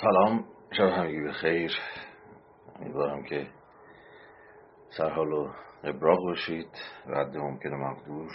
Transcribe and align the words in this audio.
سلام 0.00 0.44
شب 0.72 0.84
همگی 0.84 1.20
به 1.20 1.32
خیر 1.32 1.72
امیدوارم 2.76 3.22
که 3.22 3.46
سرحال 4.98 5.32
و 5.32 5.52
ابراق 5.84 6.18
باشید. 6.24 6.70
و 7.06 7.14
حد 7.14 7.36
ممکن 7.36 7.68
مقدور. 7.68 8.30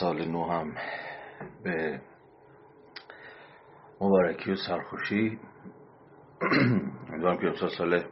سال 0.00 0.28
نو 0.28 0.44
هم 0.44 0.74
به 1.64 2.00
مبارکی 4.00 4.52
و 4.52 4.56
سرخوشی. 4.68 5.40
امیدوارم 7.10 7.38
که 7.38 7.46
امسال 7.46 7.68
سال 7.78 8.04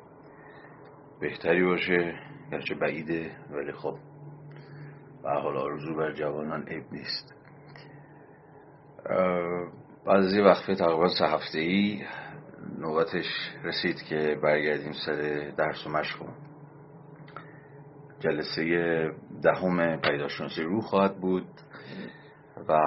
بهتری 1.20 1.64
باشه. 1.64 2.20
گرچه 2.52 2.74
بعیده 2.74 3.36
ولی 3.50 3.72
خب 3.72 3.98
به 5.22 5.30
حال 5.30 5.56
آرزو 5.56 5.94
بر 5.94 6.12
جوانان 6.12 6.68
عیب 6.68 6.92
نیست. 6.92 7.34
بعد 10.06 10.24
از 10.24 10.32
یه 10.32 10.42
وقفه 10.42 10.74
تقریبا 10.74 11.08
سه 11.08 11.26
هفته 11.26 11.58
ای 11.58 12.02
نوبتش 12.78 13.26
رسید 13.64 14.02
که 14.02 14.38
برگردیم 14.42 14.92
سر 15.06 15.52
درس 15.56 15.86
و 15.86 15.90
مشق. 15.90 16.18
جلسه 18.20 19.10
دهم 19.42 20.00
پیداشناسی 20.00 20.62
رو 20.62 20.80
خواهد 20.80 21.20
بود 21.20 21.46
و 22.68 22.78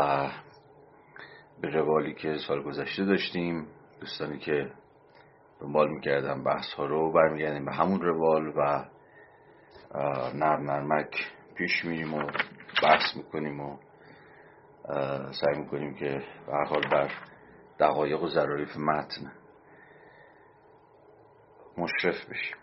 به 1.62 1.70
روالی 1.70 2.14
که 2.14 2.38
سال 2.48 2.64
گذشته 2.64 3.06
داشتیم 3.06 3.68
دوستانی 4.00 4.40
که 4.40 4.72
دنبال 5.62 5.90
می‌کردم 5.90 6.44
بحث 6.44 6.74
ها 6.74 6.86
رو 6.86 7.12
برمیگردیم 7.12 7.66
به 7.66 7.74
همون 7.74 8.02
روال 8.02 8.48
و 8.48 8.86
نرم 10.34 10.72
نرمک 10.72 11.16
پیش 11.56 11.86
میریم 11.86 12.14
و 12.14 12.24
بحث 12.84 13.16
می‌کنیم 13.18 13.60
و 13.60 13.78
سعی 15.32 15.60
می‌کنیم 15.60 15.94
که 15.96 16.24
به 16.48 16.54
حال 16.70 16.82
بر 16.92 17.12
دقایق 17.80 18.24
و 18.24 18.28
ظرایف 18.28 18.78
متن 18.78 19.32
مشرف 21.78 22.16
بشیم. 22.30 22.58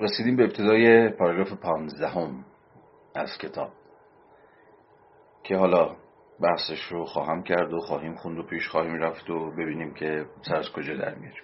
رسیدیم 0.00 0.36
به 0.36 0.44
ابتدای 0.44 1.08
پاراگراف 1.08 1.52
پانزدهم 1.52 2.44
از 3.14 3.38
کتاب 3.40 3.72
که 5.42 5.56
حالا 5.56 5.96
بحثش 6.40 6.82
رو 6.90 7.04
خواهم 7.04 7.42
کرد 7.42 7.72
و 7.72 7.80
خواهیم 7.80 8.14
خوند 8.14 8.38
و 8.38 8.42
پیش 8.42 8.68
خواهیم 8.68 8.94
رفت 8.94 9.30
و 9.30 9.50
ببینیم 9.50 9.94
که 9.94 10.26
سر 10.42 10.56
از 10.56 10.72
کجا 10.72 10.94
در 10.96 11.14
میاریم. 11.14 11.42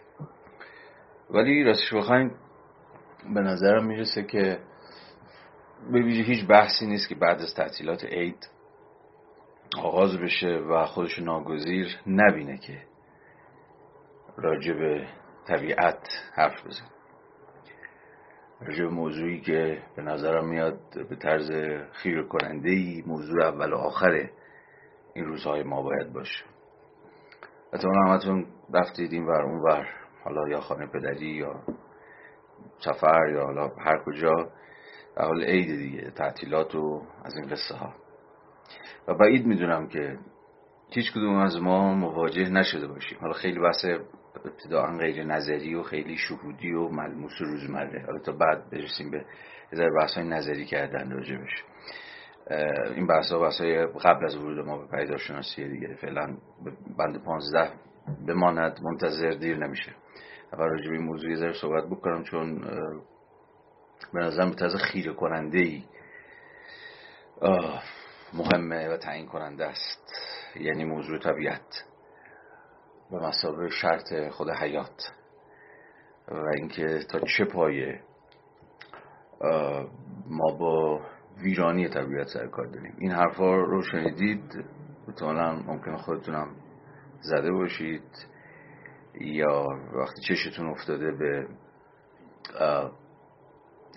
ولی 1.30 1.64
راستش 1.64 1.94
بخوایم 1.94 2.34
به 3.34 3.40
نظرم 3.40 3.84
می‌رسه 3.86 4.22
که 4.22 4.58
به 5.92 6.02
ویژه 6.02 6.22
هیچ 6.22 6.46
بحثی 6.46 6.86
نیست 6.86 7.08
که 7.08 7.14
بعد 7.14 7.40
از 7.40 7.54
تعطیلات 7.54 8.04
عید 8.04 8.48
آغاز 9.78 10.18
بشه 10.18 10.48
و 10.48 10.86
خودش 10.86 11.18
ناگزیر 11.18 12.00
نبینه 12.06 12.58
که 12.58 12.82
راجع 14.36 14.72
به 14.72 15.06
طبیعت 15.46 16.08
حرف 16.34 16.66
بزن. 16.66 16.86
راجع 18.60 18.84
موضوعی 18.84 19.40
که 19.40 19.82
به 19.96 20.02
نظرم 20.02 20.48
میاد 20.48 20.80
به 21.08 21.16
طرز 21.16 21.50
خیر 21.92 22.22
کننده 22.22 22.70
ای 22.70 23.02
موضوع 23.06 23.44
اول 23.44 23.72
و 23.72 23.76
آخر 23.76 24.30
این 25.14 25.24
روزهای 25.24 25.62
ما 25.62 25.82
باید 25.82 26.12
باشه. 26.12 26.44
اتمنى 27.72 28.10
همتون 28.10 28.46
رفتید 28.74 29.12
این 29.12 29.26
ور 29.26 29.42
اون 29.42 29.60
ور 29.60 29.88
حالا 30.24 30.48
یا 30.48 30.60
خانه 30.60 30.86
پدری 30.86 31.26
یا 31.26 31.62
سفر 32.78 33.30
یا 33.32 33.44
حالا 33.44 33.68
هر 33.68 34.02
کجا. 34.06 34.50
در 35.16 35.24
حال 35.24 35.44
عید 35.44 35.76
دیگه 35.76 36.10
تعطیلات 36.10 36.74
و 36.74 37.02
از 37.24 37.36
این 37.36 37.46
قصه 37.46 37.74
ها. 37.74 37.94
و 39.08 39.14
بعید 39.14 39.46
می‌دونم 39.46 39.88
که 39.88 40.18
هیچ 40.90 41.12
کدوم 41.12 41.36
از 41.36 41.56
ما 41.56 41.94
مواجه 41.94 42.48
نشده 42.48 42.86
باشیم. 42.86 43.18
حالا 43.20 43.32
خیلی 43.32 43.60
بحث 43.60 43.84
ابتداعا 44.44 44.98
غیر 44.98 45.24
نظری 45.24 45.74
و 45.74 45.82
خیلی 45.82 46.16
شهودی 46.16 46.72
و 46.72 46.88
ملموس 46.88 47.40
و 47.40 47.44
روزمره. 47.44 48.06
حالا 48.06 48.18
تا 48.18 48.32
بعد 48.32 48.70
برسیم 48.70 49.10
به 49.10 49.24
ذره 49.74 49.90
بحث 50.00 50.14
های 50.14 50.28
نظری 50.28 50.64
کردن 50.64 51.10
راجبش 51.10 51.64
این 52.94 53.06
بحث 53.06 53.32
ها 53.32 53.38
بحث 53.38 53.60
های 53.60 53.86
قبل 53.86 54.24
از 54.24 54.36
ورود 54.36 54.66
ما 54.66 54.78
به 54.78 54.96
پیداشناسی 54.96 55.68
دیگه. 55.68 55.94
فعلا 55.94 56.36
بند 56.98 57.24
پانزده 57.24 57.70
بماند 58.28 58.80
منتظر 58.82 59.30
دیر 59.30 59.56
نمیشه. 59.56 59.92
و 60.52 60.56
راجب 60.56 60.92
این 60.92 61.02
موضوع 61.02 61.34
ذره 61.34 61.52
صحبت 61.52 61.84
بکنم 61.84 62.22
چون 62.22 62.64
به 64.12 64.20
نظرم 64.20 64.50
به 64.50 64.56
طرز 64.56 64.76
خیره 64.76 65.14
کننده 65.14 65.58
ای 65.58 65.84
مهمه 68.32 68.88
و 68.88 68.96
تعیین 68.96 69.26
کننده 69.26 69.66
است. 69.66 70.12
یعنی 70.56 70.84
موضوع 70.84 71.18
طبیعت 71.18 71.84
به 73.10 73.16
مسابقه 73.16 73.68
شرط 73.68 74.28
خود 74.30 74.50
حیات 74.50 75.12
و 76.28 76.46
اینکه 76.56 76.98
تا 77.10 77.20
چه 77.36 77.44
پایه 77.44 78.00
ما 80.26 80.52
با 80.58 81.00
ویرانی 81.42 81.88
طبیعت 81.88 82.28
سر 82.28 82.46
کار 82.46 82.66
داریم. 82.66 82.94
این 82.98 83.10
حرفا 83.10 83.54
رو 83.56 83.82
شنیدید 83.82 84.64
احتمالا 85.08 85.52
ممکن 85.52 85.96
خودتونم 85.96 86.56
زده 87.20 87.52
باشید 87.52 88.26
یا 89.20 89.66
وقتی 89.92 90.20
چشتون 90.28 90.70
افتاده 90.70 91.12
به 91.12 91.48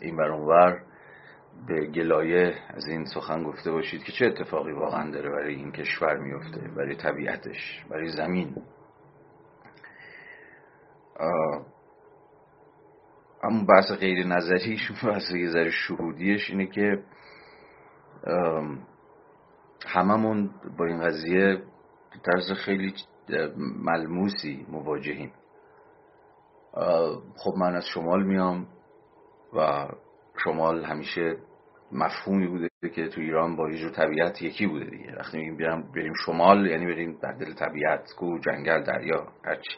این 0.03 0.17
برانور 0.17 0.81
به 1.67 1.85
گلایه 1.85 2.55
از 2.69 2.87
این 2.87 3.05
سخن 3.05 3.43
گفته 3.43 3.71
باشید 3.71 4.03
که 4.03 4.11
چه 4.11 4.25
اتفاقی 4.25 4.71
واقعا 4.71 5.11
داره 5.11 5.29
برای 5.29 5.55
این 5.55 5.71
کشور 5.71 6.17
میفته 6.17 6.61
برای 6.77 6.95
طبیعتش 6.95 7.85
برای 7.89 8.09
زمین. 8.09 8.55
اما 13.43 13.65
بحث 13.69 13.91
غیر 13.91 14.27
نظریش 14.27 14.91
بحث 15.03 15.31
ذره 15.31 15.69
شهودیش 15.69 16.49
اینه 16.49 16.65
که 16.65 17.03
هممون 19.85 20.49
با 20.77 20.85
این 20.85 21.01
قضیه 21.01 21.61
طرز 22.23 22.51
خیلی 22.51 22.93
ملموسی 23.57 24.65
مواجهیم. 24.69 25.31
خب 27.35 27.53
من 27.57 27.75
از 27.75 27.85
شمال 27.93 28.23
میام 28.23 28.67
و 29.55 29.87
شمال 30.43 30.85
همیشه 30.85 31.37
مفهومی 31.91 32.47
بوده 32.47 32.69
که 32.95 33.07
تو 33.07 33.21
ایران 33.21 33.55
با 33.55 33.69
یه 33.69 33.89
طبیعت 33.89 34.41
یکی 34.41 34.67
بوده 34.67 34.85
دیگه. 34.85 35.15
وقتی 35.15 35.37
میگیم 35.37 35.57
بریم, 35.57 35.91
بریم 35.95 36.13
شمال 36.25 36.67
یعنی 36.67 36.85
بریم 36.85 37.19
در 37.21 37.31
دل 37.31 37.53
طبیعت 37.53 38.13
کو 38.17 38.39
جنگل 38.39 38.83
دریا 38.83 39.27
هرچی. 39.45 39.77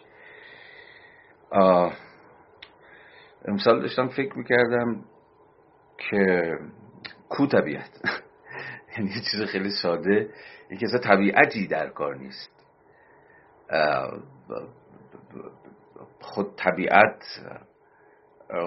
امسال 3.47 3.81
داشتم 3.81 4.07
فکر 4.07 4.37
می‌کردم 4.37 5.05
که 5.97 6.53
کو 7.29 7.47
طبیعت. 7.47 7.89
یعنی 8.97 9.09
یه 9.09 9.21
چیز 9.31 9.41
خیلی 9.51 9.69
ساده 9.69 10.29
یکی 10.71 10.85
اصلا 10.85 10.99
طبیعتی 10.99 11.67
در 11.67 11.89
کار 11.89 12.15
نیست. 12.15 12.51
خود 16.21 16.55
طبیعت 16.55 17.23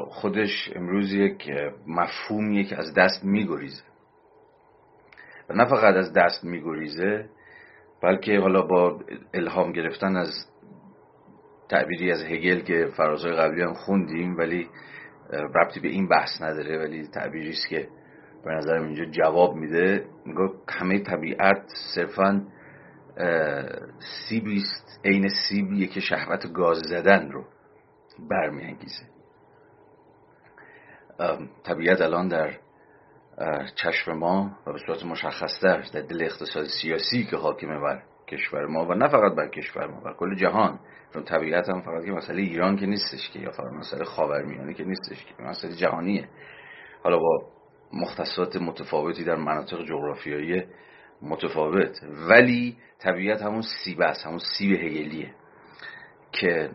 خودش 0.09 0.71
امروز 0.75 1.13
یک 1.13 1.51
مفهومیه 1.87 2.65
که 2.65 2.77
از 2.77 2.95
دست 2.95 3.25
میگریزه. 3.25 3.83
و 5.49 5.55
نه 5.55 5.65
فقط 5.65 5.95
از 5.95 6.13
دست 6.13 6.45
میگریزه 6.45 7.29
بلکه 8.03 8.39
حالا 8.39 8.63
با 8.63 9.01
الهام 9.35 9.73
گرفتن 9.73 10.17
از 10.17 10.31
تعبیری 11.69 12.13
از 12.13 12.23
هگل 12.23 12.61
که 12.61 12.89
فرازهای 12.97 13.37
قبلی 13.37 13.63
هم 13.63 13.75
خوندیم 13.75 14.39
ولی 14.39 14.69
ربطی 15.31 15.81
به 15.81 15.89
این 15.89 16.09
بحث 16.09 16.43
نداره 16.43 16.79
ولی 16.79 17.07
تعبیری 17.07 17.51
است 17.51 17.69
که 17.69 17.89
به 18.45 18.51
نظرم 18.51 18.85
اینجا 18.85 19.05
جواب 19.05 19.55
میده. 19.55 20.05
میگه 20.27 20.51
همه 20.69 20.99
طبیعت 20.99 21.63
صرفا 21.95 22.47
سیبی 24.29 24.57
است 24.57 25.01
عین 25.05 25.29
سیبیه 25.29 25.87
که 25.87 26.01
شهوت 26.01 26.53
گاز 26.53 26.79
زدن 26.79 27.31
رو 27.31 27.45
برمیانگیزه. 28.31 29.18
طبیعت 31.65 32.01
الان 32.01 32.29
در 32.29 32.55
چشم 33.75 34.13
ما 34.13 34.51
و 34.67 34.73
به 34.73 34.79
صورت 34.87 35.05
مشخصتر 35.05 35.85
در 35.93 36.01
دل 36.01 36.23
اقتصاد 36.23 36.67
سیاسی 36.83 37.25
که 37.25 37.37
حاکمه 37.37 37.81
بر 37.81 38.03
کشور 38.29 38.67
ما 38.67 38.87
و 38.87 38.95
نه 38.95 39.09
فقط 39.09 39.35
بر 39.35 39.49
کشور 39.49 39.87
ما 39.87 40.01
بر 40.01 40.15
کل 40.15 40.35
جهان. 40.35 40.81
چون 41.15 41.25
طبیعت 41.25 41.69
هم 41.69 41.81
فقط 41.81 42.05
که 42.05 42.13
مسئله 42.13 42.43
ایران 42.43 42.77
که 42.77 42.87
نیستش 42.87 43.31
که 43.31 43.39
یا 43.39 43.51
فقط 43.51 43.73
مسئله 43.73 44.05
خاورمیانه 44.05 44.75
که 44.75 44.85
نیستش 44.85 45.25
که 45.25 45.43
مسئله 45.43 45.77
جهانیه. 45.77 46.29
حالا 47.03 47.19
با 47.19 47.43
مختصات 47.93 48.57
متفاوتی 48.57 49.25
در 49.25 49.37
مناطق 49.37 49.85
جغرافیایی 49.85 50.63
متفاوت. 51.23 52.01
ولی 52.29 52.77
طبیعت 52.99 53.43
همون 53.43 53.63
سیب 53.85 54.01
است 54.01 54.27
همون 54.27 54.39
سیب 54.39 54.73
هگلیه 54.73 55.35
که 56.33 56.71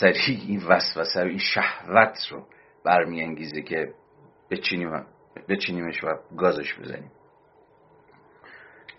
سریع 0.00 0.40
این 0.48 0.62
وسوسه 0.68 1.20
این 1.20 1.38
شهوت 1.38 2.18
رو 2.30 2.46
برمیانگیزه 2.86 3.62
که 3.62 3.94
بچینیم 4.50 5.06
بچینیمش 5.48 6.04
و 6.04 6.06
گازش 6.36 6.78
بزنیم. 6.78 7.10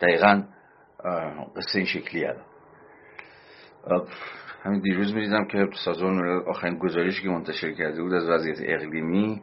دقیقا 0.01 0.43
قصه 1.55 1.75
این 1.75 1.85
شکلی 1.85 2.23
هست 2.23 2.39
همین 4.63 4.81
دیروز 4.81 5.13
می‌دیدم 5.13 5.45
که 5.45 5.69
سازمان 5.85 6.43
آخرین 6.47 6.77
گزارشی 6.77 7.23
که 7.23 7.29
منتشر 7.29 7.71
کرده 7.71 8.01
بود 8.01 8.13
از 8.13 8.29
وضعیت 8.29 8.57
اقلیمی 8.61 9.41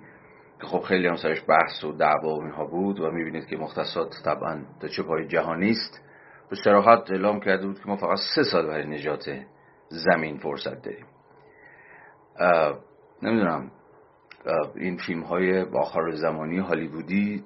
که 0.61 0.67
خب 0.67 0.81
خیلی 0.81 1.06
هم 1.06 1.17
سرش 1.17 1.43
بحث 1.49 1.85
و 1.85 1.93
دعوا 1.93 2.35
و 2.35 2.43
اینها 2.43 2.64
بود 2.64 3.00
و 3.00 3.11
می‌بینید 3.11 3.47
که 3.47 3.56
مختصات 3.56 4.14
طبعا 4.25 4.62
تا 4.81 4.88
چه 4.88 5.02
پای 5.02 5.26
جهانی 5.29 5.70
است 5.70 6.00
به 6.50 6.56
سراحت 6.56 7.11
اعلام 7.11 7.40
کرده 7.40 7.67
بود 7.67 7.81
که 7.81 7.87
ما 7.87 7.97
فقط 7.97 8.19
سه 8.35 8.43
سال 8.43 8.67
برای 8.67 8.87
نجات 8.87 9.25
زمین 9.88 10.38
فرصت 10.38 10.82
داریم. 10.82 11.06
نمی‌دونم. 13.23 13.70
این 14.76 14.96
فیلم 15.06 15.23
های 15.23 15.61
آخر 15.61 16.11
زمانی 16.11 16.58
هالیوودی 16.58 17.44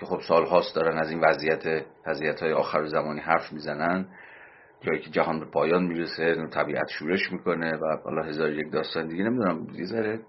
که 0.00 0.06
خب 0.06 0.20
سال 0.28 0.46
هاست 0.46 0.74
دارن 0.74 0.98
از 0.98 1.10
این 1.10 1.20
وضعیت 1.20 1.84
وضعیت 2.06 2.42
های 2.42 2.52
آخر 2.52 2.86
زمانی 2.86 3.20
حرف 3.20 3.52
می‌زنن. 3.52 4.08
جایی 4.80 5.00
که 5.00 5.10
جهان 5.10 5.40
به 5.40 5.46
پایان 5.46 5.82
می‌رسه 5.84 6.46
طبیعت 6.46 6.88
شورش 6.88 7.32
می‌کنه 7.32 7.72
و 7.76 7.96
حالا 8.04 8.22
هزار 8.22 8.52
یک 8.52 8.72
داستان 8.72 9.08
دیگه. 9.08 9.24
نمی‌دونم 9.24 9.66
یه 9.74 10.20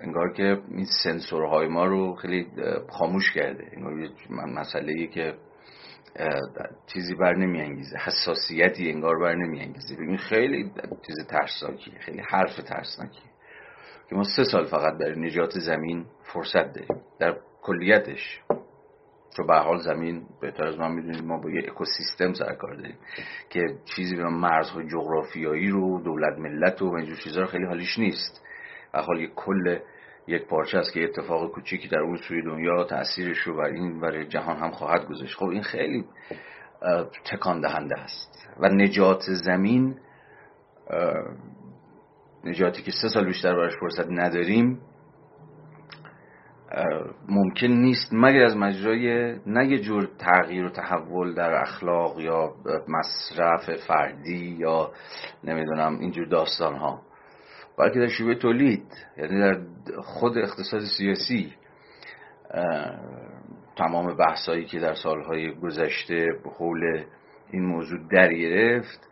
انگار 0.00 0.32
که 0.32 0.58
این 0.68 0.86
سنسورهای 1.04 1.68
ما 1.68 1.86
رو 1.86 2.14
خیلی 2.14 2.46
خاموش 2.90 3.32
کرده. 3.32 3.64
انگار 3.76 4.08
مسئله 4.46 5.06
که 5.06 5.34
چیزی 6.86 7.14
بر 7.14 7.34
نمیانگیزه 7.34 7.96
حساسیتی 7.98 8.90
انگار 8.90 9.18
بر 9.18 9.34
نمیانگیزه. 9.34 9.94
این 10.00 10.16
خیلی 10.16 10.72
چیز 11.06 11.26
ترسناکیه 11.28 11.98
خیلی 11.98 12.22
حرف 12.30 12.56
ترسناکیه. 12.56 13.29
که 14.10 14.16
ما 14.16 14.24
سه 14.36 14.44
سال 14.44 14.64
فقط 14.64 14.98
برای 14.98 15.20
نجات 15.20 15.50
زمین 15.58 16.04
فرصت 16.22 16.72
داریم. 16.72 17.02
در 17.18 17.36
کلیتش. 17.62 18.40
چون 19.36 19.46
به 19.46 19.54
حال 19.54 19.78
زمین 19.78 20.26
بهتر 20.40 20.66
از 20.66 20.78
من 20.78 20.92
می‌دونید 20.92 21.24
ما 21.24 21.38
با 21.38 21.50
یه 21.50 21.62
اکوسیستم 21.68 22.32
سر 22.32 22.54
کار 22.54 22.74
داریم 22.74 22.96
که 23.50 23.60
چیزی 23.96 24.16
به 24.16 24.24
مرزهای 24.24 24.88
جغرافیایی 24.88 25.68
رو 25.68 26.02
دولت 26.02 26.38
ملت 26.38 26.82
و 26.82 26.94
اینجور 26.94 27.16
چیزها 27.16 27.46
خیلی 27.46 27.64
حالیش 27.64 27.98
نیست. 27.98 28.42
و 28.94 29.02
حال 29.02 29.20
یک 29.20 29.34
کل 29.34 29.78
یک 30.26 30.46
پارچه 30.46 30.78
است 30.78 30.92
که 30.92 31.04
اتفاق 31.04 31.50
کوچیکی 31.50 31.88
در 31.88 32.00
اون 32.00 32.16
سوی 32.16 32.42
دنیا 32.42 32.84
تاثیرش 32.84 33.38
رو 33.38 33.56
بر 33.56 33.64
این 33.64 34.00
برای 34.00 34.26
جهان 34.26 34.56
هم 34.56 34.70
خواهد 34.70 35.06
گذاشت. 35.06 35.36
خب 35.36 35.46
این 35.46 35.62
خیلی 35.62 36.04
تکان 37.32 37.60
دهنده 37.60 38.00
است. 38.00 38.48
و 38.60 38.68
نجات 38.68 39.22
زمین 39.44 39.96
نجاتی 42.44 42.82
که 42.82 42.90
سه 43.02 43.08
سال 43.08 43.24
بیشتر 43.24 43.54
براش 43.54 43.72
فرصت 43.80 44.06
نداریم 44.10 44.80
ممکن 47.28 47.66
نیست. 47.66 48.08
مگر 48.12 48.44
از 48.44 48.56
مجرای 48.56 49.34
نه 49.46 49.66
یه 49.66 49.78
جور 49.78 50.08
تغییر 50.18 50.64
و 50.64 50.70
تحول 50.70 51.34
در 51.34 51.54
اخلاق 51.54 52.20
یا 52.20 52.54
مصرف 52.88 53.70
فردی 53.88 54.56
یا 54.58 54.90
نمی‌دونم 55.44 55.98
اینجور 56.00 56.26
داستان 56.26 56.76
ها 56.76 57.02
بلکه 57.78 57.98
در 57.98 58.08
شیوه 58.08 58.34
تولید 58.34 58.86
یعنی 59.16 59.40
در 59.40 59.60
خود 60.00 60.38
اقتصاد 60.38 60.80
سیاسی 60.98 61.52
تمام 63.76 64.16
بحثایی 64.16 64.64
که 64.64 64.78
در 64.78 64.94
سالهای 64.94 65.54
گذشته 65.54 66.26
به 66.44 66.50
حول 66.50 67.04
این 67.50 67.64
موضوع 67.64 67.98
در 68.10 68.34
گرفت 68.34 69.08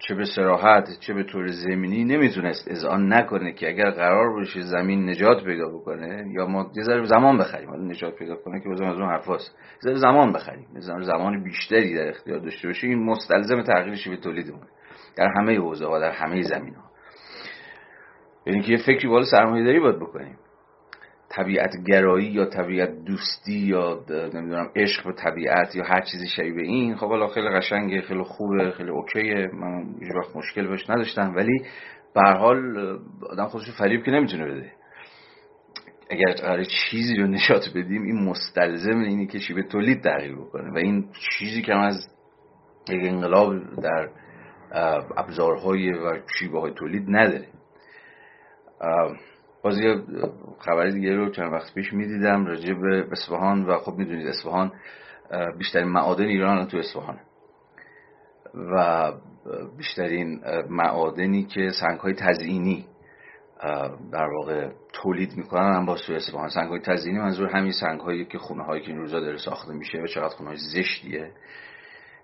چه 0.00 0.14
به 0.14 0.24
سراحت 0.24 1.00
چه 1.00 1.14
به 1.14 1.22
طور 1.24 1.46
زمینی 1.46 2.04
نمی‌تونست 2.04 2.68
اذعان 2.70 3.12
نکنه 3.12 3.52
که 3.52 3.68
اگر 3.68 3.90
قرار 3.90 4.32
باشه 4.32 4.60
زمین 4.60 5.10
نجات 5.10 5.44
پیدا 5.44 5.68
بکنه 5.68 6.24
یا 6.32 6.46
ما 6.46 6.70
یه 6.76 6.82
ذره 6.82 7.04
زمان 7.04 7.38
بخریم. 7.38 7.68
حالا 7.68 7.82
نجات 7.82 8.14
پیدا 8.14 8.36
کنه 8.36 8.60
که 8.60 8.68
بازم 8.68 8.84
از 8.84 8.96
اون 8.96 9.08
حرفاست 9.08 9.56
یه 9.74 9.80
ذره 9.82 9.96
زمان 9.96 10.32
بخریم. 10.32 10.66
یه 10.74 10.80
زمان 10.80 11.42
بیشتری 11.42 11.94
در 11.94 12.08
اختیار 12.08 12.38
داشته 12.38 12.68
باشه 12.68 12.86
این 12.86 13.04
مستلزم 13.04 13.62
تغییرش 13.62 14.08
به 14.08 14.16
تولیدمون 14.16 14.66
در 15.16 15.28
همه 15.36 15.58
حوزه 15.58 15.86
ها 15.86 15.98
در 15.98 16.10
همه 16.10 16.42
زمین 16.42 16.74
ها 16.74 16.90
یعنی 18.46 18.60
که 18.60 18.72
یه 18.72 18.78
فکری 18.86 19.08
بالا 19.08 19.24
سرمایه 19.24 19.64
داری 19.64 19.80
باید 19.80 19.96
بکنیم. 19.96 20.38
طبیعت 21.30 21.76
گرایی 21.86 22.26
یا 22.26 22.46
طبیعت 22.46 22.90
دوستی 23.04 23.58
یا 23.58 24.04
نمی‌دونم 24.08 24.70
عشق 24.76 25.04
به 25.04 25.12
طبیعت 25.12 25.74
یا 25.74 25.84
هر 25.84 26.00
چیزی 26.00 26.28
شبیه 26.28 26.52
به 26.52 26.62
این 26.62 26.96
خب 26.96 27.08
حالا 27.08 27.26
خیلی 27.26 27.48
قشنگه 27.48 28.00
خیلی 28.00 28.22
خوبه 28.22 28.70
خیلی 28.70 28.90
اوکیه. 28.90 29.50
من 29.52 29.94
هیچ 30.00 30.10
وقت 30.14 30.36
مشکل 30.36 30.68
بهش 30.68 30.90
نداشتم. 30.90 31.34
ولی 31.36 31.64
به 32.14 32.22
حال 32.22 32.78
آدم 33.30 33.46
خودش 33.46 33.70
فریب 33.78 34.04
که 34.04 34.10
نمی‌تونه 34.10 34.44
بده. 34.44 34.72
اگر 36.10 36.32
قرار 36.32 36.64
چیزی 36.64 37.16
رو 37.16 37.26
نشات 37.26 37.62
بدیم 37.74 38.02
این 38.02 38.24
مستلزم 38.24 38.98
اینی 38.98 39.26
که 39.26 39.38
شیبه 39.38 39.62
تولید 39.62 40.02
تغییر 40.02 40.36
بکنه. 40.36 40.72
و 40.74 40.76
این 40.76 41.08
چیزی 41.38 41.62
که 41.62 41.74
از 41.74 42.08
یک 42.88 43.04
انقلاب 43.04 43.54
در 43.82 44.08
ابزارهای 45.16 45.92
و 45.92 46.18
شیبه 46.38 46.60
های 46.60 46.72
تولید 46.72 47.04
نداره 47.08 47.46
باز 49.62 49.78
یه 49.78 50.02
خبر 50.58 50.86
دیگه 50.86 51.14
رو 51.14 51.30
چند 51.30 51.52
وقت 51.52 51.74
پیش 51.74 51.92
می‌دیدم 51.92 52.46
راجع 52.46 52.74
به 52.74 53.06
اصفهان 53.12 53.64
و 53.64 53.78
خب 53.78 53.92
می‌دونید 53.92 54.26
اصفهان 54.26 54.72
بیشترین 55.58 55.88
معادن 55.88 56.24
ایران 56.24 56.66
تو 56.66 56.76
اصفهان. 56.76 57.18
و 58.54 59.12
بیشترین 59.76 60.40
معادنی 60.70 61.44
که 61.44 61.70
سنگ 61.80 62.00
های 62.00 62.14
تزئینی 62.14 62.86
در 64.12 64.28
واقع 64.34 64.68
تولید 64.92 65.36
می‌کنن 65.36 65.74
هم 65.74 65.86
با 65.86 65.96
سوی 65.96 66.16
اصفهان. 66.16 66.48
سنگ 66.48 66.68
های 66.68 66.80
تزئینی 66.80 67.18
منظور 67.18 67.48
همین 67.48 67.72
سنگ 67.72 68.00
هایی 68.00 68.24
که 68.24 68.38
خونه 68.38 68.64
هایی 68.64 68.82
که 68.82 68.88
این 68.88 68.98
روزا 68.98 69.20
داره 69.20 69.36
ساخته 69.36 69.72
میشه 69.72 69.98
و 69.98 70.06
چقدر 70.06 70.28
خونه 70.28 70.48
های 70.48 70.58
زشتیه. 70.74 71.32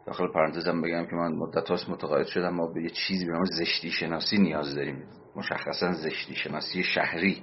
داخل 0.07 0.29
پرانتزم 0.33 0.83
بگم 0.83 1.07
که 1.07 1.17
من 1.17 1.33
مدت 1.33 1.69
هاست 1.69 1.91
متقاعد 1.91 2.27
شدم 2.27 2.55
ما 2.55 2.67
به 2.67 2.83
یه 2.83 2.91
چیزی 2.91 3.27
به 3.27 3.33
نام 3.33 3.45
زشتی 3.45 3.91
شناسی 3.91 4.39
نیاز 4.39 4.75
داریم. 4.75 5.03
مشخصا 5.37 5.93
زشتی 5.93 6.35
شناسی 6.35 6.83
شهری 6.83 7.43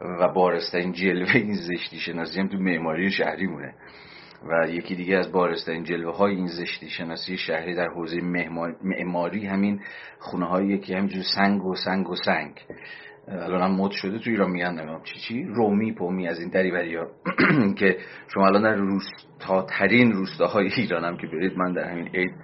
و 0.00 0.28
بارسترین 0.28 0.92
جلوه 0.92 1.36
این 1.36 1.54
زشتی 1.54 1.98
شناسی 1.98 2.40
هم 2.40 2.48
تو 2.48 2.58
معماری 2.58 3.10
شهری 3.10 3.46
مونه 3.46 3.74
و 4.48 4.68
یکی 4.68 4.94
دیگه 4.94 5.16
از 5.16 5.32
بارسترین 5.32 5.84
جلوه 5.84 6.16
های 6.16 6.34
این 6.34 6.46
زشتی 6.46 6.90
شناسی 6.90 7.36
شهری 7.36 7.74
در 7.74 7.88
حوزه 7.88 8.20
معماری 8.82 9.46
همین 9.46 9.80
خونه 10.18 10.46
هایی 10.46 10.78
که 10.78 10.96
همینجور 10.96 11.22
سنگ 11.34 11.64
و 11.64 11.74
سنگ 11.74 12.10
و 12.10 12.16
سنگ. 12.16 12.60
الان 13.28 13.62
هم 13.62 13.80
مد 13.80 13.90
شده 13.90 14.18
تو 14.18 14.30
ایران 14.30 14.50
میگن 14.50 14.74
نمیم 14.74 15.00
چی 15.04 15.20
چی؟ 15.20 15.42
رومی 15.42 15.92
پومی 15.92 16.28
از 16.28 16.40
این 16.40 16.48
دری 16.48 16.96
ها 16.96 17.06
که 17.78 17.98
شما 18.34 18.46
الان 18.46 18.62
در 18.62 18.74
روستاترین 18.74 20.12
روستاهای 20.12 20.70
ایران 20.76 21.04
هم 21.04 21.16
که 21.16 21.26
برید 21.26 21.58
من 21.58 21.72
در 21.72 21.84
همین 21.84 22.08
عید 22.14 22.34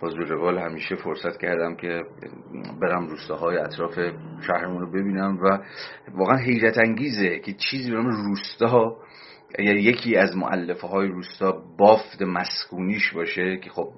با 0.00 0.08
روال 0.08 0.58
همیشه 0.58 0.96
فرصت 0.96 1.38
کردم 1.38 1.76
که 1.76 2.02
برم 2.80 3.06
روستاهای 3.06 3.58
اطراف 3.58 3.98
شهرمون 4.46 4.80
رو 4.80 4.90
ببینم 4.90 5.38
و 5.42 5.58
واقعا 6.14 6.36
حیرت 6.36 6.78
انگیزه 6.78 7.38
که 7.38 7.52
چیزی 7.52 7.90
به 7.90 7.96
روستا 7.96 8.96
اگر 9.54 9.76
یکی 9.76 10.16
از 10.16 10.36
معلفه 10.36 10.86
های 10.86 11.08
روستا 11.08 11.62
بافت 11.78 12.22
مسکونیش 12.22 13.12
باشه 13.14 13.56
که 13.56 13.70
خب 13.70 13.88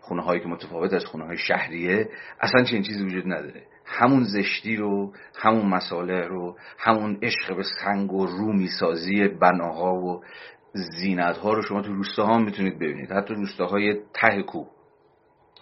خونه 0.00 0.22
هایی 0.22 0.40
که 0.40 0.48
متفاوت 0.48 0.92
از 0.92 1.04
خونه 1.04 1.24
های 1.24 1.36
شهریه 1.36 2.08
اصلا 2.40 2.64
چنین 2.64 2.82
چیزی 2.82 3.04
وجود 3.04 3.24
نداره. 3.26 3.62
همون 3.86 4.24
زشتی 4.24 4.76
رو 4.76 5.12
همون 5.36 5.66
مساله 5.66 6.26
رو 6.26 6.56
همون 6.78 7.18
عشق 7.22 7.56
به 7.56 7.62
سنگ 7.84 8.12
و 8.12 8.26
رومی 8.26 8.68
سازی 8.80 9.28
بناها 9.28 9.94
و 9.94 10.24
زینت 10.72 11.36
ها 11.36 11.52
رو 11.52 11.62
شما 11.62 11.82
تو 11.82 11.92
روستاها 11.92 12.38
می‌تونید 12.38 12.78
ببینید. 12.78 13.12
حتی 13.12 13.34
روستاهای 13.34 14.00
ته 14.14 14.42
کو 14.42 14.64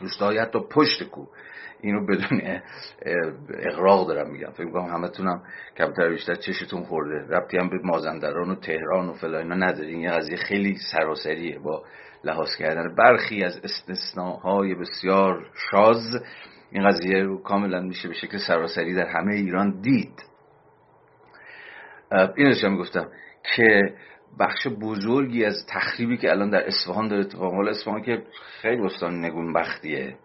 روستاهای 0.01 0.39
حتی 0.39 0.59
پشت 0.71 1.03
کو. 1.03 1.27
اینو 1.81 2.07
بدون 2.07 2.61
اقراق 3.51 4.09
دارم 4.09 4.31
میگم. 4.31 4.51
فکر 4.51 4.71
کنم 4.71 4.85
همتونم 4.85 5.43
کمتر 5.77 6.09
بیشتر 6.09 6.35
چشتون 6.35 6.83
خورده. 6.83 7.37
ربطی 7.37 7.59
هم 7.59 7.69
به 7.69 7.79
مازندران 7.85 8.51
و 8.51 8.55
تهران 8.55 9.09
و 9.09 9.13
فلا 9.13 9.39
اینا 9.39 9.55
نداره 9.55 9.89
این 9.89 10.01
یه 10.01 10.11
قضیه 10.11 10.37
خیلی 10.37 10.77
سراسریه 10.93 11.59
با 11.59 11.85
لحاظ 12.25 12.57
کردن. 12.59 12.95
برخی 12.95 13.45
از 13.45 13.61
استثناهای 13.65 14.75
بسیار 14.75 15.47
شاز 15.71 16.23
این 16.71 16.89
قضیه 16.89 17.23
رو 17.23 17.43
کاملا 17.43 17.81
میشه 17.81 18.09
به 18.09 18.15
شکل 18.15 18.39
سراسری 18.39 18.95
در 18.95 19.07
همه 19.07 19.35
ایران 19.35 19.81
دید. 19.81 20.23
این 22.37 22.55
رو 22.63 22.71
می‌گفتم 22.71 23.09
که 23.57 23.95
بخش 24.39 24.67
بزرگی 24.67 25.45
از 25.45 25.67
تخریبی 25.69 26.17
که 26.17 26.31
الان 26.31 26.51
در 26.51 26.67
اصفهان 26.67 27.09
داره 27.09 27.21
اتفاق. 27.21 27.55
حالا 27.55 27.71
اصفهان 27.71 28.03
که 28.03 28.23
خیلی 28.63 28.83
استان 28.83 29.25
نگون 29.25 29.53
بختیه 29.53 30.17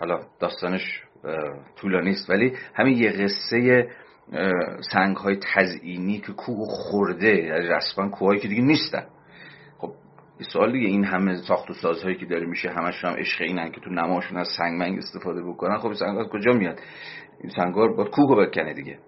حالا 0.00 0.20
داستانش 0.40 1.02
طولانی 1.76 2.10
است 2.10 2.30
ولی 2.30 2.52
همین 2.74 2.98
یه 2.98 3.10
قصه 3.10 3.88
سنگ 4.92 5.16
های 5.16 5.38
تزئینی 5.54 6.20
که 6.20 6.32
کوه 6.32 6.68
خورده 6.68 7.36
یعنی 7.36 7.66
رسما 7.68 8.08
کوهایی 8.08 8.40
که 8.40 8.48
دیگه 8.48 8.62
نیستن. 8.62 9.06
خب 9.78 9.92
سوال 10.52 10.72
دیگه 10.72 10.86
این 10.86 11.04
همه 11.04 11.36
ساخت 11.36 11.70
و 11.70 11.74
سازهایی 11.74 12.16
که 12.16 12.26
داره 12.26 12.46
میشه 12.46 12.70
همش 12.70 13.04
هم 13.04 13.12
عشق 13.12 13.42
اینن 13.42 13.72
که 13.72 13.80
تو 13.80 13.90
نماشون 13.90 14.38
از 14.38 14.48
سنگ 14.58 14.98
استفاده 14.98 15.42
بکنن 15.42 15.78
خب 15.78 15.92
سنگ 15.92 16.28
کجا 16.28 16.52
میاد؟ 16.52 16.80
این 17.40 17.52
سنگار 17.56 17.92
باید 17.92 18.10
کوه 18.10 18.46
بکنه 18.46 18.74
دیگه. 18.74 18.98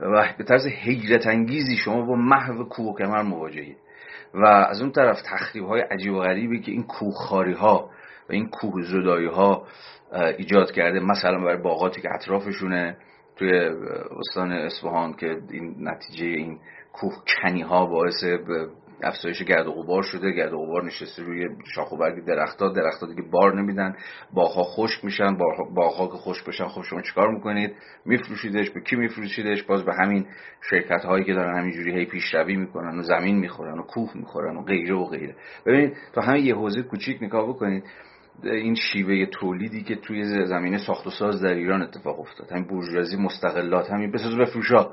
و 0.00 0.28
به 0.38 0.44
طرز 0.44 0.66
حیرت 0.66 1.26
انگیزی 1.26 1.76
شما 1.76 2.02
با 2.02 2.14
محو 2.14 2.64
کوه 2.64 2.94
و 2.94 2.98
کمر 2.98 3.22
مواجهید. 3.22 3.76
و 4.34 4.44
از 4.46 4.80
اون 4.80 4.92
طرف 4.92 5.22
تخریب 5.22 5.64
های 5.64 5.80
عجیب 5.80 6.12
و 6.12 6.20
غریبی 6.20 6.60
که 6.60 6.72
این 6.72 6.82
کوهخاری 6.82 7.52
ها 7.52 7.90
و 8.28 8.32
این 8.32 8.48
کوه 8.48 8.82
زدایی 8.82 9.26
ها 9.26 9.66
ایجاد 10.12 10.70
کرده 10.70 11.00
مثلا 11.00 11.38
برای 11.38 11.62
باغاتی 11.62 12.00
که 12.00 12.08
اطرافشونه 12.14 12.96
توی 13.36 13.52
استان 14.18 14.52
اصفهان 14.52 15.12
که 15.12 15.38
این 15.50 15.74
نتیجه 15.80 16.26
این 16.26 16.58
کوه 16.92 17.14
کنی 17.42 17.62
ها 17.62 17.86
باعث 17.86 18.24
افزایش 19.02 19.42
گرد 19.42 19.66
و 19.66 19.72
غبار 19.72 20.02
شده 20.02 20.30
گرد 20.30 20.52
و 20.52 20.58
غبار 20.58 20.84
نشسته 20.84 21.22
روی 21.22 21.48
شاخ 21.74 21.92
و 21.92 21.96
برگ 21.96 22.24
درختها 22.24 22.68
درختها 22.68 23.06
دیگه 23.06 23.22
بار 23.22 23.60
نمیدن 23.60 23.96
باغها 24.32 24.62
خشک 24.62 25.04
میشن 25.04 25.36
باغها 25.74 26.06
که 26.06 26.16
خشک 26.16 26.46
بشن 26.46 26.68
خب 26.68 26.82
شما 26.82 27.02
چیکار 27.02 27.34
می‌کنید؟ 27.34 27.74
میفروشیدش 28.04 28.70
به 28.70 28.80
کی 28.80 28.96
میفروشیدش؟ 28.96 29.62
باز 29.62 29.84
به 29.84 29.94
همین 29.94 30.26
شرکت 30.70 31.04
هایی 31.04 31.24
که 31.24 31.34
دارن 31.34 31.58
همینجوری 31.58 31.92
هی 31.92 32.06
پیشروی 32.06 32.56
می‌کنن 32.56 32.98
و 32.98 33.02
زمین 33.02 33.38
می‌خورن 33.38 33.78
و 33.78 33.82
کوه 33.82 34.10
می‌خورن 34.14 34.56
و 34.56 34.62
غیره 34.62 34.94
و 34.94 35.04
غیره. 35.04 35.34
ببینید 35.66 35.96
تا 36.12 36.20
همین 36.20 36.44
یه 36.44 36.54
حوزه 36.54 36.82
کوچیک 36.82 37.22
نگاه 37.22 37.48
بکنید 37.48 37.84
این 38.42 38.74
شیوه 38.74 39.26
تولیدی 39.26 39.82
که 39.82 39.96
توی 39.96 40.44
زمینه 40.46 40.78
ساخت 40.78 41.06
و 41.06 41.10
ساز 41.10 41.42
در 41.42 41.54
ایران 41.54 41.82
اتفاق 41.82 42.20
افتاد. 42.20 42.52
همین 42.52 42.64
بورژوازی 42.64 43.16
مستقلات 43.16 43.90
همین 43.90 44.12
بساز 44.12 44.36
بفروشا 44.36 44.90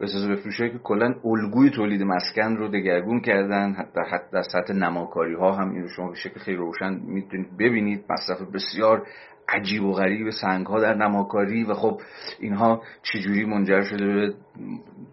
بساز 0.00 0.28
بفروشایی 0.28 0.70
که 0.70 0.78
کلا 0.78 1.14
الگوی 1.24 1.70
تولید 1.70 2.02
مسکن 2.02 2.56
رو 2.56 2.68
دگرگون 2.68 3.20
کردن. 3.20 3.72
حتی 3.72 4.00
حتی 4.12 4.26
در 4.32 4.42
سطح 4.42 4.72
نماکاری 4.72 5.34
ها 5.34 5.52
هم 5.52 5.70
این 5.70 5.82
رو 5.82 5.88
شما 5.88 6.08
به 6.08 6.14
شکل 6.14 6.40
خیلی 6.40 6.56
روشن 6.56 6.94
می‌تونید 6.94 7.56
ببینید. 7.58 8.04
مصرف 8.10 8.42
بسیار 8.54 9.06
عجیب 9.48 9.82
و 9.82 9.92
غریب 9.92 10.30
سنگ 10.30 10.66
ها 10.66 10.80
در 10.80 10.94
نماکاری 10.94 11.64
و 11.64 11.74
خب 11.74 12.00
اینها 12.40 12.82
چجوری 13.02 13.44
منجر 13.44 13.82
شده 13.82 14.06
به 14.06 14.34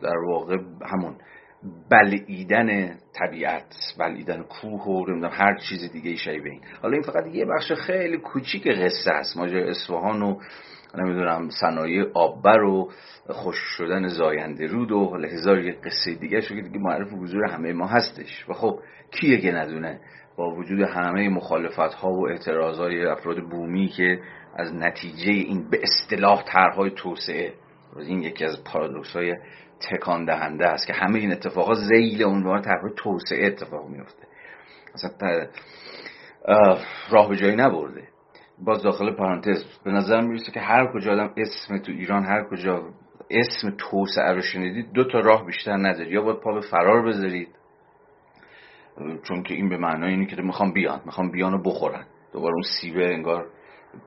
در 0.02 0.18
واقع 0.18 0.58
همون 0.86 1.16
بلعیدن 1.92 2.98
طبیعت 3.14 3.76
بلعیدن 4.00 4.44
کوه 4.44 4.82
و 4.84 5.06
نمی‌دونم 5.10 5.34
هر 5.34 5.58
چیز 5.70 5.92
دیگه 5.92 6.16
به 6.26 6.50
این. 6.50 6.62
حالا 6.82 6.94
این 6.94 7.04
فقط 7.04 7.28
یه 7.28 7.46
بخش 7.46 7.72
خیلی 7.72 8.18
کوچیک 8.18 8.68
قصه 8.68 9.12
است. 9.12 9.38
ماجرا 9.38 9.70
اصفهان 9.70 10.22
و 10.22 10.40
نمی‌دونم 10.96 11.50
صنایع 11.50 12.06
آببر 12.14 12.64
و 12.64 12.90
خوش 13.30 13.58
شدن 13.78 14.08
زاینده 14.08 14.66
رود 14.68 14.92
و 14.92 15.18
هزار 15.24 15.60
یه 15.60 15.72
قصه 15.72 16.16
دیگه 16.16 16.42
شو 16.42 16.56
که 16.56 16.62
دیگه 16.62 16.80
معرف 16.80 17.14
حضور 17.14 17.46
همه 17.46 17.74
ما 17.74 17.88
هستش. 17.88 18.50
و 18.50 18.54
خب 18.54 18.80
کیه 19.12 19.38
که 19.38 19.52
ندونه؟ 19.52 20.00
با 20.38 20.56
وجود 20.56 20.82
همه 20.82 21.30
مخالفت 21.30 21.94
ها 21.94 22.10
و 22.10 22.28
اعتراض 22.28 22.78
های 22.78 23.06
افراد 23.06 23.50
بومی 23.50 23.88
که 23.88 24.20
از 24.56 24.74
نتیجه 24.74 25.32
این 25.32 25.70
به 25.70 25.80
اصطلاح 25.84 26.44
طرحهای 26.44 26.92
توسعه 26.96 27.54
این 27.98 28.22
یکی 28.22 28.46
از 28.46 28.64
پارادوکس 28.64 29.16
های 29.16 29.36
تکان 29.80 30.26
دهنده 30.26 30.68
است 30.68 30.88
که 30.88 30.94
همه 30.94 31.20
این 31.20 31.32
اتفاقات 31.32 31.78
زیل 31.78 32.24
عنوان 32.24 32.62
طرحهای 32.62 32.92
توسعه 32.96 33.48
اتفاق 33.48 33.90
میفته 33.90 34.28
اصلا 34.94 35.48
راه 37.10 37.30
به 37.30 37.36
جایی 37.36 37.56
نبرده. 37.56 38.08
باز 38.60 38.84
داخل 38.84 39.12
پرانتز 39.12 39.64
به 39.84 39.92
نظر 39.92 40.22
می‌رسه 40.22 40.52
که 40.52 40.60
هر 40.60 40.92
کجا 40.94 41.12
آدم 41.12 41.34
اسم 41.38 41.78
تو 41.78 41.92
ایران 41.92 42.24
هر 42.26 42.44
کجا 42.44 42.84
اسم 43.30 43.76
توسعه 43.78 44.34
رو 44.34 44.42
شنیدید 44.42 44.92
دو 44.92 45.04
تا 45.04 45.20
راه 45.20 45.46
بیشتر 45.46 45.78
ندارید. 45.78 46.12
یا 46.12 46.22
باید 46.22 46.40
پا 46.40 46.54
به 46.54 46.62
فرار 46.62 47.06
بذارید 47.06 47.48
چون 49.24 49.44
که 49.44 49.54
این 49.54 49.70
به 49.70 49.78
معنای 49.78 50.12
اینه 50.12 50.26
که 50.26 50.42
می‌خوام 50.42 50.74
بیان 50.74 51.02
می‌خوام 51.06 51.32
بیان 51.32 51.52
رو 51.52 51.64
بخورن. 51.64 52.06
دوباره 52.34 52.54
اون 52.54 52.64
سیبه 52.82 53.14
انگار 53.14 53.46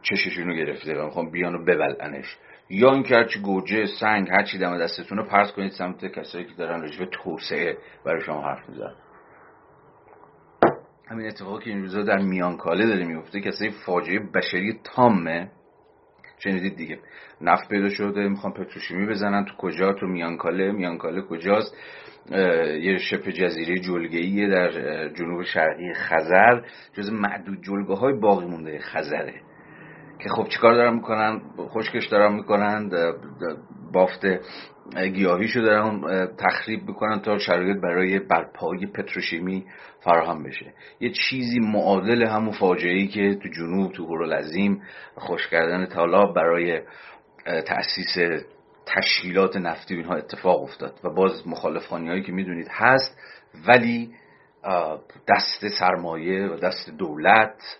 چششون 0.02 0.49
رو 0.49 0.54
گرفته 0.54 1.00
و 1.00 1.04
می‌خوام 1.04 1.30
بیان 1.30 1.52
رو 1.52 1.64
ببلنش 1.64 2.38
یا 2.71 2.92
اینکه 2.92 3.14
هرچی 3.14 3.40
گوجه 3.40 3.87
سنگ 4.00 4.28
هرچی 4.30 4.59
دم 4.59 4.78
دستتون 4.78 5.19
رو 5.19 5.25
پرس 5.25 5.52
کنید 5.52 5.73
سمت 5.73 6.07
کسایی 6.07 6.45
که 6.45 6.54
دارن 6.59 6.83
رجوع 6.83 7.07
توسعه 7.07 7.76
برای 8.04 8.21
شما 8.21 8.42
حرف 8.42 8.69
می‌زنن. 8.69 8.95
همین 11.11 11.26
اتفاقی 11.26 11.64
که 11.64 11.71
این 11.71 11.81
روزا 11.83 12.02
در 12.02 12.19
میانکاله 12.19 12.87
داره 12.87 13.07
میفته 13.07 13.40
کسایی 13.40 13.71
فاجعه 13.87 14.19
بشری 14.35 14.81
تامه. 14.85 15.50
شنیدید 16.38 16.76
دیگه. 16.76 16.99
نفت 17.40 17.69
پیدا 17.69 17.88
شده 17.88 18.29
می‌خوان 18.29 18.52
پتروشیمی 18.52 19.07
بزنن. 19.07 19.45
تو 19.45 19.57
کجا؟ 19.57 19.93
تو 19.93 20.07
میانکاله. 20.07 20.73
میانکاله 20.73 21.23
کجاست؟ 21.23 21.76
یه 22.81 22.99
شبه 22.99 23.33
جزیره 23.33 23.79
جلگه‌ای 23.79 24.50
در 24.50 24.71
جنوب 25.09 25.43
شرقی 25.43 25.95
خزر. 25.95 26.62
جز 26.93 27.11
معدود 27.11 27.62
جلگه 27.62 27.95
های 27.95 28.12
باقی 28.12 28.47
مونده 28.47 28.79
خزره. 28.79 29.35
که 30.23 30.29
خب 30.29 30.49
چیکار 30.49 30.75
دارن 30.75 30.95
می‌کنن؟ 30.95 31.40
خشکش 31.59 32.07
دارن 32.07 32.35
می‌کنن. 32.35 32.90
بافت 33.93 34.21
گیاهیشو 34.97 35.61
دارن 35.61 36.26
تخریب 36.38 36.88
می‌کنن 36.88 37.20
تا 37.20 37.38
شرایط 37.38 37.76
برای 37.76 38.18
برپایی 38.18 38.87
پتروشیمی 38.87 39.64
فراهم 40.00 40.42
بشه. 40.42 40.73
یه 41.00 41.12
چیزی 41.12 41.61
معادل 41.61 42.23
همون 42.23 42.52
فاجعه 42.52 42.92
ای 42.92 43.06
که 43.09 43.35
تو 43.35 43.49
جنوب 43.49 43.92
تو 43.92 44.04
هورالعظیم 44.04 44.82
خوش 45.14 45.49
کردن 45.49 45.87
تالاب 45.87 46.35
برای 46.35 46.80
تأسیس 47.44 48.42
تشکیلات 48.87 49.56
نفتی 49.56 49.94
اینها 49.94 50.14
اتفاق 50.14 50.62
افتاد 50.62 51.00
و 51.04 51.11
باز 51.11 51.49
مخالفانی 51.49 52.09
هایی 52.09 52.23
که 52.23 52.32
می‌دونید 52.32 52.68
هست 52.70 53.18
ولی 53.68 54.14
دست 55.28 55.68
سرمایه 55.78 56.47
و 56.47 56.56
دست 56.56 56.90
دولت 56.99 57.78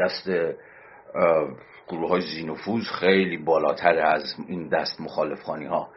دست 0.00 0.30
گروه 1.88 2.08
های 2.08 2.20
زینفوز 2.20 2.88
خیلی 2.88 3.36
بالاتر 3.36 3.98
از 3.98 4.34
این 4.48 4.68
دست 4.68 5.00
مخالفخانی 5.00 5.66
ها 5.66 5.88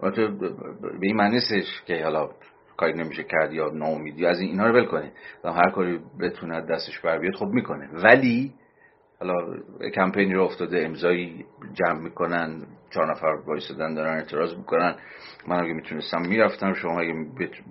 به 0.00 0.98
این 1.02 1.16
معنی 1.16 1.40
که 1.86 2.04
حالا 2.04 2.30
کاری 2.76 2.92
نمیشه 2.92 3.22
کرد 3.22 3.52
یا 3.52 3.70
ناامیدی 3.74 4.26
از 4.26 4.40
این 4.40 4.50
اینا 4.50 4.66
رو 4.66 4.74
ول 4.74 4.84
کنید 4.86 5.12
هر 5.44 5.70
کاری 5.70 6.00
بتونه 6.20 6.60
دستش 6.60 7.00
بر 7.00 7.18
بیاد 7.18 7.34
خب 7.34 7.46
می‌کنه. 7.46 7.88
ولی 7.92 8.54
حالا 9.20 9.34
کمپینی 9.94 10.34
رو 10.34 10.42
افتاده 10.44 10.84
امضایی 10.84 11.46
جمع 11.72 12.00
می‌کنن 12.00 12.66
چهار 12.90 13.10
نفر 13.10 13.26
وایسادن 13.26 13.94
دارن 13.94 14.16
اعتراض 14.16 14.54
می‌کنن. 14.54 14.94
من 15.48 15.60
اگه 15.60 15.72
می‌تونستم 15.72 16.20
می‌رفتم 16.20 16.74
شما 16.74 17.00
اگه 17.00 17.14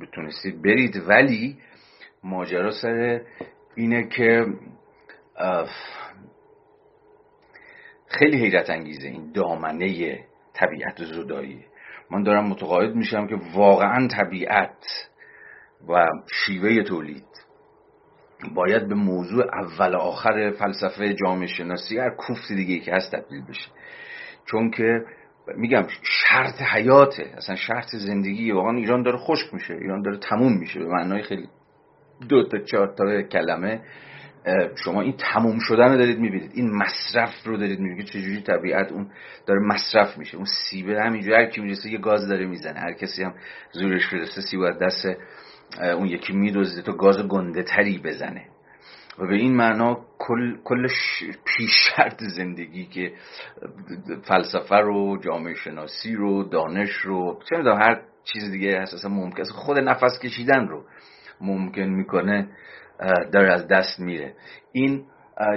بتونستید 0.01 0.61
برید. 0.61 1.03
ولی 1.07 1.57
ماجرا 2.23 2.71
سر 2.71 3.21
اینه 3.75 4.07
که 4.07 4.45
خیلی 8.07 8.37
حیرت 8.37 8.69
انگیزه 8.69 9.07
این 9.07 9.31
دامنه 9.31 10.19
طبیعت 10.53 11.03
زدایی. 11.03 11.65
من 12.11 12.23
دارم 12.23 12.47
متقاعد 12.47 12.95
میشم 12.95 13.27
که 13.27 13.35
واقعا 13.53 14.07
طبیعت 14.07 15.09
و 15.89 16.05
شیوه 16.45 16.83
تولید 16.83 17.25
باید 18.53 18.87
به 18.87 18.95
موضوع 18.95 19.43
اول 19.53 19.95
آخر 19.95 20.51
فلسفه 20.51 21.13
جامعه 21.13 21.47
شناسی 21.47 21.97
هر 21.97 22.09
کوفت 22.09 22.47
دیگه 22.47 22.79
که 22.79 22.93
هست 22.93 23.15
تبدیل 23.15 23.41
بشه. 23.45 23.69
چون 24.45 24.71
که 24.71 25.05
میگم 25.57 25.87
شرط 26.01 26.61
حیاته 26.61 27.33
اصلا 27.37 27.55
شرط 27.55 27.95
زندگی. 27.95 28.51
واقعا 28.51 28.77
ایران 28.77 29.03
داره 29.03 29.17
خشک 29.17 29.53
میشه 29.53 29.73
ایران 29.73 30.01
داره 30.01 30.17
تموم 30.17 30.57
میشه. 30.57 30.79
به 30.79 30.85
معنای 30.85 31.21
خیلی 31.21 31.47
دو 32.29 32.47
تا 32.47 32.57
چهار 32.57 32.93
تا 32.97 33.21
کلمه. 33.21 33.81
شما 34.83 35.01
این 35.01 35.15
تموم 35.17 35.59
شدن 35.59 35.91
رو 35.91 35.97
دارید 35.97 36.19
می‌بینید. 36.19 36.51
این 36.53 36.71
مصرف 36.75 37.43
رو 37.45 37.57
دارید 37.57 37.79
می‌بینید. 37.79 38.05
چجوری 38.05 38.41
طبیعت 38.41 38.91
اون 38.91 39.11
داره 39.47 39.59
مصرف 39.59 40.17
میشه. 40.17 40.37
اون 40.37 40.45
سیبه 40.45 41.01
همینجوری 41.01 41.35
هر 41.35 41.45
کی 41.45 41.61
می‌رسه 41.61 41.89
یه 41.91 41.97
گاز 41.97 42.27
داره 42.27 42.45
می‌زنه. 42.45 42.79
هر 42.79 42.93
کسی 42.93 43.23
هم 43.23 43.33
زورش 43.71 44.13
برسه 44.13 44.41
سیبه 44.41 44.73
دست 44.81 45.07
اون 45.81 46.07
یکی 46.07 46.33
میدوزده 46.33 46.81
تا 46.81 46.93
گاز 46.93 47.27
گنده 47.27 47.63
تری 47.63 47.97
بزنه. 47.97 48.45
و 49.19 49.27
به 49.27 49.35
این 49.35 49.55
معنا 49.55 50.05
کل, 50.17 50.57
کل 50.63 50.87
پیش 51.45 51.71
شرط 51.95 52.23
زندگی 52.23 52.85
که 52.85 53.13
فلسفه 54.23 54.75
رو 54.75 55.17
جامعه 55.17 55.53
شناسی 55.53 56.15
رو 56.15 56.43
دانش 56.43 56.91
رو 56.91 57.39
چه 57.49 57.55
هر 57.55 58.01
چیز 58.23 58.51
دیگه 58.51 58.81
هست 58.81 59.05
ممکن 59.05 59.43
خود 59.43 59.77
نفس 59.77 60.19
کشیدن 60.23 60.67
رو 60.67 60.83
ممکن 61.41 61.81
می‌کنه. 61.81 62.49
داره 63.31 63.53
از 63.53 63.67
دست 63.67 63.99
میره. 63.99 64.33
این 64.71 65.03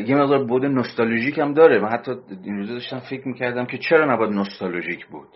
یه 0.07 0.17
مقدار 0.17 0.45
بود 0.45 0.65
نوستالژیک 0.65 1.39
هم 1.39 1.55
داره. 1.55 1.79
من 1.79 1.89
حتی 1.89 2.13
این 2.45 2.57
روزه 2.57 2.73
داشتم 2.73 2.99
فکر 2.99 3.29
می‌کردم 3.29 3.67
که 3.67 3.79
چرا 3.79 4.15
نباید 4.15 4.33
نوستالژیک 4.33 5.07
بود. 5.07 5.29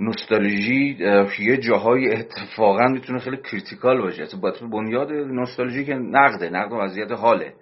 نوستالژی 0.00 0.98
یه 1.38 1.56
جاهای 1.56 2.14
اتفاقا 2.14 2.88
می‌تونه 2.88 3.18
خیلی 3.18 3.36
کریتیکال 3.36 4.00
باشه. 4.00 4.26
باید 4.42 4.70
بنیاد 4.72 5.12
نوستالژی 5.12 5.84
که 5.84 5.94
نقده. 5.94 6.50
نقد 6.50 6.72
وضعیت 6.72 7.12
حاله. 7.12 7.54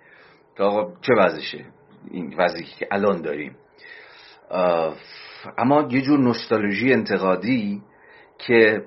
که 0.57 0.63
آقا 0.63 0.93
چه 1.01 1.15
وضعشه؟ 1.19 1.65
این 2.11 2.35
وضعی 2.39 2.65
که 2.79 2.89
الان 2.91 3.23
داریم. 3.23 3.57
اما 5.59 5.89
یه 5.91 6.01
جور 6.01 6.19
نوستالژی 6.19 6.93
انتقادی 6.93 7.83
که 8.47 8.83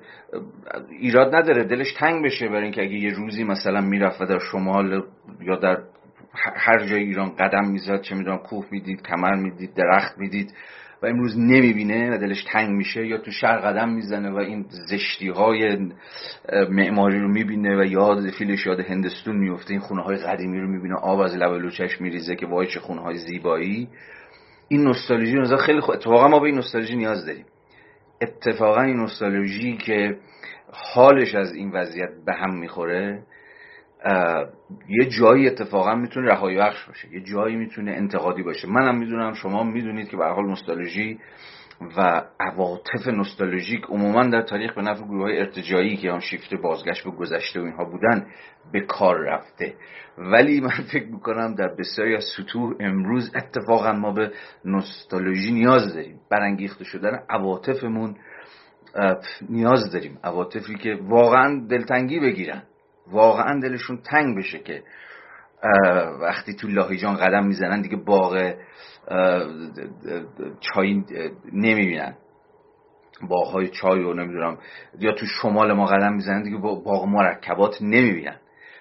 ایراد 1.00 1.34
نداره 1.34 1.64
دلش 1.64 1.92
تنگ 1.92 2.24
بشه 2.24 2.48
برای 2.48 2.62
اینکه 2.62 2.82
اگه 2.82 2.94
یه 2.94 3.12
روزی 3.14 3.44
مثلا 3.44 3.80
می‌رفت 3.80 4.20
و 4.20 4.26
در 4.26 4.38
شمال 4.38 5.02
یا 5.40 5.56
در 5.56 5.78
هر 6.56 6.86
جای 6.86 7.02
ایران 7.02 7.30
قدم 7.36 7.70
می‌زد 7.70 8.00
چه 8.00 8.14
می‌دونم 8.14 8.38
کوه 8.38 8.66
می‌دید 8.70 9.02
کمر 9.02 9.34
می‌دید 9.34 9.74
درخت 9.74 10.18
می‌دید 10.18 10.54
و 11.02 11.06
امروز 11.06 11.38
نمی‌بینه 11.38 12.14
و 12.14 12.18
دلش 12.18 12.44
تنگ 12.52 12.70
میشه 12.70 13.06
یا 13.06 13.18
تو 13.18 13.30
شهر 13.30 13.58
قدم 13.58 13.88
می‌زنه 13.88 14.30
و 14.30 14.36
این 14.36 14.66
زشتی 14.68 15.28
های 15.28 15.78
معماری 16.70 17.20
رو 17.20 17.28
می‌بینه 17.28 17.80
و 17.80 17.84
یاد 17.84 18.30
فیلش 18.30 18.66
یاد 18.66 18.80
هندستون 18.80 19.36
میفته 19.36 19.70
این 19.70 19.80
خونه 19.80 20.02
های 20.02 20.16
قدیمی 20.16 20.60
رو 20.60 20.68
می‌بینه 20.68 20.94
آب 20.94 21.20
از 21.20 21.36
لب 21.36 21.52
لوچش 21.52 22.00
میریزه 22.00 22.36
که 22.36 22.46
وای 22.46 22.66
چه 22.66 22.80
خونه 22.80 23.00
های 23.00 23.16
زیبایی. 23.16 23.88
این 24.68 24.84
نوستالژی 24.84 25.36
رو 25.36 25.56
خیلی 25.56 25.80
خوب 25.80 25.94
اتفاقا 25.94 26.28
ما 26.28 26.38
به 26.38 26.46
این 26.46 26.54
نوستالژی 26.54 26.96
نیاز 26.96 27.26
داریم. 27.26 27.44
اتفاقا 28.24 28.82
این 28.82 28.96
نوستالژی 28.96 29.76
که 29.76 30.16
حالش 30.72 31.34
از 31.34 31.52
این 31.52 31.70
وضعیت 31.70 32.10
به 32.26 32.32
هم 32.34 32.58
می‌خوره 32.58 33.22
یه 34.88 35.04
جایی 35.18 35.48
اتفاقا 35.48 35.94
می‌تونه 35.94 36.28
رهایی 36.28 36.56
بخش 36.58 36.84
باشه 36.84 37.12
یه 37.12 37.20
جایی 37.20 37.56
می‌تونه 37.56 37.90
انتقادی 37.90 38.42
باشه. 38.42 38.68
منم 38.68 38.98
می‌دونم 38.98 39.34
شما 39.34 39.64
می‌دونید 39.64 40.08
که 40.08 40.16
به 40.16 40.24
حال 40.24 40.46
نوستالژی 40.46 41.18
و 41.96 42.22
عواطف 42.40 43.06
نوستالژیک 43.06 43.84
عموما 43.84 44.26
در 44.26 44.42
تاریخ 44.42 44.74
به 44.74 44.82
نفع 44.82 45.04
گروه 45.04 45.22
های 45.22 45.38
ارتجایی 45.38 45.96
که 45.96 46.12
هم 46.12 46.18
شیفت 46.18 46.54
بازگشت 46.54 47.04
به 47.04 47.10
گذشته 47.10 47.60
و 47.60 47.64
اینها 47.64 47.84
بودن 47.84 48.26
به 48.72 48.80
کار 48.80 49.16
رفته. 49.18 49.74
ولی 50.18 50.60
من 50.60 50.84
فکر 50.92 51.06
می‌کنم 51.06 51.54
در 51.54 51.68
بسیاری 51.68 52.16
از 52.16 52.24
سطوح 52.36 52.74
امروز 52.80 53.32
اتفاقا 53.36 53.92
ما 53.92 54.12
به 54.12 54.32
نوستالژی 54.64 55.52
نیاز 55.52 55.94
داریم. 55.94 56.20
برانگیخته 56.30 56.84
شدن 56.84 57.22
عواطفمون 57.30 58.16
نیاز 59.48 59.92
داریم. 59.92 60.18
عواطفی 60.24 60.74
که 60.74 60.98
واقعا 61.02 61.66
دلتنگی 61.70 62.20
بگیرن. 62.20 62.62
واقعا 63.06 63.60
دلشون 63.60 63.96
تنگ 63.96 64.38
بشه 64.38 64.58
که 64.58 64.82
وقتی 66.20 66.54
تو 66.54 66.68
لاهیجان 66.68 67.16
قدم 67.16 67.46
می‌زنن 67.46 67.80
دیگه 67.82 67.96
باغ 67.96 68.54
چای 70.60 71.04
نمی‌بینن. 71.52 72.14
باغهای 73.28 73.68
چای 73.68 74.02
رو 74.02 74.14
نمی‌دونم. 74.14 74.58
یا 75.00 75.12
تو 75.12 75.26
شمال 75.26 75.72
ما 75.72 75.86
قدم 75.86 76.12
می‌زنن 76.12 76.42
دیگه 76.42 76.56
باغ 76.56 77.04
مرکبات 77.04 77.82
نمی‌بینن. 77.82 78.36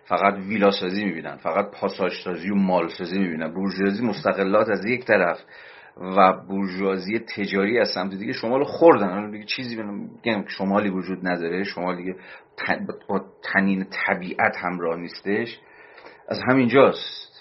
فقط 0.05 0.33
ویلا 0.33 0.71
سازی 0.71 1.05
می‌بینن 1.05 1.35
فقط 1.35 1.71
پاساژ 1.71 2.11
سازی 2.23 2.49
و 2.49 2.55
مال 2.55 2.87
سازی 2.87 3.19
می‌بینن. 3.19 3.53
بورژوازی 3.53 4.05
مستقلات 4.05 4.69
از 4.69 4.85
یک 4.85 5.05
طرف 5.05 5.37
و 5.97 6.33
بورژوازی 6.47 7.19
تجاری 7.19 7.79
از 7.79 7.87
سمت 7.95 8.13
دیگه 8.13 8.33
شمال 8.33 8.63
خوردن. 8.63 9.31
دیگه 9.31 9.45
چیزی 9.45 9.75
بگم 9.75 10.45
شمالی 10.47 10.89
وجود 10.89 11.27
نداره. 11.27 11.63
شمال 11.63 11.97
دیگه 11.97 12.15
با 13.09 13.21
تنین 13.53 13.85
طبیعت 14.07 14.57
همراه 14.57 14.99
نیستش. 14.99 15.59
از 16.27 16.39
همینجاست 16.47 17.33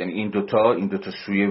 یعنی 0.00 0.12
این 0.12 0.30
دوتا 0.30 0.72
این 0.72 0.88
دوتا 0.88 1.10
سوی 1.26 1.46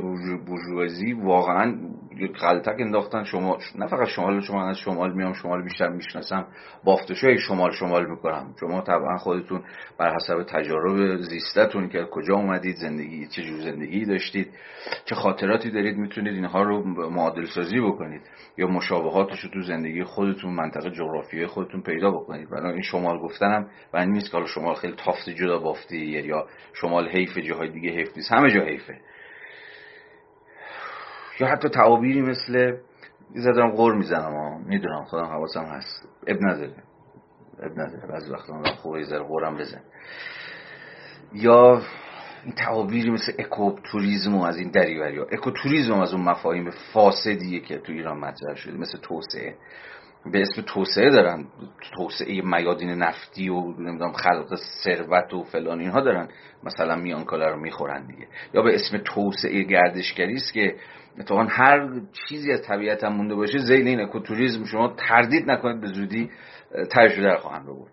بورژوازی 0.45 1.13
واقعا 1.13 1.75
یک 2.17 2.31
غلطک 2.31 2.75
انداختن. 2.79 3.23
شما 3.23 3.57
نه 3.75 3.87
فقط 3.87 4.07
شمال 4.07 4.41
شما 4.41 4.69
از 4.69 4.77
شمال 4.77 5.13
میام 5.13 5.33
شمال 5.33 5.63
بیشتر 5.63 5.89
می‌شناسم. 5.89 6.47
بافتشای 6.83 7.37
شمال 7.37 7.71
شمال 7.71 8.09
می‌کنم. 8.09 8.53
شما 8.59 8.81
طبعا 8.81 9.17
خودتون 9.17 9.61
بر 9.99 10.15
حسب 10.15 10.43
تجارب 10.43 11.17
زیستتون 11.17 11.89
که 11.89 12.07
کجا 12.11 12.35
اومدید 12.35 12.75
زندگی 12.75 13.27
چه 13.27 13.43
جور 13.43 13.59
زندگی 13.61 14.05
داشتید 14.05 14.47
چه 15.05 15.15
خاطراتی 15.15 15.71
دارید 15.71 15.97
می‌تونید 15.97 16.33
اینها 16.33 16.63
رو 16.63 16.83
معادل 17.09 17.45
سازی 17.45 17.79
بکنید 17.79 18.21
یا 18.57 18.67
مشابهاتش 18.67 19.39
رو 19.39 19.49
تو 19.49 19.61
زندگی 19.61 20.03
خودتون 20.03 20.53
منطقه 20.53 20.91
جغرافیایی 20.91 21.47
خودتون 21.47 21.81
پیدا 21.81 22.11
بکنید. 22.11 22.49
بنابراین 22.49 22.73
این 22.73 22.81
شمال 22.81 23.19
گفتنم 23.19 23.67
و 23.93 24.05
نیست 24.05 24.31
که 24.31 24.37
شمال 24.55 24.75
خیلی 24.75 24.93
تافت 24.97 25.29
جدا 25.29 25.59
بافتی 25.59 25.97
یا 25.97 26.47
شمال 26.73 27.09
حیف 27.09 27.37
جاهای 27.37 27.69
دیگه 27.69 27.89
حیف 27.89 28.17
نیست. 28.17 28.31
همه 28.39 28.51
جا 28.51 28.61
حیفه. 28.61 28.99
یا 31.39 31.47
حتی 31.47 31.69
تعابیری 31.69 32.21
مثل 32.21 32.77
زدم 33.35 33.71
غور 33.71 33.95
می‌زنم 33.95 34.63
می‌دونم 34.65 35.03
خودم 35.03 35.25
حواسم 35.25 35.63
هست. 35.63 36.07
اب 36.27 36.37
نداره. 36.41 36.83
اب 37.59 37.71
نداره. 37.71 38.07
بعضی 38.07 38.31
وقتا 38.31 38.63
خوبه 38.63 39.01
یه 39.01 39.19
غورم 39.19 39.57
بزن 39.57 39.81
یا 41.33 41.81
این 42.43 42.53
تعابیری 42.53 43.09
مثل 43.09 43.33
اکوتوریزم 43.39 44.35
و 44.35 44.43
از 44.43 44.57
این 44.57 44.71
دریوری 44.71 45.17
ها 45.17 45.25
اکوتوریزم 45.31 45.99
از 45.99 46.13
اون 46.13 46.23
مفاهیم 46.23 46.69
فاسدیه 46.93 47.59
که 47.59 47.77
تو 47.77 47.91
ایران 47.91 48.19
مطرح 48.19 48.55
شده 48.55 48.77
مثل 48.77 48.97
توسعه. 48.97 49.55
به 50.25 50.41
اسم 50.41 50.61
توسعه 50.61 51.09
دارن 51.09 51.45
توسعه 51.95 52.41
میادین 52.41 52.89
نفتی 52.89 53.49
و 53.49 53.61
نمی‌دونم 53.61 54.11
خلق 54.11 54.55
ثروت 54.83 55.33
و 55.33 55.43
فلان 55.43 55.79
اینها 55.79 56.01
دارن. 56.01 56.27
مثلا 56.63 56.95
میانکاله 56.95 57.47
رو 57.47 57.59
می‌خورن 57.59 58.07
دیگه. 58.07 58.27
یا 58.53 58.61
به 58.61 58.75
اسم 58.75 58.97
توسعه 58.97 59.63
گردشگری 59.63 60.35
است 60.35 60.53
که 60.53 60.75
اتفاقا 61.19 61.43
هر 61.43 61.89
چیزی 62.27 62.51
از 62.51 62.61
طبیعت 62.61 63.03
هم 63.03 63.13
مونده 63.13 63.35
باشه 63.35 63.57
زیل 63.57 63.87
این 63.87 64.01
اکوتوریزم 64.01 64.65
شما 64.65 64.95
تردید 64.97 65.51
نکنید 65.51 65.81
به 65.81 65.87
زودی 65.87 66.29
ترش 66.91 67.19
در 67.19 67.35
خواهند 67.35 67.65
بود 67.65 67.91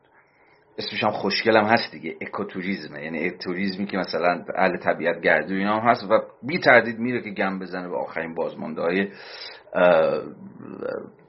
اسمش 0.78 1.04
هم 1.04 1.10
خوشگل 1.10 1.56
هم 1.56 1.64
هست 1.64 1.92
دیگه 1.92 2.16
اکوتوریزمه 2.20 3.04
یعنی 3.04 3.26
اکوتوریزمی 3.26 3.86
که 3.86 3.96
مثلا 3.96 4.44
اهل 4.56 4.76
طبیعت 4.76 5.20
گردو 5.20 5.54
اینا 5.54 5.80
هم 5.80 5.88
هست 5.88 6.04
و 6.10 6.22
بی 6.42 6.58
تردید 6.58 6.98
میره 6.98 7.22
که 7.22 7.30
گم 7.30 7.58
بزنه 7.58 7.88
به 7.88 7.96
آخرین 7.96 8.34
بازمانده 8.34 8.82
های 8.82 9.08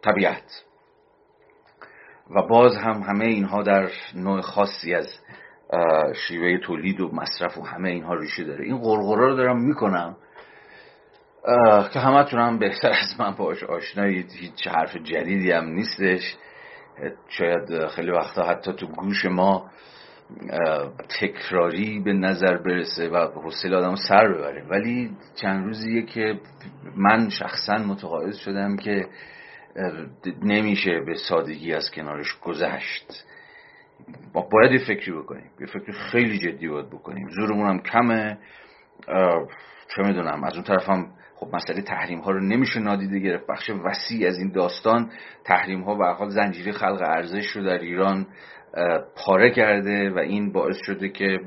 طبیعت. 0.03 0.66
و 2.35 2.41
باز 2.41 2.75
هم 2.75 3.01
همه 3.01 3.25
اینها 3.25 3.63
در 3.63 3.89
نوع 4.15 4.41
خاصی 4.41 4.93
از 4.93 5.07
شیوه 6.27 6.57
تولید 6.57 7.01
و 7.01 7.09
مصرف 7.13 7.57
و 7.57 7.61
همه 7.61 7.89
اینها 7.89 8.13
ریشه 8.13 8.43
داره. 8.43 8.65
این 8.65 8.77
غرغره 8.77 9.27
رو 9.27 9.35
دارم 9.35 9.61
می‌کنم 9.61 10.15
که 11.93 11.99
همه 11.99 12.25
هم 12.31 12.59
بهتر 12.59 12.89
از 12.89 13.19
من 13.19 13.31
باش 13.31 13.63
آشنایید. 13.63 14.31
هیچ 14.31 14.67
حرف 14.67 14.95
جدیدی 14.95 15.51
هم 15.51 15.65
نیستش. 15.65 16.35
شاید 17.27 17.87
خیلی 17.87 18.11
وقتا 18.11 18.43
حتی 18.43 18.73
تو 18.73 18.87
گوش 18.87 19.25
ما 19.25 19.69
تکراری 21.21 21.99
به 21.99 22.13
نظر 22.13 22.57
برسه 22.57 23.09
و 23.09 23.15
حوصله 23.15 23.77
آدم 23.77 23.95
سر 23.95 24.27
ببره. 24.27 24.65
ولی 24.69 25.11
چند 25.35 25.65
روزیه 25.65 26.01
که 26.01 26.39
من 26.95 27.29
شخصا 27.29 27.77
متقاعد 27.77 28.33
شدم 28.33 28.77
که 28.77 29.07
نمیشه 30.43 30.99
به 30.99 31.13
سادگی 31.29 31.73
از 31.73 31.91
کنارش 31.91 32.39
گذشت. 32.41 33.25
ما 34.33 34.41
باید 34.51 34.71
یه 34.71 34.87
فکری 34.87 35.11
بکنیم. 35.11 35.51
یه 35.59 35.67
فکر 35.67 35.91
خیلی 35.91 36.39
جدی 36.39 36.67
باید 36.67 36.89
بکنیم. 36.89 37.29
زورمون 37.29 37.67
هم 37.67 37.79
کمه. 37.79 38.37
چه 39.95 40.03
می‌دونم 40.03 40.43
از 40.43 40.53
اون 40.53 40.63
طرف 40.63 40.89
هم 40.89 41.07
خب 41.35 41.55
مسئله 41.55 41.81
تحریم 41.81 42.19
ها 42.19 42.31
رو 42.31 42.39
نمیشه 42.39 42.79
نادیده 42.79 43.19
گرفت. 43.19 43.47
بخش 43.47 43.69
وسیع 43.69 44.27
از 44.27 44.37
این 44.37 44.51
داستان 44.51 45.11
تحریم 45.43 45.81
ها 45.81 45.95
به 45.95 46.05
حال 46.05 46.29
زنجیره 46.29 46.71
خلق 46.71 47.01
ارزش 47.01 47.47
رو 47.47 47.63
در 47.63 47.79
ایران 47.79 48.27
پاره 49.25 49.51
کرده 49.51 50.09
و 50.09 50.17
این 50.17 50.51
باعث 50.51 50.77
شده 50.85 51.09
که 51.09 51.39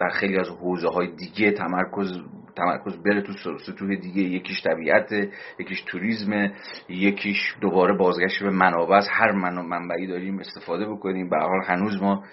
در 0.00 0.08
خیلی 0.08 0.38
از 0.38 0.48
حوزه 0.48 0.88
های 0.88 1.06
دیگه 1.06 1.52
تمرکز 1.52 2.20
تمرکز 2.56 3.02
بره 3.02 3.22
تو 3.22 3.32
سطوح 3.58 3.94
دیگه. 3.94 4.22
یکیش 4.22 4.62
طبیعت 4.62 5.12
یکیش 5.58 5.82
توریسم 5.86 6.52
یکیش 6.88 7.54
دوباره 7.60 7.96
بازگشت 7.96 8.42
به 8.42 8.50
منابع. 8.50 8.96
از 8.96 9.08
هر 9.10 9.32
منبعی 9.62 10.06
داریم 10.06 10.38
استفاده 10.38 10.86
بکنیم. 10.86 11.28
به 11.30 11.36
حال 11.36 11.62
هنوز 11.66 12.02
ما 12.02 12.24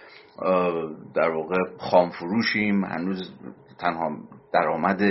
در 1.15 1.29
واقع 1.29 1.55
خام 1.77 2.09
فروشیم. 2.09 2.85
هنوز 2.85 3.33
تنها 3.79 4.17
درآمد 4.53 5.01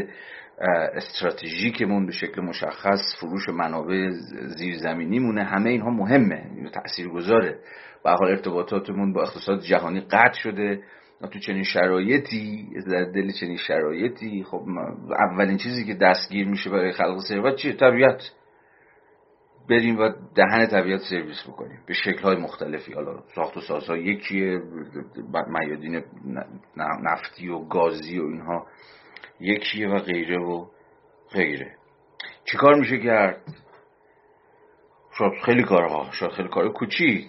استراتژیکمون 0.94 2.06
به 2.06 2.12
شکل 2.12 2.40
مشخص 2.40 3.00
فروش 3.20 3.48
منابع 3.48 4.08
زیرزمینی 4.58 5.18
مونه 5.18 5.44
همه 5.44 5.70
اینها 5.70 5.90
مهمه. 5.90 6.70
تأثیر 6.74 7.08
گذاره 7.08 7.58
به 8.04 8.10
حال 8.10 8.28
ارتباطاتمون 8.28 9.12
با 9.12 9.22
اقتصاد 9.22 9.60
جهانی 9.60 10.00
قطع 10.00 10.40
شده. 10.42 10.82
تو 11.28 11.38
چنین 11.38 11.62
شرایطی 11.62 12.68
در 12.90 13.04
دل 13.04 13.30
چنین 13.40 13.56
شرایطی 13.56 14.44
خب 14.44 14.62
اولین 15.10 15.56
چیزی 15.56 15.84
که 15.84 15.94
دستگیر 15.94 16.48
میشه 16.48 16.70
برای 16.70 16.92
خلق 16.92 17.20
ثروت 17.28 17.56
چیه؟ 17.56 17.72
طبیعت. 17.72 18.22
بریم 19.68 19.98
و 19.98 20.12
دهن 20.34 20.66
طبیعت 20.66 21.00
سرویس 21.00 21.42
بکنیم. 21.48 21.78
به 21.86 21.94
شکل 21.94 22.22
های 22.22 22.36
مختلفی. 22.36 22.92
حالا 22.92 23.22
ساخت 23.34 23.56
و 23.56 23.60
سازها 23.60 23.96
یکیه 23.96 24.62
میادین 25.46 26.02
نفتی 27.02 27.48
و 27.48 27.58
گازی 27.58 28.18
و 28.18 28.24
اینها 28.24 28.66
یکیه 29.40 29.88
و 29.88 29.98
غیره 29.98 30.38
و 30.38 30.66
غیره. 31.32 31.76
چیکار 32.44 32.74
میشه 32.74 32.98
کرد؟ 32.98 33.42
شاید 35.18 35.32
خیلی 35.44 35.62
کارها 35.62 36.10
شاید 36.12 36.32
خیلی 36.32 36.48
کار 36.48 36.72
کوچیک. 36.72 37.28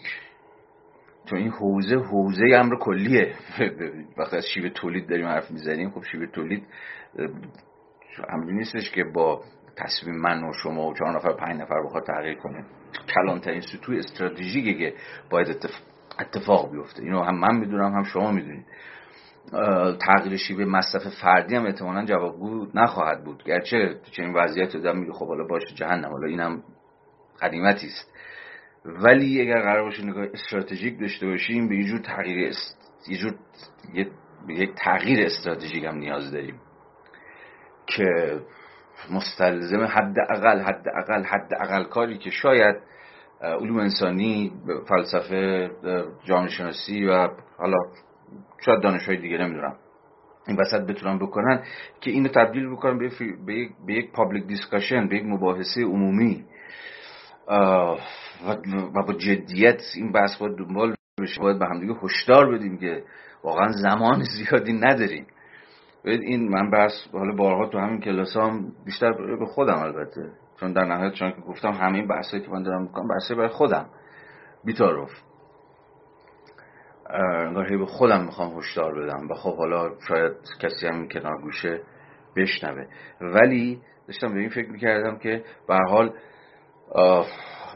چون 1.25 1.39
این 1.39 1.51
حوزه 1.51 1.95
حوزه 1.95 2.45
امر 2.55 2.75
کلیه. 2.75 3.33
وقتی 4.17 4.37
از 4.37 4.45
شیوه 4.53 4.69
تولید 4.69 5.09
داریم 5.09 5.25
حرف 5.27 5.51
می‌زنیم 5.51 5.89
خب 5.89 6.03
شیوه 6.11 6.25
تولید 6.25 6.67
همینجوری 8.29 8.57
نیستش 8.57 8.91
که 8.91 9.03
با 9.03 9.41
تصمیم 9.77 10.15
من 10.15 10.43
و 10.43 10.53
شما 10.53 10.87
و 10.87 10.93
چهار 10.93 11.15
نفر 11.15 11.33
پنج 11.33 11.61
نفر 11.61 11.83
بخواد 11.83 12.03
تغییر 12.03 12.37
کنه. 12.37 12.65
کلانترین 13.15 13.61
سطوح 13.61 13.97
استراتژیکه 13.97 14.73
که 14.73 14.93
باید 15.29 15.47
اتفاق 16.19 16.71
بیفته. 16.71 17.03
اینو 17.03 17.23
هم 17.23 17.39
من 17.39 17.55
می‌دونم 17.55 17.93
هم 17.93 18.03
شما 18.03 18.31
می‌دونید. 18.31 18.65
تغییر 19.99 20.37
شیوه 20.37 20.65
مصرف 20.65 21.01
فردی 21.21 21.55
هم 21.55 21.65
احتمالا 21.65 22.05
جوابگو 22.05 22.67
نخواهد 22.73 23.23
بود. 23.23 23.43
گرچه 23.43 23.95
چنین 24.11 24.33
وضعیت 24.33 24.73
دادم 24.73 24.99
میگه 24.99 25.13
خب 25.13 25.27
حالا 25.27 25.43
باشه 25.43 25.75
جهنم 25.75 26.09
حالا 26.09 26.27
اینم 26.27 26.63
قدیمتی 27.41 27.87
است. 27.87 28.12
ولی 28.85 29.41
اگر 29.41 29.61
قرار 29.61 29.83
باشه 29.83 30.05
نگاه 30.05 30.25
استراتژیک 30.33 30.99
داشته 30.99 31.27
باشیم 31.27 31.69
به 31.69 31.75
یه 31.75 31.83
جور 31.83 31.99
تغییر 31.99 32.49
است... 32.49 32.93
یه 33.07 33.17
جور 33.17 33.35
یک 34.47 34.69
تغییر 34.75 35.25
استراتژیک 35.25 35.83
هم 35.83 35.95
نیاز 35.95 36.31
داریم. 36.31 36.59
که 37.85 38.39
مستلزم 39.11 39.83
حد 39.83 40.15
اقل 40.29 40.59
حد 40.59 40.87
اقل 40.95 41.23
حد 41.23 41.53
اقل 41.59 41.83
کاری 41.83 42.17
که 42.17 42.29
شاید 42.29 42.75
علوم 43.41 43.77
انسانی 43.77 44.51
فلسفه 44.89 45.71
جامعه 46.23 46.49
شناسی 46.49 47.05
و 47.05 47.29
حالا 47.57 47.77
شاید 48.65 48.81
دانش 48.81 49.07
های 49.07 49.17
دیگه 49.17 49.37
نمی‌دونم. 49.37 49.75
این 50.47 50.57
وسط 50.57 50.81
بتونن 50.81 51.19
بکنن 51.19 51.63
که 52.01 52.11
اینو 52.11 52.29
تبدیل 52.29 52.69
بکنن 52.69 52.97
به, 52.97 53.09
به 53.85 53.93
یک 53.93 54.11
public 54.11 54.47
discussion 54.47 55.07
به 55.07 55.15
یک 55.15 55.23
مباحثه 55.25 55.81
عمومی. 55.81 56.45
و 57.47 59.03
با 59.07 59.13
جدیت 59.13 59.81
این 59.95 60.11
بحث 60.11 60.37
باید 60.37 60.57
دنبال 60.57 60.95
بشه 61.21 61.41
باید 61.41 61.59
به 61.59 61.65
همدیگه 61.65 61.93
هشدار 62.03 62.55
بدیم 62.55 62.77
که 62.77 63.03
واقعا 63.43 63.71
زمان 63.71 64.23
زیادی 64.37 64.73
نداریم. 64.73 65.27
این 66.05 66.49
من 66.49 66.71
بحث 66.71 66.91
حالا 67.13 67.35
بارها 67.35 67.69
تو 67.69 67.79
همین 67.79 68.01
کلاس 68.01 68.37
هم 68.37 68.71
بیشتر 68.85 69.13
به 69.39 69.45
خودم 69.45 69.77
البته. 69.77 70.31
چون 70.59 70.73
در 70.73 70.85
نهایت 70.85 71.13
چون 71.13 71.31
که 71.31 71.41
گفتم 71.41 71.71
همه 71.71 71.95
این 71.95 72.07
بحثایی 72.07 72.43
که 72.43 72.51
من 72.51 72.63
دارم 72.63 72.81
می‌کنم 72.81 73.07
بحثی 73.07 73.35
برای 73.35 73.47
خودم. 73.47 73.89
بی‌تعارف 74.65 75.11
انگار 77.09 77.77
به 77.77 77.85
خودم 77.85 78.25
می‌خوام 78.25 78.57
هشدار 78.57 79.03
بدم 79.03 79.27
و 79.29 79.33
خب 79.33 79.57
حالا 79.57 79.89
شاید 80.07 80.33
کسی 80.61 80.87
هم 80.87 81.07
کنار 81.07 81.41
گوشه 81.41 81.81
بشنوه. 82.35 82.85
ولی 83.21 83.81
داشتم 84.07 84.33
به 84.33 84.39
این 84.39 84.49
فکر 84.49 84.69
می‌کردم 84.69 85.17
که 85.17 85.43
به 85.67 85.75
حال 85.89 86.13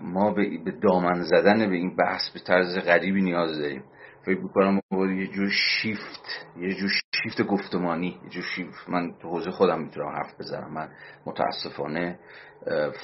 ما 0.02 0.32
به 0.34 0.72
دامن 0.82 1.24
زدن 1.24 1.70
به 1.70 1.76
این 1.76 1.96
بحث 1.96 2.30
به 2.34 2.40
طرز 2.40 2.78
غریبی 2.78 3.22
نیاز 3.22 3.60
داریم. 3.60 3.84
فکر 4.26 4.40
می‌کنم 4.40 4.82
یه 4.92 5.28
جور 5.28 5.50
شیفت 5.50 6.48
یه 6.58 6.76
جور 6.76 6.90
شیفت 7.24 7.42
گفتمانی 7.42 8.20
یه 8.24 8.30
جور 8.30 8.44
شیفت. 8.56 8.90
من 8.90 9.14
تو 9.22 9.30
حوزه 9.30 9.52
خودم 9.52 9.82
می‌تونم 9.82 10.10
حرف 10.10 10.40
بزنم. 10.40 10.74
من 10.74 10.90
متاسفانه 11.26 12.20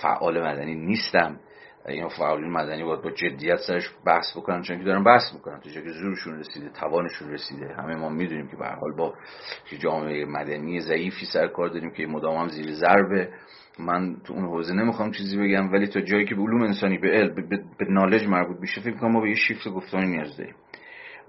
فعال 0.02 0.42
مدنی 0.48 0.76
نیستم. 0.76 1.40
این 1.88 2.08
فعالین 2.08 2.52
مدنی 2.52 2.84
باید 2.84 3.02
با 3.02 3.12
جدیت 3.12 3.58
سرش 3.68 3.90
بحث 4.06 4.38
بکنن 4.38 4.62
چون 4.62 4.78
که 4.78 4.84
دارن 4.84 5.04
بحث 5.04 5.34
می‌کنن. 5.34 5.60
تو 5.60 5.70
که 5.70 5.92
زورشون 5.92 6.40
رسیده 6.40 6.70
توانشون 6.70 7.30
رسیده. 7.30 7.74
همه 7.74 7.96
ما 7.96 8.10
می‌دونیم 8.10 8.48
که 8.48 8.58
به 8.58 8.66
حال 8.66 8.96
با 8.98 9.14
جامعه 9.80 10.26
مدنی 10.26 10.80
ضعیفی 10.80 11.26
سر 11.26 11.48
کار 11.48 11.70
داریم 11.70 11.92
که 11.92 12.08
مدام 12.08 12.38
هم 12.38 12.48
زیر 12.48 12.74
ضربه. 12.74 13.30
من 13.80 14.16
تو 14.26 14.34
اون 14.34 14.46
حوزه 14.46 14.74
نمی‌خوام 14.74 15.12
چیزی 15.12 15.38
بگم 15.38 15.72
ولی 15.72 15.88
تا 15.88 16.02
جایی 16.02 16.26
که 16.26 16.36
به 16.36 16.42
علوم 16.42 16.62
انسانی 16.62 16.98
به 16.98 17.08
علم 17.08 17.36
به, 17.36 17.58
به 17.80 17.86
knowledge 17.90 18.28
مربوط 18.28 18.60
میشه 18.60 18.82
فکر 18.82 18.98
کنم 18.98 19.12
ما 19.12 19.22
به 19.22 19.30
یه 19.30 19.36
شیفت 19.36 19.68
گفتانی 19.68 20.08
نیاز 20.08 20.38
داریم. 20.38 20.56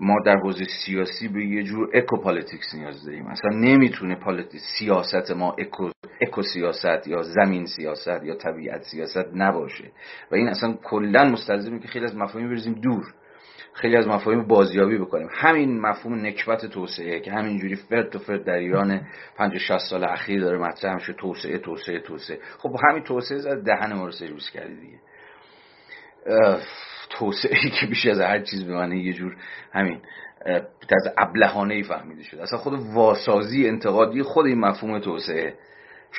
ما 0.00 0.14
در 0.26 0.36
حوزه 0.36 0.64
سیاسی 0.86 1.28
به 1.28 1.46
یه 1.46 1.62
جور 1.62 1.90
ecopolitics 1.94 2.74
نیاز 2.74 3.04
داریم. 3.06 3.26
اصلا 3.26 3.50
نمی‌تونه 3.50 4.18
سیاست 4.78 5.30
ما 5.30 5.56
eco, 5.58 5.90
eco 6.20 6.42
سیاست 6.42 7.08
یا 7.08 7.22
زمین 7.22 7.66
سیاست 7.66 8.22
یا 8.24 8.34
طبیعت 8.34 8.82
سیاست 8.82 9.26
نباشه. 9.34 9.90
و 10.30 10.34
این 10.34 10.48
اصلا 10.48 10.72
کلا 10.82 11.24
مستلزمه 11.24 11.78
که 11.78 11.88
خیلی 11.88 12.04
از 12.04 12.16
مفاهیم 12.16 12.48
بریزیم 12.48 12.74
دور. 12.74 13.04
خیلی 13.74 13.96
از 13.96 14.06
مفاهیم 14.06 14.46
بازیابی 14.46 14.98
بکنیم. 14.98 15.28
همین 15.32 15.80
مفهوم 15.80 16.26
نکبت 16.26 16.66
توسعه 16.66 17.20
که 17.20 17.32
همینجوری 17.32 17.76
فرد 17.76 18.16
و 18.16 18.18
فرد 18.18 18.44
در 18.44 18.54
ایران 18.54 19.06
50 19.36 19.58
60 19.58 19.78
سال 19.90 20.04
اخیر 20.04 20.40
داره 20.40 20.58
مطرح 20.58 20.94
میشه 20.94 21.12
توسعه 21.12 21.58
توسعه 21.58 22.00
توسعه. 22.00 22.38
خب 22.58 22.76
همین 22.88 23.02
توسعه 23.02 23.38
زد 23.38 23.64
دهن 23.64 23.92
ما 23.92 24.04
رو 24.04 24.12
سرویس 24.12 24.50
کردی 24.50 24.76
دیگه. 24.80 24.98
توسعه 27.10 27.70
که 27.80 27.86
بیش 27.86 28.06
از 28.06 28.20
هر 28.20 28.40
چیز 28.40 28.64
به 28.64 28.74
معنی 28.74 29.00
یه 29.00 29.12
جور 29.12 29.36
همین 29.72 30.00
از 30.80 31.14
ابلهانه 31.18 31.74
ای 31.74 31.82
فهمیده 31.82 32.22
شده. 32.22 32.42
اصلا 32.42 32.58
خود 32.58 32.72
واسازی 32.94 33.68
انتقادی 33.68 34.22
خود 34.22 34.46
این 34.46 34.60
مفهوم 34.60 34.98
توسعه. 34.98 35.54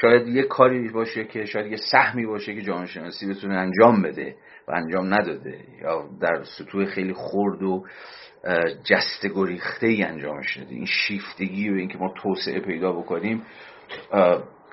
شاید 0.02 0.28
یه 0.28 0.44
کاری 0.44 0.90
باشه 0.90 1.24
که 1.24 1.46
شاید 1.46 1.72
یه 1.72 1.78
سهمی 1.92 2.26
باشه 2.26 2.56
که 2.56 2.62
جامعه 2.62 2.86
شناسی 2.86 3.28
بتونه 3.28 3.54
انجام 3.54 4.02
بده 4.02 4.36
و 4.68 4.72
انجام 4.72 5.14
نداده 5.14 5.60
یا 5.82 6.10
در 6.22 6.44
سطوح 6.44 6.86
خیلی 6.86 7.14
خرد 7.14 7.64
و 7.64 7.86
جست 8.84 9.28
گریخته 9.36 9.88
ای 9.88 10.04
انجام 10.04 10.42
شده 10.42 10.70
این 10.70 10.86
شیفتگی 10.86 11.70
و 11.70 11.74
اینکه 11.74 11.98
ما 11.98 12.14
توسعه 12.22 12.60
پیدا 12.60 12.92
بکنیم 12.92 13.44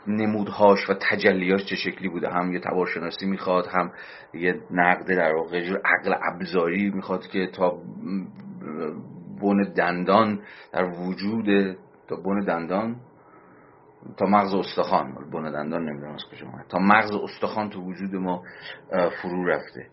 نمودهاش 0.07 0.91
و 0.91 0.95
تجلیاش 0.95 1.65
چه 1.65 1.77
شکلی 1.77 2.09
بوده؟ 2.09 2.29
هم 2.29 2.53
یه 2.53 2.61
تبارشناسی 2.61 3.27
می‌خواد 3.27 3.67
هم 3.67 3.93
یه 4.35 4.61
نقد 4.71 5.07
در 5.07 5.35
واقع 5.35 5.59
عقل 5.85 6.15
ابزاری 6.33 6.91
می‌خواد 6.91 7.27
که 7.27 7.47
تا 7.47 7.79
بن 9.43 9.73
دندان 9.77 10.41
در 10.73 10.85
وجود 10.85 11.77
تا 12.09 12.17
بن 12.17 12.45
دندان 12.45 12.97
تا 14.17 14.27
مغز 14.27 14.55
استخوان 14.55 15.15
بن 15.33 15.53
دندان 15.53 15.89
نمی‌دونم 15.89 16.15
از 16.15 16.25
کجا 16.33 16.47
تا 16.69 16.79
مغز 16.79 17.11
استخوان 17.13 17.71
تو 17.71 17.81
وجود 17.81 18.15
ما 18.15 18.43
فرو 19.23 19.47
رفته. 19.47 19.87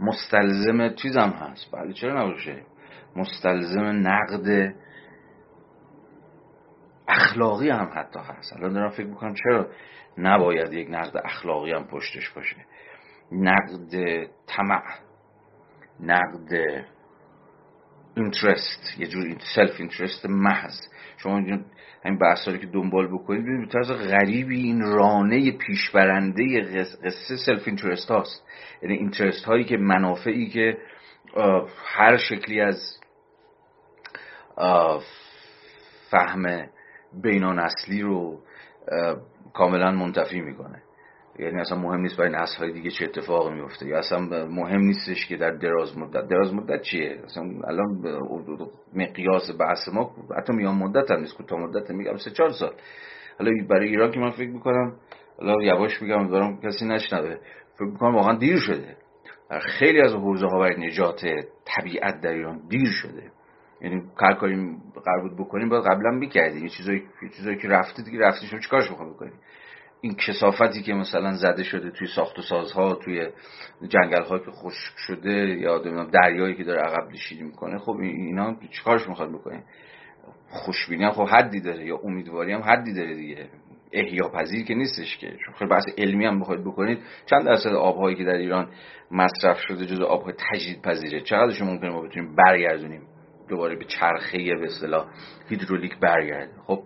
مستلزم 0.00 0.94
چیزم 0.94 1.30
هست. 1.30 1.70
بله 1.72 1.92
چرا 1.92 2.22
نباشه؟ 2.22 2.62
مستلزم 3.16 4.08
نقد 4.08 4.74
اخلاقی 7.08 7.70
هم 7.70 7.90
حتی 7.94 8.20
هست. 8.20 8.56
الان 8.56 8.72
دارم 8.72 8.90
فکر 8.90 9.06
می‌کنم 9.06 9.34
چرا 9.34 9.68
نباید 10.18 10.72
یک 10.72 10.88
نقد 10.90 11.16
اخلاقی 11.24 11.72
هم 11.72 11.84
پشتش 11.84 12.30
باشه. 12.30 12.56
نقد 13.32 13.90
طمع 14.46 14.82
نقد 16.00 16.52
interest 18.16 18.98
یه 18.98 19.06
جور 19.06 19.36
self 19.54 19.70
interest 19.78 20.26
محض. 20.26 20.74
شما 21.16 21.40
این 22.04 22.18
بحثایی 22.18 22.58
که 22.58 22.66
دنبال 22.66 23.06
بکنید 23.06 23.42
ببینید 23.42 23.70
طرز 23.70 23.90
غریبی 23.90 24.62
این 24.62 24.82
رانه 24.82 25.52
پیشبرنده 25.52 26.60
قصه 27.04 27.36
self 27.46 27.62
interest 27.66 28.10
هاست. 28.10 28.46
یعنی 28.82 28.94
interest 28.94 29.44
هایی 29.44 29.64
که 29.64 29.76
منافعی 29.76 30.48
که 30.48 30.78
هر 31.84 32.16
شکلی 32.16 32.60
از 32.60 33.00
فهم 36.10 36.66
بینانسلی 37.22 38.02
رو 38.02 38.40
کاملا 39.54 39.90
منتفی 39.90 40.40
می‌کنه. 40.40 40.82
یعنی 41.38 41.60
اصلا 41.60 41.78
مهم 41.78 42.00
نیست 42.00 42.16
برای 42.16 42.30
نسل 42.30 42.72
دیگه 42.72 42.90
چه 42.90 43.04
اتفاقی 43.04 43.54
میفته 43.54 43.86
یا 43.86 43.98
اصلا 43.98 44.18
مهم 44.46 44.80
نیستش 44.80 45.26
که 45.26 45.36
در 45.36 45.50
دراز 45.50 45.98
مدت. 45.98 46.28
دراز 46.28 46.54
مدت 46.54 46.82
چیه؟ 46.82 47.20
اصلا 47.24 47.42
الان 47.42 48.18
مقیاس 48.94 49.50
بحث 49.60 49.88
ما 49.92 50.10
حتی 50.38 50.52
میان 50.52 50.74
مدت 50.74 51.10
هم 51.10 51.20
نیست 51.20 51.36
کوتاه 51.36 51.58
مدت 51.58 51.90
میگم 51.90 52.16
سه 52.16 52.30
چهار 52.30 52.50
سال. 52.50 52.72
حالا 53.38 53.52
برای 53.70 53.88
ایران 53.88 54.10
که 54.10 54.20
من 54.20 54.30
فکر 54.30 54.50
می‌کنم 54.50 54.96
حالا 55.38 55.62
یواش 55.62 56.02
میگم 56.02 56.28
دارم 56.28 56.60
کسی 56.60 56.84
نشنوه. 56.88 57.36
فکر 57.74 57.84
می‌کنم 57.84 58.14
واقعا 58.14 58.38
دیر 58.38 58.56
شده. 58.56 58.96
خیلی 59.78 60.00
از 60.00 60.12
حوزه 60.12 60.46
ها 60.46 60.58
برای 60.58 60.86
نجات 60.86 61.24
طبیعت 61.64 62.20
در 62.20 62.30
ایران 62.30 62.60
دیر 62.68 62.90
شده. 63.02 63.30
یعنی 63.80 64.02
هر 64.20 64.34
کاری 64.34 64.76
قرار 65.04 65.28
بود 65.28 65.46
بکنیم 65.46 65.68
باید 65.68 65.84
قبلا 65.84 66.10
می‌کردیم 66.10 66.62
یه 66.62 66.68
چیزایی 66.68 67.02
چیزایی 67.36 67.56
که 67.56 67.68
رفته 67.68 68.02
دیگه 68.02 68.18
رفته 68.18 68.46
شما 68.46 68.60
چیکارش 68.60 68.90
می‌خوام 68.90 69.12
بکنیم؟ 69.12 69.32
این 70.04 70.14
کسافتی 70.14 70.82
که 70.82 70.94
مثلا 70.94 71.32
زده 71.32 71.62
شده 71.62 71.90
توی 71.90 72.06
ساخت 72.16 72.38
و 72.38 72.42
سازها 72.42 72.94
توی 72.94 73.28
جنگل 73.88 74.38
که 74.38 74.50
خشک 74.50 74.92
شده 74.96 75.30
یا 75.30 75.78
دریایی 76.12 76.54
که 76.54 76.64
داره 76.64 76.80
عقب 76.80 77.10
نشینی 77.10 77.42
می‌کنه 77.42 77.78
خب 77.78 77.96
اینا 78.00 78.56
چیکارش 78.70 79.08
می‌خواد 79.08 79.32
بکنه؟ 79.32 79.62
خوشبینی 80.50 81.04
هم 81.04 81.10
خب 81.10 81.28
حدی 81.28 81.60
داره 81.60 81.86
یا 81.86 82.00
امیدواری 82.04 82.52
هم 82.52 82.62
حدی 82.62 82.94
داره 82.94 83.14
دیگه. 83.14 83.48
احیا 83.92 84.28
پذیر 84.28 84.64
که 84.64 84.74
نیستش 84.74 85.18
که. 85.18 85.26
چون 85.26 85.54
خیلی 85.58 85.70
بحث 85.70 85.84
علمی 85.98 86.26
هم 86.26 86.40
بخواید 86.40 86.64
بکنید. 86.64 86.98
چند 87.26 87.44
درصد 87.44 87.70
آبهایی 87.70 88.16
که 88.16 88.24
در 88.24 88.36
ایران 88.36 88.68
مصرف 89.10 89.60
شده 89.60 89.86
جز 89.86 90.00
آبهای 90.00 90.34
تجدید 90.52 90.82
پذیره 90.82 91.20
چقدرش 91.20 91.62
ممکنه 91.62 91.90
ما 91.90 92.00
بتونیم 92.00 92.36
برگردونیم 92.36 93.02
دوباره 93.48 93.76
به 93.76 93.84
چرخه 93.84 94.38
به 94.38 94.66
اصطلاح 94.66 95.06
هیدرولیک 95.48 95.98
برگرده 95.98 96.52
خب 96.66 96.82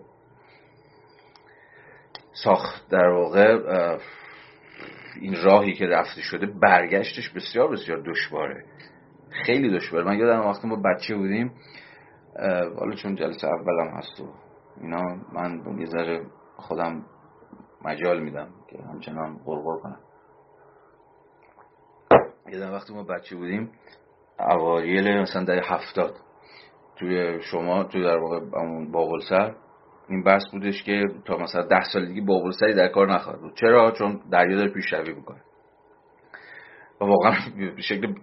ساخت 2.43 2.89
در 2.89 3.07
واقع 3.07 3.57
این 5.21 5.35
راهی 5.43 5.73
که 5.73 5.85
رفته 5.85 6.21
شده 6.21 6.45
برگشتش 6.45 7.29
بسیار 7.29 7.71
بسیار 7.71 7.99
دشواره. 7.99 8.65
خیلی 9.45 9.77
دشواره. 9.77 10.05
من 10.05 10.17
یادم 10.17 10.47
وقتی 10.47 10.67
ما 10.67 10.75
بچه 10.75 11.15
بودیم 11.15 11.51
حالا 12.79 12.95
چون 12.95 13.15
جلسه 13.15 13.47
اولم 13.47 13.87
هست 13.87 14.19
و 14.19 14.33
اینا 14.81 15.03
من 15.33 15.79
یه 15.79 15.85
ذره 15.85 16.25
خودم 16.55 17.05
مجال 17.85 18.19
میدم 18.19 18.49
که 18.69 18.77
همچنان 18.93 19.37
قرقر 19.45 19.77
کنم. 19.79 19.99
یادم 22.51 22.73
وقتی 22.73 22.93
ما 22.93 23.03
بچه 23.03 23.35
بودیم 23.35 23.71
اوایل 24.39 25.21
مثلا 25.21 25.43
در 25.43 25.63
هفتاد 25.63 26.15
توی 26.95 27.41
شما 27.41 27.83
توی 27.83 28.03
در 28.03 28.17
واقع 28.17 28.39
بابل 28.91 29.19
سر 29.29 29.55
این 30.09 30.23
بحث 30.23 30.43
بودش 30.51 30.83
که 30.83 31.07
تا 31.25 31.37
مثلا 31.37 31.61
ده 31.61 31.83
سال 31.83 32.05
دیگه 32.05 32.21
بابل 32.21 32.51
سری 32.51 32.73
در 32.73 32.87
کار 32.87 33.13
نخواهد 33.13 33.39
بود. 33.41 33.55
چرا؟ 33.55 33.91
چون 33.91 34.19
دریا 34.31 34.57
داره 34.57 34.71
پیشروی 34.71 35.13
می‌کنه. 35.13 35.41
و 37.01 37.05
واقعا 37.05 37.33
به 37.75 37.81
شکل 37.81 38.13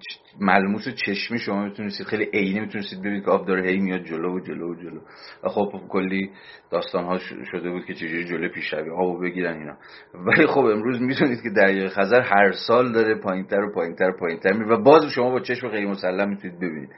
ملموس 0.41 0.89
چشمی 0.89 1.39
شما 1.39 1.65
می‌تونستید 1.65 2.07
خیلی 2.07 2.25
عینی 2.25 2.61
می‌تونستید 2.61 3.01
ببینید 3.01 3.25
که 3.25 3.31
آب 3.31 3.47
داره 3.47 3.71
هی 3.71 3.79
میاد 3.79 4.03
جلو 4.03 4.37
و 4.37 4.41
جلو 4.41 4.71
و 4.71 4.75
جلو. 4.75 5.01
و 5.45 5.49
خب 5.49 5.83
کلی 5.89 6.31
داستان 6.71 7.05
ها 7.05 7.19
شده 7.51 7.71
بود 7.71 7.85
که 7.85 7.95
چجوری 7.95 8.25
جلو 8.25 8.49
پیشروی 8.49 8.91
آبو 8.91 9.21
بگیرن 9.21 9.57
اینا. 9.59 9.77
ولی 10.15 10.47
خب 10.47 10.61
امروز 10.61 11.01
می‌تونید 11.01 11.43
که 11.43 11.51
دریای 11.57 11.89
خزر 11.89 12.21
هر 12.21 12.53
سال 12.53 12.93
داره 12.93 13.15
پایینتر 13.15 13.61
و 13.61 13.73
پایینتر 13.75 14.09
و 14.11 14.19
پایینتر 14.21 14.53
میره 14.53 14.67
و 14.67 14.83
باز 14.83 15.05
شما 15.15 15.31
با 15.31 15.41
چشم 15.41 15.71
خیلی 15.71 15.87
مسلم 15.87 16.29
می‌تونید 16.29 16.57
ببینید. 16.57 16.91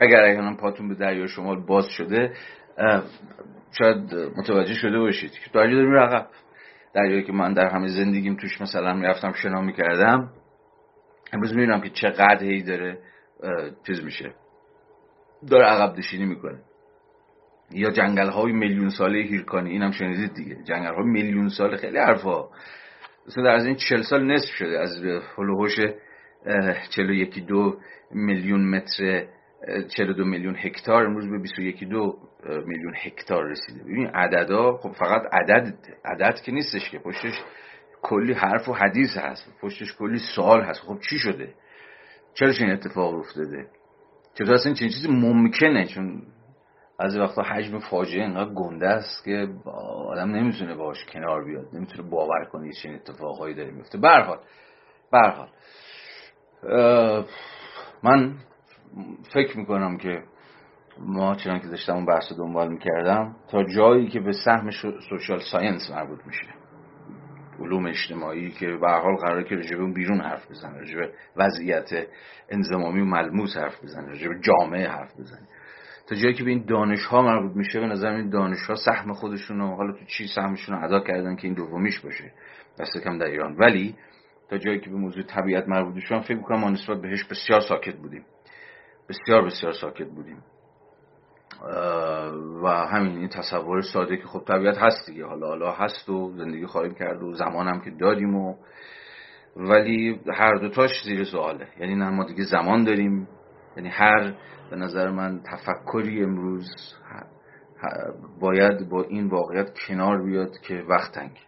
اگر 0.00 0.22
احیانا 0.22 0.56
پاتون 0.56 0.88
به 0.88 0.94
دریای 0.94 1.28
شمال 1.28 1.66
باز 1.66 1.86
شده 1.88 2.32
شاید 3.78 4.14
متوجه 4.14 4.74
شده 4.74 4.98
باشید 4.98 5.30
که 5.30 5.50
دریا 5.54 5.76
داره 5.76 5.88
میره 5.88 6.00
عقب 6.00 6.26
دریایی 6.94 7.22
که 7.22 7.32
من 7.32 7.52
در 7.52 7.66
همه 7.66 7.88
زندگیم 7.88 8.36
توش 8.36 8.60
مثلا 8.60 8.94
می‌رفتم 8.94 9.32
شنا 9.32 9.60
می‌کردم. 9.60 10.30
امروز 11.32 11.54
می‌بینم 11.54 11.80
که 11.80 11.90
چقدر 11.90 12.44
هی 12.44 12.62
داره 12.62 12.98
چیز 13.86 14.04
میشه. 14.04 14.34
داره 15.50 15.64
عقب 15.64 15.98
نشینی 15.98 16.24
می‌کنه. 16.24 16.58
یا 17.70 17.90
جنگل 17.90 18.28
های 18.28 18.52
میلیون 18.52 18.88
ساله 18.88 19.18
هیرکانی 19.18 19.70
اینم 19.70 19.90
شنیدید 19.90 20.34
دیگه. 20.34 20.62
جنگل 20.64 20.94
های 20.94 21.04
میلیون 21.04 21.48
ساله 21.48 21.76
خیلی 21.76 21.98
حرفا. 21.98 22.48
مثلا 23.26 23.44
در 23.44 23.50
از 23.50 23.66
این 23.66 23.76
چل 23.88 24.02
سال 24.02 24.26
نصف 24.26 24.54
شده 24.54 24.78
از 24.78 25.02
هلوهوش 25.36 25.76
چلو 26.96 27.14
یکی 27.14 27.40
دو 27.40 27.76
میلیون 28.10 28.70
متر 28.76 29.26
چلو 29.96 30.12
دو 30.12 30.24
میلیون 30.24 30.56
هکتار 30.56 31.04
امروز 31.04 31.30
به 31.30 31.38
21 31.38 31.84
دو 31.84 32.18
میلیون 32.66 32.94
هکتار 32.96 33.44
رسیده. 33.44 33.82
ببین 33.84 34.06
عددا 34.06 34.76
خب 34.76 34.92
فقط 34.92 35.22
عدد 35.32 35.74
عدد 36.04 36.40
که 36.40 36.52
نیستش 36.52 36.90
که 36.90 36.98
پشتش 36.98 37.42
کلی 38.02 38.32
حرف 38.32 38.68
و 38.68 38.72
حدیث 38.72 39.16
هست. 39.16 39.54
پشتش 39.60 39.96
کلی 39.96 40.18
سوال 40.36 40.62
هست. 40.62 40.80
خب 40.80 40.98
چی 41.10 41.18
شده؟ 41.18 41.54
چرا 42.34 42.50
این 42.60 42.70
اتفاق 42.70 43.14
افتاده؟ 43.14 43.66
چطور 44.34 44.54
اصلا 44.54 44.74
چنین 44.74 44.90
چیزی 44.90 45.08
ممکنه؟ 45.08 45.86
چون 45.86 46.22
از 46.98 47.16
وقتا 47.16 47.42
حجم 47.42 47.78
فاجعه 47.78 48.24
انقدر 48.24 48.54
گنده 48.54 48.88
است 48.88 49.24
که 49.24 49.48
آدم 50.06 50.30
نمی‌تونه 50.30 50.74
باش 50.74 51.04
کنار 51.04 51.44
بیاد. 51.44 51.68
نمی‌تونه 51.72 52.10
باور 52.10 52.44
کنه 52.44 52.72
چنین 52.72 52.94
اتفاقهایی 52.94 53.54
داره 53.54 53.70
میفته 53.70 53.98
برحال 53.98 54.38
برحال 55.12 55.48
من 58.02 58.34
فکر 59.32 59.58
می‌کنم 59.58 59.96
که 59.96 60.22
ما 60.98 61.34
چنان 61.34 61.60
که 61.60 61.68
داشتم 61.68 61.94
اون 61.94 62.06
بحث 62.06 62.32
دنبال 62.32 62.68
می‌کردم 62.72 63.36
تا 63.50 63.64
جایی 63.64 64.08
که 64.08 64.20
به 64.20 64.32
سهم 64.32 64.70
سوشال 65.08 65.40
ساینس 65.52 65.90
مربوط 65.90 66.26
میشه. 66.26 66.46
علوم 67.60 67.86
اجتماعی 67.86 68.50
که 68.50 68.66
به 68.66 68.88
حال 68.88 69.16
قراره 69.16 69.44
که 69.44 69.54
رجبه 69.54 69.82
اون 69.82 69.92
بیرون 69.92 70.20
حرف 70.20 70.50
بزنه 70.50 70.80
رجبه 70.80 71.12
وضعیت 71.36 71.90
انزمامی 72.48 73.00
و 73.00 73.04
ملموس 73.04 73.56
حرف 73.56 73.84
بزنه 73.84 74.12
رجبه 74.12 74.40
جامعه 74.40 74.88
حرف 74.88 75.20
بزنه. 75.20 75.48
تا 76.08 76.16
جایی 76.16 76.34
که 76.34 76.44
به 76.44 76.50
این 76.50 76.64
دانش 76.68 77.04
ها 77.04 77.22
مربوط 77.22 77.56
میشه 77.56 77.80
به 77.80 77.86
نظر 77.86 78.08
این 78.08 78.30
دانش 78.30 78.62
ها 78.68 78.74
سهم 78.74 79.12
خودشون 79.12 79.58
رو 79.58 79.66
حالا 79.66 79.92
تو 79.92 80.04
چی 80.04 80.26
سهمشون 80.26 80.76
رو 80.76 80.84
ادا 80.84 81.00
کردن 81.00 81.36
که 81.36 81.48
این 81.48 81.54
دومیش 81.56 82.00
باشه؟ 82.00 82.32
دست 82.78 82.98
کم 83.04 83.18
در 83.18 83.26
ایران. 83.26 83.56
ولی 83.56 83.96
تا 84.50 84.58
جایی 84.58 84.80
که 84.80 84.90
به 84.90 84.96
موضوع 84.96 85.22
طبیعت 85.22 85.68
مربوط 85.68 85.94
میشن 85.94 86.20
فکر 86.20 86.36
می‌کنم 86.36 86.60
ما 86.60 86.70
نسبت 86.70 87.00
بهش 87.00 87.24
بسیار 87.24 87.60
ساکت 87.60 87.96
بودیم. 87.96 88.24
بسیار 89.08 89.44
بسیار 89.44 89.72
ساکت 89.72 90.06
بودیم. 90.06 90.44
و 92.62 92.68
همین 92.68 93.16
این 93.16 93.28
تصور 93.28 93.82
ساده 93.82 94.16
که 94.16 94.24
خب 94.24 94.42
طبیعت 94.46 94.78
هست 94.78 95.06
دیگه. 95.06 95.24
حالا 95.26 95.46
حالا 95.46 95.72
هست 95.72 96.08
و 96.08 96.32
زندگی 96.36 96.66
خواهیم 96.66 96.94
کرد 96.94 97.22
و 97.22 97.32
زمان 97.32 97.68
هم 97.68 97.80
که 97.80 97.90
دادیم 97.90 98.36
و 98.36 98.54
ولی 99.56 100.20
هر 100.34 100.54
دوتاش 100.54 100.90
زیر 101.04 101.24
سواله. 101.24 101.68
یعنی 101.80 101.94
نه 101.94 102.10
ما 102.10 102.24
دیگه 102.24 102.44
زمان 102.44 102.84
داریم. 102.84 103.28
یعنی 103.76 103.88
هر 103.88 104.34
به 104.70 104.76
نظر 104.76 105.10
من 105.10 105.40
تفکری 105.42 106.22
امروز 106.22 106.68
باید 108.40 108.88
با 108.88 109.02
این 109.02 109.28
واقعیت 109.28 109.78
کنار 109.88 110.22
بیاد 110.22 110.50
که 110.68 110.84
وقت 110.88 111.12
تنگ. 111.14 111.38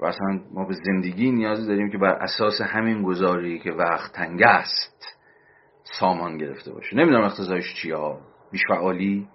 و 0.00 0.06
اصلا 0.06 0.40
ما 0.52 0.64
به 0.64 0.74
زندگی 0.74 1.30
نیازی 1.30 1.66
داریم 1.66 1.90
که 1.90 1.98
بر 1.98 2.14
اساس 2.14 2.60
همین 2.60 3.02
گذاری 3.02 3.58
که 3.58 3.72
وقت 3.72 4.12
تنگ 4.12 4.42
است. 4.42 5.17
سامان 5.92 6.38
گرفته 6.38 6.72
باشه. 6.72 6.96
نمی‌دونم 6.96 7.24
اقتضایش 7.24 7.74
چیه. 7.82 7.96
ها 7.96 8.20
بیشفعالی 8.52 9.28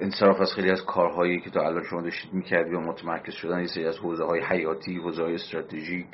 انصراف 0.00 0.40
از 0.40 0.52
خیلی 0.54 0.70
از 0.70 0.84
کارهایی 0.84 1.40
که 1.40 1.50
تا 1.50 1.60
الان 1.60 1.82
شما 1.82 2.02
داشتید 2.02 2.32
می‌کردی 2.32 2.74
و 2.74 2.80
متمرکز 2.80 3.32
شدن 3.32 3.60
یه 3.60 3.66
سری 3.66 3.86
از 3.86 3.98
حوزه 3.98 4.24
های 4.24 4.40
حیاتی 4.40 4.98
حوزه 4.98 5.22
های 5.22 5.34
استراتژیک 5.34 6.06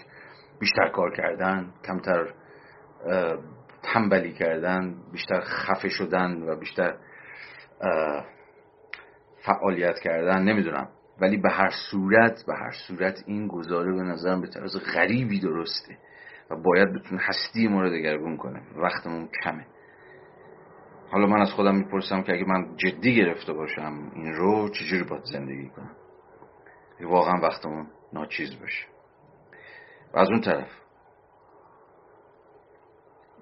بیشتر 0.60 0.88
کار 0.88 1.16
کردن 1.16 1.72
کمتر 1.86 2.34
تنبلی 3.82 4.32
کردن 4.32 4.94
بیشتر 5.12 5.40
خفه 5.40 5.88
شدن 5.88 6.42
و 6.42 6.56
بیشتر 6.56 6.96
فعالیت 9.44 9.98
کردن. 9.98 10.42
نمی‌دونم. 10.42 10.88
ولی 11.20 11.36
به 11.36 11.50
هر 11.50 11.70
صورت 11.90 12.44
به 12.46 12.54
هر 12.54 12.70
صورت 12.88 13.24
این 13.26 13.48
گزاره 13.48 13.92
به 13.92 14.02
نظرم 14.02 14.40
به 14.40 14.46
طرز 14.46 14.76
غریبی 14.94 15.40
درسته. 15.40 15.98
باید 16.54 16.92
بتونه 16.92 17.20
هستی 17.22 17.68
ما 17.68 17.82
رو 17.82 17.90
دگرگون 17.90 18.36
کنه. 18.36 18.62
وقتمون 18.76 19.28
کمه. 19.44 19.66
حالا 21.10 21.26
من 21.26 21.40
از 21.40 21.50
خودم 21.50 21.74
می‌پرسم 21.74 22.22
که 22.22 22.32
اگه 22.32 22.44
من 22.44 22.76
جدی 22.76 23.14
گرفته 23.14 23.52
باشم 23.52 24.10
این 24.14 24.32
رو 24.32 24.68
چجوری 24.68 25.02
باید 25.02 25.24
زندگی 25.24 25.68
کنم؟ 25.68 25.96
واقعا 27.00 27.40
وقتمون 27.40 27.86
ناچیز 28.12 28.60
باشه. 28.60 28.86
و 30.14 30.18
از 30.18 30.30
اون 30.30 30.40
طرف 30.40 30.68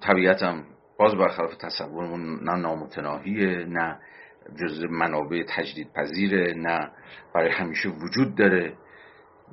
طبیعتم 0.01 0.63
باز 0.97 1.15
برخلاف 1.15 1.55
تصورمون 1.55 2.43
نه 2.43 2.55
نامتناهیه 2.55 3.65
نه 3.65 3.99
جز 4.55 4.83
منابع 4.83 5.43
تجدید 5.57 5.93
پذیره 5.93 6.53
نه 6.53 6.91
برای 7.35 7.51
همیشه 7.51 7.89
وجود 7.89 8.35
داره. 8.35 8.77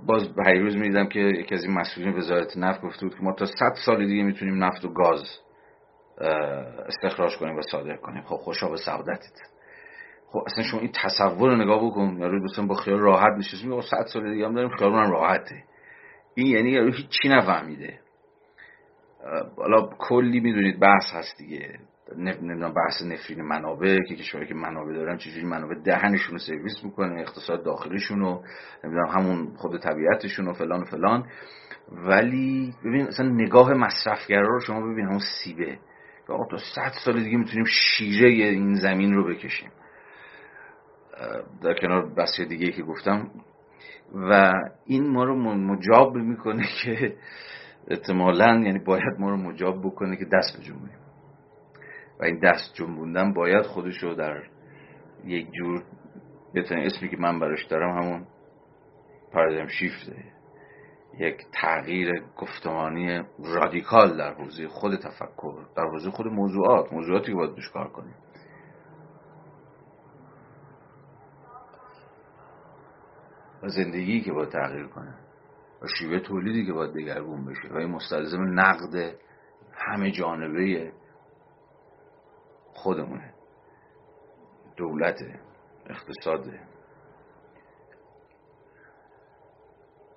باز 0.07 0.35
به 0.35 0.61
روز 0.61 0.77
می‌دیدم 0.77 1.09
که 1.09 1.21
یکی 1.21 1.55
از 1.55 1.65
این 1.65 1.75
مسئولین 1.75 2.17
وزارت 2.17 2.57
نفت 2.57 2.81
گفته 2.81 3.07
بود 3.07 3.15
که 3.15 3.23
ما 3.23 3.33
تا 3.33 3.47
صد 3.47 3.75
سال 3.87 4.07
دیگه 4.07 4.23
می‌تونیم 4.23 4.65
نفت 4.65 4.85
و 4.85 4.89
گاز 4.93 5.23
استخراج 6.87 7.37
کنیم 7.37 7.57
و 7.57 7.63
صادر 7.63 7.97
کنیم. 7.97 8.23
خب 8.23 8.37
خوشا 8.37 8.69
به 8.69 8.77
سعادتت. 8.77 9.41
خب 10.27 10.39
اصلا 10.47 10.65
شما 10.65 10.81
این 10.81 10.93
تصور 11.05 11.51
رو 11.51 11.57
نگاه 11.57 11.87
بکن. 11.87 12.17
یارو 12.21 12.45
مثلا 12.45 12.67
با 12.67 12.75
خیال 12.75 12.99
راحت 12.99 13.33
نشست 13.39 13.65
میگه 13.65 13.83
100 13.83 14.07
سال 14.13 14.33
دیگه 14.33 14.47
هم 14.47 14.55
داریم 14.55 14.77
خیالمون 14.77 15.11
راحته. 15.11 15.65
این 16.35 16.47
یعنی 16.47 16.71
یارو 16.71 16.93
هیچی 16.93 17.29
نفهمیده. 17.29 18.01
حالا 19.57 19.89
کلی 19.99 20.41
می‌دونید 20.41 20.81
بحث 20.81 21.13
هست 21.13 21.39
دیگه. 21.39 21.79
نمی‌دونم 22.17 22.75
بحث 22.75 23.03
نفرین 23.03 23.43
منابع 23.43 23.99
که 24.09 24.15
کشورهایی 24.15 24.49
که 24.49 24.55
منابع 24.55 24.93
دارن 24.93 25.17
چجوری 25.17 25.47
منابع 25.47 25.75
دهنشون 25.75 26.33
رو 26.33 26.39
سرویس 26.39 26.85
می‌کنه 26.85 27.21
اقتصاد 27.21 27.65
داخلیشون 27.65 28.21
رو 28.21 28.45
نمی‌دونم 28.85 29.09
همون 29.09 29.57
خود 29.57 29.81
طبیعتشون 29.81 30.49
و 30.49 30.53
فلان 30.53 30.81
و 30.81 30.85
فلان. 30.85 31.27
ولی 31.93 32.75
ببین 32.85 33.07
اصلا 33.07 33.29
نگاه 33.29 33.75
مصرفگرا 33.75 34.49
رو 34.49 34.61
شما 34.61 34.81
ببین 34.81 35.07
همون 35.07 35.21
سیبه. 35.45 35.79
آقا 36.29 36.45
تا 36.51 36.57
صد 36.75 36.93
سال 37.05 37.23
دیگه 37.23 37.37
می‌تونیم 37.37 37.65
شیره 37.65 38.29
این 38.29 38.75
زمین 38.75 39.15
رو 39.15 39.35
بکشیم. 39.35 39.71
در 41.63 41.75
کنار 41.75 42.15
بسیار 42.15 42.49
دیگه 42.49 42.71
که 42.71 42.83
گفتم. 42.83 43.31
و 44.15 44.53
این 44.87 45.11
ما 45.11 45.25
رو 45.25 45.37
مجاب 45.55 46.15
می‌کنه 46.15 46.67
که 46.85 47.17
احتمالا 47.89 48.63
یعنی 48.65 48.79
باید 48.79 49.19
ما 49.19 49.31
رو 49.31 49.37
مجاب 49.37 49.81
بکنه 49.87 50.17
که 50.17 50.25
دست 50.25 50.61
بجنبونیم 50.61 51.08
و 52.21 52.25
این 52.25 52.39
دست 52.39 52.75
جنبوندن 52.75 53.33
باید 53.33 53.67
خودش 53.67 54.03
رو 54.03 54.15
در 54.15 54.43
یک 55.25 55.51
جور 55.53 55.83
بتونیم 56.55 56.87
اسمی 56.87 57.09
که 57.09 57.17
من 57.17 57.41
براش 57.41 57.65
دارم 57.65 57.99
همون 57.99 58.27
پارادایم 59.33 59.67
شیفته 59.67 60.25
یک 61.19 61.37
تغییر 61.53 62.23
گفتمانی 62.37 63.23
رادیکال 63.45 64.17
در 64.17 64.35
حوزه 64.35 64.69
خود 64.69 64.97
تفکر 64.97 65.65
در 65.77 65.85
حوزه 65.85 66.11
خود 66.11 66.27
موضوعات. 66.27 66.93
موضوعاتی 66.93 67.27
که 67.27 67.35
باید 67.35 67.55
دوش 67.55 67.71
کار 67.71 67.89
کنیم 67.89 68.15
و 73.63 73.69
زندگی 73.69 74.21
که 74.21 74.33
باید 74.33 74.49
تغییر 74.49 74.87
کنه. 74.87 75.15
و 75.83 75.87
شیوه 75.99 76.21
تولیدی 76.21 76.67
که 76.67 76.73
باید 76.73 76.93
دگرگون 76.95 77.45
بشه. 77.45 77.69
و 77.71 77.77
این 77.77 77.91
مستلزم 77.91 78.61
نقد 78.61 79.15
همه 79.73 80.11
جانبه 80.11 80.93
خودمونه. 82.79 83.35
دولت 84.77 85.19
اقتصاد 85.87 86.47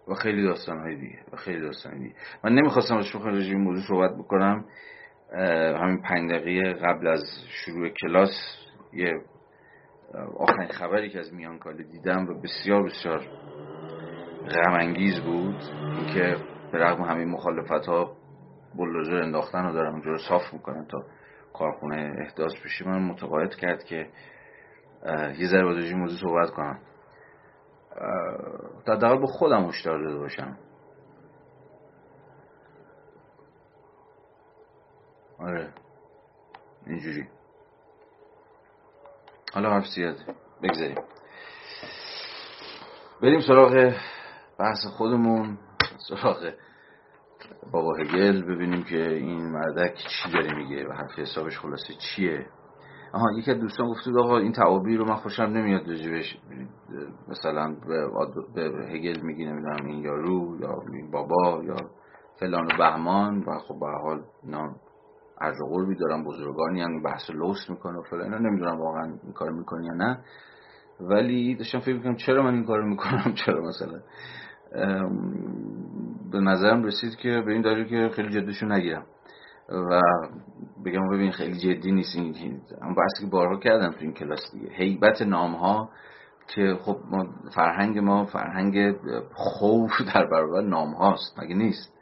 و 0.08 0.14
خیلی 0.14 0.44
داستان 0.44 0.80
های 0.80 0.96
دیگه 0.96 1.20
و 1.32 1.36
خیلی 1.36 1.62
داستان 1.62 1.98
دیگه. 1.98 2.16
من 2.44 2.54
نمی‌خواستم 2.54 2.98
از 2.98 3.06
شوخ 3.06 3.26
رژیم 3.26 3.62
موضوع 3.62 3.84
صحبت 3.88 4.18
بکنم. 4.18 4.66
همین 5.82 6.02
پنج 6.02 6.32
دقیقه 6.32 6.74
قبل 6.74 7.08
از 7.08 7.24
شروع 7.48 7.90
کلاس 7.90 8.32
یه 8.94 9.22
آخرین 10.38 10.68
خبری 10.68 11.10
که 11.10 11.20
از 11.20 11.34
میان 11.34 11.60
کاله 11.60 11.84
دیدم 11.84 12.28
و 12.28 12.42
بسیار 12.42 12.84
بسیار 12.84 13.28
غم 14.50 14.94
بود. 15.26 15.56
اینکه 15.98 16.36
به 16.72 16.78
رغم 16.78 17.04
همین 17.04 17.28
مخالفت 17.28 17.86
ها 17.88 18.18
بلوزر 18.76 19.16
انداختن 19.16 19.64
رو 19.64 19.74
دارم 19.74 19.94
اونجا 19.94 20.12
رو 20.12 20.18
صاف 20.18 20.54
می‌کنن 20.54 20.86
تا 20.86 21.04
کارخونه 21.54 22.16
احداث 22.20 22.54
بشه 22.66 22.88
من 22.88 23.02
متقاعد 23.02 23.56
کرد 23.56 23.84
که 23.84 24.10
یه 25.38 25.48
ذره 25.48 25.64
با 25.64 25.98
موضوع 25.98 26.20
صحبت 26.20 26.50
کنم. 26.50 26.80
در 28.86 28.96
دقیق 28.96 29.20
با 29.20 29.28
خودم 29.28 29.68
هشدار 29.68 30.04
داده 30.04 30.18
باشم. 30.18 30.58
آره 35.40 35.74
اینجوری. 36.88 37.28
حالا 39.54 39.70
حرف 39.70 39.86
زیاد 39.88 40.16
بگذاریم. 40.64 41.04
بریم 43.22 43.40
سراغ 43.40 43.94
بحث 44.60 44.86
خودمون 44.98 45.58
سراغ 46.10 46.54
بابا 47.72 47.96
هگل 47.96 48.42
ببینیم 48.42 48.84
که 48.84 49.10
این 49.10 49.52
مردک 49.52 49.94
چی 49.94 50.32
داره 50.34 50.56
میگه 50.56 50.88
و 50.88 50.94
حرف 50.94 51.20
حسابش 51.20 51.60
خلاصه 51.60 51.94
چیه. 51.94 52.46
آها 53.14 53.26
یکی 53.38 53.52
از 53.52 53.60
دوستان 53.60 53.88
گفته 53.88 54.12
آقا 54.20 54.38
این 54.38 54.52
تعابیر 54.52 55.00
رو 55.00 55.06
من 55.06 55.16
خوشم 55.16 55.44
نمیاد 55.44 55.88
راجبش. 55.88 56.38
مثلا 57.28 57.76
به 58.56 58.64
هگل 58.94 59.22
میگی 59.22 59.46
نمی‌دونم 59.46 59.86
این 59.86 60.00
یارو 60.00 60.58
یا 60.62 60.84
این 60.94 61.12
بابا 61.12 61.64
یا 61.64 61.76
فلان 62.40 62.66
و 62.66 62.78
بهمان 62.78 63.40
و 63.40 63.60
خب 63.60 63.80
به 63.80 63.86
حال 64.04 64.24
اینا 64.44 64.76
عرض 65.42 65.62
و 65.62 65.94
دارن 65.94 66.24
بزرگانی 66.24 66.82
هم 66.82 67.04
بحث 67.04 67.30
لوس 67.30 67.70
می‌کنه 67.70 68.00
و 68.00 68.02
فلان. 68.02 68.24
اینا 68.24 68.38
نمی‌دونم 68.38 68.80
واقعا 68.80 69.06
این 69.24 69.34
کار 69.34 69.52
می‌کنی 69.52 69.86
یا 69.86 69.94
نه. 69.94 70.20
ولی 71.00 71.56
داشتم 71.56 71.80
فکر 71.80 71.96
می‌کنم 71.96 72.16
چرا 72.16 72.44
من 72.44 72.54
این 72.54 72.66
کار 72.66 72.82
می‌کنم؟ 72.82 73.34
چرا 73.46 73.62
مثلا؟ 73.62 74.00
به 76.32 76.40
نظرم 76.40 76.84
رسید 76.84 77.16
که 77.16 77.42
به 77.46 77.52
این 77.52 77.62
دلیل 77.62 77.88
که 77.88 78.16
خیلی 78.16 78.42
جدیشون 78.42 78.72
نگیرم. 78.72 79.06
و 79.70 80.02
بگم 80.86 81.10
ببین 81.10 81.32
خیلی 81.32 81.58
جدی 81.58 81.92
نیست 81.92 82.16
این 82.16 82.62
اما 82.82 82.94
بحثی 82.94 83.26
که 83.26 83.32
بارها 83.32 83.60
کردم 83.60 83.92
تو 83.92 83.98
این 84.00 84.14
کلاس 84.14 84.52
دیگه. 84.54 84.70
حیبت 84.70 85.22
نام 85.22 85.52
ها 85.56 85.90
که 86.48 86.78
خب 86.82 86.98
ما 87.12 87.28
فرهنگ 87.56 87.98
ما 87.98 88.26
فرهنگ 88.26 88.96
خوف 89.34 89.92
در 90.16 90.26
برابر 90.26 90.62
نام 90.62 90.94
هاست 90.94 91.40
مگه 91.40 91.56
نیست؟ 91.56 91.94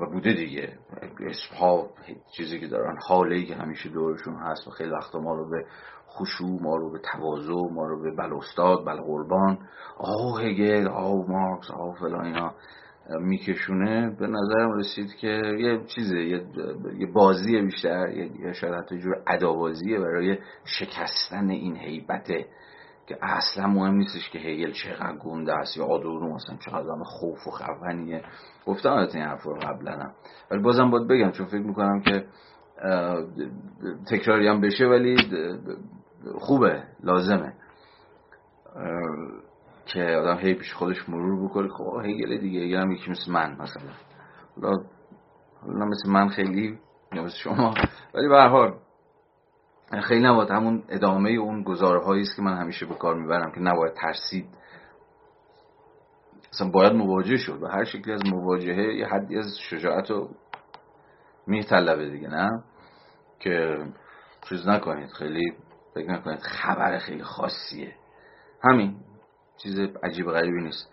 و 0.00 0.06
بوده 0.12 0.32
دیگه. 0.32 0.78
اسم 1.20 1.56
ها 1.56 1.90
چیزی 2.36 2.60
که 2.60 2.66
دارن 2.66 2.96
حاله 3.08 3.42
که 3.42 3.54
همیشه 3.54 3.88
دورشون 3.88 4.36
هست 4.36 4.68
و 4.68 4.70
خیلی 4.70 4.90
وقتا 4.90 5.20
ما 5.20 5.34
رو 5.34 5.50
به 5.50 5.64
خشوع 6.18 6.62
ما 6.62 6.76
رو 6.76 6.92
به 6.92 6.98
تواضع 7.12 7.72
ما 7.72 7.86
رو 7.86 8.02
به 8.02 8.10
بل 8.10 8.34
استاد 8.34 8.84
بل 8.86 8.96
قربان. 8.96 9.58
آه 9.98 10.42
هگل 10.42 10.88
آه 10.88 11.24
مارکس 11.28 11.70
آه 11.70 11.94
فلان 12.00 12.24
اینا. 12.24 12.54
میکشونه. 13.20 14.16
به 14.20 14.26
نظرم 14.26 14.72
رسید 14.72 15.14
که 15.14 15.28
یه 15.58 15.80
چیزه 15.94 16.20
یه, 16.20 17.06
بازی 17.14 17.60
بیشتر 17.60 18.08
یه 18.08 18.52
شاید 18.52 18.84
جور 19.02 19.22
عدابازیه 19.26 19.98
برای 19.98 20.38
شکستن 20.64 21.50
این 21.50 21.76
حیبته 21.76 22.46
که 23.06 23.18
اصلا 23.22 23.66
مهم 23.66 23.94
نیستش 23.94 24.30
که 24.30 24.38
هیگل 24.38 24.72
چقدر 24.72 25.16
گنده 25.16 25.54
است 25.54 25.76
یا 25.76 25.84
آدورو 25.84 26.34
مثلا 26.34 26.56
چقدر 26.56 27.02
خوف 27.04 27.46
و 27.46 27.50
خفنیه. 27.50 28.22
گفتم 28.66 28.90
این 29.14 29.22
حرف 29.22 29.42
رو 29.42 29.54
قبلا 29.54 30.10
ولی 30.50 30.62
بازم 30.62 30.90
باید 30.90 31.08
بگم 31.08 31.30
چون 31.30 31.46
فکر 31.46 31.62
می‌کنم 31.62 32.00
که 32.00 32.24
تکراری 34.10 34.48
هم 34.48 34.60
بشه 34.60 34.84
ولی 34.86 35.16
خوبه 36.38 36.82
لازمه. 37.02 37.54
که 39.86 40.04
آدم 40.04 40.38
هی 40.38 40.54
پیش 40.54 40.74
خودش 40.74 41.08
مرور 41.08 41.48
بکنه. 41.48 41.68
خب 41.68 42.00
هیگل 42.04 42.38
دیگه 42.38 42.60
یه 42.60 42.80
هم 42.80 42.90
یکی 42.90 43.10
مثل 43.10 43.32
من 43.32 43.56
مثلا. 43.60 43.92
حالا 45.62 45.84
مثل 45.86 46.10
من 46.10 46.28
خیلی 46.28 46.78
یا 47.12 47.22
مثل 47.22 47.36
شما. 47.36 47.74
ولی 48.14 48.28
به 48.28 48.42
حال 48.42 48.74
خیلی 50.02 50.24
نباید 50.26 50.50
همون 50.50 50.84
ادامه 50.88 51.30
اون 51.30 51.62
گزارهایی 51.62 52.22
است 52.22 52.36
که 52.36 52.42
من 52.42 52.56
همیشه 52.56 52.86
به 52.86 52.94
کار 52.94 53.14
می‌برم 53.14 53.52
که 53.52 53.60
نباید 53.60 53.94
ترسید. 53.94 54.46
اصلا 56.52 56.70
باید 56.70 56.92
مواجه 56.92 57.36
شد. 57.36 57.62
و 57.62 57.66
هر 57.66 57.84
شکلی 57.84 58.12
از 58.12 58.20
مواجهه 58.26 58.94
یه 58.94 59.06
حدی 59.06 59.38
از 59.38 59.58
شجاعت 59.70 60.10
رو 60.10 60.28
میطلبه 61.46 62.10
دیگه 62.10 62.28
نه؟ 62.28 62.64
که 63.40 63.78
چیز 64.48 64.68
نکنید. 64.68 65.10
خیلی 65.10 65.52
فکر 65.94 66.10
نکنید 66.10 66.40
خبر 66.40 66.98
خیلی 66.98 67.22
خاصیه. 67.22 67.94
همین 68.62 68.96
چیز 69.62 69.78
عجیب 70.02 70.26
غریبی 70.26 70.62
نیست. 70.62 70.90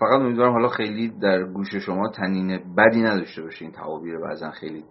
فقط 0.00 0.20
امیدوارم 0.20 0.52
حالا 0.52 0.68
خیلی 0.68 1.08
در 1.08 1.44
گوش 1.44 1.74
شما 1.74 2.08
تنین 2.08 2.74
بدی 2.74 3.02
نداشته 3.02 3.42
باشه. 3.42 3.64
این 3.64 3.72
تعابیر 3.72 4.18
بعضا 4.18 4.50
خیلی 4.50 4.84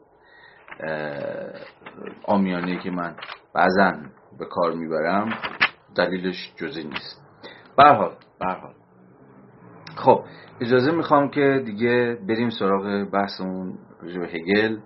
آمیانه 2.25 2.79
که 2.79 2.91
من 2.91 3.15
بعضا 3.53 3.93
به 4.39 4.45
کار 4.45 4.73
می‌برم 4.73 5.29
دلیلش 5.95 6.53
جزی 6.55 6.83
نیست. 6.83 7.21
برحال 7.77 8.15
برحال 8.39 8.73
خب 9.95 10.23
اجازه 10.61 10.91
می‌خوام 10.91 11.29
که 11.29 11.63
دیگه 11.65 12.17
بریم 12.27 12.49
سراغ 12.49 13.11
بحثمون 13.11 13.77
به 14.01 14.27
هگل. 14.27 14.77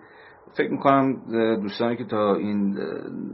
فکر 0.58 0.72
می‌کنم 0.72 1.14
دوستانی 1.62 1.98
که 1.98 2.06
تا 2.06 2.36
این 2.36 2.78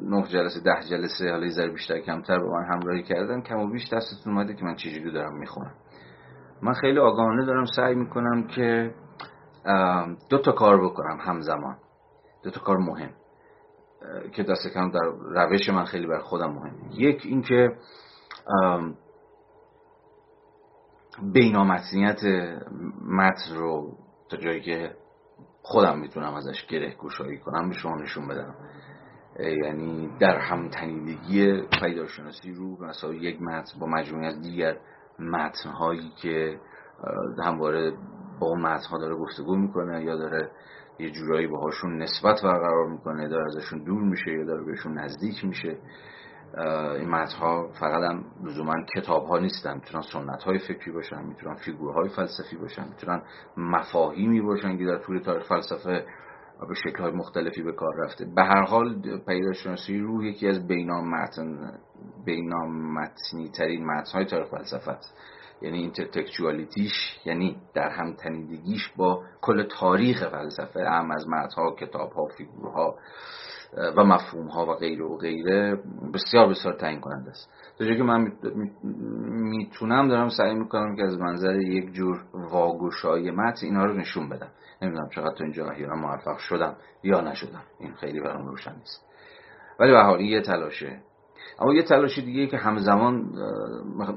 نه 0.10 0.28
جلسه 0.28 0.60
ده 0.60 0.90
جلسه 0.90 1.32
حالا 1.32 1.50
ذره 1.50 1.72
بیشتر 1.72 2.00
کمتر 2.00 2.40
با 2.40 2.50
من 2.50 2.66
همراهی 2.74 3.04
کردن 3.04 3.42
کم 3.42 3.58
و 3.58 3.70
بیش 3.70 3.94
دستتون 3.94 4.34
اومده 4.34 4.54
که 4.54 4.66
من 4.66 4.76
چجوری 4.76 5.12
دارم 5.12 5.38
می‌خونم. 5.38 5.74
من 6.62 6.74
خیلی 6.74 7.00
آگاهانه 7.00 7.46
دارم 7.46 7.66
سعی 7.66 7.96
می‌کنم 7.96 8.48
که 8.48 8.94
دو 10.30 10.38
تا 10.38 10.52
کار 10.52 10.86
بکنم 10.86 11.18
همزمان. 11.22 11.78
دو 12.44 12.52
تا 12.52 12.62
کار 12.62 12.78
مهم 12.78 13.10
که 14.34 14.44
دست 14.44 14.68
کم 14.74 14.92
در 14.92 15.46
روش 15.46 15.70
من 15.70 15.86
خیلی 15.86 16.08
بر 16.08 16.20
خودم 16.20 16.52
مهم. 16.52 16.76
یک 16.92 17.22
اینکه 17.26 17.78
بینامتنیت 21.34 22.24
متن 23.08 23.56
رو 23.56 23.98
تا 24.30 24.38
جایی 24.38 24.62
که 24.62 24.96
خودم 25.68 26.00
می‌تونم 26.00 26.34
ازش 26.34 26.66
گره 26.66 26.96
گشایی 27.00 27.38
کنم 27.38 27.70
به 27.70 27.76
شما 27.76 27.96
نشون 27.96 28.28
بدم. 28.28 28.56
یعنی 29.40 30.10
در 30.20 30.38
همتنیدگی 30.38 31.62
پیداشناسی 31.80 32.52
رو 32.52 32.86
مثلا 32.86 33.14
یک 33.14 33.42
متن 33.42 33.80
با 33.80 33.88
مجموعی 33.88 34.28
از 34.28 34.42
دیگر 34.42 34.78
متنهایی 35.20 36.12
که 36.22 36.60
همواره 37.44 37.94
با 38.40 38.48
اون 38.48 38.62
متنها 38.62 38.98
داره 38.98 39.16
گفتگو 39.16 39.56
می‌کنه 39.56 40.04
یا 40.04 40.16
داره 40.16 40.52
یه 41.00 41.12
جورایی 41.12 41.48
باهاشون 41.48 41.98
نسبت 41.98 42.42
برقرار 42.44 42.90
می‌کنه 42.90 43.28
داره 43.28 43.46
ازشون 43.46 43.84
دور 43.84 44.04
میشه 44.04 44.32
یا 44.32 44.46
داره 44.46 44.64
بهشون 44.64 45.00
نزدیک 45.00 45.46
میشه. 45.46 45.78
این 47.00 47.10
متنها 47.10 47.68
فقط 47.80 48.12
هم 48.12 48.26
لزوما 48.44 48.74
کتاب 48.96 49.26
ها 49.26 49.38
نیستن. 49.40 49.74
می‌تونن 49.74 50.02
سنت 50.02 50.44
های 50.44 50.60
فکری 50.60 50.92
باشن 50.92 51.24
می‌تونن 51.24 51.56
فیگورهای 51.56 52.10
فلسفی 52.10 52.56
باشن 52.58 52.88
می‌تونن 52.88 53.22
مفاهیمی 53.58 54.42
باشن 54.42 54.78
که 54.78 54.86
در 54.86 54.98
طول 54.98 55.20
تاریخ 55.20 55.48
فلسفه 55.48 56.06
به 56.70 56.74
شکل 56.74 57.04
های 57.04 57.12
مختلفی 57.12 57.64
به 57.64 57.72
کار 57.72 57.96
رفته. 58.04 58.26
به 58.36 58.44
هر 58.44 58.64
حال 58.64 59.02
پیداشناسی 59.28 60.00
روح 60.00 60.26
یکی 60.26 60.48
از 60.48 60.68
بینامتن 60.68 61.80
بینامتنی 62.26 63.50
ترین 63.58 63.86
متن 63.86 64.12
های 64.14 64.26
تاریخ 64.26 64.48
فلسفه 64.48 64.98
یعنی 65.62 65.78
اینترتکچوالیتیش 65.78 66.94
یعنی 67.26 67.58
در 67.74 67.90
هم 67.90 68.14
تنیدگیش 68.14 68.92
با 68.98 69.24
کل 69.42 69.64
تاریخ 69.64 70.30
فلسفه 70.30 70.90
هم 70.90 71.12
از 71.12 71.28
متنها 71.28 71.76
کتابها 71.76 72.26
فیگورها. 72.38 72.96
و 73.98 74.04
مفهوم 74.04 74.48
ها 74.48 74.66
و 74.66 74.74
غیره 74.74 75.06
و 75.06 75.18
غیره 75.18 75.80
بسیار 76.14 76.50
بسیار 76.50 76.74
تعیین 76.74 77.00
کننده 77.00 77.30
است. 77.30 77.50
تا 77.80 77.86
که 77.86 78.04
من 78.04 78.32
می‌تونم 79.24 80.08
دارم 80.08 80.30
سعی 80.30 80.56
می‌کنم 80.56 80.96
که 80.96 81.04
از 81.04 81.20
منظر 81.20 81.56
یک 81.56 81.92
جور 81.94 82.22
واگوشای 82.34 83.32
متن 83.32 83.66
اینا 83.66 83.86
رو 83.86 83.94
نشون 83.94 84.30
بدم. 84.30 84.50
نمی‌دونم 84.82 85.10
چقدر 85.10 85.36
تو 85.36 85.44
اینجا 85.44 85.70
احیانا 85.70 85.96
موفق 85.96 86.38
شدم 86.38 86.76
یا 87.04 87.22
نشدم. 87.22 87.64
این 87.80 87.94
خیلی 87.94 88.22
برام 88.22 88.48
روشن 88.48 88.76
نیست. 88.76 89.06
ولی 89.80 89.92
به 89.92 90.02
حال 90.02 90.22
یه 90.22 90.42
تلاشه. 90.42 91.02
اما 91.60 91.74
یه 91.74 91.84
تلاشی 91.84 92.22
دیگه 92.22 92.48
که 92.48 92.58
همزمان 92.58 93.26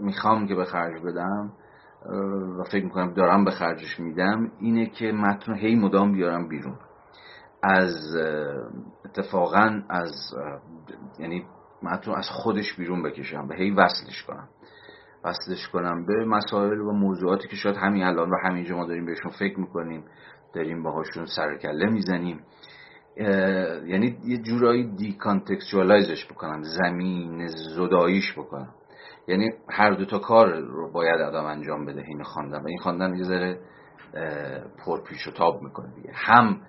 می‌خوام 0.01 0.47
که 0.47 0.55
به 0.55 0.65
خرج 0.65 1.03
بدم 1.03 1.53
و 2.59 2.63
فکر 2.63 2.85
می‌کنم 2.85 3.15
دارم 3.15 3.45
به 3.45 3.51
خرجش 3.51 4.01
میدم 4.01 4.51
اینه 4.61 4.87
که 4.87 5.13
متن 5.13 5.55
هی 5.55 5.75
مدام 5.75 6.13
بیارم 6.13 6.49
بیرون. 6.49 6.79
از 7.63 8.17
اتفاقا 9.09 9.83
از 9.91 10.11
یعنی 11.19 11.45
متن 11.83 12.11
از 12.11 12.29
خودش 12.31 12.75
بیرون 12.77 13.03
بکشم 13.03 13.49
به 13.49 13.57
هی 13.57 13.71
وصلش 13.71 14.23
کنم. 14.23 14.49
وصلش 15.25 15.69
کنم 15.69 16.07
به 16.07 16.25
مسائل 16.25 16.81
و 16.81 16.93
موضوعاتی 16.93 17.49
که 17.49 17.57
شاید 17.57 17.77
همین 17.77 18.03
الان 18.03 18.31
و 18.31 18.35
همینجا 18.45 18.77
ما 18.77 18.87
داریم 18.87 19.07
بهشون 19.07 19.31
فکر 19.31 19.61
می‌کنیم 19.61 20.05
داریم 20.55 20.83
باهاشون 20.83 21.27
سرکله 21.27 21.87
می‌زنیم. 21.91 22.41
یعنی 23.87 24.19
یه 24.25 24.39
جورایی 24.39 24.97
decontextualize 24.97 26.11
ش 26.11 26.27
بکنم 26.27 26.63
زمین 26.63 27.47
زداییش 27.47 28.33
بکنم. 28.33 28.75
یعنی 29.29 29.51
هر 29.71 29.91
دو 29.91 30.05
تا 30.05 30.19
کار 30.19 30.55
رو 30.61 30.93
باید 30.93 31.21
آدم 31.21 31.45
انجام 31.45 31.87
بده 31.87 32.05
این 32.07 32.23
خواندن 32.23 32.63
و 32.63 32.67
این 32.67 32.79
خواندن 32.79 33.15
یه 33.15 33.25
ذره 33.25 33.61
پرپیچ 34.85 35.29
و 35.29 35.31
تاب 35.31 35.63
می‌کنه 35.63 35.95
دیگه. 35.95 36.11
هم 36.15 36.61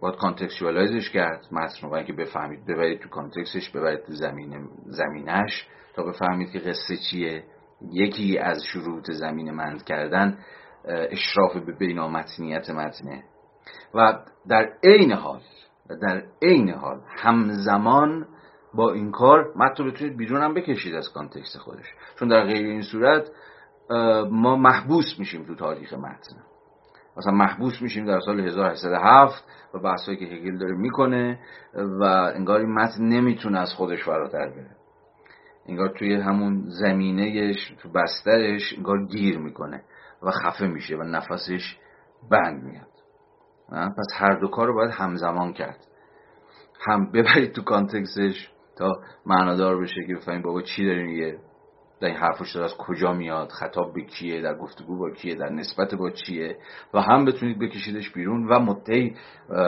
باید 0.00 0.16
contextualize 0.16 0.97
ش 0.97 1.10
کرد 1.10 1.46
متن 1.52 1.88
رو 1.88 2.02
که 2.02 2.12
بفهمید 2.12 2.66
ببرید 2.66 3.00
تو 3.00 3.08
context 3.08 3.56
ش 3.56 3.70
ببرید 3.70 4.04
تو 4.06 4.12
زمین 4.12 4.68
زمینش 4.86 5.66
تا 5.94 6.02
بفهمید 6.02 6.50
که 6.50 6.58
قصه 6.58 6.96
چیه. 7.10 7.44
یکی 7.92 8.38
از 8.38 8.64
شروط 8.64 9.10
زمین 9.10 9.50
مند 9.50 9.84
کردن 9.84 10.38
اشراف 10.84 11.56
به 11.56 11.72
بینامتنیت 11.72 12.70
متنه. 12.70 13.24
و 13.94 14.18
در 14.48 14.72
عین 14.84 15.12
حال 15.12 15.40
و 15.90 15.96
در 15.96 16.22
عین 16.42 16.70
حال 16.70 17.00
همزمان 17.16 18.26
با 18.74 18.92
این 18.92 19.10
کار 19.10 19.52
متن 19.56 19.84
رو 19.84 19.90
بتونید 19.90 20.16
بیرون 20.16 20.42
هم 20.42 20.54
بکشید 20.54 20.94
از 20.94 21.12
کانتکست 21.12 21.58
خودش. 21.58 21.86
چون 22.18 22.28
در 22.28 22.44
غیر 22.44 22.66
این 22.66 22.82
صورت 22.82 23.30
ما 24.30 24.56
محبوس 24.56 25.18
میشیم 25.18 25.44
تو 25.44 25.54
تاریخ 25.54 25.92
متن. 25.92 26.36
مثلا 27.16 27.32
محبوس 27.32 27.82
میشیم 27.82 28.06
در 28.06 28.20
سال 28.20 28.40
1807 28.40 29.44
و 29.74 29.78
بحثایی 29.78 30.16
که 30.16 30.24
هگل 30.24 30.58
داره 30.58 30.74
می‌کنه 30.74 31.38
و 31.74 32.02
انگار 32.34 32.60
این 32.60 32.74
متن 32.74 33.02
نمی‌تونه 33.04 33.58
از 33.58 33.74
خودش 33.74 34.04
فراتر 34.04 34.48
بره. 34.48 34.76
انگار 35.66 35.88
توی 35.98 36.14
همون 36.14 36.64
زمینهش 36.68 37.74
تو 37.82 37.88
بسترش 37.88 38.74
انگار 38.76 39.06
گیر 39.06 39.38
می‌کنه 39.38 39.82
و 40.22 40.30
خفه 40.30 40.66
میشه 40.66 40.96
و 40.96 41.02
نفسش 41.02 41.78
بند 42.30 42.64
میاد. 42.64 42.92
پس 43.70 44.06
هر 44.14 44.34
دو 44.34 44.48
کار 44.48 44.66
رو 44.66 44.74
باید 44.74 44.90
همزمان 44.90 45.52
کرد. 45.52 45.86
هم 46.86 47.12
ببرید 47.12 47.52
تو 47.52 47.62
کانتکسش 47.62 48.50
تا 48.78 48.92
معنادار 49.26 49.80
بشه 49.80 50.06
که 50.06 50.14
بفهمید 50.14 50.42
بابا 50.42 50.62
چی 50.62 50.84
داره 50.86 51.02
میگه. 51.02 51.38
در 52.02 52.08
این 52.08 52.16
حرفش 52.16 52.56
از 52.56 52.74
کجا 52.74 53.12
میاد 53.12 53.48
خطاب 53.48 53.94
به 53.94 54.02
کیه 54.02 54.40
در 54.42 54.54
گفتگو 54.54 54.98
با 54.98 55.10
کیه 55.10 55.34
در 55.34 55.48
نسبت 55.48 55.94
با 55.94 56.10
چیه 56.10 56.56
و 56.94 57.00
هم 57.00 57.24
بتونید 57.24 57.58
بکشیدش 57.58 58.10
بیرون 58.10 58.48
و 58.48 58.58
مدعی 58.58 59.16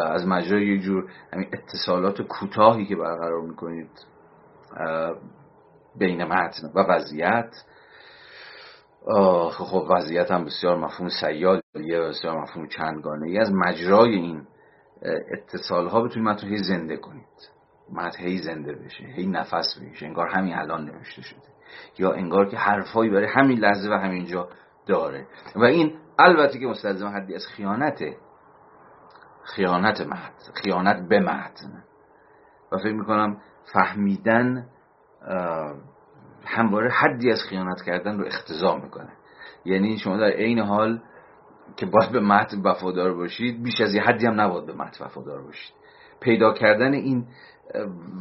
از 0.06 0.26
مجرای 0.26 0.66
یه 0.66 0.78
جور 0.78 1.10
همین 1.32 1.48
اتصالات 1.52 2.22
کوتاهی 2.22 2.86
که 2.86 2.96
برقرار 2.96 3.40
می‌کنید 3.40 3.90
بین 5.98 6.24
متن 6.24 6.66
و 6.74 6.80
وضعیت. 6.80 7.50
خب 9.50 9.86
وضعیت 9.90 10.30
هم 10.30 10.44
بسیار 10.44 10.76
مفهوم 10.76 11.08
سیال 11.08 11.60
یه 11.74 12.00
بسیار 12.00 12.42
مفهوم 12.42 12.68
چندگانه 12.68 13.26
ای 13.26 13.38
از 13.38 13.52
مجرای 13.52 14.14
این 14.14 14.46
اتصال 15.32 15.88
ها 15.88 16.00
بتونید 16.00 16.28
متن 16.28 16.56
زنده 16.56 16.96
کنید. 16.96 17.50
متن 17.92 18.22
هی 18.22 18.38
زنده 18.38 18.72
بشه 18.72 19.04
هی 19.04 19.26
نفس 19.26 19.78
بشه 19.92 20.06
انگار 20.06 20.28
همین 20.28 20.54
الان 20.54 20.84
نوشته 20.84 21.22
شده. 21.22 21.53
یا 21.98 22.12
انگار 22.12 22.48
که 22.48 22.56
حرفایی 22.56 23.10
برای 23.10 23.26
همین 23.26 23.58
لحظه 23.58 23.90
و 23.90 23.92
همینجا 23.92 24.48
داره. 24.86 25.26
و 25.56 25.64
این 25.64 25.94
البته 26.18 26.58
که 26.58 26.66
مستلزم 26.66 27.06
حدی 27.06 27.34
از 27.34 27.46
خیانته 27.56 28.16
خیانت 29.44 30.00
متن 30.00 30.52
خیانت 30.62 31.08
به 31.08 31.20
متن 31.20 31.82
و 32.72 32.78
فکر 32.78 32.92
می‌کنم 32.92 33.40
فهمیدن 33.72 34.66
همواره 36.44 36.90
حدی 36.90 37.30
از 37.30 37.40
خیانت 37.48 37.82
کردن 37.82 38.18
رو 38.18 38.26
اختضا 38.26 38.76
می‌کنه. 38.76 39.12
یعنی 39.64 39.98
شما 39.98 40.16
در 40.16 40.30
عین 40.30 40.58
حال 40.58 41.02
که 41.76 41.86
باید 41.86 42.12
به 42.12 42.20
متن 42.20 42.60
وفادار 42.64 43.14
باشید 43.14 43.62
بیش 43.62 43.80
از 43.80 43.94
یه 43.94 44.02
حدی 44.02 44.26
هم 44.26 44.40
نباید 44.40 44.66
به 44.66 44.72
متن 44.72 45.04
وفادار 45.04 45.42
باشید. 45.42 45.74
پیدا 46.20 46.52
کردن 46.52 46.92
این 46.92 47.26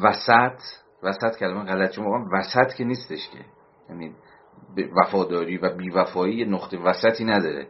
وسط 0.04 0.60
وسط 1.04 1.38
کلمه 1.40 1.64
غلط 1.64 1.92
چون 1.92 2.06
وسط 2.34 2.74
که 2.74 2.84
نیستش 2.84 3.30
که. 3.30 3.40
یعنی 3.90 4.12
وفاداری 5.02 5.58
و 5.58 5.76
بیوفایی 5.76 6.46
نقطه 6.46 6.78
وسطی 6.78 7.26
نداره. 7.26 7.68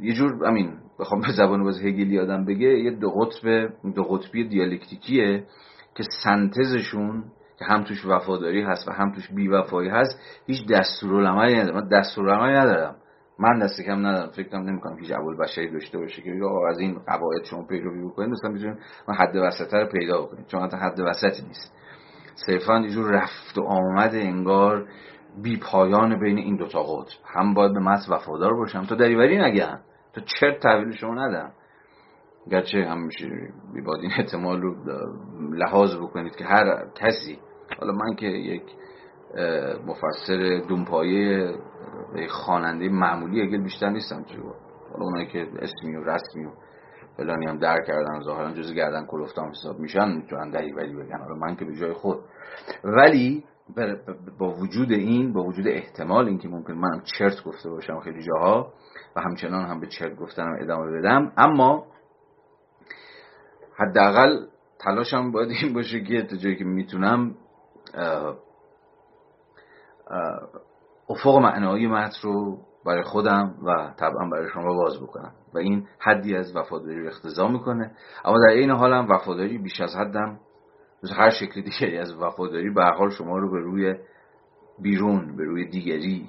یه 0.00 0.12
جور 0.12 0.46
امین 0.46 0.78
بخوام 0.98 1.20
به 1.20 1.32
زبان 1.36 1.64
باز 1.64 1.80
هگلی 1.80 2.18
آدم 2.18 2.44
بگه 2.44 2.68
یه 2.68 2.90
دو 2.90 3.10
قطب 3.10 3.72
دو 3.94 4.02
قطبی 4.02 4.48
دیالکتیکیه 4.48 5.44
که 5.94 6.02
سنتزشون 6.24 7.24
که 7.58 7.64
هم 7.64 7.84
توش 7.84 8.06
وفاداری 8.06 8.62
هست 8.62 8.88
و 8.88 8.92
هم 8.92 9.12
توش 9.12 9.30
بیوفایی 9.30 9.88
هست 9.88 10.20
هیچ 10.46 10.68
دستورالعملی 10.68 11.54
نداره. 11.54 11.74
من 11.74 11.88
دستورالعملی 11.88 12.52
ندارم. 12.52 12.96
من 13.40 13.58
دست 13.58 13.82
کم 13.82 14.06
ندارم 14.06 14.30
فکر 14.30 14.48
کنم 14.48 14.62
نمی‌کنم 14.62 14.98
هیچ 14.98 15.12
بشری 15.40 15.70
داشته 15.70 15.98
باشه 15.98 16.22
که 16.22 16.30
از 16.68 16.78
این 16.78 16.98
قواعد 17.06 17.44
شما 17.44 17.66
پیروی 17.66 18.04
بکنید 18.08 18.30
مثلا 18.30 18.50
می‌تونید 18.50 18.78
حد 19.18 19.36
وسط 19.36 19.74
رو 19.74 19.86
پیدا 19.86 20.22
بکنید 20.22 20.46
چون 20.46 20.62
حتی 20.62 20.76
حد 20.76 21.00
وسطی 21.00 21.42
نیست. 21.46 21.74
صرفا 22.46 22.78
یه 22.78 22.90
جور 22.90 23.10
رفت 23.10 23.58
و 23.58 23.62
آمد 23.62 24.14
انگار 24.14 24.88
بی 25.42 25.56
پایان 25.56 26.20
بین 26.20 26.38
این 26.38 26.56
دوتا 26.56 26.82
قطب. 26.82 27.18
هم 27.34 27.54
باید 27.54 27.72
به 27.72 27.80
متن 27.80 28.12
وفادار 28.12 28.54
باشم. 28.54 28.86
تا 28.86 28.94
دریوری 28.94 29.38
نگم 29.38 29.78
تا 30.12 30.20
چرت 30.20 30.58
تحویل 30.62 30.92
شما 30.92 31.14
ندم 31.14 31.52
گرچه 32.50 32.84
هم 32.84 33.02
میشه 33.02 33.28
باید 33.86 34.02
این 34.02 34.10
احتمال 34.18 34.62
رو 34.62 34.74
لحاظ 35.52 35.96
بکنید 35.96 36.36
که 36.36 36.44
هر 36.44 36.86
کسی. 36.94 37.38
حالا 37.80 37.92
من 37.92 38.14
که 38.14 38.26
یک 38.26 38.62
مفسر 39.86 40.60
دونپایه 40.68 41.54
خواننده 42.28 42.88
معمولی 42.88 43.42
اگل 43.42 43.62
بیشتر 43.62 43.90
نیستم 43.90 44.22
تو 44.22 44.42
حالا 44.92 45.04
اونایی 45.04 45.26
که 45.26 45.40
اسمی 45.40 45.96
و 45.96 46.04
رسمی 46.04 46.44
و 46.44 46.50
فلانی 47.16 47.46
هم 47.46 47.58
در 47.58 47.76
کردن 47.86 48.20
ظاهرا 48.20 48.52
جز 48.52 48.74
گردن 48.74 49.06
کلفتام 49.06 49.48
حساب 49.48 49.78
میشن 49.78 50.08
می‌تونن 50.08 50.50
دهی 50.50 50.72
ولی 50.72 50.94
بگن. 50.94 51.18
حالا 51.18 51.34
من 51.34 51.56
که 51.56 51.64
به 51.64 51.74
جای 51.74 51.92
خود. 51.92 52.18
ولی 52.84 53.44
با 54.38 54.50
وجود 54.50 54.92
این 54.92 55.32
با 55.32 55.42
وجود 55.42 55.68
احتمال 55.68 56.28
اینکه 56.28 56.48
ممکن 56.48 56.72
منم 56.72 57.02
چرت 57.18 57.44
گفته 57.44 57.70
باشم 57.70 58.00
خیلی 58.00 58.22
جاها 58.22 58.72
و 59.16 59.20
همچنان 59.20 59.66
هم 59.66 59.80
به 59.80 59.86
چرت 59.86 60.16
گفتنم 60.16 60.56
ادامه 60.60 60.98
بدم 60.98 61.32
اما 61.36 61.86
حداقل 63.76 64.46
تلاشم 64.78 65.32
باید 65.32 65.50
این 65.50 65.74
باشه 65.74 66.00
که 66.00 66.22
تا 66.22 66.36
جایی 66.36 66.56
که 66.56 66.64
می‌تونم 66.64 67.34
افق 71.10 71.36
معنایی 71.36 71.86
متن 71.86 72.18
رو 72.22 72.58
برای 72.86 73.02
خودم 73.02 73.54
و 73.66 73.94
طبعا 73.96 74.28
برای 74.32 74.48
شما 74.54 74.74
باز 74.74 75.02
بکنم. 75.02 75.32
و 75.54 75.58
این 75.58 75.86
حدی 76.00 76.36
از 76.36 76.56
وفاداری 76.56 77.02
رو 77.02 77.08
اختضا 77.08 77.48
می‌کنه. 77.48 77.90
اما 78.24 78.36
در 78.38 78.52
این 78.52 78.70
هم 78.70 79.06
وفاداری 79.10 79.58
بیش 79.58 79.80
از 79.80 79.96
حدم 79.96 80.40
هر 81.16 81.30
شکل 81.30 81.60
دیگری 81.60 81.98
از 81.98 82.14
وفاداری 82.14 82.70
به 82.70 82.84
حال 82.84 83.10
شما 83.10 83.38
رو 83.38 83.50
به 83.50 83.60
روی 83.60 83.94
بیرون 84.82 85.36
به 85.36 85.44
روی 85.44 85.68
دیگری 85.68 86.28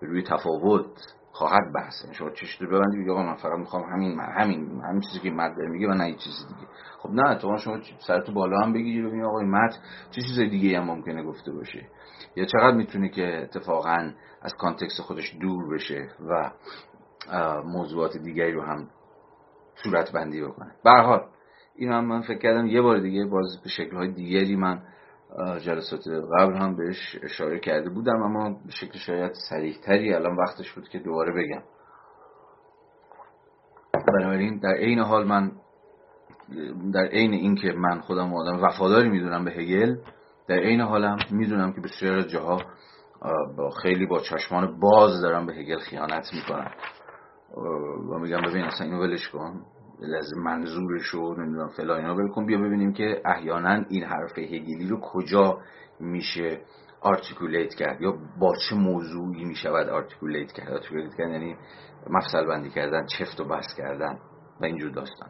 به 0.00 0.06
روی 0.06 0.22
تفاوت 0.22 0.86
خواهد 1.32 1.72
بحث 1.74 2.02
یعنی 2.02 2.14
شما 2.14 2.30
چشتو 2.30 2.66
ببندید 2.66 2.98
بگید 2.98 3.10
آقا 3.10 3.22
من 3.22 3.34
فقط 3.34 3.58
می‌خوام 3.58 3.82
همین 3.82 4.20
همین 4.20 4.82
همین 4.88 5.00
چیزی 5.00 5.20
که 5.20 5.30
مرد 5.30 5.58
میگه 5.58 5.88
و 5.88 5.94
نه 5.94 6.04
هیچ 6.04 6.18
چیز 6.18 6.46
دیگه. 6.48 6.68
خب 6.98 7.10
نه 7.10 7.34
تو 7.34 7.56
شما 7.56 7.78
سرتو 8.06 8.32
بالا 8.32 8.58
هم 8.58 8.72
بگیری 8.72 9.20
و 9.22 9.26
آقا 9.26 9.40
متن 9.40 9.78
چه 10.10 10.22
چیز 10.22 10.38
دیگه 10.38 10.80
هم 10.80 10.84
ممکنه 10.84 11.24
گفته 11.24 11.52
باشه. 11.52 11.86
یا 12.36 12.44
چقدر 12.44 12.76
می‌تونه 12.76 13.08
که 13.08 13.42
اتفاقا 13.42 14.12
از 14.42 14.54
کانتکست 14.54 15.00
خودش 15.00 15.36
دور 15.40 15.74
بشه 15.74 16.08
و 16.28 16.50
موضوعات 17.64 18.16
دیگری 18.16 18.52
رو 18.52 18.62
هم 18.62 18.88
صورت 19.84 20.12
بندی 20.12 20.42
بکنه. 20.42 20.72
به 20.84 20.90
حال 20.90 21.26
این 21.76 21.92
هم 21.92 22.04
من 22.04 22.20
فکر 22.20 22.38
کردم 22.38 22.66
یه 22.66 22.82
بار 22.82 22.98
دیگه 22.98 23.24
باز 23.24 23.60
به 23.62 23.68
شکل 23.68 23.96
های 23.96 24.08
دیگری 24.12 24.56
من 24.56 24.82
جلسات 25.60 26.08
قبل 26.08 26.56
هم 26.56 26.76
بهش 26.76 27.18
اشاره 27.22 27.58
کرده 27.58 27.90
بودم 27.90 28.22
اما 28.22 28.50
به 28.50 28.70
شکل 28.70 28.98
شاید 28.98 29.32
سریح 29.50 29.76
تری 29.84 30.14
الان 30.14 30.36
وقتش 30.36 30.72
بود 30.72 30.88
که 30.88 30.98
دوباره 30.98 31.32
بگم. 31.32 31.62
بنابراین 34.06 34.58
در 34.58 34.74
عین 34.74 34.98
حال 34.98 35.26
من 35.26 35.52
در 36.94 37.06
عین 37.06 37.32
اینکه 37.32 37.72
من 37.72 38.00
خودم 38.00 38.34
آدم 38.34 38.64
وفاداری 38.64 39.08
می‌دونم 39.08 39.44
به 39.44 39.50
هگل 39.50 39.96
در 40.48 40.58
عین 40.58 40.80
حالم 40.80 41.18
می‌دونم 41.30 41.72
که 41.72 41.80
بسیار 41.80 42.14
از 42.14 42.28
جاها 42.28 42.62
با 43.56 43.70
خیلی 43.70 44.06
با 44.06 44.20
چشمان 44.20 44.80
باز 44.80 45.22
دارم 45.22 45.46
به 45.46 45.54
هگل 45.54 45.78
خیانت 45.78 46.26
می‌کنم 46.34 46.70
و 48.10 48.18
میگم 48.18 48.40
ببین 48.42 48.64
اصلا 48.64 48.86
اینو 48.86 49.02
ولش 49.02 49.28
کن. 49.28 49.62
از 50.18 50.36
منظورش 50.36 51.06
رو 51.06 51.34
نمی‌دونم 51.42 51.68
فلا 51.68 51.96
اینا 51.96 52.14
بکن 52.14 52.46
بیا 52.46 52.58
ببینیم 52.58 52.92
که 52.92 53.22
احیانا 53.24 53.84
این 53.88 54.04
حرف 54.04 54.38
هگلی 54.38 54.88
رو 54.88 55.00
کجا 55.00 55.58
میشه 56.00 56.60
articulate 57.00 57.74
کرد 57.74 58.00
یا 58.00 58.14
با 58.38 58.54
چه 58.68 58.76
موضوعی 58.76 59.44
می‌شود 59.44 59.88
articulate 59.88 60.52
کرد. 60.52 60.72
articulate 60.72 61.14
کرد 61.14 61.30
یعنی 61.30 61.56
مفصل 62.10 62.46
بندی 62.46 62.70
کردن 62.70 63.06
چفت 63.06 63.40
و 63.40 63.44
بست 63.44 63.76
کردن 63.76 64.18
و 64.60 64.64
اینجور 64.64 64.90
داستان. 64.90 65.28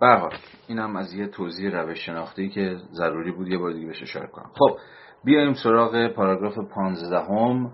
برحال 0.00 0.34
این 0.68 0.78
هم 0.78 0.96
از 0.96 1.14
یه 1.14 1.26
توضیح 1.26 1.70
روش 1.70 2.06
شناختی 2.06 2.48
که 2.48 2.76
ضروری 2.92 3.32
بود 3.32 3.48
یه 3.48 3.58
بار 3.58 3.72
دیگه 3.72 3.86
بهش 3.86 4.02
اشاره 4.02 4.26
کنم. 4.26 4.50
خب 4.54 4.78
بیایم 5.24 5.54
سراغ 5.54 6.08
پاراگراف 6.08 6.58
15 6.58 7.18
هم 7.18 7.72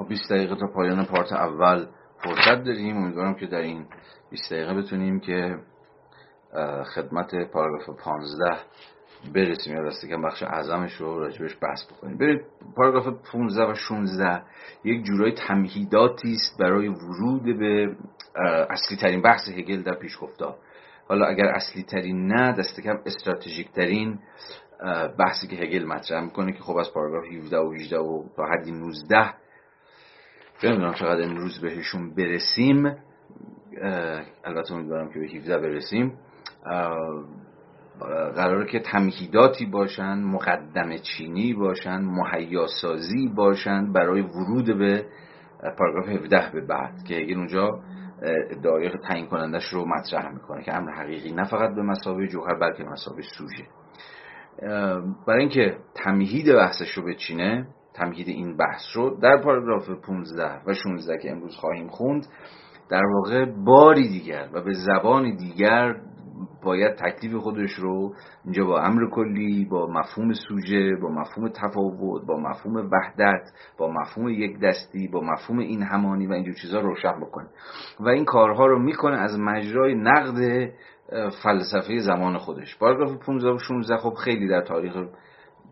و 0.00 0.04
20 0.04 0.30
دقیقه 0.30 0.54
تا 0.54 0.66
پایان 0.66 1.04
پارت 1.04 1.32
اول 1.32 1.86
فرصت 2.24 2.64
داریم. 2.64 2.96
امیدوارم 2.96 3.34
که 3.34 3.46
در 3.46 3.58
این 3.58 3.86
20 4.30 4.52
دقیقه 4.52 4.74
بتونیم 4.74 5.20
که 5.20 5.58
خدمت 6.94 7.34
پاراگراف 7.52 7.98
15 8.04 8.58
برسیم. 9.34 9.74
یا 9.74 9.88
دسته 9.88 10.08
که 10.08 10.16
بخش 10.16 10.42
اعظمش 10.42 10.92
رو 10.92 11.18
راجبش 11.18 11.56
بحث 11.62 11.92
بکنیم. 11.92 12.18
برید 12.18 12.40
پاراگراف 12.76 13.06
15 13.32 13.62
و 13.62 13.74
16 13.74 14.42
یک 14.84 15.04
جورای 15.04 15.32
تمهیداتی 15.32 16.32
است 16.32 16.58
برای 16.60 16.88
ورود 16.88 17.58
به 17.58 17.96
اصلی 18.70 18.96
ترین 18.96 19.22
بحث 19.22 19.48
هگل 19.48 19.82
در 19.82 19.94
پیشگفتار 19.94 20.56
حالا 21.08 21.26
اگر 21.26 21.44
اصلی 21.44 21.82
ترین 21.82 22.26
نه 22.26 22.52
دست 22.52 22.80
کم 22.80 22.98
استراتژیک 23.06 23.72
ترین 23.72 24.18
بحثی 25.18 25.46
که 25.46 25.56
هگل 25.56 25.84
مطرح 25.84 26.24
می‌کنه 26.24 26.52
که 26.52 26.62
خب 26.62 26.76
از 26.76 26.92
پاراگراف 26.92 27.24
17 27.24 27.58
و 27.58 27.72
18 27.72 27.98
و 27.98 28.24
تا 28.36 28.44
حدی 28.46 28.72
19 28.72 29.34
نمی‌دونم 30.64 30.94
چقدر 30.94 31.22
امروز 31.22 31.60
بهشون 31.60 32.14
برسیم. 32.14 32.96
البته 34.44 34.74
امیدوارم 34.74 35.12
که 35.12 35.18
به 35.18 35.26
17 35.26 35.58
برسیم. 35.58 36.18
قراره 38.34 38.66
که 38.66 38.80
تمهیداتی 38.80 39.66
باشن 39.66 40.14
مقدم 40.14 40.96
چینی 40.96 41.54
باشن 41.54 41.96
مهیاسازی 41.96 43.28
باشن 43.36 43.92
برای 43.92 44.20
ورود 44.20 44.78
به 44.78 45.06
پاراگراف 45.78 46.08
17 46.08 46.50
به 46.52 46.60
بعد 46.60 47.04
که 47.08 47.14
هگل 47.14 47.38
اونجا 47.38 47.80
ادعای 48.22 48.90
تعیین 48.90 49.26
کنندش 49.26 49.64
رو 49.64 49.84
مطرح 49.84 50.32
می‌کنه 50.32 50.62
که 50.62 50.74
امر 50.74 50.90
حقیقی 50.90 51.32
نه 51.32 51.44
فقط 51.44 51.74
به 51.74 51.82
مسابقه 51.82 52.26
جوهر 52.26 52.54
بلکه 52.54 52.84
مسابقه 52.84 53.22
سوژه. 53.38 53.64
برای 55.26 55.40
اینکه 55.40 55.76
تمهید 55.94 56.54
بحثش 56.54 56.90
رو 56.90 57.04
بچینه 57.04 57.66
تمهید 57.94 58.28
این 58.28 58.56
بحث 58.56 58.82
رو 58.94 59.20
در 59.20 59.36
پاراگراف 59.36 59.90
15 59.90 60.60
و 60.66 60.74
16 60.74 61.18
که 61.22 61.30
امروز 61.30 61.56
خواهیم 61.56 61.88
خوند 61.88 62.26
در 62.90 63.02
واقع 63.04 63.44
باری 63.44 64.08
دیگر 64.08 64.48
و 64.52 64.62
به 64.62 64.72
زبان 64.72 65.36
دیگر 65.36 65.96
باید 66.62 66.94
تکلیف 66.94 67.34
خودش 67.34 67.72
رو 67.72 68.14
اینجا 68.44 68.64
با 68.64 68.80
امر 68.80 69.10
کلی 69.10 69.64
با 69.64 69.86
مفهوم 69.86 70.32
سوژه 70.32 70.96
با 71.02 71.08
مفهوم 71.08 71.48
تفاوت 71.48 72.26
با 72.26 72.36
مفهوم 72.36 72.90
وحدت 72.92 73.50
با 73.78 73.92
مفهوم 73.92 74.28
یک 74.28 74.60
دستی 74.60 75.08
با 75.08 75.20
مفهوم 75.20 75.58
این 75.58 75.82
همانی 75.82 76.26
و 76.26 76.32
اینجور 76.32 76.54
چیزها 76.54 76.80
روشن 76.80 77.20
بکنه. 77.20 77.46
و 78.00 78.08
این 78.08 78.24
کارها 78.24 78.66
رو 78.66 78.78
می‌کنه 78.78 79.16
از 79.16 79.38
مجرای 79.38 79.94
نقد 79.94 80.70
فلسفه 81.42 81.98
زمان 81.98 82.38
خودش. 82.38 82.78
پاراگراف 82.78 83.12
15 83.26 83.48
و 83.48 83.58
16 83.58 83.96
خب 83.96 84.14
خیلی 84.14 84.48
در 84.48 84.60
تاریخ 84.60 84.96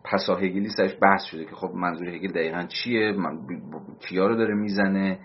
پسا 0.03 0.35
هگلی 0.35 0.69
سرش 0.69 0.97
بحث 1.01 1.23
شده 1.23 1.45
که 1.45 1.55
خب 1.55 1.71
منظور 1.75 2.07
هگل 2.07 2.31
دقیقا 2.31 2.63
چیه؟ 2.63 3.15
کیا 3.99 4.27
رو 4.27 4.35
داره 4.35 4.55
می‌زنه؟ 4.55 5.19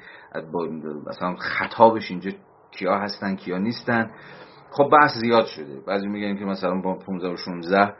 مثلا 1.07 1.37
خطابش 1.37 2.11
اینجا 2.11 2.31
کیا 2.71 2.99
هستن 2.99 3.37
کیا 3.37 3.59
نیستن؟ 3.59 4.11
خب 4.71 4.89
بحث 4.93 5.11
زیاد 5.21 5.47
شده. 5.47 5.81
بعضی 5.87 6.09
میگن 6.09 6.39
که 6.39 6.45
مثلا 6.45 6.81
با 6.81 6.95
15 6.95 7.29
و 7.29 7.37
16 7.37 7.95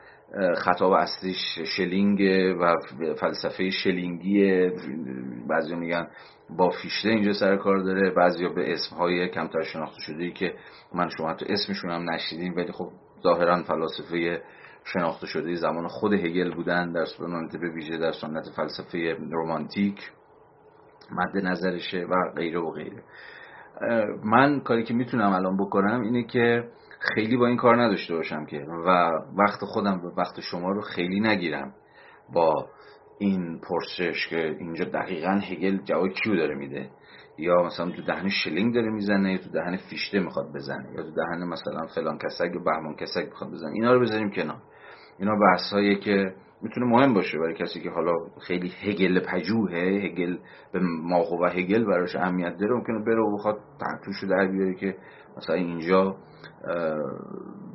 خطاب 0.57 0.93
اصلیش 0.93 1.59
شلینگ 1.77 2.21
و 2.61 2.75
فلسفه 3.21 3.71
شلینگی 3.71 4.71
بعضی 5.49 5.75
میگن 5.75 6.09
با 6.51 6.71
فیشته 6.71 7.09
اینجا 7.09 7.33
سر 7.33 7.57
کار 7.57 7.79
داره. 7.79 8.11
بعضی 8.11 8.49
به 8.49 8.73
اسمهای 8.73 9.29
کمتر 9.29 9.63
شناخته 9.63 10.01
شده 10.01 10.25
ای 10.25 10.33
که 10.33 10.55
من 10.95 11.09
شما 11.09 11.35
تو 11.35 11.47
اسمشون 11.49 11.91
هم 11.91 12.11
نشیدیم 12.11 12.57
ولی 12.57 12.73
خب 12.73 12.91
ظاهرا 13.23 13.63
فلاسفه 13.63 14.43
شناخته 14.85 15.27
شده 15.27 15.55
زمان 15.55 15.89
خود 15.89 16.13
هگل 16.13 16.55
بودن 16.55 16.93
در 16.93 17.05
سنت 17.05 17.57
به 17.57 17.71
ویژه 17.71 17.99
در 17.99 18.13
سنت 18.13 18.45
فلسفه 18.57 19.17
رومانتیک 19.31 20.11
مد 21.11 21.45
نظرشه 21.45 22.07
و 22.11 22.15
غیره 22.37 22.61
و 22.61 22.71
غیره. 22.71 23.03
من 24.25 24.61
کاری 24.61 24.85
که 24.85 24.95
می‌تونم 24.95 25.33
الان 25.33 25.57
بکنم 25.57 26.01
اینه 26.01 26.23
که 26.23 26.69
خیلی 27.01 27.37
با 27.37 27.47
این 27.47 27.57
کار 27.57 27.83
نداشته 27.83 28.15
باشم 28.15 28.47
که 28.47 28.67
و 28.87 29.11
وقت 29.39 29.65
خودم 29.65 30.01
و 30.05 30.11
وقت 30.17 30.41
شما 30.41 30.73
رو 30.73 30.81
خیلی 30.81 31.21
نگیرم 31.21 31.75
با 32.33 32.67
این 33.19 33.61
پرسش 33.61 34.29
که 34.29 34.57
اینجا 34.59 34.85
دقیقا 34.85 35.41
هگل 35.45 35.79
جواب 35.85 36.09
کیو 36.09 36.37
داره 36.37 36.55
میده؟ 36.55 36.91
یا 37.39 37.63
مثلا 37.63 37.91
تو 37.91 38.03
دهن 38.03 38.29
شلینگ 38.29 38.75
داره 38.75 38.91
می‌زنه 38.91 39.33
یا 39.33 39.39
تو 39.39 39.51
دهن 39.51 39.77
فیشته 39.77 40.21
می‌خواد 40.21 40.53
بزنه 40.55 40.93
یا 40.97 41.03
تو 41.03 41.11
دهن 41.11 41.45
مثلا 41.45 41.87
فلان 41.87 42.19
کسک 42.19 42.55
یا 42.55 42.61
بهمان 42.65 42.97
کسک 42.97 43.25
می‌خواد 43.25 43.51
بزنه؟ 43.51 43.73
اینا 43.73 43.93
رو 43.93 44.01
بذاریم 44.01 44.31
کنار. 44.31 44.63
اینا 45.19 45.35
بحث 45.37 45.75
که 46.05 46.35
می‌تونه 46.63 46.87
مهم 46.87 47.15
باشه 47.15 47.39
برای 47.39 47.55
کسی 47.55 47.81
که 47.81 47.91
حالا 47.91 48.13
خیلی 48.47 48.73
هگل 48.83 49.21
پژوهه 49.21 49.79
هگل 49.79 50.37
بماهو 50.73 51.47
هگل 51.47 51.85
براش 51.85 52.17
اهمیت 52.17 52.57
داره 52.57 52.75
ممکنه 52.75 53.05
بره 53.05 53.21
و 53.21 53.35
بخواد 53.35 53.59
توش 54.05 54.25
در 54.25 54.47
بیاره 54.47 54.75
که 54.75 54.97
مثلا 55.37 55.57
اینجا 55.57 56.17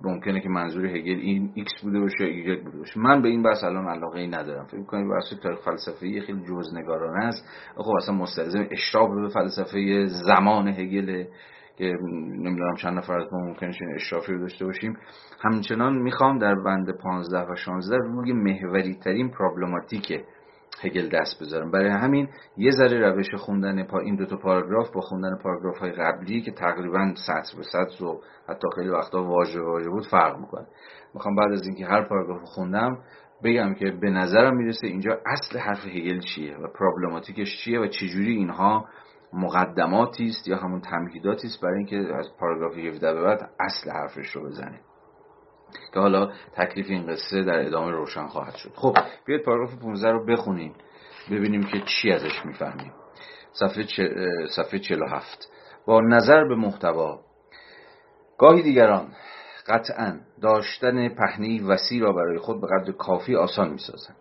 ممکنه 0.04 0.42
که 0.42 0.50
منظور 0.50 0.86
هگل 0.86 1.20
این 1.20 1.52
ایکس 1.56 1.72
بوده 1.84 2.00
باشه 2.00 2.24
یا 2.24 2.64
بوده 2.64 2.78
باشه. 2.78 3.00
من 3.00 3.22
به 3.22 3.30
این 3.30 3.44
بحث 3.44 3.64
الان 3.64 3.88
علاقه 3.88 4.20
ای 4.20 4.28
ندارم. 4.28 4.66
فکر 4.66 4.84
کنم 4.84 5.10
بحث 5.10 5.34
تاریخ 5.44 5.60
فلسفی 5.60 6.22
خیلی 6.22 6.44
جزءنگارانه 6.50 7.26
است. 7.26 7.46
خب 7.76 7.92
اصلا 7.98 8.16
مستلزم 8.16 8.68
اشراف 8.72 9.10
به 9.10 9.30
فلسفه 9.30 10.06
زمان 10.06 10.68
هگل 10.68 11.26
که 11.78 11.94
نمی‌دونم 12.38 12.76
چند 12.76 12.98
نفر 12.98 13.20
از 13.20 13.34
ما 13.34 13.40
ممکنه 13.40 13.74
اشرافی 13.96 14.34
رو 14.34 14.40
داشته 14.40 14.66
باشیم. 14.66 14.98
همچنان 15.42 15.98
می‌خوام 15.98 16.40
در 16.40 16.56
بند 16.56 16.98
15 16.98 17.52
و 17.52 17.56
16 17.56 17.98
روی 17.98 18.34
محوری 18.34 18.96
ترین 18.96 19.32
پرابلماتیک 19.32 20.24
هگل 20.82 21.10
دست 21.10 21.42
بذارم. 21.42 21.72
برای 21.72 21.90
همین 21.90 22.28
یه 22.58 22.72
ذره 22.72 23.10
روش 23.10 23.36
خوندن 23.36 23.84
پا 23.84 24.00
این 24.00 24.16
دو 24.16 24.26
تا 24.26 24.38
پاراگراف 24.38 24.92
با 24.92 25.02
خوندن 25.02 25.38
پاراگراف 25.44 25.78
های 25.78 25.92
قبلی 25.92 26.42
که 26.42 26.52
تقریبا 26.52 27.14
سطر 27.28 27.58
به 27.58 27.64
سطر 27.64 28.04
و 28.04 28.22
حتی 28.50 28.68
خیلی 28.76 28.90
وقتا 28.90 29.24
واژه 29.24 29.62
واژه 29.62 29.90
بود 29.90 30.08
فرق 30.08 30.40
می‌کنه. 30.40 30.66
می‌خوام 31.14 31.36
بعد 31.36 31.52
از 31.52 31.62
اینکه 31.68 31.86
هر 31.86 32.04
پاراگراف 32.04 32.42
خوندم 32.44 32.98
بگم 33.44 33.74
که 33.74 33.92
به 34.02 34.10
نظرم 34.10 34.58
می‌رسه 34.58 34.88
اینجا 34.88 35.18
اصل 35.26 35.60
حرف 35.60 35.86
هگل 35.86 36.20
چیه 36.20 36.58
و 36.58 36.68
پرابلماتیکش 36.68 37.64
چیه 37.64 37.80
و 37.80 37.88
چجوری 37.88 38.32
اینها 38.32 38.86
مقدماتی 39.34 40.26
است 40.26 40.48
یا 40.48 40.58
همون 40.58 40.82
تمهیداتی 40.82 41.48
است 41.48 41.62
برای 41.62 41.78
اینکه 41.78 42.16
از 42.16 42.28
پاراگراف 42.40 42.78
17 42.78 43.14
به 43.14 43.22
بعد 43.22 43.50
اصل 43.60 43.92
حرفش 43.92 44.30
رو 44.30 44.46
بزنه 44.50 44.80
که 45.94 46.00
حالا 46.00 46.32
تکلیف 46.56 46.90
این 46.90 47.08
قصه 47.08 47.44
در 47.44 47.68
ادامه 47.68 47.92
روشن 47.92 48.28
خواهد 48.28 48.56
شد. 48.56 48.72
خب 48.76 48.98
بیاید 49.26 49.44
پاراگراف 49.44 49.82
15 49.82 50.12
رو 50.12 50.26
بخونیم. 50.26 50.74
ببینیم 51.32 51.64
که 51.64 51.82
چی 51.86 52.12
ازش 52.12 52.46
می‌فهمیم. 52.46 52.94
صفحه, 53.52 53.86
صفحه 54.48 54.80
47 54.80 55.50
با 55.86 56.02
نظر 56.02 56.44
به 56.44 56.56
محتوا. 56.56 57.20
گاهی 58.38 58.62
دیگران 58.62 59.08
قطعا 59.68 60.20
داشتن 60.42 61.10
پهنی 61.10 61.60
وسیع 61.60 62.02
را 62.02 62.14
برای 62.14 62.38
خود 62.38 62.62
به 62.62 62.68
قدر 62.68 62.92
کافی 62.92 63.36
آسان 63.36 63.70
می‌سازند. 63.70 64.18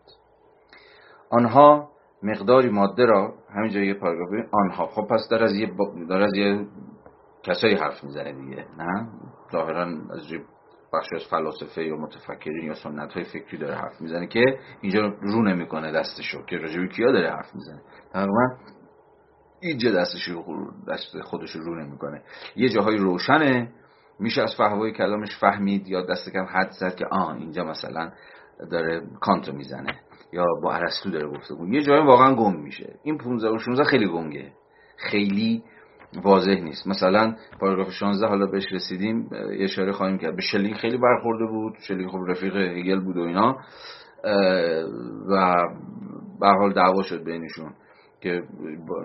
آنها 1.30 1.91
مقداری 2.22 2.68
ماده 2.68 3.04
را 3.04 3.34
همینجا 3.54 3.80
یه 3.80 3.94
پاراگراف 3.94 4.48
آنها. 4.52 4.86
خب 4.86 5.06
پس 5.10 5.28
در 5.30 5.42
از 5.44 5.52
یه 5.52 5.70
در 6.08 6.20
از 6.20 6.34
یه 6.34 6.66
کسایی 7.42 7.74
حرف 7.74 8.04
می‌زنه 8.04 8.32
دیگه 8.32 8.66
نه؟ 8.78 9.08
ظاهرا 9.52 9.82
از 9.86 10.32
بخش 10.92 11.08
از 11.14 11.22
فلاسفه 11.30 11.84
یا 11.84 11.96
متفکرین 11.96 12.64
یا 12.66 12.74
سنت 12.74 13.12
های 13.12 13.24
فکری 13.24 13.58
داره 13.58 13.74
حرف 13.74 14.00
می‌زنه 14.00 14.26
که 14.26 14.58
اینجا 14.80 15.00
رو 15.22 15.42
نمی‌کنه 15.42 15.92
دستشو 15.92 16.44
که 16.44 16.56
راجبی 16.56 16.88
کیا 16.88 17.12
داره 17.12 17.30
حرف 17.30 17.54
می‌زنه؟ 17.54 17.80
تقریبا 18.12 18.56
اینجا 19.60 19.92
دستش 19.92 20.28
دست 20.88 21.20
خودش 21.20 21.50
رو 21.50 21.74
نمی‌کنه. 21.84 22.22
یه 22.56 22.68
جاهای 22.68 22.96
روشنه 22.96 23.72
میشه 24.20 24.42
از 24.42 24.54
فهوای 24.58 24.92
کلامش 24.92 25.38
فهمید 25.40 25.88
یا 25.88 26.02
دست 26.02 26.30
کم 26.32 26.44
حد 26.44 26.70
زد 26.70 26.94
که 26.94 27.06
آه 27.06 27.34
اینجا 27.34 27.64
مثلا 27.64 28.10
داره 28.70 29.02
کانتو 29.20 29.52
می‌زنه. 29.52 30.00
یا 30.32 30.44
با 30.62 30.72
ارسطو 30.72 31.10
داره 31.10 31.28
گفته 31.28 31.54
یه 31.68 31.82
جایی 31.82 32.06
واقعا 32.06 32.34
گم 32.34 32.60
میشه. 32.60 32.94
این 33.02 33.18
15 33.18 33.48
و 33.48 33.58
16 33.58 33.84
خیلی 33.84 34.06
گنگه. 34.08 34.52
خیلی 34.96 35.62
واضح 36.24 36.60
نیست. 36.60 36.86
مثلا 36.86 37.36
پاراگراف 37.60 37.90
16 37.90 38.26
حالا 38.26 38.46
بهش 38.46 38.72
رسیدیم 38.72 39.28
یه 39.32 39.64
اشاره 39.64 39.92
خواهیم 39.92 40.18
کرد. 40.18 40.36
به 40.36 40.42
شلینگ 40.42 40.74
خیلی 40.74 40.96
برخورده 40.96 41.46
بود. 41.46 41.74
شلینگ 41.80 42.10
خب 42.10 42.18
رفیق 42.28 42.56
هگل 42.56 43.00
بود 43.00 43.16
و 43.16 43.20
اینا. 43.20 43.56
و 45.28 45.54
به 46.40 46.48
حال 46.48 46.72
دعوا 46.72 47.02
شد 47.02 47.24
بینشون. 47.24 47.72
که 48.22 48.42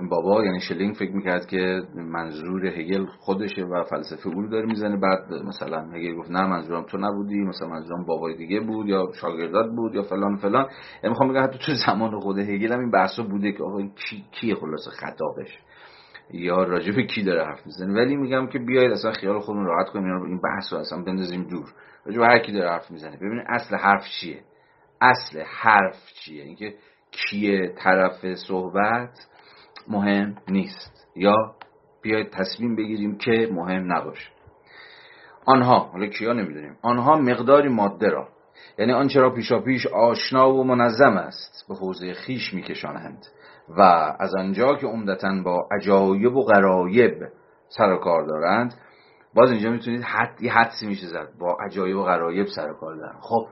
بابا 0.09 0.43
یعنی 0.45 0.59
شلینگ 0.59 0.95
فکر 0.95 1.11
می‌کرد 1.11 1.45
که 1.45 1.82
منظور 1.95 2.65
هگل 2.65 3.05
خودشه 3.05 3.63
و 3.63 3.84
فلسفه 3.84 4.30
او 4.30 4.47
داره 4.47 4.65
می‌زنه. 4.65 4.97
بعد 4.97 5.34
مثلا 5.34 5.91
هگل 5.91 6.15
گفت 6.15 6.32
نه 6.32 6.47
منظورم 6.47 6.84
تو 6.84 6.97
نبودی 6.97 7.39
مثلا 7.41 7.68
منظورم 7.68 8.05
بابای 8.05 8.36
دیگه 8.38 8.59
بود 8.59 8.88
یا 8.88 9.11
شاگردات 9.22 9.72
بود 9.76 9.95
یا 9.95 10.01
فلان 10.03 10.36
فلان. 10.36 10.63
یعنی 11.03 11.09
می‌خوام 11.09 11.30
بگم 11.30 11.43
حتی 11.43 11.59
تو 11.65 11.72
زمان 11.88 12.20
خود 12.20 12.39
هگل 12.39 12.74
هم 12.74 12.80
این 12.80 12.91
بحثا 12.91 13.24
بوده 13.24 13.51
که 13.51 13.63
آقا 13.63 13.82
کی 13.82 14.24
کیه 14.32 14.55
خلاص 14.55 14.88
خطابش؟ 14.88 15.59
یا 16.34 16.63
راجع 16.63 16.95
به 16.95 17.03
کی 17.03 17.24
داره 17.24 17.45
حرف 17.45 17.65
می‌زنه؟ 17.65 17.93
ولی 17.93 18.15
میگم 18.15 18.47
که 18.47 18.59
بیاید 18.59 18.91
اصلا 18.91 19.11
خیال 19.11 19.39
خودمون 19.39 19.65
راحت 19.65 19.89
کنیم 19.89 20.22
این 20.22 20.41
بحث 20.41 20.74
رو 20.74 20.80
اصلا 20.80 21.03
بندازیم 21.03 21.43
دور. 21.43 21.74
راجع 22.05 22.20
به 22.20 22.26
هر 22.26 22.39
کی 22.39 22.51
داره 22.51 22.70
حرف 22.70 22.91
می‌زنه. 22.91 23.18
ببینید 23.18 23.45
اصل 23.49 23.76
حرف 23.76 24.03
چیه؟ 24.22 24.39
اصل 25.01 25.41
حرف 25.41 25.95
چیه؟ 26.24 26.43
اینکه 26.43 26.74
کیه 27.18 27.74
طرف 27.78 28.34
صحبت 28.47 29.28
مهم 29.88 30.36
نیست. 30.47 31.07
یا 31.15 31.36
بیاید 32.01 32.30
تصمیم 32.30 32.76
بگیریم 32.76 33.18
که 33.18 33.49
مهم 33.51 33.93
نباشه. 33.93 34.30
آنها 35.45 35.80
حالا 35.80 36.07
کیا 36.07 36.34
نمی‌دونیم. 36.34 36.78
آنها 36.82 37.15
مقداری 37.15 37.70
ماده 37.70 38.09
را 38.09 38.28
یعنی 38.80 38.93
آنچه 38.93 39.20
را 39.20 39.30
پیشا 39.30 39.59
پیش 39.59 39.88
آشنا 39.88 40.53
و 40.53 40.63
منظم 40.63 41.18
است 41.18 41.65
به 41.70 41.76
حوزه 41.76 42.13
خیش 42.13 42.53
میکشانند 42.53 43.26
و 43.78 43.82
از 44.20 44.36
آنجا 44.36 44.76
که 44.76 44.88
عمدتا 44.88 45.41
با 45.45 45.68
عجایب 45.72 46.36
و 46.36 46.43
غرایب 46.43 47.13
سر 47.70 47.93
و 47.93 47.97
کار 47.97 48.26
دارند 48.28 48.74
باز 49.34 49.51
اینجا 49.51 49.70
می‌تونید 49.70 50.01
حد 50.01 50.43
حدسی 50.43 50.88
میشه 50.88 51.07
زد 51.07 51.30
با 51.39 51.57
عجایب 51.65 51.97
و 51.97 52.03
غرایب 52.03 52.47
سر 52.55 52.72
و 52.72 52.74
کار 52.74 52.95
دارند. 52.95 53.20
خب 53.22 53.47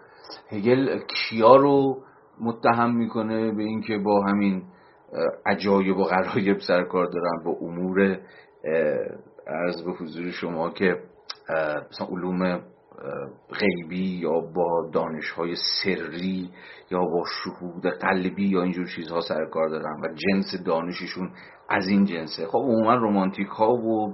هگل 0.51 0.99
کیا 0.99 1.55
رو 1.55 2.03
متهم 2.41 2.95
می‌کنه 2.95 3.51
به 3.51 3.63
اینکه 3.63 3.97
با 3.97 4.23
همین 4.27 4.63
عجایب 5.45 5.97
و 5.97 6.03
غرایب 6.03 6.57
سر 6.67 6.83
کار 6.83 7.05
دارن 7.05 7.43
با 7.45 7.51
امور 7.61 8.19
از 9.47 9.85
به 9.85 9.91
حضور 9.91 10.31
شما 10.31 10.69
که 10.69 10.95
مثلا 11.91 12.07
علوم 12.07 12.61
غیبی 13.59 14.19
یا 14.21 14.39
با 14.39 14.89
دانش 14.93 15.31
های 15.31 15.55
سری 15.83 16.49
یا 16.91 16.99
با 16.99 17.23
شهود 17.43 17.87
قلبی 17.87 18.47
یا 18.47 18.61
اینجور 18.61 18.87
چیزها 18.95 19.21
سر 19.21 19.45
کار 19.45 19.69
دارن 19.69 20.01
و 20.03 20.07
جنس 20.07 20.63
دانششون 20.65 21.31
از 21.69 21.87
این 21.87 22.05
جنسه. 22.05 22.47
خب 22.47 22.57
عموما 22.57 22.95
رومانتیک 22.95 23.47
ها 23.47 23.73
و 23.73 24.13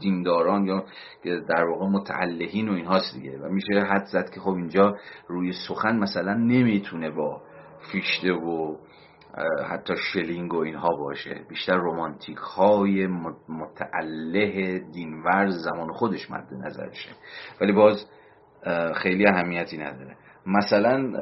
دینداران 0.00 0.64
یا 0.64 0.84
در 1.24 1.64
واقع 1.64 1.86
متعلهین 1.86 2.68
و 2.68 2.72
اینهاست 2.72 3.14
دیگه. 3.14 3.38
و 3.38 3.48
میشه 3.48 3.80
حد 3.80 4.04
زد 4.04 4.30
که 4.30 4.40
خب 4.40 4.50
اینجا 4.50 4.96
روی 5.28 5.52
سخن 5.68 5.96
مثلا 5.96 6.34
نمی‌تونه 6.34 7.10
با 7.10 7.42
فیشته 7.92 8.32
و 8.32 8.76
حتی 9.70 9.94
شلینگ 10.12 10.54
و 10.54 10.58
اینها 10.58 10.96
باشه. 10.96 11.44
بیشتر 11.48 11.76
رومانتیک 11.76 12.36
های 12.36 13.06
متعله 13.48 14.78
دینورز 14.78 15.54
زمان 15.64 15.92
خودش 15.92 16.30
مد 16.30 16.54
نظرشه. 16.54 17.10
ولی 17.60 17.72
باز 17.72 18.06
خیلی 18.94 19.26
اهمیتی 19.26 19.78
نداره. 19.78 20.16
مثلا 20.46 21.12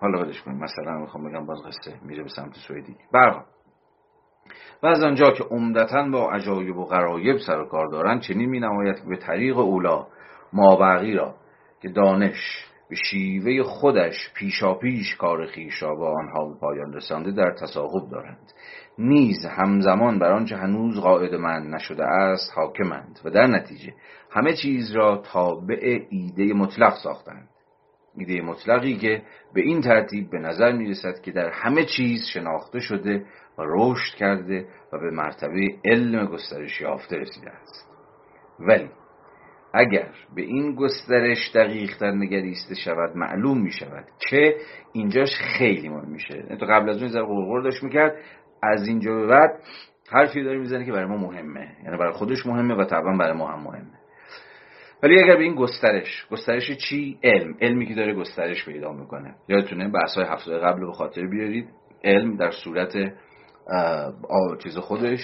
حالا 0.00 0.22
بدش 0.22 0.42
کنیم. 0.42 0.58
مثلا 0.58 0.98
می‌خوام 0.98 1.30
بگم 1.30 1.46
باز 1.46 1.58
قصه 1.62 1.94
میره 2.02 2.22
به 2.22 2.28
سمت 2.28 2.54
سویدی 2.54 2.96
برها 3.12 3.44
و 4.82 4.86
از 4.86 5.02
آنجا 5.02 5.30
که 5.30 5.44
عمدتا 5.44 6.08
با 6.12 6.30
عجایب 6.30 6.76
و 6.76 6.84
غرایب 6.84 7.38
سر 7.38 7.58
و 7.58 7.64
کار 7.64 7.86
دارند 7.86 8.20
چنین 8.20 8.50
می 8.50 8.60
نماید 8.60 8.96
که 8.96 9.06
به 9.08 9.16
طریق 9.16 9.58
اولا 9.58 10.06
مابقی 10.52 11.14
را 11.14 11.34
که 11.82 11.88
دانش 11.88 12.66
به 12.90 12.96
شیوه 12.96 13.62
خودش 13.62 14.32
پیشاپیش 14.34 15.16
کار 15.16 15.46
خیش 15.46 15.82
را 15.82 15.94
با 15.94 16.12
آنها 16.12 16.48
به 16.48 16.60
پایان 16.60 16.92
رسانده 16.92 17.30
در 17.30 17.54
تصاحب 17.60 18.10
دارند. 18.10 18.52
نیز 18.98 19.46
همزمان 19.46 20.18
بر 20.18 20.32
آنچه 20.32 20.56
هنوز 20.56 21.00
قاعد 21.00 21.34
من 21.34 21.66
نشده 21.66 22.04
است 22.04 22.52
حاکمند 22.54 23.20
و 23.24 23.30
در 23.30 23.46
نتیجه 23.46 23.94
همه 24.30 24.52
چیز 24.52 24.92
را 24.92 25.22
تابع 25.32 26.00
ایده 26.10 26.54
مطلق 26.54 26.94
ساختند. 27.02 27.48
ایده 28.16 28.42
مطلقی 28.42 28.96
که 28.96 29.22
به 29.54 29.60
این 29.60 29.80
ترتیب 29.80 30.30
به 30.30 30.38
نظر 30.38 30.72
می 30.72 30.90
رسد 30.90 31.20
که 31.20 31.32
در 31.32 31.50
همه 31.50 31.84
چیز 31.84 32.26
شناخته 32.32 32.80
شده 32.80 33.26
و 33.58 33.62
رشد 33.66 34.14
کرده 34.16 34.66
و 34.92 34.98
به 34.98 35.10
مرتبه 35.10 35.68
علم 35.84 36.26
گسترش 36.26 36.80
یافته 36.80 37.16
رسیده 37.16 37.50
است. 37.50 37.90
ولی 38.60 38.90
اگر 39.74 40.08
به 40.34 40.42
این 40.42 40.74
گسترش 40.74 41.50
دقیقتر 41.54 42.10
نگریسته 42.10 42.74
شود 42.74 43.16
معلوم 43.16 43.62
می 43.62 43.70
شود 43.70 44.04
که 44.30 44.56
اینجاش 44.92 45.28
خیلی 45.58 45.88
مهم 45.88 46.08
میشه. 46.08 46.36
یعنی 46.36 46.56
تو 46.56 46.66
قبل 46.66 46.88
از 46.88 47.02
اون 47.02 47.08
ذره 47.08 47.24
قرقر 47.24 47.60
داشت 47.60 47.82
می‌کرد 47.82 48.16
از 48.62 48.88
اینجا 48.88 49.14
به 49.14 49.26
بعد 49.26 49.62
حرفی 50.10 50.44
داره 50.44 50.58
می‌زنه 50.58 50.84
که 50.84 50.92
برای 50.92 51.06
ما 51.06 51.16
مهمه. 51.16 51.76
یعنی 51.84 51.96
برای 51.96 52.12
خودش 52.12 52.46
مهمه 52.46 52.74
و 52.74 52.84
طبعا 52.84 53.16
برای 53.16 53.36
ما 53.36 53.48
هم 53.48 53.62
مهمه. 53.62 53.96
ولی 55.02 55.22
اگر 55.22 55.36
به 55.36 55.42
این 55.42 55.54
گسترش 55.54 56.26
گسترش 56.30 56.70
چی؟ 56.70 57.18
علم. 57.22 57.54
علمی 57.60 57.86
که 57.86 57.94
داره 57.94 58.14
گسترش 58.14 58.64
پیدا 58.64 58.92
می‌کنه. 58.92 59.34
یادتونه 59.48 59.88
بحث 59.88 60.14
های 60.14 60.26
هفته 60.26 60.58
قبل 60.58 60.86
به 60.86 60.92
خاطر 60.92 61.26
بیارید. 61.26 61.68
علم 62.04 62.36
در 62.36 62.50
صورت 62.50 62.96
چیز 64.62 64.78
خودش 64.78 65.20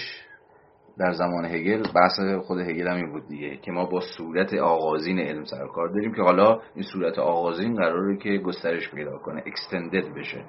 در 0.97 1.11
زمان 1.11 1.45
هگل 1.45 1.83
بحث 1.95 2.45
خود 2.47 2.59
هگل 2.59 2.87
هم 2.87 2.95
این 2.95 3.11
بود 3.11 3.27
دیگه 3.27 3.57
که 3.57 3.71
ما 3.71 3.85
با 3.85 4.01
صورت 4.17 4.53
آغازین 4.53 5.19
علم 5.19 5.43
سر 5.43 5.67
کار 5.67 5.87
داریم 5.87 6.13
که 6.13 6.21
حالا 6.21 6.59
این 6.75 6.83
صورت 6.93 7.19
آغازین 7.19 7.75
قراره 7.75 8.17
که 8.17 8.37
گسترش 8.37 8.91
پیدا 8.91 9.17
کنه 9.17 9.43
اکستندد 9.45 10.13
بشه 10.13 10.45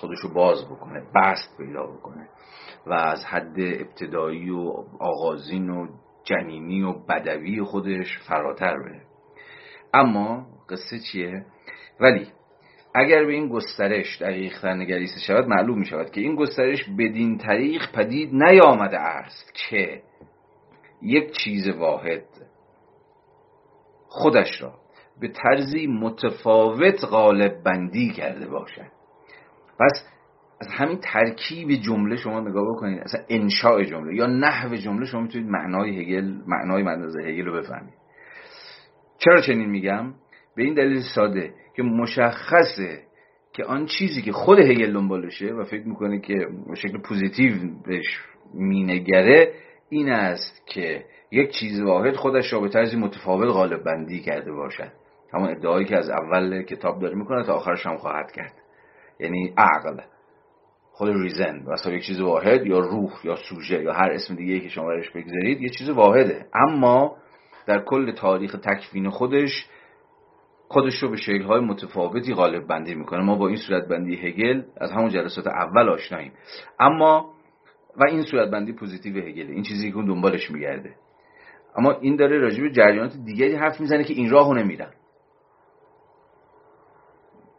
خودشو 0.00 0.34
باز 0.34 0.64
بکنه 0.64 1.02
بست 1.14 1.56
پیدا 1.58 1.86
بکنه 1.86 2.28
و 2.86 2.92
از 2.92 3.24
حد 3.24 3.58
ابتدایی 3.58 4.50
و 4.50 4.72
آغازین 4.98 5.70
و 5.70 5.86
جنینی 6.24 6.82
و 6.82 6.92
بدوی 6.92 7.62
خودش 7.62 8.18
فراتر 8.28 8.78
بره 8.78 9.02
اما 9.94 10.46
قصه 10.68 10.98
چیه؟ 11.12 11.44
ولی 12.00 12.26
اگر 12.94 13.24
به 13.24 13.32
این 13.32 13.48
گسترش 13.48 14.22
دقیق 14.22 14.66
نگریسته 14.66 15.20
شود 15.20 15.48
معلوم 15.48 15.78
می 15.78 15.84
شود 15.84 16.10
که 16.10 16.20
این 16.20 16.36
گسترش 16.36 16.84
بدین 16.98 17.38
طریق 17.38 17.92
پدید 17.92 18.34
نیامده 18.34 18.98
است 18.98 19.54
که 19.54 20.02
یک 21.02 21.32
چیز 21.44 21.68
واحد 21.68 22.24
خودش 24.08 24.62
را 24.62 24.74
به 25.20 25.28
طرزی 25.28 25.86
متفاوت 25.86 27.04
غالب 27.04 27.62
بندی 27.62 28.10
کرده 28.10 28.46
باشد. 28.48 28.90
پس 29.80 30.08
از 30.60 30.68
همین 30.70 30.98
ترکیب 30.98 31.70
جمله 31.70 32.16
شما 32.16 32.40
نگاه 32.40 32.76
بکنید 32.76 33.00
اصلا 33.00 33.20
انشاء 33.28 33.82
جمله 33.82 34.14
یا 34.14 34.26
نحو 34.26 34.74
جمله 34.74 35.06
شما 35.06 35.20
می‌تونید 35.20 35.48
معنای 35.48 36.00
هگل 36.00 36.34
معنای 36.46 36.82
مندازه 36.82 37.20
هگل 37.22 37.44
رو 37.44 37.62
بفهمید. 37.62 37.94
چرا 39.18 39.40
چنین 39.40 39.70
میگم؟ 39.70 40.14
به 40.56 40.62
این 40.62 40.74
دلیل 40.74 41.00
ساده 41.14 41.54
که 41.76 41.82
مشخصه 41.82 43.02
که 43.52 43.64
آن 43.64 43.86
چیزی 43.86 44.22
که 44.22 44.32
خود 44.32 44.58
هگل 44.58 44.92
دنبالشه 44.92 45.46
و 45.46 45.64
فکر 45.64 45.86
می‌کنه 45.88 46.20
که 46.20 46.46
به 46.68 46.74
شکل 46.74 46.98
positive 46.98 47.52
بهش 47.86 48.20
مینگره 48.54 49.52
این 49.88 50.10
است 50.10 50.66
که 50.66 51.04
یک 51.30 51.50
چیز 51.50 51.80
واحد 51.80 52.16
خودش 52.16 52.52
را 52.52 52.60
به 52.60 52.68
طرزی 52.68 52.96
متفاوت 52.96 53.48
قالب 53.48 53.84
بندی 53.84 54.20
کرده 54.20 54.52
باشد. 54.52 54.92
همون 55.34 55.48
ادعایی 55.48 55.86
که 55.86 55.96
از 55.96 56.10
اول 56.10 56.62
کتاب 56.62 57.00
داره 57.00 57.14
می‌کنه 57.14 57.44
تا 57.44 57.52
آخرش 57.54 57.86
هم 57.86 57.96
خواهد 57.96 58.32
کرد. 58.32 58.52
یعنی 59.20 59.54
عقل 59.56 60.00
خود 60.92 61.08
reason 61.08 61.62
مثلا 61.72 61.92
یک 61.92 62.06
چیز 62.06 62.20
واحد 62.20 62.66
یا 62.66 62.78
روح 62.78 63.12
یا 63.24 63.36
سوژه 63.36 63.82
یا 63.82 63.92
هر 63.92 64.10
اسم 64.10 64.34
دیگه 64.34 64.60
که 64.60 64.68
شما 64.68 64.86
برش 64.86 65.10
بگذارید 65.10 65.62
یه 65.62 65.68
چیز 65.68 65.88
واحده. 65.88 66.46
اما 66.54 67.16
در 67.66 67.84
کل 67.84 68.12
تاریخ 68.12 68.56
تکوین 68.62 69.10
خودش 69.10 69.66
خودش 70.68 71.02
رو 71.02 71.10
به 71.10 71.16
شکل‌های 71.16 71.60
متفاوتی 71.60 72.34
قالب 72.34 72.66
بندی 72.66 72.94
می‌کنه. 72.94 73.22
ما 73.22 73.34
با 73.34 73.48
این 73.48 73.56
صورت 73.56 73.88
بندی 73.88 74.16
هگل 74.16 74.62
از 74.76 74.90
همون 74.90 75.08
جلسات 75.08 75.46
اول 75.46 75.88
آشناییم. 75.88 76.32
اما 76.80 77.30
و 77.96 78.04
این 78.04 78.22
صورت 78.22 78.50
بندی 78.50 78.72
positive 78.72 79.16
هگل 79.16 79.46
این 79.46 79.62
چیزی 79.62 79.92
که 79.92 79.96
دنبالش 79.96 80.50
میگرده. 80.50 80.94
اما 81.76 81.92
این 81.92 82.16
داره 82.16 82.38
راجع 82.38 82.62
به 82.62 82.70
جریانات 82.70 83.12
دیگری 83.24 83.54
حرف 83.54 83.80
می‌زنه 83.80 84.04
که 84.04 84.14
این 84.14 84.30
راهو 84.30 84.54
نمیرن 84.54 84.90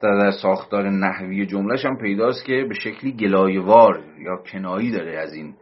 در 0.01 0.31
ساختار 0.41 0.89
نحوی 0.89 1.45
جملهش 1.45 1.85
هم 1.85 1.97
پیداست 1.97 2.45
که 2.45 2.65
به 2.69 2.73
شکلی 2.73 3.11
گلایه‌وار 3.11 4.03
یا 4.19 4.37
کنایی 4.51 4.91
داره 4.91 5.19
از 5.19 5.33
این 5.33 5.55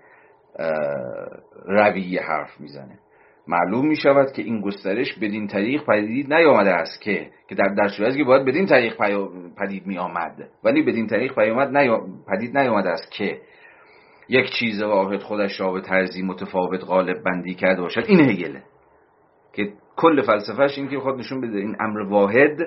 رویه 1.65 2.21
حرف 2.21 2.61
می‌زنه. 2.61 2.99
معلوم 3.47 3.87
می 3.87 3.95
شود 3.95 4.31
که 4.31 4.41
این 4.41 4.61
گسترش 4.61 5.13
بدین 5.13 5.47
طریق 5.47 5.85
پدید 5.85 6.33
نیامده 6.33 6.69
است 6.69 7.01
که 7.01 7.31
که 7.49 7.55
در 7.55 7.75
در 7.77 7.87
صورتی 7.87 8.17
که 8.17 8.23
باید 8.23 8.45
بدین 8.45 8.65
طریق 8.65 8.95
پدید 9.57 9.87
می 9.87 9.97
آمد 9.97 10.49
ولی 10.63 10.81
بدین 10.81 11.07
طریق 11.07 11.33
پدید 12.27 12.57
نیامده 12.57 12.89
است 12.89 13.11
که 13.11 13.41
یک 14.29 14.45
چیز 14.59 14.83
واحد 14.83 15.21
خودش 15.21 15.59
را 15.59 15.71
به 15.71 15.81
طرزی 15.81 16.21
متفاوت 16.21 16.83
غالب 16.83 17.23
بندی 17.23 17.53
کرده 17.53 17.81
باشد. 17.81 18.03
این 18.07 18.19
هگله 18.19 18.63
که 19.53 19.73
کل 19.95 20.21
فلسفهش 20.21 20.77
این 20.77 20.89
که 20.89 20.99
خود 20.99 21.19
نشون 21.19 21.41
بده 21.41 21.57
این 21.57 21.75
امر 21.79 21.99
واحد 21.99 22.57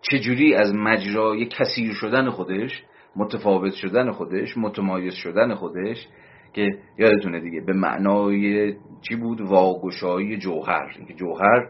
چجوری 0.00 0.54
از 0.54 0.74
مجرای 0.74 1.46
کثیر 1.46 1.92
شدن 1.92 2.30
خودش 2.30 2.84
متفاوت 3.16 3.72
شدن 3.72 4.10
خودش 4.10 4.56
متمایز 4.56 5.14
شدن 5.14 5.54
خودش 5.54 6.08
که 6.56 6.78
یادتونه 6.98 7.40
دیگه 7.40 7.60
به 7.60 7.72
معنای 7.72 8.74
چی 9.08 9.16
بود؟ 9.16 9.40
واگشایی 9.40 10.38
جوهر. 10.38 10.92
اینکه 10.96 11.14
جوهر 11.14 11.68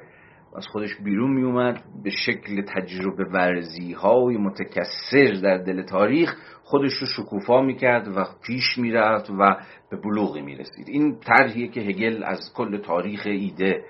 از 0.56 0.66
خودش 0.66 0.96
بیرون 1.04 1.30
می 1.30 1.42
اومد 1.42 1.82
به 2.04 2.10
شکل 2.10 2.62
تجربه 2.62 3.24
ورزی 3.24 3.92
های 3.92 4.36
متکثر 4.36 5.40
در 5.42 5.58
دل 5.58 5.82
تاریخ 5.82 6.34
خودش 6.64 6.92
رو 6.92 7.06
شکوفا 7.06 7.62
می‌کرد 7.62 8.08
و 8.08 8.24
پیش 8.46 8.78
می‌رفت 8.78 9.30
و 9.30 9.56
به 9.90 9.96
بلوغی 9.96 10.40
می‌رسید. 10.40 10.88
این 10.88 11.18
طرحیه 11.20 11.68
که 11.68 11.80
هگل 11.80 12.22
از 12.22 12.52
کل 12.56 12.78
تاریخ 12.78 13.22
ایده 13.26 13.84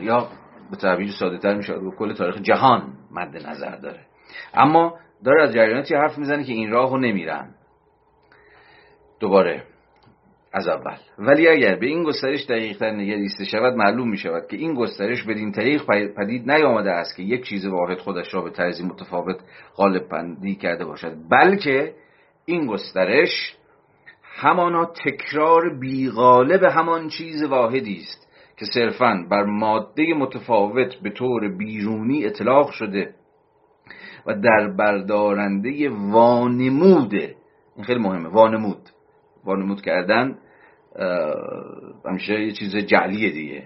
یا 0.00 0.28
به 0.70 0.76
تعبیر 0.76 1.10
ساده 1.18 1.38
تر 1.38 1.54
میشه 1.54 1.72
به 1.72 1.90
کل 1.98 2.14
تاریخ 2.14 2.38
جهان 2.42 2.92
مد 3.10 3.36
نظر 3.36 3.76
داره. 3.76 4.00
اما 4.54 4.98
داره 5.24 5.42
از 5.42 5.54
جریاناتی 5.54 5.94
حرف 5.94 6.18
می‌زنه 6.18 6.44
که 6.44 6.52
این 6.52 6.70
راه 6.70 6.90
رو 6.90 6.98
نمیرن. 6.98 7.54
دوباره 9.20 9.64
از 10.52 10.68
اول. 10.68 10.96
ولی 11.18 11.48
اگر 11.48 11.74
به 11.74 11.86
این 11.86 12.02
گسترش 12.02 12.46
دقیقتر 12.46 12.90
نگریسته 12.90 13.44
شود 13.44 13.74
معلوم 13.74 14.10
می 14.10 14.16
شود 14.16 14.46
که 14.50 14.56
این 14.56 14.74
گسترش 14.74 15.22
بدین 15.22 15.52
طریق 15.52 15.82
پدید 16.16 16.50
نیامده 16.50 16.90
است 16.90 17.16
که 17.16 17.22
یک 17.22 17.44
چیز 17.44 17.66
واحد 17.66 17.98
خودش 17.98 18.34
را 18.34 18.42
به 18.42 18.50
طرزی 18.50 18.84
متفاوت 18.84 19.36
غالب 19.76 20.08
بندی 20.08 20.54
کرده 20.54 20.84
باشد. 20.84 21.14
بلکه 21.30 21.94
این 22.46 22.66
گسترش 22.66 23.56
همانا 24.22 24.84
تکرار 24.84 25.78
بیغالب 25.78 26.62
همان 26.64 27.08
چیز 27.08 27.42
واحدی 27.42 27.96
است 27.96 28.28
که 28.56 28.64
صرفا 28.74 29.26
بر 29.30 29.42
ماده 29.42 30.14
متفاوت 30.14 30.94
به 31.02 31.10
طور 31.10 31.48
بیرونی 31.48 32.26
اطلاق 32.26 32.70
شده 32.70 33.14
و 34.26 34.34
در 34.34 34.68
بردارنده 34.78 35.90
وانموده 35.90 37.34
این 37.76 37.84
خیلی 37.84 38.00
مهمه. 38.00 38.28
وانمود. 38.28 38.88
وانمود 39.44 39.80
کردن 39.80 40.38
همیشه 42.04 42.40
یه 42.40 42.52
چیز 42.52 42.76
جعلیه 42.76 43.30
دیگه. 43.30 43.64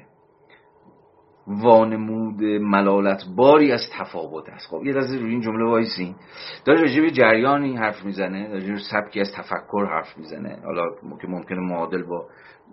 وانمود 1.49 2.43
ملالت 2.45 3.23
باری 3.37 3.73
از 3.73 3.81
تفاوت 3.99 4.49
است. 4.49 4.67
خب 4.71 4.87
یه 4.87 4.93
لحظه 4.93 5.19
روی 5.19 5.31
این 5.31 5.41
جمله 5.41 5.65
وایسین. 5.65 6.15
داره 6.65 6.81
راجع 6.81 7.01
به 7.01 7.11
جریانی 7.11 7.77
حرف 7.77 8.05
می‌زنه 8.05 8.49
راجع 8.53 8.73
به 8.73 8.79
سبکی 8.91 9.21
از 9.21 9.33
تفکر 9.37 9.85
حرف 9.85 10.19
می‌زنه. 10.19 10.59
حالا 10.65 10.91
که 11.21 11.29
ممکنه 11.29 11.59
معادل 11.59 12.03
با 12.03 12.29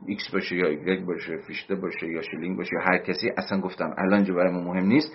ایکس 0.07 0.31
باشه 0.33 0.55
یا 0.55 0.67
ایگرگ 0.67 1.05
باشه 1.05 1.37
فیشته 1.47 1.75
باشه 1.75 2.07
یا 2.07 2.21
شلینگ 2.21 2.57
باشه 2.57 2.75
هر 2.81 2.97
کسی 2.97 3.29
اصلا 3.37 3.61
گفتم 3.61 3.93
الان 3.97 4.13
اینجا 4.13 4.33
برای 4.33 4.51
مهم 4.51 4.85
نیست. 4.85 5.13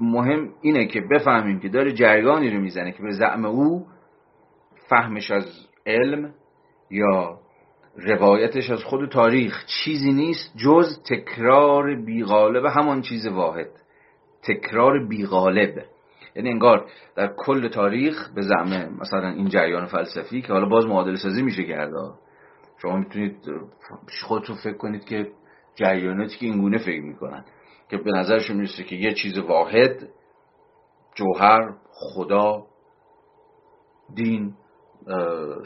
مهم 0.00 0.48
اینه 0.62 0.86
که 0.86 1.00
بفهمیم 1.00 1.60
که 1.60 1.68
داره 1.68 1.92
جریانی 1.92 2.50
رو 2.50 2.60
می‌زنه 2.60 2.92
که 2.92 3.02
به 3.02 3.10
زعم 3.10 3.44
او 3.44 3.86
فهمش 4.88 5.30
از 5.30 5.44
علم 5.86 6.34
یا 6.90 7.40
روایتش 7.98 8.70
از 8.70 8.84
خود 8.84 9.08
تاریخ. 9.08 9.64
چیزی 9.66 10.12
نیست 10.12 10.56
جز 10.56 11.02
تکرار 11.02 11.96
بیغالب. 11.96 12.64
همان 12.66 13.02
چیز 13.02 13.26
واحد. 13.26 13.70
تکرار 14.42 15.06
بیغالب. 15.06 15.84
یعنی 16.36 16.50
انگار 16.50 16.90
در 17.16 17.34
کل 17.36 17.68
تاریخ 17.68 18.28
به 18.34 18.42
زعم 18.42 18.96
مثلا 19.00 19.28
این 19.28 19.48
جریان 19.48 19.86
فلسفی 19.86 20.42
که 20.42 20.52
حالا 20.52 20.68
باز 20.68 20.86
معادل 20.86 21.14
سازی 21.14 21.42
میشه 21.42 21.64
کرده 21.64 22.10
شما 22.82 22.96
می‌تونید 22.96 23.36
خودتون 24.24 24.56
فکر 24.56 24.76
کنید 24.76 25.04
که 25.04 25.30
جریاناتی 25.74 26.38
که 26.38 26.46
اینگونه 26.46 26.78
فکر 26.78 27.02
می‌کنن 27.02 27.44
که 27.90 27.96
به 27.96 28.10
نظرشون 28.12 28.56
می‌رسه 28.56 28.84
که 28.84 28.96
یه 28.96 29.12
چیز 29.12 29.38
واحد 29.38 30.08
جوهر 31.14 31.74
خدا 31.90 32.66
دین 34.14 34.54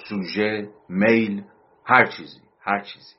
سوژه 0.09 0.69
میل 0.89 1.43
هر 1.85 2.05
چیزی 2.05 2.41
هر 2.61 2.81
چیزی. 2.81 3.15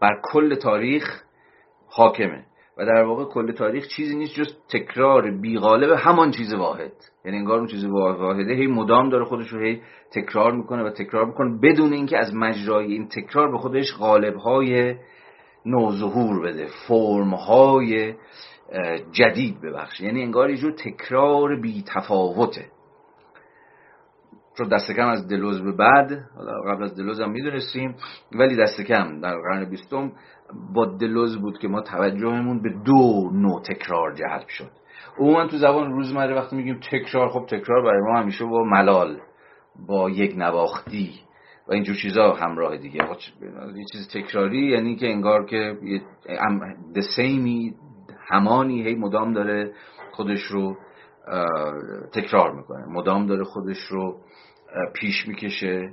بر 0.00 0.20
کل 0.22 0.54
تاریخ 0.54 1.22
حاکمه 1.88 2.44
و 2.78 2.86
در 2.86 3.02
واقع 3.04 3.24
کل 3.24 3.52
تاریخ 3.52 3.86
چیزی 3.86 4.16
نیست 4.16 4.34
جز 4.34 4.56
تکرار 4.72 5.30
بیغالب 5.30 5.90
همان 5.98 6.30
چیز 6.30 6.54
واحد. 6.54 6.92
یعنی 7.24 7.38
انگار 7.38 7.58
اون 7.58 7.66
چیز 7.66 7.84
واحده 7.84 8.54
هی 8.54 8.66
مدام 8.66 9.08
داره 9.08 9.24
خودش 9.24 9.48
رو 9.48 9.60
هی 9.60 9.82
تکرار 10.12 10.52
می‌کنه 10.52 10.82
و 10.82 10.90
تکرار 10.90 11.26
می‌کنه 11.26 11.58
بدون 11.62 11.92
اینکه 11.92 12.18
از 12.18 12.34
مجرای 12.34 12.92
این 12.92 13.08
تکرار 13.08 13.50
به 13.50 13.58
خودش 13.58 13.96
غالبهای 13.98 14.96
نوظهور 15.66 16.42
بده 16.46 16.68
فرمهای 16.88 18.14
جدید 19.12 19.60
ببخشه. 19.60 20.04
یعنی 20.04 20.22
انگار 20.22 20.50
یه 20.50 20.56
جور 20.56 20.72
تکرار 20.72 21.60
بی 21.60 21.84
تفاوته 21.94 22.70
چون 24.58 24.68
دست 24.68 24.92
کم 24.92 25.08
از 25.08 25.28
دلوز 25.28 25.62
به 25.62 25.72
بعد 25.72 26.12
قبل 26.68 26.82
از 26.82 26.96
دلوز 26.96 27.20
هم 27.20 27.30
می‌دونستیم 27.30 27.96
ولی 28.32 28.56
دست 28.56 28.80
کم 28.80 29.20
در 29.20 29.34
قرن 29.34 29.70
بیستم 29.70 30.12
با 30.74 30.86
دلوز 30.86 31.40
بود 31.40 31.58
که 31.58 31.68
ما 31.68 31.80
توجهمون 31.80 32.62
به 32.62 32.70
دو 32.84 33.30
نوع 33.32 33.62
تکرار 33.62 34.14
جلب 34.14 34.48
شد. 34.48 34.70
عموما 35.18 35.46
تو 35.46 35.56
زبان 35.56 35.92
روزمره 35.92 36.34
وقتی 36.34 36.56
میگیم 36.56 36.80
تکرار 36.92 37.28
خب 37.28 37.46
تکرار 37.46 37.84
برای 37.84 38.02
ما 38.02 38.18
همیشه 38.20 38.44
با 38.44 38.64
ملال 38.64 39.20
با 39.88 40.10
یک 40.10 40.34
نواختی 40.36 41.10
و 41.68 41.72
اینجور 41.72 41.96
چیزا 41.96 42.32
همراه 42.32 42.76
دیگه. 42.76 42.96
یه 43.76 43.84
چیز 43.92 44.08
تکراری 44.14 44.70
یعنی 44.70 44.96
که 44.96 45.06
انگار 45.06 45.46
که 45.46 45.76
دسیمی 46.96 47.74
همانی 48.28 48.82
هی 48.82 48.94
مدام 48.94 49.32
داره 49.32 49.72
خودش 50.12 50.42
رو 50.42 50.76
تکرار 52.12 52.52
می‌کنه. 52.52 52.86
مدام 52.88 53.26
داره 53.26 53.44
خودش 53.44 53.78
رو 53.90 54.16
پیش 54.94 55.28
می‌کشه 55.28 55.92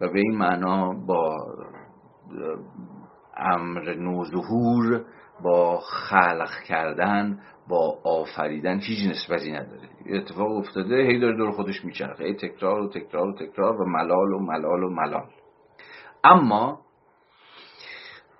و 0.00 0.08
به 0.08 0.18
این 0.20 0.36
معنا 0.36 0.92
با 1.06 1.36
امر 3.36 3.94
نوظهور 3.94 5.04
با 5.42 5.80
خلق 5.80 6.50
کردن 6.68 7.40
با 7.68 7.98
آفریدن 8.04 8.78
هیچ 8.78 9.10
نسبتی 9.10 9.52
نداره. 9.52 9.88
اتفاق 10.10 10.52
افتاده 10.52 10.96
هی 10.96 11.20
داره 11.20 11.36
دور 11.36 11.50
خودش 11.50 11.84
میچرخه. 11.84 12.24
هی 12.24 12.34
تکرار 12.34 12.80
و 12.80 12.88
تکرار 12.88 13.28
و 13.28 13.34
تکرار 13.34 13.80
و 13.80 13.84
ملال 13.84 14.32
و 14.32 14.38
ملال 14.38 14.84
و 14.84 14.90
ملال. 14.90 15.30
اما 16.24 16.80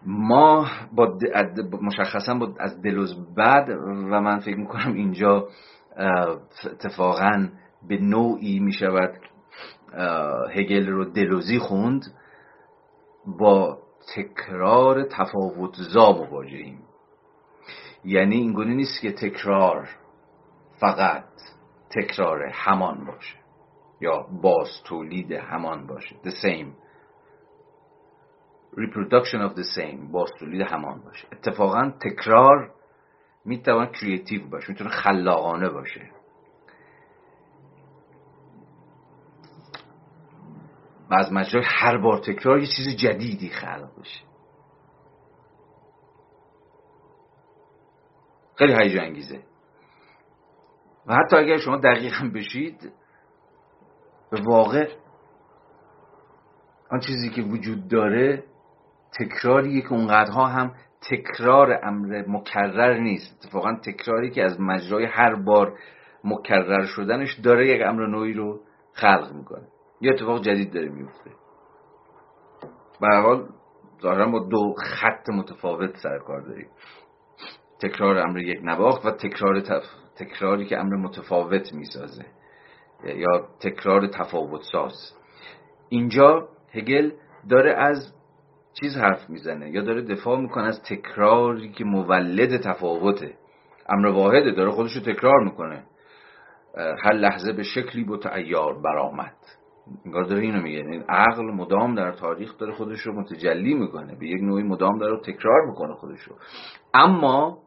ما 0.06 0.66
با 0.92 1.18
مشخصا 1.82 2.34
با 2.34 2.54
از 2.60 2.82
دلوز 2.82 3.34
بعد 3.36 3.68
و 4.10 4.20
من 4.20 4.38
فکر 4.38 4.56
می‌کنم 4.56 4.92
اینجا 4.92 5.48
اتفاقا 6.64 7.48
به 7.88 7.98
نوعی 7.98 8.58
می‌شود 8.58 9.12
هگل 10.54 10.86
رو 10.86 11.04
دلوزی 11.04 11.58
خوند 11.58 12.02
با 13.26 13.78
تکرار 14.16 15.02
تفاوت 15.02 15.74
زا 15.74 16.12
مواجهیم. 16.12 16.82
یعنی 18.04 18.36
اینگونه 18.36 18.74
نیست 18.74 19.00
که 19.00 19.12
تکرار 19.12 19.88
فقط 20.80 21.24
تکرار 21.90 22.42
همان 22.52 23.04
باشه 23.04 23.36
یا 24.00 24.26
باز 24.42 24.68
تولید 24.84 25.32
همان 25.32 25.86
باشه. 25.86 26.16
The 26.24 26.30
same. 26.30 26.72
Reproduction 28.76 29.50
of 29.50 29.54
the 29.54 29.78
same. 29.78 30.12
باز 30.12 30.30
تولید 30.38 30.60
همان 30.60 31.00
باشه. 31.00 31.28
اتفاقا 31.32 31.92
تکرار 32.00 32.70
می‌توان 33.44 33.86
کریتیو 33.86 34.48
باشه. 34.48 34.68
می‌تونه 34.68 34.90
خلاقانه 34.90 35.68
باشه. 35.68 36.10
و 41.12 41.14
از 41.14 41.32
مجرای 41.32 41.64
هر 41.66 41.96
بار 41.96 42.18
تکرار 42.18 42.58
یه 42.58 42.66
چیز 42.66 42.96
جدیدی 42.96 43.48
خلق 43.48 44.00
بشه. 44.00 44.24
خیلی 48.56 48.72
هیجان 48.72 49.04
انگیزه 49.04 49.42
و 51.06 51.14
حتی 51.14 51.36
اگر 51.36 51.58
شما 51.58 51.76
دقیقا 51.76 52.30
بشید 52.34 52.92
به 54.30 54.40
واقع 54.46 54.88
آن 56.90 57.00
چیزی 57.00 57.30
که 57.30 57.42
وجود 57.42 57.88
داره 57.88 58.44
تکراریه 59.18 59.82
که 59.82 59.92
اونقدرها 59.92 60.46
هم 60.46 60.74
تکرار 61.10 61.80
امر 61.84 62.24
مکرر 62.28 62.98
نیست. 62.98 63.36
اتفاقا 63.38 63.74
تکراری 63.74 64.30
که 64.30 64.42
از 64.44 64.60
مجرای 64.60 65.04
هر 65.04 65.34
بار 65.34 65.78
مکرر 66.24 66.86
شدنش 66.86 67.38
داره 67.38 67.68
یک 67.68 67.82
امر 67.86 68.06
نوعی 68.06 68.32
رو 68.32 68.60
خلق 68.92 69.32
می‌کنه. 69.32 69.68
یه 70.02 70.12
اتفاق 70.12 70.40
جدید 70.40 70.72
داره 70.74 70.88
میفته. 70.88 71.30
به 73.00 73.16
حال 73.16 73.48
ظاهرا 74.02 74.30
با 74.30 74.38
دو 74.38 74.74
خط 74.78 75.28
متفاوت 75.30 75.96
سر 75.96 76.18
کار 76.18 76.40
داریم. 76.40 76.68
تکرار 77.80 78.18
امر 78.18 78.38
یک 78.38 78.60
نواخت 78.62 79.06
و 79.06 79.10
تکرار 79.10 79.60
تف... 79.60 79.82
تکراری 80.16 80.66
که 80.66 80.78
امر 80.78 80.96
متفاوت 80.96 81.74
می‌سازه. 81.74 82.26
یا 83.04 83.48
تکرار 83.60 84.06
تفاوت 84.06 84.62
ساز 84.72 84.92
اینجا 85.88 86.48
هگل 86.74 87.10
داره 87.50 87.72
از 87.72 88.14
چیز 88.80 88.96
حرف 88.96 89.30
می‌زنه 89.30 89.70
یا 89.70 89.82
داره 89.82 90.02
دفاع 90.02 90.40
می‌کنه 90.40 90.64
از 90.64 90.82
تکراری 90.82 91.72
که 91.72 91.84
مولد 91.84 92.60
تفاوته. 92.60 93.34
امر 93.88 94.06
واحده 94.06 94.50
داره 94.50 94.70
خودشو 94.70 95.00
تکرار 95.00 95.44
می‌کنه. 95.44 95.84
هر 96.76 97.12
لحظه 97.12 97.52
به 97.52 97.62
شکلی 97.62 98.04
با 98.04 98.16
تعیار 98.16 98.82
برآمد. 98.82 99.36
انگار 100.06 100.24
داره 100.24 100.42
اینو 100.42 100.62
میگه. 100.62 100.78
این 100.78 101.04
عقل 101.08 101.44
مدام 101.44 101.94
در 101.94 102.12
تاریخ 102.12 102.58
داره 102.58 102.72
خودش 102.72 103.00
رو 103.00 103.20
متجلی 103.20 103.74
می‌کنه. 103.74 104.16
به 104.20 104.26
یک 104.26 104.42
نوعی 104.42 104.62
مدام 104.62 104.98
داره 104.98 105.20
تکرار 105.20 105.66
می‌کنه 105.68 105.94
خودش 105.94 106.20
رو 106.20 106.36
اما 106.94 107.58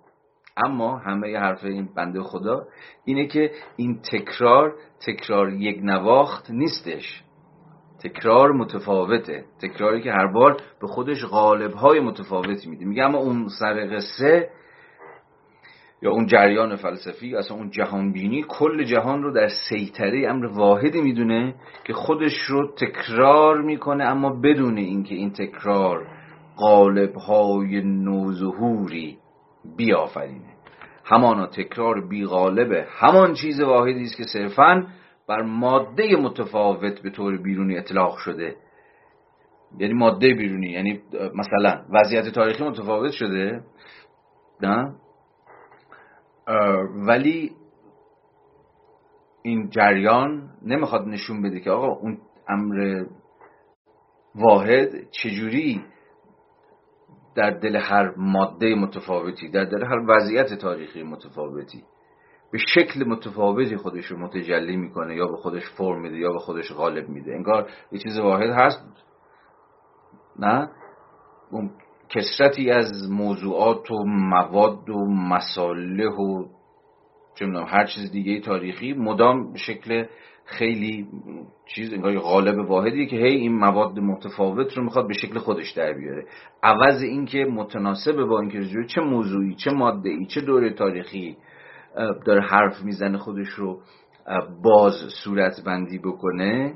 اما 0.57 0.97
همه 0.97 1.37
حرف 1.37 1.63
این 1.63 1.89
بنده 1.95 2.21
خدا 2.21 2.67
اینه 3.05 3.27
که 3.27 3.51
این 3.75 3.99
تکرار 4.11 4.75
تکرار 5.07 5.53
یک 5.53 5.79
نواخت 5.83 6.51
نیستش. 6.51 7.23
تکرار 8.03 8.51
متفاوته. 8.51 9.45
تکراری 9.61 10.01
که 10.01 10.11
هر 10.11 10.27
بار 10.27 10.57
به 10.81 10.87
خودش 10.87 11.25
غالب 11.25 11.73
های 11.73 11.99
متفاوتی 11.99 12.69
میده. 12.69 12.85
میگه 12.85 13.03
اما 13.03 13.17
اون 13.17 13.47
سر 13.59 13.95
قصه 13.95 14.49
یا 16.05 16.11
اون 16.11 16.25
جریان 16.25 16.75
فلسفی 16.75 17.35
اصلا 17.35 17.57
اون 17.57 17.69
جهانبینی 17.69 18.45
کل 18.47 18.83
جهان 18.83 19.23
رو 19.23 19.33
در 19.33 19.47
سیطره 19.69 20.29
امر 20.29 20.45
واحدی 20.45 21.01
می‌دونه 21.01 21.55
که 21.83 21.93
خودش 21.93 22.37
رو 22.47 22.71
تکرار 22.75 23.61
می‌کنه 23.61 24.03
اما 24.03 24.29
بدون 24.29 24.77
اینکه 24.77 25.15
این 25.15 25.31
تکرار 25.31 26.07
قالب 26.57 27.15
های 27.15 27.81
نوظهوری 27.81 29.17
بیافرینه. 29.77 30.53
همانا 31.05 31.47
تکرار 31.47 32.07
بیغالبه 32.07 32.87
همان 32.89 33.33
چیز 33.33 33.61
واحدی 33.61 34.01
است 34.01 34.17
که 34.17 34.23
صرفا 34.23 34.87
بر 35.27 35.41
ماده 35.41 36.15
متفاوت 36.15 37.01
به 37.01 37.09
طور 37.09 37.37
بیرونی 37.37 37.77
اطلاق 37.77 38.17
شده. 38.17 38.55
یعنی 39.79 39.93
ماده 39.93 40.33
بیرونی 40.33 40.69
یعنی 40.69 41.01
مثلا 41.35 41.81
وضعیت 41.89 42.29
تاریخی 42.29 42.63
متفاوت 42.63 43.11
شده 43.11 43.61
نه؟ 44.61 44.95
ولی 47.07 47.55
این 49.41 49.69
جریان 49.69 50.49
نمی‌خواد 50.61 51.07
نشون 51.07 51.41
بده 51.41 51.59
که 51.59 51.71
آقا 51.71 51.87
اون 51.87 52.17
امر 52.47 53.05
واحد 54.35 55.09
چجوری 55.11 55.85
در 57.35 57.49
دل 57.49 57.75
هر 57.75 58.13
ماده 58.17 58.75
متفاوتی 58.75 59.49
در 59.49 59.65
دل 59.65 59.83
هر 59.83 59.99
وضعیت 60.07 60.53
تاریخی 60.53 61.03
متفاوتی 61.03 61.83
به 62.51 62.57
شکل 62.57 63.03
متفاوتی 63.07 63.77
خودش 63.77 64.05
رو 64.05 64.17
متجلی 64.17 64.77
می‌کنه 64.77 65.15
یا 65.15 65.27
به 65.27 65.37
خودش 65.37 65.69
فرم 65.77 66.01
میده 66.01 66.17
یا 66.17 66.31
به 66.31 66.39
خودش 66.39 66.71
غالب 66.73 67.09
میده. 67.09 67.35
انگار 67.35 67.69
یه 67.91 67.99
چیز 67.99 68.19
واحد 68.19 68.49
هست. 68.49 69.05
نه؟ 70.39 70.69
کسرتی 72.15 72.71
از 72.71 73.11
موضوعات 73.11 73.91
و 73.91 74.03
مواد 74.05 74.89
و 74.89 75.05
مساله 75.05 76.07
و 76.07 76.45
چه 77.39 77.45
هر 77.45 77.85
چیز 77.85 78.11
دیگه 78.11 78.39
تاریخی 78.39 78.93
مدام 78.93 79.51
به 79.51 79.57
شکل 79.57 80.05
خیلی 80.45 81.07
چیز 81.65 81.93
انگار 81.93 82.19
غالب 82.19 82.69
واحدی 82.69 83.07
که 83.07 83.15
هی 83.15 83.35
این 83.35 83.55
مواد 83.55 83.99
متفاوت 83.99 84.77
رو 84.77 84.83
می‌خواد 84.83 85.07
به 85.07 85.13
شکل 85.13 85.39
خودش 85.39 85.71
در 85.71 85.93
بیاره. 85.93 86.25
عوض 86.63 87.01
اینکه 87.01 87.45
متناسب 87.45 88.23
با 88.23 88.39
اینکه 88.39 88.85
چه 88.87 89.01
موضوعی 89.01 89.55
چه 89.55 89.71
ماده 89.71 90.09
ای 90.09 90.25
چه 90.25 90.41
دوره 90.41 90.73
تاریخی 90.73 91.37
داره 92.25 92.41
حرف 92.41 92.83
می‌زنه 92.83 93.17
خودش 93.17 93.49
رو 93.49 93.79
باز 94.63 94.93
صورت 95.23 95.63
بندی 95.65 95.97
بکنه 95.97 96.73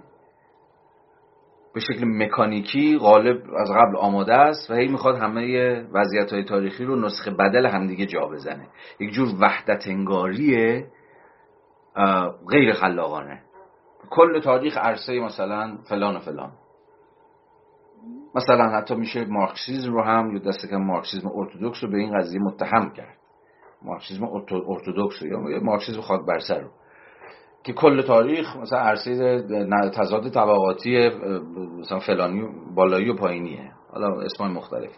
به 1.79 1.93
شکل 1.93 2.05
مکانیکی 2.05 2.97
غالب 2.97 3.41
از 3.57 3.71
قبل 3.71 3.97
آماده 3.97 4.33
است 4.33 4.71
و 4.71 4.73
هی 4.73 4.87
می‌خواد 4.87 5.15
همه 5.15 5.81
وضعیت 5.93 6.33
های 6.33 6.43
تاریخی 6.43 6.85
رو 6.85 6.95
نسخه 6.95 7.31
بدل 7.31 7.65
همدیگه 7.65 8.05
جا 8.05 8.27
بزنه. 8.27 8.67
یک 8.99 9.11
جور 9.11 9.29
وحدت 9.39 9.87
انگاری 9.87 10.83
غیر 12.49 12.73
خلاقانه. 12.73 13.41
کل 14.09 14.39
تاریخ 14.39 14.77
عرصه 14.77 15.19
مثلا 15.19 15.77
فلان 15.89 16.15
و 16.15 16.19
فلان. 16.19 16.51
مثلا 18.35 18.69
حتی 18.69 18.95
میشه 18.95 19.25
مارکسیزم 19.25 19.93
رو 19.93 20.03
هم 20.03 20.31
یا 20.33 20.39
دست 20.39 20.69
کم 20.69 20.77
مارکسیزم 20.77 21.31
ارتودکس 21.35 21.83
رو 21.83 21.91
به 21.91 21.97
این 21.97 22.17
قضیه 22.17 22.41
متهم 22.41 22.89
کرد. 22.89 23.17
مارکسیزم 23.81 24.23
ارتودکس 24.67 25.21
یا 25.21 25.39
مارکسیزم 25.61 26.01
خاک 26.01 26.25
برسر 26.25 26.59
رو. 26.59 26.69
که 27.63 27.73
کل 27.73 28.01
تاریخ 28.01 28.57
مثلا 28.57 28.79
عرصه 28.79 29.43
تضاد 29.93 30.29
طبقاتی 30.29 31.09
مثلا 31.79 31.99
فلانی 31.99 32.47
بالایی 32.75 33.09
و 33.09 33.15
پایینیه. 33.15 33.71
حالا 33.93 34.21
اسمای 34.21 34.51
مختلف. 34.51 34.91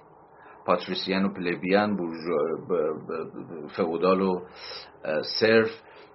پاتریسیان 0.65 1.25
و 1.25 1.33
پلبیان 1.33 1.97
فئودال 3.75 4.21
و 4.21 4.41
سرف 5.39 5.69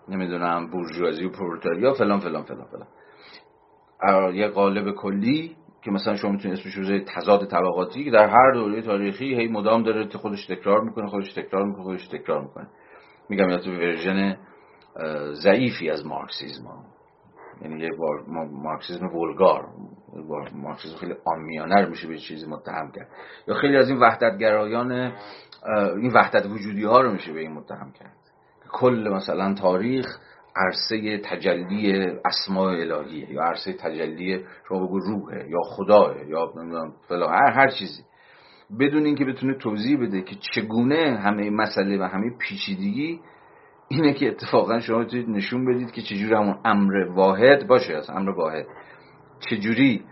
نمی‌دونم 0.08 0.70
بورژوازی 0.70 1.24
و 1.24 1.30
پرولتاریا 1.30 1.92
فلان 1.92 2.20
فلان 2.20 2.42
فلان 2.42 2.66
فلان. 2.66 4.34
یه 4.34 4.48
قالب 4.48 4.94
کلی 4.94 5.56
که 5.84 5.90
مثلا 5.90 6.16
شما 6.16 6.30
می‌تونید 6.30 6.58
اسمش 6.58 6.74
رو 6.74 6.98
تضاد 6.98 7.46
طبقاتی 7.46 8.04
که 8.04 8.10
در 8.10 8.28
هر 8.28 8.52
دوره 8.54 8.82
تاریخی 8.82 9.34
هی 9.34 9.48
مدام 9.48 9.82
داره 9.82 10.08
خودش 10.08 10.46
تکرار 10.46 10.80
می‌کنه 10.80 11.06
خودش 11.06 11.32
تکرار 11.32 11.64
می‌کنه 11.64 11.82
خودش 11.82 12.08
تکرار 12.08 12.42
می‌کنه. 12.42 12.68
میگم 13.28 13.50
یا 13.50 13.58
تو 13.58 13.70
version 13.70 14.36
ضعیفی 15.32 15.90
از 15.90 16.06
مارکسیزم 16.06 16.84
یعنی 17.62 17.80
یه 17.80 17.90
مارکسیزم 18.52 19.06
vulgar 19.16 19.68
مارکسیزم 20.54 20.96
خیلی 20.96 21.14
آمیانه 21.24 21.84
رو 21.84 21.90
میشه 21.90 22.08
به 22.08 22.18
چیزی 22.18 22.46
متهم 22.46 22.92
کرد. 22.92 23.08
یا 23.48 23.54
خیلی 23.54 23.76
از 23.76 23.88
این 23.88 23.98
وحدتگرایان 23.98 24.92
این 26.02 26.12
وحدت 26.14 26.46
وجودی 26.46 26.84
ها 26.84 27.00
رو 27.00 27.12
میشه 27.12 27.32
به 27.32 27.40
این 27.40 27.52
متهم 27.52 27.92
کرد. 27.92 28.16
کل 28.72 29.08
مثلا 29.12 29.54
تاریخ 29.54 30.06
عرصه 30.56 31.18
تجلی 31.18 32.06
اسماء 32.24 32.70
الهیه 32.70 33.32
یا 33.32 33.42
عرصه 33.42 33.72
تجلی 33.72 34.44
شما 34.68 34.86
بگو 34.86 34.98
روحه 34.98 35.48
یا 35.48 35.60
خداه 35.64 36.28
یا 36.28 36.52
فلان 37.08 37.32
هر 37.32 37.50
هر 37.50 37.68
چیزی. 37.68 38.02
بدون 38.80 39.04
اینکه 39.04 39.24
بتونه 39.24 39.54
توضیح 39.54 40.00
بده 40.00 40.22
که 40.22 40.36
چگونه 40.54 41.18
همه 41.18 41.50
مسئله 41.50 41.98
و 41.98 42.02
همه 42.02 42.30
پیچیدگی 42.38 43.20
اینه 43.88 44.12
که 44.12 44.28
اتفاقا 44.28 44.80
شما 44.80 44.98
می‌تونید 44.98 45.28
نشون 45.28 45.64
بدید 45.64 45.90
که 45.90 46.02
چجوری 46.02 46.34
همون 46.34 46.58
امر 46.64 46.94
واحد 46.94 47.66
باشه. 47.66 47.94
از 47.94 48.10
امر 48.10 48.30
واحد 48.30 48.66
چجوری 49.40 50.04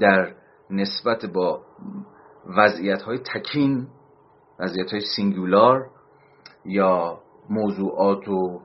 در 0.00 0.34
نسبت 0.70 1.26
با 1.26 1.60
وضعیت 2.56 3.02
های 3.02 3.18
تکین 3.18 3.86
وضعیت 4.58 4.90
های 4.90 5.00
سینگولار 5.16 5.90
یا 6.64 7.18
موضوعات 7.50 8.28
و 8.28 8.60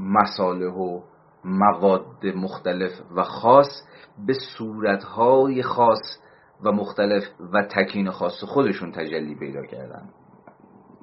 مساله 0.00 0.66
و 0.66 1.02
مواد 1.44 2.26
مختلف 2.36 2.92
و 3.16 3.22
خاص 3.22 3.82
به 4.26 4.34
صورتهای 4.58 5.62
خاص 5.62 6.18
و 6.64 6.72
مختلف 6.72 7.22
و 7.52 7.62
تکین 7.62 8.10
خاص 8.10 8.44
خودشون 8.44 8.92
تجلی 8.92 9.34
پیدا 9.34 9.66
کردن. 9.66 10.08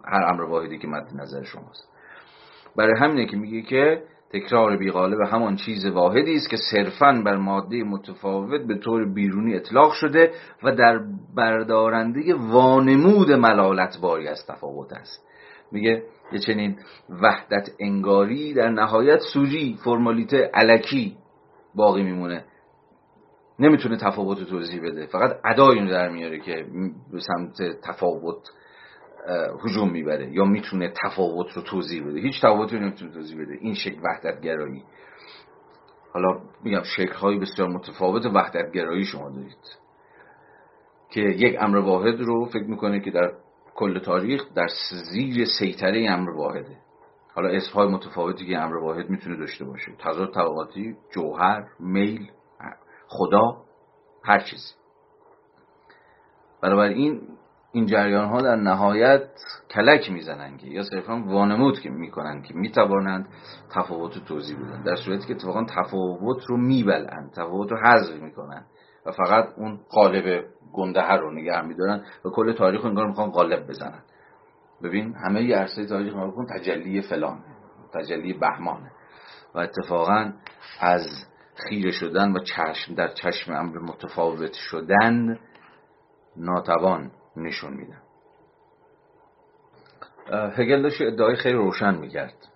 هر 0.06 0.24
امر 0.24 0.42
واحدی 0.42 0.78
که 0.78 0.88
مد 0.88 1.10
نظر 1.16 1.44
شماست. 1.44 1.95
برای 2.78 2.94
همینه 3.00 3.26
که 3.26 3.38
میگه 3.38 3.62
که 3.62 4.04
تکرار 4.34 4.78
بیغالب 4.78 5.22
همان 5.22 5.56
چیز 5.56 5.86
واحدی 5.86 6.36
است 6.36 6.50
که 6.50 6.58
صرفا 6.72 7.22
بر 7.26 7.36
ماده 7.36 7.84
متفاوت 7.84 8.62
به 8.62 8.78
طور 8.78 9.14
بیرونی 9.14 9.56
اطلاق 9.56 9.92
شده 9.94 10.32
و 10.64 10.76
در 10.76 11.00
بردارنده 11.36 12.36
وانمود 12.36 13.32
ملالت 13.32 13.98
باری 14.02 14.28
از 14.28 14.46
تفاوت 14.48 14.94
است. 14.94 15.26
میگه 15.72 16.04
یه 16.32 16.40
چنین 16.40 16.78
وحدت 17.10 17.70
انگاری 17.80 18.54
در 18.54 18.70
نهایت 18.70 19.20
سوژی 19.34 19.78
فرمالیته 19.84 20.52
علکی 20.54 21.18
باقی 21.76 22.04
میمونه. 22.04 22.46
نمی‌تونه 23.60 23.98
تفاوت 23.98 24.44
توضیح 24.44 24.82
بده. 24.82 25.06
فقط 25.06 25.40
ادای 25.46 25.80
رو 25.80 25.88
در 25.88 26.10
میاره 26.10 26.40
که 26.40 26.66
به 27.12 27.20
سمت 27.20 27.82
تفاوت 27.84 28.50
هجوم 29.64 29.92
می‌بره 29.92 30.32
یا 30.32 30.46
می‌تونه 30.46 30.94
تفاوت 31.04 31.52
رو 31.52 31.62
توضیح 31.62 32.04
بده. 32.08 32.20
هیچ 32.20 32.42
تفاوتی 32.42 32.80
نمی‌تونه 32.80 33.12
توضیح 33.12 33.42
بده. 33.42 33.58
این 33.62 33.74
شکل 33.74 34.00
وحدت 34.04 34.42
گرایی 34.42 34.84
حالا 36.14 36.42
میگم 36.64 36.84
شکل 36.84 37.14
های 37.14 37.40
بسیار 37.40 37.70
متفاوت 37.70 38.26
وحدت 38.26 38.72
گرایی 38.72 39.04
شما 39.04 39.30
دارید. 39.30 39.58
که 41.10 41.22
یک 41.22 41.58
امر 41.60 41.78
واحد 41.78 42.20
رو 42.20 42.46
فکر 42.46 42.64
می‌کنه 42.64 43.00
که 43.00 43.12
در 43.12 43.34
کل 43.76 44.00
تاریخ 44.00 44.54
در 44.56 44.68
زیر 45.12 45.46
سیطره 45.60 46.06
امر 46.10 46.30
واحده. 46.30 46.78
حالا 47.36 47.50
اسمهای 47.50 47.88
متفاوتی 47.88 48.46
که 48.46 48.58
امر 48.58 48.76
واحد 48.76 49.10
می‌تونه 49.10 49.38
داشته 49.38 49.66
باشه. 49.66 49.92
تضاد 50.00 50.34
طبقاتی 50.34 50.96
جوهر 51.14 51.68
میل 51.80 52.32
خدا 53.08 53.58
هر 54.24 54.40
چیزی. 54.40 54.74
بنابراین 56.62 57.22
این 57.76 57.86
جریان 57.86 58.30
ها 58.30 58.42
در 58.42 58.56
نهایت 58.56 59.22
کلک 59.72 60.12
می‌زنن 60.12 60.58
که 60.58 60.68
یا 60.68 60.84
صرفا 60.84 61.24
وانمود 61.26 61.80
که 61.80 61.90
می‌کنن 61.90 62.42
که 62.42 62.54
می‌توانند 62.54 63.28
تفاوت 63.76 64.16
رو 64.16 64.22
توضیح 64.22 64.58
بدن. 64.58 64.84
در 64.84 64.96
صورتی 64.96 65.28
که 65.28 65.34
اتفاقا 65.36 65.64
تفاوت 65.64 66.46
رو 66.46 66.58
میبلند 66.58 67.32
تفاوت 67.32 67.72
رو 67.72 67.78
حذف 67.78 68.22
می‌کنن 68.22 68.66
و 69.06 69.12
فقط 69.12 69.50
اون 69.58 69.80
قالب 69.90 70.46
گنده 70.74 71.12
رو 71.12 71.32
نگه 71.32 71.62
میدارن 71.62 72.04
و 72.26 72.30
کل 72.30 72.54
تاریخ 72.54 72.82
رو 72.82 72.88
انگار 72.88 73.08
می‌خوان 73.08 73.30
قالب 73.30 73.68
بزنن. 73.68 74.04
ببین 74.84 75.16
همه 75.16 75.44
ی 75.44 75.54
عرصه 75.54 75.86
تاریخ 75.86 76.14
ما 76.16 76.32
کن 76.32 76.46
تجلی 76.46 77.02
فلانه 77.02 77.44
تجلی 77.94 78.34
بهمانه 78.34 78.92
و 79.56 79.60
اتفاقا 79.60 80.32
از 80.80 81.08
خیره 81.56 81.92
شدن 81.92 82.32
و 82.32 82.40
چشم 82.40 82.96
در 82.96 83.08
چشم 83.08 83.54
امر 83.54 83.80
متفاوت 83.80 84.54
شدن 84.54 85.40
ناتوان. 86.38 87.12
نشون 87.38 87.74
میدن 87.74 88.02
هگل 90.58 90.82
داشت 90.82 91.02
ادعای 91.02 91.36
خیلی 91.36 91.56
روشن 91.56 91.96
می‌کرد. 91.96 92.48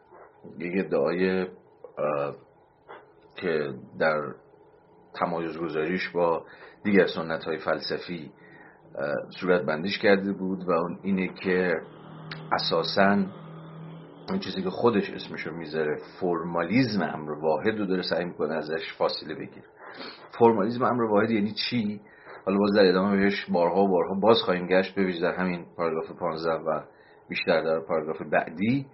یک 0.58 0.86
ادعای 0.86 1.48
که 3.36 3.74
در 4.00 4.34
تمایز 5.14 5.58
گذاریش 5.58 6.10
با 6.10 6.46
دیگر 6.84 7.08
سنت 7.08 7.44
های 7.44 7.58
فلسفی 7.58 8.32
صورت 9.40 9.62
بندیش 9.62 10.00
کرده 10.00 10.34
بود 10.34 10.64
و 10.64 10.72
اون 10.72 11.00
اینه 11.04 11.34
که 11.34 11.82
اساسا 12.52 13.26
اون 14.30 14.40
چیزی 14.40 14.62
که 14.62 14.70
خودش 14.70 15.10
اسمشو 15.10 15.52
می‌ذاره 15.52 15.98
فرمالیزم 16.22 17.02
امر 17.02 17.32
واحد 17.32 17.80
رو 17.80 17.86
داره 17.86 18.02
سعی 18.02 18.26
می‌کنه 18.26 18.56
ازش 18.56 18.94
فاصله 18.98 19.36
بگیره. 19.36 19.68
فرمالیزم 20.40 20.84
امر 20.84 21.04
واحد 21.04 21.30
یعنی 21.30 21.52
چی؟ 21.52 22.02
حالا 22.46 22.58
باز 22.58 22.74
در 22.76 22.86
ادامه 22.86 23.18
بهش 23.18 23.46
بارها 23.50 23.82
و 23.82 23.88
بارها 23.88 24.14
باز 24.14 24.38
خواهیم 24.46 24.68
گشت 24.68 24.96
ببینید 24.96 25.22
در 25.22 25.34
همین 25.34 25.66
پاراگراف 25.78 26.12
15 26.20 26.52
و 26.52 26.82
بیشتر 27.30 27.62
در 27.62 27.80
پاراگراف 27.80 28.22
بعدی. 28.22 28.86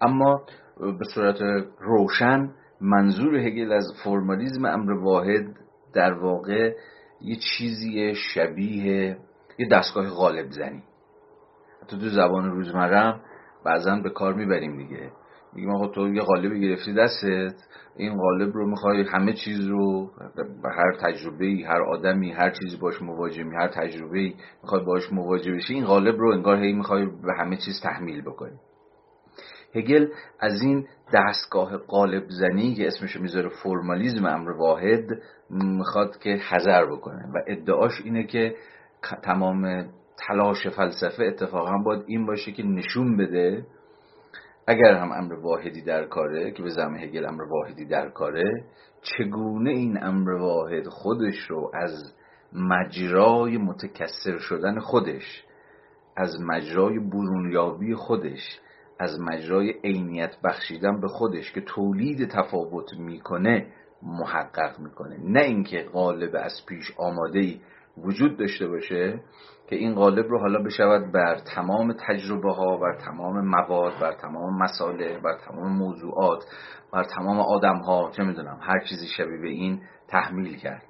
اما 0.00 0.42
به 0.80 1.04
صورت 1.14 1.38
روشن 1.80 2.50
منظور 2.80 3.36
هگل 3.36 3.72
از 3.72 3.84
فرمالیزم 4.04 4.64
امر 4.64 4.92
واحد 4.92 5.56
در 5.94 6.12
واقع 6.12 6.72
یه 7.20 7.36
چیزی 7.36 8.14
شبیه 8.14 9.16
یه 9.58 9.68
دستگاه 9.68 10.08
غالب 10.08 10.50
زنی. 10.50 10.82
حتی 11.82 11.98
تو 11.98 12.08
زبان 12.08 12.50
روزمرم 12.50 13.20
بعضا 13.64 13.96
به 13.96 14.10
کار 14.10 14.34
می‌بریم 14.34 14.76
دیگه. 14.76 15.10
میگیم 15.52 15.70
آقا 15.70 15.88
تو 15.88 16.14
یه 16.14 16.22
قالبی 16.22 16.60
گرفتی 16.60 16.94
دستت 16.94 17.54
این 17.96 18.16
قالب 18.16 18.54
رو 18.54 18.70
می‌خوای 18.70 19.02
همه 19.02 19.32
چیز 19.32 19.66
رو 19.68 20.10
هر 20.64 20.92
تجربه 21.00 21.46
هر 21.66 21.82
آدمی 21.82 22.32
هر 22.32 22.50
چیزی 22.50 22.76
باش 22.76 23.02
مواجه 23.02 23.42
می 23.42 23.56
هر 23.56 23.68
تجربه 23.68 24.32
می‌خوای 24.62 24.84
باش 24.84 25.12
مواجه 25.12 25.52
بشی 25.52 25.74
این 25.74 25.84
قالب 25.84 26.16
رو 26.18 26.32
انگار 26.32 26.56
هی 26.56 26.72
می‌خوای 26.72 27.06
به 27.06 27.34
همه 27.38 27.56
چیز 27.56 27.80
تحمیل 27.82 28.22
بکنی. 28.22 28.56
هگل 29.74 30.08
از 30.40 30.62
این 30.62 30.86
دستگاه 31.14 31.76
قالب 31.76 32.24
زنی 32.28 32.74
که 32.74 32.86
اسمش 32.86 33.16
می‌ذاره 33.16 33.48
فرمالیزم 33.62 34.26
امر 34.26 34.50
واحد 34.50 35.04
می‌خواد 35.50 36.18
که 36.18 36.30
حذر 36.30 36.86
بکنه. 36.86 37.26
و 37.34 37.38
ادعاش 37.46 37.92
اینه 38.04 38.26
که 38.26 38.54
تمام 39.22 39.84
تلاش 40.28 40.66
فلسفه 40.66 41.24
اتفاقا 41.24 41.78
باید 41.84 42.02
این 42.06 42.26
باشه 42.26 42.52
که 42.52 42.62
نشون 42.62 43.16
بده 43.16 43.66
اگر 44.70 44.94
هم 44.94 45.12
امر 45.12 45.34
واحدی 45.34 45.82
در 45.82 46.04
کاره 46.04 46.50
که 46.50 46.62
به 46.62 46.70
زمه 46.70 47.00
هگل 47.00 47.26
امر 47.26 47.42
واحدی 47.42 47.84
در 47.84 48.10
کاره 48.10 48.64
چگونه 49.02 49.70
این 49.70 50.02
امر 50.02 50.30
واحد 50.30 50.88
خودش 50.88 51.38
رو 51.48 51.70
از 51.74 52.14
مجرای 52.52 53.58
متکسر 53.58 54.38
شدن 54.38 54.78
خودش 54.78 55.44
از 56.16 56.40
مجرای 56.40 56.98
برونیابی 56.98 57.94
خودش 57.94 58.60
از 59.00 59.20
مجرای 59.20 59.74
عینیت 59.84 60.36
بخشیدن 60.44 61.00
به 61.00 61.08
خودش 61.08 61.52
که 61.52 61.60
تولید 61.60 62.28
تفاوت 62.28 62.94
می‌کنه 62.98 63.66
محقق 64.02 64.78
می‌کنه. 64.78 65.16
نه 65.24 65.42
اینکه 65.42 65.82
قالب 65.92 66.30
از 66.34 66.52
پیش 66.68 66.92
آماده 66.98 67.60
وجود 67.96 68.38
داشته 68.38 68.66
باشه 68.66 69.20
که 69.70 69.76
این 69.76 69.94
قالب 69.94 70.26
رو 70.28 70.38
حالا 70.38 70.62
بشود 70.62 71.12
بر 71.12 71.38
تمام 71.54 71.92
تجربه 71.92 72.52
ها 72.52 72.76
بر 72.76 72.96
تمام 72.96 73.46
مواد 73.48 73.92
بر 74.00 74.12
تمام 74.12 74.62
مساله 74.62 75.18
بر 75.18 75.38
تمام 75.46 75.72
موضوعات 75.72 76.44
بر 76.92 77.04
تمام 77.04 77.40
آدم 77.40 77.76
ها 77.76 78.10
چه 78.16 78.22
می‌دونم 78.22 78.58
هر 78.62 78.80
چیزی 78.88 79.06
شبیه 79.16 79.40
به 79.40 79.48
این 79.48 79.82
تحمیل 80.08 80.56
کرد. 80.56 80.86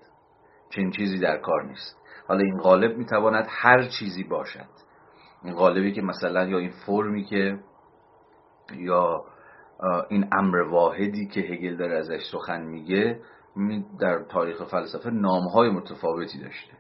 چنین 0.71 0.91
چیزی 0.91 1.19
در 1.19 1.39
کار 1.39 1.65
نیست. 1.65 1.97
حالا 2.29 2.41
این 2.41 2.59
قالب 2.59 2.99
می‌تواند 2.99 3.47
هر 3.49 3.89
چیزی 3.99 4.25
باشد. 4.25 4.69
این 5.45 5.55
قالبی 5.55 5.93
که 5.93 6.03
مثلا 6.03 6.47
یا 6.47 6.59
این 6.59 6.73
فرمی 6.87 7.25
که 7.25 7.59
یا 8.77 9.25
این 10.09 10.29
امر 10.33 10.57
واحدی 10.57 11.27
که 11.27 11.41
هگل 11.41 11.77
داره 11.77 11.99
ازش 11.99 12.21
سخن 12.33 12.63
میگه 12.63 13.21
در 14.01 14.23
تاریخ 14.23 14.65
فلسفه 14.65 15.11
نامهای 15.11 15.71
متفاوتی 15.71 16.39
داشته. 16.39 16.80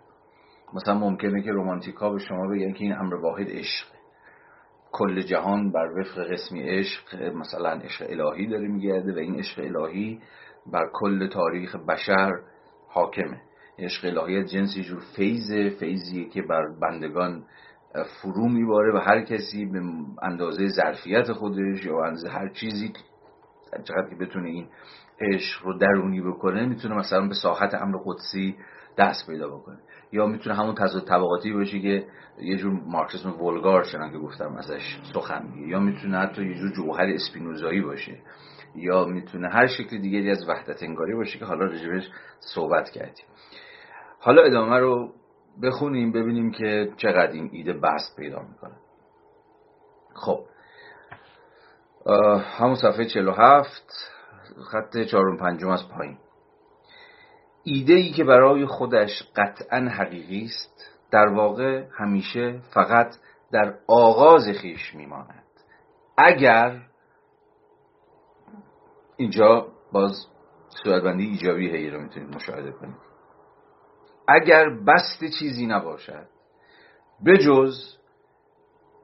مثلا 0.74 0.94
ممکنه 0.94 1.42
که 1.42 1.52
رومانتیکا 1.52 2.10
به 2.10 2.18
شما 2.18 2.48
بگن 2.48 2.72
که 2.72 2.84
این 2.84 2.92
امر 2.92 3.14
واحد 3.14 3.46
عشق. 3.50 3.86
کل 4.92 5.20
جهان 5.20 5.72
بر 5.72 6.00
وفق 6.00 6.32
قسمی 6.32 6.62
عشق 6.62 7.22
مثلا 7.34 7.70
عشق 7.70 8.06
الهی 8.08 8.46
داره 8.46 8.68
میگرده 8.68 9.14
و 9.14 9.18
این 9.18 9.38
عشق 9.38 9.60
الهی 9.64 10.20
بر 10.72 10.90
کل 10.92 11.28
تاریخ 11.28 11.76
بشر 11.76 12.32
حاکمه. 12.88 13.40
عشق 13.78 14.04
الهی 14.04 14.44
جنسی 14.44 14.82
جور 14.82 15.02
فیض 15.16 15.76
فیضیه 15.78 16.28
که 16.28 16.42
بر 16.42 16.68
بندگان 16.80 17.44
فرو 18.22 18.48
میباره 18.48 18.94
و 18.94 18.98
هر 18.98 19.20
کسی 19.20 19.66
به 19.66 19.80
اندازه 20.22 20.68
ظرفیت 20.68 21.32
خودش 21.32 21.84
یا 21.84 22.04
اندازه 22.04 22.28
هر 22.28 22.48
چیزی 22.48 22.92
چقدر 23.84 24.08
که 24.10 24.16
بتونه 24.16 24.48
این 24.48 24.68
عشق 25.20 25.64
رو 25.64 25.78
درونی 25.78 26.20
بکنه 26.20 26.66
می‌تونه 26.66 26.94
مثلا 26.94 27.28
به 27.28 27.34
ساحت 27.34 27.74
امر 27.74 27.98
قدسی 28.04 28.56
دست 28.98 29.26
پیدا 29.26 29.48
بکنه. 29.48 29.78
یا 30.12 30.26
می‌تونه 30.26 30.56
همون 30.56 30.74
تضاد 30.74 31.04
طبقاتی 31.04 31.52
باشه 31.52 31.80
که 31.80 32.06
یه 32.38 32.56
جور 32.56 32.80
مارکسیسم 32.86 33.42
ولگار 33.42 33.84
چنان 33.84 34.12
که 34.12 34.18
گفتم 34.18 34.56
ازش 34.56 35.00
سخن 35.14 35.46
میگه. 35.46 35.68
یا 35.68 35.80
می‌تونه 35.80 36.18
حتی 36.18 36.46
یه 36.46 36.54
جور 36.54 36.72
جوهر 36.72 37.06
اسپینوزایی 37.14 37.80
باشه. 37.80 38.18
یا 38.74 39.04
می‌تونه 39.04 39.48
هر 39.48 39.66
شکل 39.66 39.98
دیگری 39.98 40.30
از 40.30 40.48
وحدت 40.48 40.82
انگاری 40.82 41.14
باشه 41.14 41.38
که 41.38 41.44
حالا 41.44 41.64
رجبش 41.64 42.10
صحبت 42.54 42.90
کردیم. 42.90 43.26
حالا 44.20 44.42
ادامه 44.42 44.78
رو 44.78 45.12
بخونیم 45.62 46.12
ببینیم 46.12 46.50
که 46.50 46.92
چقدر 46.96 47.32
این 47.32 47.50
ایده 47.52 47.72
بست 47.72 48.16
پیدا 48.16 48.42
می‌کنه. 48.42 48.76
خب. 50.14 50.44
همون 52.58 52.74
صفحه 52.74 53.04
47 53.04 53.92
خط 54.72 54.98
چهارم 54.98 55.36
پنجم 55.36 55.68
از 55.68 55.88
پایین. 55.88 56.18
ایده 57.64 57.94
ای 57.94 58.10
که 58.12 58.24
برای 58.24 58.66
خودش 58.66 59.22
قطعا 59.36 59.78
حقیقی 59.78 60.44
است 60.44 60.96
در 61.10 61.26
واقع 61.26 61.84
همیشه 61.98 62.60
فقط 62.74 63.14
در 63.52 63.74
آغاز 63.86 64.48
خیش 64.62 64.94
میماند. 64.94 65.44
اگر 66.16 66.80
اینجا 69.16 69.66
باز 69.92 70.26
صورتبندی 70.68 71.26
ایجابی 71.26 71.70
هی 71.70 71.90
رو 71.90 72.00
می‌تونید 72.00 72.34
مشاهده 72.34 72.72
کنید. 72.72 72.96
اگر 74.28 74.70
بست 74.70 75.24
چیزی 75.38 75.66
نباشد 75.66 76.26
بجز 77.26 77.96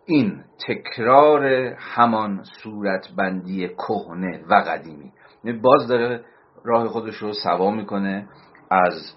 این 0.06 0.44
تکرار 0.68 1.44
همان 1.78 2.44
صورتبندی 2.62 3.68
کهنه 3.68 4.44
و 4.48 4.54
قدیمی. 4.54 5.12
یعنی 5.44 5.58
باز 5.58 5.88
داره 5.88 6.24
راه 6.66 6.88
خودش 6.88 7.14
رو 7.14 7.32
سوا 7.32 7.70
می‌کنه 7.70 8.28
از 8.70 9.14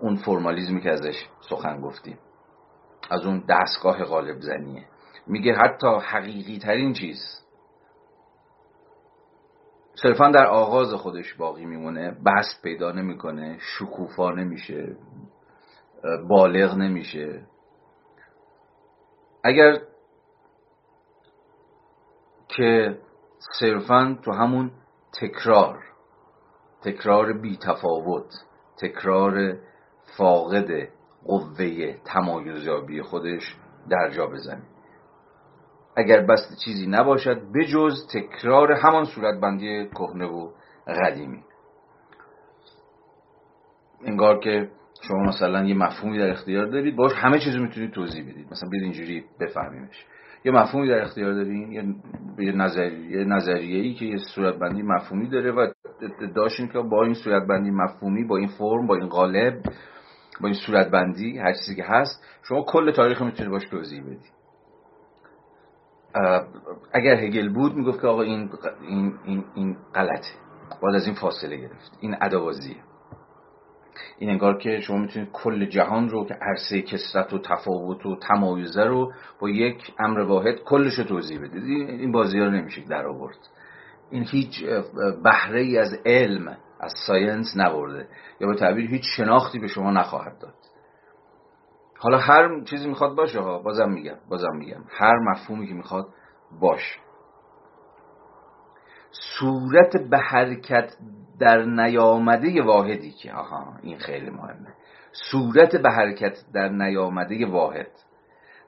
اون 0.00 0.16
فرمالیزمی 0.16 0.80
که 0.80 0.90
ازش 0.90 1.28
سخن 1.50 1.80
گفتیم 1.80 2.18
از 3.10 3.26
اون 3.26 3.44
دستگاه 3.48 4.04
غالب 4.04 4.40
زنیه. 4.40 4.86
میگه 5.26 5.54
حتی 5.54 5.86
حقیقی 5.86 6.58
ترین 6.58 6.92
چیز. 6.92 7.18
صرفا 9.94 10.30
در 10.30 10.46
آغاز 10.46 10.92
خودش 10.92 11.34
باقی 11.34 11.64
میمونه 11.64 12.10
بست 12.10 12.62
پیدا 12.62 12.92
نمی‌کنه 12.92 13.58
شکوفا 13.60 14.30
نمیشه 14.30 14.96
بالغ 16.28 16.74
نمیشه. 16.74 17.46
اگر 19.44 19.78
که 22.48 22.98
صرفا 23.60 24.18
تو 24.24 24.32
همون 24.32 24.70
تکرار 25.20 25.91
تکرار 26.84 27.32
بی 27.32 27.56
تفاوت 27.56 28.32
تکرار 28.78 29.56
فاقد 30.16 30.88
قوه 31.24 31.92
تمایزیابی 32.04 33.02
خودش 33.02 33.56
در 33.90 34.10
جا 34.10 34.26
بزنه 34.26 34.62
اگر 35.96 36.20
بست 36.20 36.64
چیزی 36.64 36.86
نباشد 36.86 37.42
بجز 37.54 38.06
تکرار 38.14 38.72
همان 38.72 39.04
صورتبندی 39.04 39.88
کهنه 39.88 40.26
و 40.26 40.50
قدیمی. 40.86 41.44
انگار 44.04 44.38
که 44.38 44.70
شما 45.08 45.22
مثلا 45.22 45.64
یه 45.64 45.74
مفهومی 45.74 46.18
در 46.18 46.30
اختیار 46.30 46.66
دارید 46.66 46.96
باش 46.96 47.12
همه 47.12 47.38
چیزو 47.38 47.58
می‌تونید 47.58 47.92
توضیح 47.92 48.30
بدید. 48.30 48.52
مثلا 48.52 48.68
بید 48.68 48.82
اینجوری 48.82 49.24
بفهمیمش. 49.40 50.06
یه 50.44 50.52
مفهومی 50.52 50.88
در 50.88 51.02
اختیار 51.02 51.34
دارین 51.34 51.72
یه 52.38 52.52
نظریه 52.52 53.24
نظریه 53.24 53.82
ای 53.82 53.94
که 53.94 54.04
یه 54.04 54.16
صورتبندی 54.34 54.82
مفهومی 54.82 55.28
داره 55.28 55.52
و 55.52 55.72
داشتین 56.34 56.68
که 56.68 56.78
با 56.78 57.04
این 57.04 57.14
صورتبندی 57.14 57.70
مفهومی 57.70 58.24
با 58.24 58.36
این 58.36 58.48
فرم 58.48 58.86
با 58.86 58.94
این 58.94 59.08
قالب 59.08 59.62
با 60.40 60.48
این 60.48 60.56
صورتبندی 60.66 61.38
هر 61.38 61.52
چیزی 61.52 61.76
که 61.76 61.84
هست 61.84 62.24
شما 62.48 62.62
کل 62.62 62.92
تاریخ 62.92 63.22
می‌تونید 63.22 63.52
باش 63.52 63.68
توضیح 63.68 64.02
بدید 64.02 64.32
اگر 66.92 67.14
هگل 67.14 67.48
بود 67.52 67.74
می‌گفت 67.74 68.00
که 68.00 68.06
آقا 68.06 68.22
این 68.22 68.50
این 68.88 69.14
این, 69.24 69.44
این 69.54 69.76
غلطه. 69.94 70.28
باید 70.82 70.96
از 70.96 71.06
این 71.06 71.14
فاصله 71.14 71.56
گرفت. 71.56 71.98
این 72.00 72.16
ادوازیه 72.20 72.76
این 74.18 74.30
انگار 74.30 74.58
که 74.58 74.80
شما 74.80 74.96
می‌تونید 74.98 75.28
کل 75.32 75.64
جهان 75.66 76.08
رو 76.08 76.26
که 76.26 76.34
عرصه 76.34 76.82
کسرت 76.82 77.32
و 77.32 77.38
تفاوت 77.38 78.06
و 78.06 78.16
تمایزه 78.16 78.84
رو 78.84 79.12
با 79.40 79.48
یک 79.48 79.92
امر 79.98 80.20
واحد 80.20 80.58
کلش 80.64 80.98
رو 80.98 81.04
توضیح 81.04 81.38
بدید. 81.38 81.64
این 81.88 82.12
بازی 82.12 82.38
ها 82.38 82.44
رو 82.44 82.50
نمیشه 82.50 82.82
در 82.88 83.06
آورد. 83.06 83.38
این 84.10 84.26
هیچ 84.30 84.64
بهره 85.24 85.60
ای 85.60 85.78
از 85.78 85.94
علم 86.06 86.56
از 86.80 86.92
ساینس 87.06 87.46
نبرده. 87.56 88.08
یا 88.40 88.48
به 88.48 88.54
تعبیر 88.54 88.90
هیچ 88.90 89.04
شناختی 89.16 89.58
به 89.58 89.66
شما 89.66 89.90
نخواهد 89.90 90.38
داد. 90.38 90.54
حالا 91.98 92.18
هر 92.18 92.64
چیزی 92.64 92.88
می‌خواد 92.88 93.16
باشه 93.16 93.40
ها 93.40 93.58
بازم 93.58 93.90
میگم 93.90 94.16
بازم 94.28 94.56
میگم. 94.56 94.84
هر 94.88 95.18
مفهومی 95.18 95.66
که 95.66 95.74
می‌خواد 95.74 96.06
باش 96.60 96.98
صورت 99.12 99.96
به 100.10 100.18
حرکت 100.18 100.96
در 101.40 101.64
نیامده 101.64 102.62
واحدی 102.62 103.10
که 103.10 103.32
آها 103.32 103.76
این 103.82 103.98
خیلی 103.98 104.30
مهمه. 104.30 104.74
صورت 105.30 105.76
به 105.76 105.90
حرکت 105.90 106.36
در 106.54 106.68
نیامده 106.68 107.46
واحد. 107.46 107.90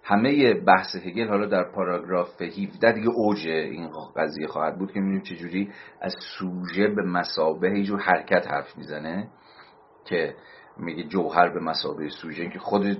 همه 0.02 0.54
بحث 0.54 0.96
هگل 0.96 1.28
حالا 1.28 1.46
در 1.46 1.64
پاراگراف 1.64 2.42
17 2.42 2.92
دیگه 2.92 3.08
اوج 3.08 3.48
این 3.48 3.90
قضیه 4.16 4.46
خواهد 4.46 4.78
بود 4.78 4.92
که 4.92 5.00
می‌بینیم 5.00 5.22
چجوری 5.22 5.72
از 6.00 6.14
سوژه 6.38 6.88
به 6.88 7.02
مسابه 7.02 7.78
یه 7.78 7.84
جور 7.84 8.00
حرکت 8.00 8.46
حرف 8.46 8.76
می‌زنه 8.76 9.28
که 10.04 10.34
میگه 10.76 11.02
جوهر 11.02 11.48
به 11.48 11.60
مسابه 11.60 12.08
سوژه 12.08 12.50
که 12.50 12.58
خود 12.58 12.98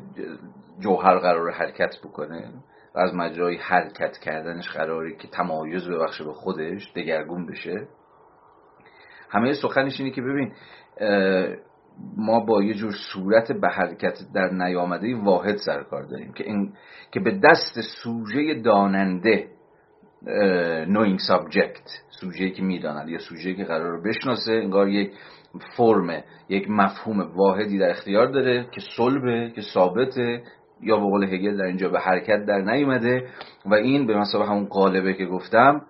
جوهر 0.80 1.18
قرار 1.18 1.50
حرکت 1.50 1.94
بکنه. 2.04 2.52
و 2.94 2.98
از 2.98 3.14
مجرای 3.14 3.56
حرکت 3.56 4.18
کردنش 4.18 4.68
قراری 4.68 5.16
که 5.16 5.28
تمایز 5.28 5.88
ببخشه 5.88 6.24
به 6.24 6.32
خودش 6.32 6.92
دگرگون 6.96 7.46
بشه. 7.46 7.88
همه 9.30 9.52
سخنش 9.52 10.00
اینه 10.00 10.12
که 10.12 10.22
ببین 10.22 10.52
ما 12.16 12.40
با 12.40 12.62
یه 12.62 12.74
جور 12.74 12.92
صورت 13.12 13.52
به 13.52 13.68
حرکت 13.68 14.18
در 14.34 14.50
نیامده 14.50 15.16
واحد 15.16 15.56
سروکار 15.56 16.02
داریم 16.02 16.32
که, 16.32 16.44
این، 16.44 16.72
که 17.12 17.20
به 17.20 17.40
دست 17.44 17.80
سوژه 18.02 18.54
داننده 18.54 19.48
knowing 20.88 21.18
subject 21.18 21.88
سوژه 22.20 22.50
که 22.50 22.62
می‌داند 22.62 23.08
یا 23.08 23.18
سوژه 23.18 23.54
که 23.54 23.64
قرار 23.64 23.90
رو 23.90 24.02
بشناسه 24.02 24.52
انگار 24.52 24.88
یک 24.88 25.12
فرم 25.76 26.22
یک 26.48 26.70
مفهوم 26.70 27.20
واحدی 27.20 27.78
در 27.78 27.90
اختیار 27.90 28.26
داره 28.26 28.68
که 28.72 28.80
صلبه 28.96 29.52
که 29.54 29.60
ثابته. 29.74 30.42
یا 30.80 30.96
به 30.96 31.02
قول 31.02 31.24
هگل 31.24 31.56
در 31.56 31.64
اینجا 31.64 31.88
به 31.88 32.00
حرکت 32.00 32.44
در 32.44 32.60
نیومده 32.60 33.28
و 33.66 33.74
این 33.74 34.06
به 34.06 34.18
مثابه 34.18 34.46
همون 34.46 34.64
قالبه 34.64 35.14
که 35.14 35.26
گفتم 35.26 35.82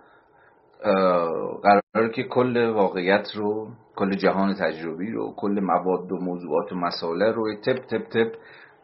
قرار 1.62 2.08
که 2.14 2.22
کل 2.22 2.70
واقعیت 2.70 3.26
رو 3.34 3.68
کل 3.96 4.10
جهان 4.10 4.54
تجربی 4.54 5.10
رو 5.10 5.34
کل 5.36 5.60
مواد 5.60 6.12
و 6.12 6.16
موضوعات 6.16 6.72
و 6.72 6.76
مسائل 6.76 7.22
رو 7.22 7.54
تپ 7.54 7.86
تپ 7.86 8.08
تپ 8.08 8.32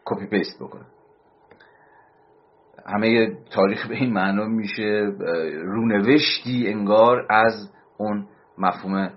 copy 0.05 0.25
paste 0.25 0.59
بکنه. 0.63 0.85
همه 2.85 3.37
تاریخ 3.51 3.87
به 3.87 3.95
این 3.95 4.13
معنا 4.13 4.45
میشه 4.45 5.13
رونوشتی 5.63 6.67
انگار 6.67 7.25
از 7.29 7.71
اون 7.97 8.27
مفهوم 8.57 9.11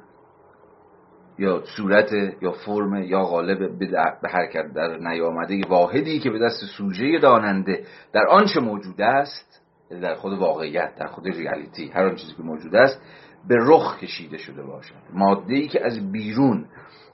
یا 1.38 1.62
صورت 1.76 2.12
یا 2.42 2.52
فرم 2.52 2.94
یا 2.94 3.22
قالب 3.22 3.78
به 4.22 4.28
حرکت 4.28 4.72
در 4.74 4.98
نیامده 4.98 5.60
واحدی 5.68 6.18
که 6.18 6.30
به 6.30 6.38
دست 6.38 6.64
سوژه 6.76 7.18
داننده 7.18 7.84
در 8.12 8.26
آنچه 8.26 8.60
موجود 8.60 9.00
است 9.00 9.60
در 9.90 10.14
خود 10.14 10.38
واقعیت 10.38 10.94
در 10.94 11.06
خود 11.06 11.26
ریالیتی 11.26 11.88
هر 11.88 12.02
آن 12.04 12.14
چیزی 12.14 12.34
که 12.34 12.42
موجود 12.42 12.74
است 12.74 13.00
به 13.48 13.56
رخ 13.58 13.98
کشیده 13.98 14.38
شده 14.38 14.62
باشد. 14.62 14.94
ماده 15.12 15.54
ای 15.54 15.68
که 15.68 15.86
از 15.86 16.12
بیرون 16.12 16.66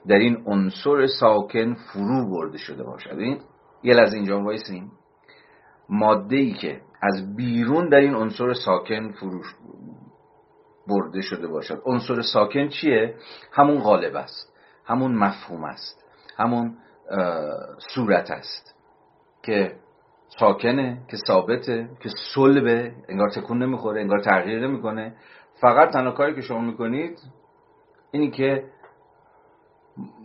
در 0.07 0.15
این 0.15 0.43
عنصر 0.45 1.07
ساکن 1.07 1.73
فرو 1.73 2.29
برده 2.29 2.57
شده 2.57 2.83
باشد. 2.83 3.19
این 3.19 3.39
یه 3.83 3.93
لحظه 3.93 4.15
اینجا 4.15 4.41
وایسیم 4.41 4.91
ماده 5.89 6.35
ای 6.35 6.53
که 6.53 6.81
از 7.01 7.35
بیرون 7.35 7.89
در 7.89 7.97
این 7.97 8.13
عنصر 8.13 8.53
ساکن 8.53 9.11
فرو 9.11 9.41
برده 10.87 11.21
شده 11.21 11.47
باشد. 11.47 11.81
عنصر 11.85 12.21
ساکن 12.21 12.67
چیه؟ 12.67 13.15
همون 13.51 13.79
غالب 13.79 14.15
است. 14.15 14.53
همون 14.85 15.15
مفهوم 15.15 15.63
است. 15.63 16.05
همون 16.37 16.77
صورت 17.93 18.31
است. 18.31 18.75
که 19.43 19.75
ساکنه 20.39 21.01
که 21.07 21.17
ثابته 21.27 21.89
که 21.99 22.09
صلبه 22.35 22.95
انگار 23.09 23.29
تکون 23.29 23.63
نمی‌خوره 23.63 24.01
انگار 24.01 24.19
تغییر 24.19 24.67
نمی‌کنه. 24.67 25.15
فقط 25.61 25.89
تنها 25.93 26.11
کاری 26.11 26.35
که 26.35 26.41
شما 26.41 26.59
می‌کنید 26.59 27.19
اینی 28.11 28.31
که 28.31 28.63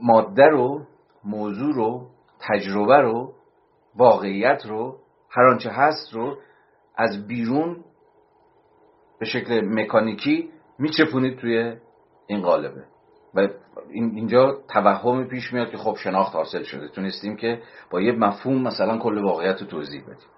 ماده 0.02 0.46
رو 0.46 0.86
موضوع 1.24 1.74
رو 1.74 2.08
تجربه 2.40 3.00
رو 3.00 3.32
واقعیت 3.96 4.66
رو 4.66 4.98
هر 5.30 5.42
آنچه 5.42 5.70
هست 5.70 6.12
رو 6.12 6.38
از 6.96 7.26
بیرون 7.26 7.84
به 9.20 9.26
شکل 9.26 9.60
مکانیکی 9.64 10.50
میچپونید 10.78 11.38
توی 11.38 11.76
این 12.26 12.42
قالبه 12.42 12.84
و 13.34 13.48
اینجا 13.90 14.58
توهمی 14.68 15.24
پیش 15.24 15.52
میاد 15.52 15.70
که 15.70 15.76
خب 15.76 15.96
شناخت 15.96 16.34
حاصل 16.34 16.62
شده. 16.62 16.88
تونستیم 16.88 17.36
که 17.36 17.62
با 17.90 18.00
یه 18.00 18.12
مفهوم 18.12 18.62
مثلا 18.62 18.98
کل 18.98 19.18
واقعیت 19.18 19.60
رو 19.60 19.66
توضیح 19.66 20.02
بدیم. 20.02 20.28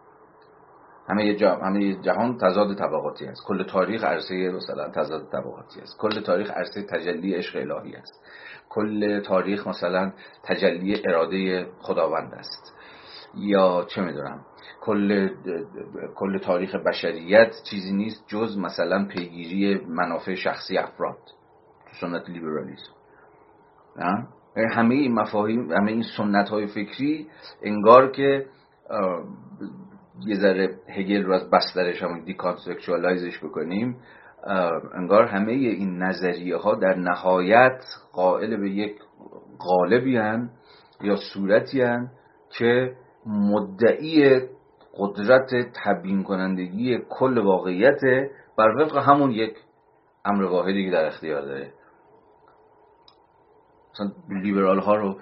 همه 1.09 1.37
همه 1.63 1.95
جهان 1.95 2.39
تضاد 2.39 2.75
طبقاتی 2.75 3.27
است 3.27 3.47
کل 3.47 3.63
تاریخ 3.63 4.05
عرصه 4.05 4.51
مثلا 4.51 4.89
تضاد 4.89 5.29
طبقاتی 5.33 5.81
است 5.81 5.99
کل 5.99 6.21
تاریخ 6.21 6.51
عرصه 6.51 6.83
تجلی 6.83 7.35
عشق 7.35 7.57
الهی 7.57 7.97
است 7.97 8.25
کل 8.69 9.21
تاریخ 9.21 9.67
مثلا 9.67 10.13
تجلی 10.43 11.03
اراده 11.09 11.67
خداوند 11.81 12.35
است. 12.35 12.75
یا 13.35 13.87
چه 13.89 14.03
می‌دونم. 14.03 14.45
کل 14.81 15.29
کل 16.15 16.39
تاریخ 16.39 16.75
بشریت 16.75 17.53
چیزی 17.71 17.93
نیست 17.93 18.25
جز 18.27 18.59
مثلا 18.59 19.07
پیگیری 19.07 19.85
منافع 19.87 20.35
شخصی 20.35 20.79
افراد 20.79 21.19
تو 21.87 21.97
سنت 22.01 22.31
لیبرالیسم. 22.31 22.93
همه 24.71 24.95
این 24.95 25.15
مفاهیم 25.15 25.73
همه 25.73 25.93
این 25.93 26.05
سنت 26.17 26.49
های 26.49 26.67
فکری 26.67 27.27
انگار 27.63 28.11
که 28.11 28.47
یه 30.27 30.37
ذره 30.37 30.79
هگل 30.89 31.23
رو 31.23 31.33
از 31.33 31.51
بسترش 31.51 32.03
هم 32.03 32.25
decontextualize 32.25 33.31
ش 33.31 33.45
بکنیم 33.45 33.97
انگار 34.95 35.27
همه 35.27 35.53
این 35.53 36.03
نظریه 36.03 36.57
ها 36.57 36.75
در 36.75 36.95
نهایت 36.95 37.85
قائل 38.13 38.57
به 38.57 38.71
یک 38.71 38.97
قالبی 39.59 40.13
یا 41.01 41.17
صورتی 41.35 41.83
که 42.59 42.97
مدعی 43.27 44.41
قدرت 44.99 45.51
تبیین 45.85 46.23
کنندگی 46.23 46.99
کل 47.09 47.39
واقعیت 47.39 48.01
بر 48.59 48.77
وفق 48.77 48.97
همون 48.97 49.31
یک 49.31 49.57
امر 50.25 50.45
واحدی 50.45 50.85
که 50.85 50.91
در 50.91 51.07
اختیار 51.07 51.43
داره. 51.43 51.73
مثلا 53.93 54.13
لیبرال 54.29 54.79
ها 54.79 54.97
رو 54.97 55.17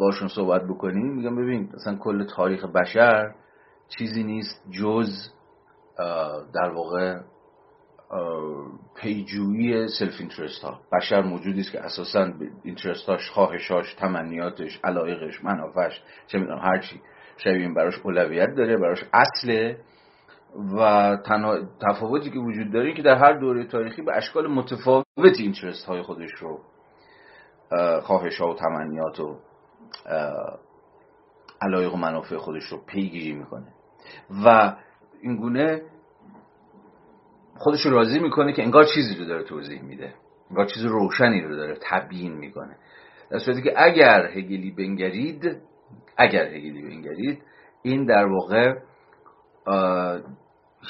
باشون 0.00 0.28
صحبت 0.28 0.62
بکنیم 0.64 1.12
میگم 1.12 1.36
ببین 1.36 1.70
مثلا 1.74 1.96
کل 1.96 2.24
تاریخ 2.24 2.64
بشر 2.64 3.34
چیزی 3.88 4.22
نیست 4.22 4.62
جز 4.70 5.08
در 6.54 6.70
واقع 6.74 7.20
پیجویی 8.96 9.88
self-interest 9.88 10.62
ها 10.64 10.80
بشر 10.92 11.22
موجودی 11.22 11.60
است 11.60 11.72
که 11.72 11.80
اساسا 11.80 12.32
interest 12.62 13.16
اش 13.16 13.30
خواهشاش 13.30 13.94
تمنیاتش 13.94 14.80
علایقش 14.84 15.44
منافعش 15.44 16.02
چه 16.26 16.38
می‌دونم 16.38 16.58
هرچی 16.58 17.00
شبیه 17.36 17.74
براش 17.74 17.98
اولویت 17.98 18.54
داره 18.54 18.76
براش 18.76 19.04
اصله. 19.12 19.78
و 20.76 21.16
تنها 21.26 21.58
تفاوتی 21.80 22.30
که 22.30 22.38
وجود 22.38 22.72
داره 22.72 22.94
که 22.94 23.02
در 23.02 23.14
هر 23.14 23.32
دوره 23.32 23.66
تاریخی 23.66 24.02
به 24.02 24.16
اشکال 24.16 24.46
متفاوت 24.46 25.04
اینترست 25.38 25.84
های 25.84 26.02
خودش 26.02 26.30
رو 26.40 26.60
خواهش 28.02 28.40
ها 28.40 28.50
و 28.50 28.54
تمنیات 28.54 29.20
و 29.20 29.38
علایق 31.62 31.94
و 31.94 31.96
منافع 31.96 32.36
خودش 32.36 32.64
رو 32.64 32.78
پیگیری 32.86 33.32
می‌کنه. 33.32 33.66
و 34.44 34.76
اینگونه 35.22 35.82
خودش 37.56 37.80
رو 37.86 37.90
راضی 37.90 38.18
می‌کنه 38.18 38.52
که 38.52 38.62
انگار 38.62 38.84
چیزی 38.94 39.14
رو 39.14 39.24
داره 39.24 39.42
توضیح 39.42 39.82
میده. 39.82 40.14
انگار 40.50 40.66
چیز 40.66 40.84
روشنی 40.84 41.40
رو 41.40 41.56
داره 41.56 41.78
تبیین 41.82 42.32
می‌کنه. 42.32 42.76
در 43.30 43.38
صورتی 43.38 43.62
که 43.62 43.72
اگر 43.76 44.26
هگلی 44.26 44.70
بنگرید 44.70 45.62
اگر 46.16 46.46
هگلی 46.46 46.82
بنگرید 46.82 47.42
این 47.82 48.06
در 48.06 48.26
واقع 48.26 48.74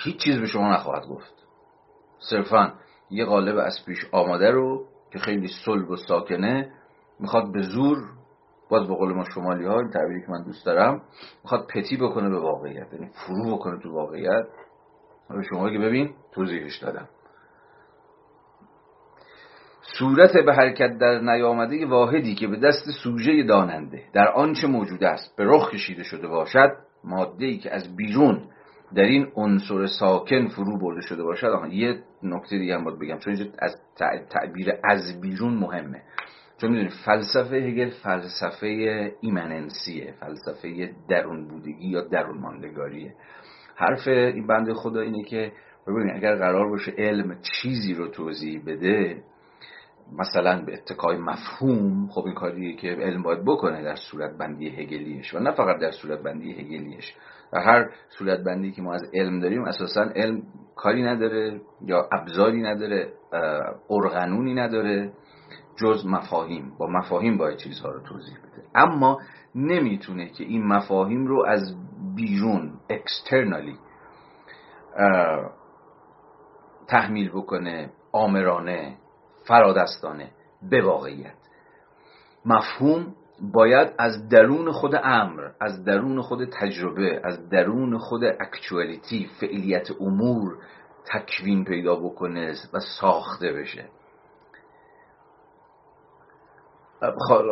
هیچ 0.04 0.24
چیز 0.24 0.40
به 0.40 0.46
شما 0.46 0.72
نخواهد 0.72 1.06
گفت. 1.06 1.34
صرفا 2.30 2.72
یه 3.10 3.24
قالب 3.24 3.56
از 3.58 3.74
پیش 3.86 3.98
آماده 4.12 4.50
رو 4.50 4.86
که 5.12 5.18
خیلی 5.18 5.48
صلب 5.64 5.90
و 5.90 5.96
ساکنه 5.96 6.72
می‌خواد 7.20 7.52
به 7.52 7.62
زور 7.62 7.98
باز 8.68 8.88
به 8.88 8.94
قول 8.94 9.12
ما 9.14 9.24
شمالی 9.34 9.64
ها 9.64 9.78
این 9.78 9.90
تعبیری 9.90 10.20
که 10.20 10.30
من 10.30 10.42
دوست 10.44 10.66
دارم 10.66 11.02
می‌خواد 11.42 11.66
پتی 11.66 11.96
بکنه 11.96 12.28
به 12.28 12.38
واقعیت 12.38 12.92
یعنی 12.92 13.10
فرو 13.26 13.56
بکنه 13.56 13.82
تو 13.82 13.92
واقعیت. 13.92 14.46
به 15.28 15.42
شما 15.50 15.70
که 15.70 15.78
ببین 15.78 16.14
توضیحش 16.32 16.78
دادم. 16.78 17.08
صورت 19.82 20.32
به 20.46 20.54
حرکت 20.54 20.98
در 20.98 21.18
نیامده 21.20 21.86
واحدی 21.86 22.34
که 22.34 22.46
به 22.46 22.56
دست 22.56 22.90
سوژه 23.04 23.42
داننده 23.42 24.02
در 24.12 24.28
آنچه 24.28 24.66
موجود 24.66 25.04
است 25.04 25.36
به 25.36 25.44
رخ 25.46 25.70
کشیده 25.70 26.02
شده 26.02 26.28
باشد 26.28 26.70
ماده 27.04 27.46
ای 27.46 27.58
که 27.58 27.74
از 27.74 27.96
بیرون 27.96 28.42
در 28.94 29.02
این 29.02 29.26
عنصر 29.36 29.86
ساکن 29.86 30.48
فرو 30.48 30.78
برده 30.78 31.00
شده 31.00 31.22
باشد. 31.22 31.46
آها 31.46 31.68
یه 31.68 32.02
نکته 32.22 32.58
دیگه 32.58 32.74
هم 32.74 32.84
باید 32.84 32.98
بگم 32.98 33.18
چون 33.18 33.36
از 33.58 33.76
تعبیر 34.30 34.72
از 34.84 35.20
بیرون 35.20 35.54
مهمه. 35.54 36.02
چون 36.60 36.70
می‌دونید 36.70 36.92
فلسفه 37.04 37.56
هگل 37.56 37.90
فلسفه 37.90 38.66
ایمننسیه 39.20 40.14
فلسفه 40.20 40.90
درون 41.08 41.48
بودگی 41.48 41.88
یا 41.88 42.00
درون 42.00 42.38
ماندگاریه. 42.38 43.14
حرف 43.76 44.08
این 44.08 44.46
بند 44.46 44.72
خدا 44.72 45.00
اینه 45.00 45.24
که 45.24 45.52
ببینید 45.86 46.16
اگر 46.16 46.36
قرار 46.36 46.68
باشه 46.68 46.92
علم 46.98 47.36
چیزی 47.42 47.94
رو 47.94 48.08
توضیح 48.08 48.62
بده 48.66 49.22
مثلا 50.18 50.64
به 50.64 50.74
اتکای 50.74 51.16
مفهوم 51.16 52.08
خب 52.08 52.24
این 52.24 52.34
کاریه 52.34 52.76
که 52.76 52.88
علم 52.88 53.22
باید 53.22 53.44
بکنه 53.44 53.82
در 53.82 53.96
صورت 53.96 54.38
بندی 54.38 54.68
هگلیش 54.68 55.34
و 55.34 55.38
نه 55.38 55.52
فقط 55.52 55.80
در 55.80 55.90
صورت 55.90 56.22
بندی 56.22 56.52
هگلیش 56.52 57.14
و 57.52 57.60
هر 57.60 57.90
صورت 58.08 58.40
بندی 58.44 58.72
که 58.72 58.82
ما 58.82 58.94
از 58.94 59.02
علم 59.14 59.40
داریم 59.40 59.62
اساسا 59.64 60.02
علم 60.02 60.42
کاری 60.76 61.02
نداره 61.02 61.60
یا 61.86 62.08
ابزاری 62.12 62.62
نداره 62.62 63.12
ارغنونی 63.90 64.54
نداره 64.54 65.12
جز 65.76 66.06
مفاهیم. 66.06 66.72
با 66.78 66.86
مفاهیم 66.86 67.38
باید 67.38 67.56
چیزها 67.56 67.90
رو 67.90 68.00
توضیح 68.00 68.38
بده. 68.38 68.66
اما 68.74 69.20
نمی‌تونه 69.54 70.28
که 70.28 70.44
این 70.44 70.66
مفاهیم 70.66 71.26
رو 71.26 71.44
از 71.46 71.76
بیرون 72.16 72.72
اکسترنالی 72.90 73.78
تحمیل 76.88 77.30
بکنه 77.30 77.90
آمرانه 78.12 78.96
فرادستانه 79.48 80.30
به 80.70 80.82
واقعیت. 80.82 81.34
مفهوم 82.44 83.14
باید 83.52 83.94
از 83.98 84.28
درون 84.28 84.72
خود 84.72 84.94
امر 85.04 85.50
از 85.60 85.84
درون 85.84 86.22
خود 86.22 86.44
تجربه 86.44 87.20
از 87.24 87.48
درون 87.48 87.98
خود 87.98 88.24
اکچوالیتی 88.24 89.30
فعلیت 89.40 89.88
امور 90.00 90.58
تکوین 91.06 91.64
پیدا 91.64 91.96
بکنه 91.96 92.54
و 92.74 92.80
ساخته 93.00 93.52
بشه. 93.52 93.88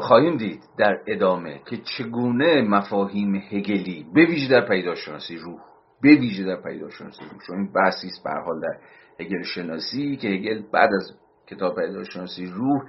خواهیم 0.01 0.37
دید 0.37 0.62
در 0.79 1.01
ادامه 1.07 1.61
که 1.67 1.77
چگونه 1.77 2.62
مفاهیم 2.62 3.35
هگلی 3.35 4.07
به 4.15 4.25
ویژه 4.25 4.49
در 4.51 4.69
پیداشناسی 4.69 5.37
روح 5.37 5.61
به 6.03 6.09
ویژه 6.09 6.45
در 6.45 6.62
پیداشناسی 6.62 7.25
روح. 7.25 7.41
چون 7.47 7.57
این 7.57 7.73
بحثی 7.73 8.07
است 8.07 8.25
به 8.25 8.31
حال 8.31 8.61
در 8.61 8.77
هگل 9.21 9.43
شناسی 9.43 10.17
که 10.17 10.29
هگل 10.29 10.62
بعد 10.73 10.91
از 10.95 11.12
کتاب 11.51 11.74
پیداشناسی 11.77 12.47
روح 12.47 12.82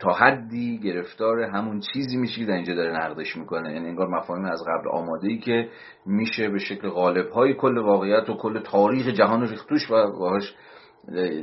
تا 0.00 0.12
حدی 0.12 0.78
گرفتار 0.78 1.40
همون 1.40 1.80
چیزی 1.80 2.16
میشه 2.16 2.40
که 2.40 2.46
در 2.46 2.54
اینجا 2.54 2.74
داره 2.74 2.92
نقدش 2.92 3.36
می‌کنه. 3.36 3.72
یعنی 3.72 3.88
انگار 3.88 4.08
مفاهیم 4.08 4.44
از 4.44 4.62
قبل 4.62 4.88
آماده 4.90 5.28
ای 5.28 5.38
که 5.38 5.68
میشه 6.06 6.48
به 6.48 6.58
شکل 6.58 6.88
غالب 6.88 7.30
های 7.30 7.54
کل 7.54 7.78
واقعیت 7.78 8.30
و 8.30 8.34
کل 8.34 8.60
تاریخ 8.60 9.06
جهان 9.08 9.40
رو 9.40 9.46
ریختوش 9.46 9.90
و 9.90 9.94
باهاش 10.12 10.54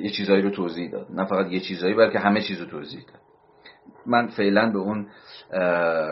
یه 0.02 0.10
چیزایی 0.10 0.42
رو 0.42 0.50
توضیح 0.50 0.92
داد. 0.92 1.08
نه 1.10 1.26
فقط 1.26 1.52
یه 1.52 1.60
چیزایی 1.60 1.94
بلکه 1.94 2.20
همه 2.20 2.42
چیز 2.42 2.62
رو 2.62 2.66
توضیح 2.66 3.02
داد. 3.02 3.22
من 4.06 4.28
فعلا 4.28 4.72
به 4.72 4.80
اون 4.80 5.08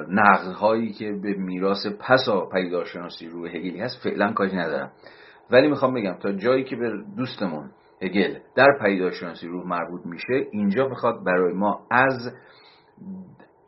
نقد 0.10 0.52
هایی 0.52 0.94
که 0.94 1.12
به 1.24 1.34
میراث 1.34 1.88
پسا 2.00 2.46
پیداشناسی 2.46 3.28
روح 3.28 3.50
هگلی 3.50 3.80
هست 3.80 4.04
فعلا 4.04 4.34
کاری 4.34 4.58
ندارم. 4.58 4.92
ولی 5.52 5.68
می‌خوام 5.68 5.94
بگم 5.94 6.14
تا 6.14 6.32
جایی 6.32 6.64
که 6.64 6.76
به 6.76 6.92
دوستمون 7.18 7.72
هگل 8.02 8.40
در 8.56 8.78
پیداشناسی 8.82 9.48
روح 9.48 9.68
مربوط 9.68 10.06
میشه 10.06 10.48
اینجا 10.52 10.88
می‌خواد 10.88 11.24
برای 11.24 11.54
ما 11.54 11.88
از 11.92 12.34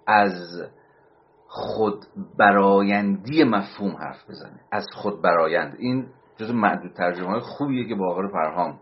از 0.08 0.64
خود 1.48 2.06
برایندی 2.38 3.44
مفهوم 3.44 3.96
حرف 3.96 4.30
بزنه. 4.30 4.60
از 4.72 4.86
خود 4.94 5.22
برایند 5.22 5.76
این 5.80 6.08
جز 6.38 6.52
معدود 6.52 6.94
ترجمه 6.94 7.28
های 7.28 7.40
خوبیه 7.40 7.88
که 7.88 7.96
با 7.96 8.12
آقای 8.12 8.28
فرهام. 8.28 8.80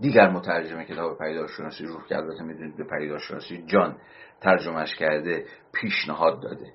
دیگر 0.00 0.30
مترجم 0.30 0.82
کتاب 0.82 1.18
پیداشناسی 1.18 1.84
روح 1.84 2.06
که 2.06 2.16
البته 2.16 2.42
می‌دونید 2.42 2.76
به 2.76 2.84
پیداشناسی 2.84 3.64
جان 3.66 3.96
ترجمهش 4.40 4.94
کرده 4.94 5.44
پیشنهاد 5.72 6.42
داده. 6.42 6.72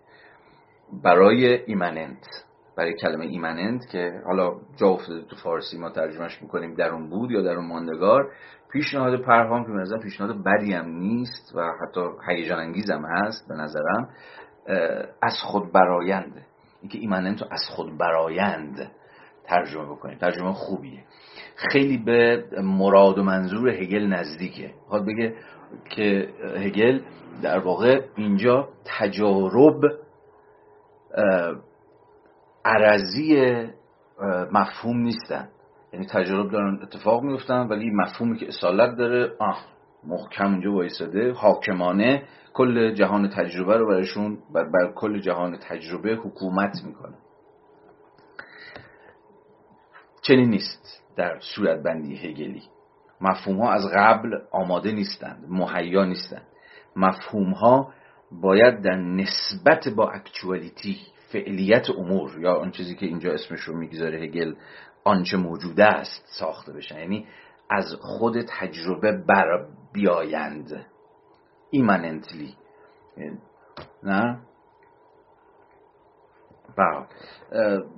برای 1.04 1.64
ایمننت. 1.66 2.46
برای 2.78 2.94
کلمه 2.94 3.26
ایمننت 3.26 3.88
که 3.92 4.22
حالا 4.26 4.56
جا 4.76 4.88
افتاده 4.88 5.22
تو 5.22 5.36
فارسی 5.36 5.78
ما 5.78 5.90
ترجمهش 5.90 6.42
می‌کنیم 6.42 6.74
در 6.74 6.90
اون 6.90 7.10
بود 7.10 7.32
یا 7.32 7.42
در 7.42 7.56
اون 7.56 7.68
ماندگار. 7.68 8.32
پیشنهاد 8.72 9.22
پرهام 9.22 9.66
که 9.66 9.72
به 9.72 9.98
پیشنهاد 10.04 10.44
بدی 10.44 10.74
هم 10.74 10.86
نیست 10.86 11.56
و 11.56 11.72
حتی 11.82 12.02
هیجان 12.28 12.60
انگیزم 12.60 13.06
هست 13.06 13.48
به 13.50 13.56
نظرم 13.56 14.10
از 15.22 15.34
خود 15.44 15.72
براینده 15.72 16.42
اینکه 16.82 16.98
ایمننت 16.98 17.42
رو 17.42 17.48
از 17.52 17.62
خود 17.70 17.98
برایند 17.98 18.92
ترجمه 19.44 19.86
بکنیم. 19.86 20.18
ترجمه 20.18 20.54
خوبیه. 20.54 21.04
خیلی 21.56 21.98
به 21.98 22.44
مراد 22.64 23.18
و 23.18 23.24
منظور 23.24 23.70
هگل 23.70 24.06
نزدیکه. 24.06 24.74
خواهد 24.88 25.06
بگه 25.06 25.36
که 25.90 26.30
هگل 26.58 27.02
در 27.42 27.60
واقع 27.60 28.02
اینجا 28.16 28.70
تجارب 28.86 29.82
عرضی 32.66 33.56
مفهوم 34.52 34.98
نیستن. 34.98 35.50
یعنی 35.94 36.06
تجارب 36.06 36.52
دارن 36.52 36.80
اتفاق 36.84 37.24
میفتن 37.24 37.68
ولی 37.68 37.92
مفهومی 37.92 38.38
که 38.38 38.48
اصالت 38.48 38.98
داره 38.98 39.34
آه 39.40 39.66
محکم 40.04 40.46
اونجا 40.46 40.72
وایساده 40.74 41.32
حاکمانه 41.34 42.24
کل 42.54 42.94
جهان 42.94 43.30
تجربه 43.30 43.78
رو 43.78 43.88
برایشون 43.88 44.38
بر, 44.54 44.64
بر 44.64 44.92
کل 44.96 45.20
جهان 45.20 45.58
تجربه 45.58 46.16
حکومت 46.16 46.84
می‌کنه. 46.86 47.16
چنین 50.22 50.50
نیست 50.50 51.04
در 51.16 51.40
صورت 51.40 51.84
بندی 51.84 52.16
هگلی. 52.16 52.64
مفهوم 53.22 53.58
ها 53.62 53.72
از 53.72 53.84
قبل 53.96 54.40
آماده 54.52 54.92
نیستند 54.92 55.46
مهیا 55.50 56.06
نیستند. 56.06 56.48
مفهوم 56.96 57.52
ها 57.52 57.94
باید 58.32 58.82
در 58.82 58.96
نسبت 58.96 59.90
با 59.90 60.10
اکچوالیتی 60.10 60.98
فعلیت 61.32 61.90
امور 61.90 62.40
یا 62.40 62.54
آن 62.54 62.72
چیزی 62.72 62.96
که 62.96 63.06
اینجا 63.06 63.32
اسمش 63.32 63.60
رو 63.60 63.78
می‌گذاره 63.78 64.20
هگل 64.20 64.54
آنچه 65.04 65.38
موجوده 65.38 65.86
است 65.86 66.26
ساخته 66.40 66.74
بشن. 66.74 67.00
یعنی 67.00 67.28
از 67.70 67.86
خود 68.02 68.42
تجربه 68.42 69.12
بر 69.12 69.68
بیایند. 69.94 70.86
ایماننتلی 71.72 72.56
نه؟ 74.04 74.40
بله. 76.78 77.06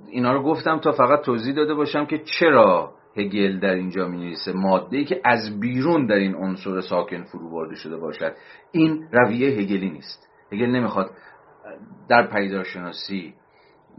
اینا 0.08 0.32
رو 0.32 0.42
گفتم 0.42 0.78
تا 0.78 0.92
فقط 0.92 1.20
توضیح 1.24 1.54
داده 1.54 1.74
باشم 1.74 2.06
که 2.06 2.18
چرا 2.18 2.94
هگل 3.16 3.60
در 3.60 3.74
اینجا 3.74 4.08
می 4.08 4.16
نویسه 4.16 4.52
ماده 4.52 4.96
ای 4.96 5.04
که 5.04 5.20
از 5.24 5.60
بیرون 5.60 6.06
در 6.06 6.14
این 6.14 6.34
عنصر 6.34 6.80
ساکن 6.80 7.22
فرو 7.22 7.50
برده 7.50 7.74
شده 7.74 7.96
باشد. 7.96 8.34
این 8.72 9.08
رویه 9.12 9.48
هگلی 9.48 9.90
نیست. 9.90 10.28
هگل 10.52 10.66
نمی‌خواد 10.66 11.10
در 12.08 12.26
پیداشناسی 12.26 13.34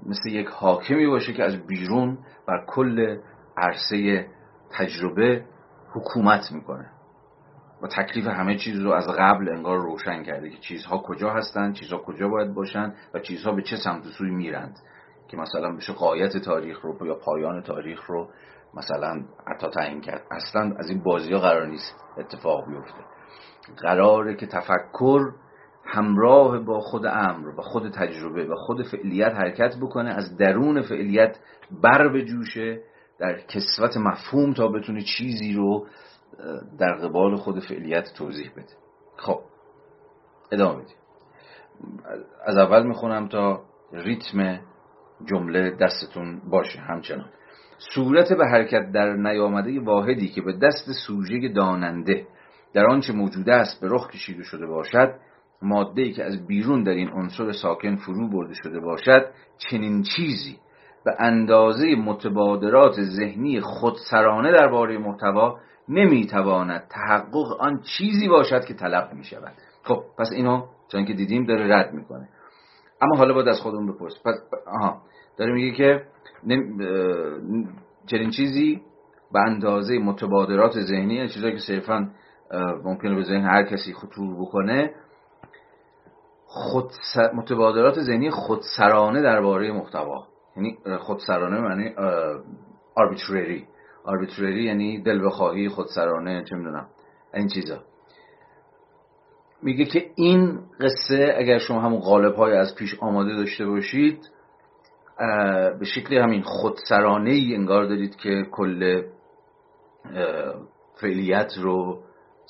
مثل 0.05 0.29
یک 0.29 0.47
حاکمی 0.47 1.07
باشه 1.07 1.33
که 1.33 1.43
از 1.43 1.67
بیرون 1.67 2.17
بر 2.47 2.65
کل 2.67 3.17
عرصه 3.57 4.27
تجربه 4.71 5.45
حکومت 5.93 6.51
می‌کنه 6.51 6.91
و 7.81 7.87
تکلیف 7.87 8.27
همه 8.27 8.55
چیز 8.55 8.79
رو 8.79 8.91
از 8.91 9.07
قبل 9.07 9.49
انگار 9.49 9.77
روشن 9.77 10.23
کرده 10.23 10.49
که 10.49 10.57
چیزها 10.57 10.97
کجا 10.97 11.33
هستند 11.33 11.73
چیزها 11.73 11.97
کجا 11.97 12.27
باید 12.27 12.53
باشند 12.53 12.95
و 13.13 13.19
چیزها 13.19 13.51
به 13.51 13.61
چه 13.61 13.77
سمت 13.77 14.05
و 14.05 14.09
سوی 14.09 14.31
میرند 14.31 14.79
که 15.27 15.37
مثلا 15.37 15.75
بشه 15.75 15.93
قایت 15.93 16.37
تاریخ 16.37 16.81
رو 16.81 17.07
یا 17.07 17.15
پایان 17.15 17.61
تاریخ 17.61 18.05
رو 18.05 18.29
مثلا 18.73 19.23
حتی 19.47 19.67
تعیین 19.69 20.01
کرد. 20.01 20.21
اصلا 20.31 20.75
از 20.77 20.89
این 20.89 21.03
بازی 21.03 21.33
ها 21.33 21.39
قرار 21.39 21.67
نیست 21.67 21.95
اتفاق 22.17 22.67
بیفته. 22.67 23.03
قراره 23.77 24.35
که 24.35 24.47
تفکر 24.47 25.31
همراه 25.91 26.59
با 26.59 26.79
خود 26.79 27.05
امر 27.05 27.47
و 27.47 27.61
خود 27.61 27.89
تجربه 27.89 28.45
و 28.45 28.55
خود 28.55 28.87
فعلیت 28.87 29.33
حرکت 29.33 29.75
بکنه 29.81 30.09
از 30.09 30.37
درون 30.37 30.81
فعلیت 30.81 31.37
بر 31.83 32.21
جوشه 32.21 32.81
در 33.19 33.39
کسوت 33.39 33.97
مفهوم 33.97 34.53
تا 34.53 34.67
بتونه 34.67 35.01
چیزی 35.01 35.53
رو 35.53 35.87
در 36.79 36.93
قبال 36.93 37.35
خود 37.35 37.59
فعلیت 37.59 38.13
توضیح 38.17 38.51
بده. 38.51 38.73
خب 39.17 39.39
ادامه 40.51 40.83
بدیم 40.83 40.95
از 42.45 42.57
اول 42.57 42.87
می‌خونم 42.87 43.27
تا 43.27 43.61
ریتم 43.93 44.59
جمله 45.25 45.77
دستتون 45.81 46.41
باشه 46.49 46.79
همچنان. 46.79 47.29
صورت 47.95 48.33
به 48.33 48.45
حرکت 48.45 48.91
در 48.91 49.13
نیامده 49.13 49.79
واحدی 49.79 50.29
که 50.29 50.41
به 50.41 50.53
دست 50.53 50.91
سوژه 51.07 51.49
داننده 51.55 52.27
در 52.73 52.85
آنچه 52.85 53.13
موجوده 53.13 53.53
است 53.53 53.81
به 53.81 53.87
رخ 53.91 54.11
کشیده 54.11 54.43
شده 54.43 54.65
باشد 54.65 55.15
ماده 55.61 56.11
که 56.11 56.23
از 56.23 56.47
بیرون 56.47 56.83
در 56.83 56.91
این 56.91 57.09
عنصر 57.09 57.51
ساکن 57.51 57.95
فرو 57.95 58.29
برده 58.29 58.53
شده 58.53 58.79
باشد 58.79 59.25
چنین 59.57 60.03
چیزی 60.15 60.57
به 61.05 61.15
اندازه 61.19 61.95
متبادرات 61.95 63.01
ذهنی 63.01 63.61
خودسرانه 63.61 64.51
درباره 64.51 64.97
محتوا 64.97 65.59
نمی‌تواند 65.89 66.87
تحقق 66.89 67.61
آن 67.61 67.81
چیزی 67.97 68.27
باشد 68.27 68.65
که 68.65 68.73
طلب 68.73 69.13
می 69.13 69.23
شود 69.23 69.53
خب 69.83 70.03
پس 70.17 70.29
اینو 70.35 70.65
چون 70.91 71.05
که 71.05 71.13
دیدیم 71.13 71.45
داره 71.45 71.75
رد 71.75 71.93
می‌کنه. 71.93 72.29
اما 73.01 73.15
حالا 73.17 73.33
باید 73.33 73.47
از 73.47 73.59
خودمون 73.59 73.91
بپرس 73.91 74.13
پس 74.25 74.35
آها 74.67 75.01
داره 75.37 75.53
میگه 75.53 75.71
که 75.71 76.03
چنین 78.05 78.29
چیزی 78.29 78.81
به 79.33 79.39
اندازه 79.39 79.99
متبادرات 79.99 80.79
ذهنی 80.79 81.29
چیزایی 81.29 81.53
که 81.53 81.59
صرفا 81.59 82.09
ممکنه 82.83 83.15
به 83.15 83.23
ذهن 83.23 83.45
هر 83.45 83.63
کسی 83.63 83.93
خطور 83.93 84.35
بکنه 84.41 84.91
خود 86.51 86.91
متبادرات 87.33 87.99
ذهنی 87.99 88.29
خودسرانه 88.31 89.21
درباره 89.21 89.71
محتوا. 89.71 90.27
یعنی 90.55 90.77
خودسرانه 90.99 91.61
معنی 91.61 91.89
arbitrary. 92.99 93.63
Arbitrary 94.05 94.41
یعنی 94.41 95.01
دل 95.01 95.25
بخواهی 95.25 95.69
خودسرانه 95.69 96.43
چه 96.43 96.55
می‌دونم 96.55 96.87
این 97.33 97.47
چیزا. 97.47 97.77
میگه 99.63 99.85
که 99.85 100.11
این 100.15 100.59
قصه 100.79 101.35
اگر 101.37 101.57
شما 101.57 101.81
همون 101.81 101.99
غالب 101.99 102.35
های 102.35 102.53
از 102.53 102.75
پیش 102.75 102.95
آماده 102.99 103.35
داشته 103.35 103.65
باشید 103.65 104.29
به 105.79 105.85
شکلی 105.85 106.17
همین 106.17 106.41
خودسرانه 106.41 107.31
ای 107.31 107.55
انگار 107.55 107.85
دارید 107.85 108.15
که 108.15 108.45
کل 108.51 109.01
فعلیت 111.01 111.51
رو 111.57 111.99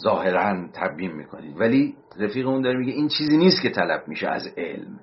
ظاهرا 0.03 0.67
تبیین 0.73 1.11
می‌کنید. 1.11 1.59
ولی 1.59 1.95
رفیق 2.19 2.47
اون 2.47 2.61
داره 2.61 2.77
میگه 2.77 2.93
این 2.93 3.07
چیزی 3.07 3.37
نیست 3.37 3.61
که 3.61 3.69
طلب 3.69 4.07
میشه 4.07 4.27
از 4.27 4.47
علم. 4.57 4.99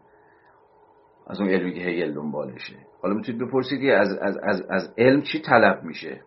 از 1.27 1.41
اون 1.41 1.51
علمی 1.51 1.75
که 1.75 1.81
هگل 1.81 2.15
دنبالشه. 2.15 2.77
حالا 3.03 3.15
می‌تونید 3.15 3.43
بپرسید 3.43 3.81
که 3.81 3.93
از, 3.93 4.19
از, 4.19 4.37
از, 4.43 4.63
از 4.71 4.95
علم 4.99 5.23
چی 5.23 5.41
طلب 5.41 5.83
میشه؟ 5.83 6.21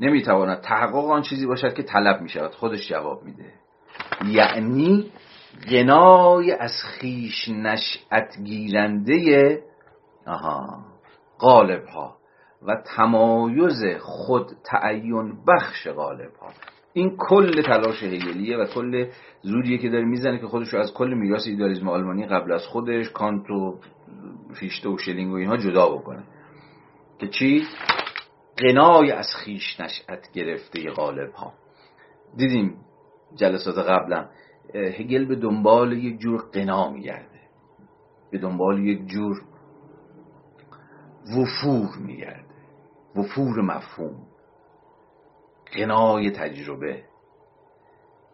نمی‌تواند 0.00 0.60
تحقق 0.60 1.10
آن 1.10 1.22
چیزی 1.22 1.46
باشد 1.46 1.74
که 1.74 1.82
طلب 1.82 2.20
می‌شود. 2.20 2.54
خودش 2.54 2.88
جواب 2.88 3.24
میده. 3.24 3.52
یعنی 4.26 5.12
غنای 5.70 6.52
از 6.52 6.72
خیش 6.84 7.48
نشأت 7.48 8.36
گیرنده 8.44 9.62
آها 10.26 10.84
غالب 11.38 11.84
ها 11.84 12.16
و 12.62 12.76
تمایز 12.96 13.82
خود 14.00 14.46
تعین 14.64 15.44
بخش 15.48 15.88
غالب 15.88 16.34
ها 16.34 16.48
این 16.92 17.16
کل 17.18 17.62
تلاش 17.62 18.02
هگلیه 18.02 18.56
و 18.56 18.66
کل 18.66 19.10
زوریه 19.42 19.78
که 19.78 19.88
داره 19.88 20.04
می‌زنه 20.04 20.38
که 20.38 20.46
خودش 20.46 20.68
رو 20.74 20.80
از 20.80 20.94
کل 20.94 21.14
میراث 21.14 21.46
ایدالیسم 21.46 21.88
آلمانی 21.88 22.26
قبل 22.26 22.52
از 22.52 22.66
خودش 22.66 23.10
کانت 23.10 23.50
و 23.50 23.78
فیشته 24.54 24.88
و 24.88 24.98
شلینگ 24.98 25.32
و 25.32 25.36
اینها 25.36 25.56
جدا 25.56 25.88
بکنه. 25.88 26.22
که 27.18 27.28
چی؟ 27.28 27.62
قنای 28.56 29.10
از 29.10 29.26
خیش 29.44 29.80
نشأت 29.80 30.32
گرفته 30.32 30.90
غالب 30.90 31.32
ها 31.32 31.52
دیدیم 32.36 32.76
جلسات 33.34 33.78
قبلا 33.78 34.28
هگل 34.74 35.24
به 35.24 35.36
دنبال 35.36 35.92
یک 35.92 36.18
جور 36.18 36.42
قنا 36.52 36.90
میگرده. 36.90 37.40
به 38.30 38.38
دنبال 38.38 38.86
یک 38.86 39.06
جور 39.06 39.42
وفور 41.36 41.88
میگرده. 42.06 42.44
وفور 43.16 43.60
مفهوم. 43.60 44.29
قنای 45.76 46.30
تجربه 46.30 47.02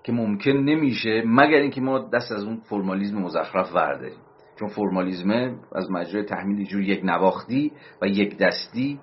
که 0.02 0.12
ممکن 0.12 0.50
نمیشه 0.50 1.22
مگر 1.26 1.58
اینکه 1.58 1.80
ما 1.80 1.98
دست 1.98 2.32
از 2.32 2.44
اون 2.44 2.56
فرمالیزم 2.56 3.18
مزخرف 3.18 3.74
ورداریم. 3.74 4.18
چون 4.58 4.68
فرمالیزم 4.68 5.60
از 5.72 5.90
مجرای 5.90 6.24
تحمیل 6.24 6.66
جور 6.66 6.82
یک 6.82 7.00
نواختی 7.04 7.72
و 8.02 8.06
یک 8.06 8.38
دستی 8.38 9.00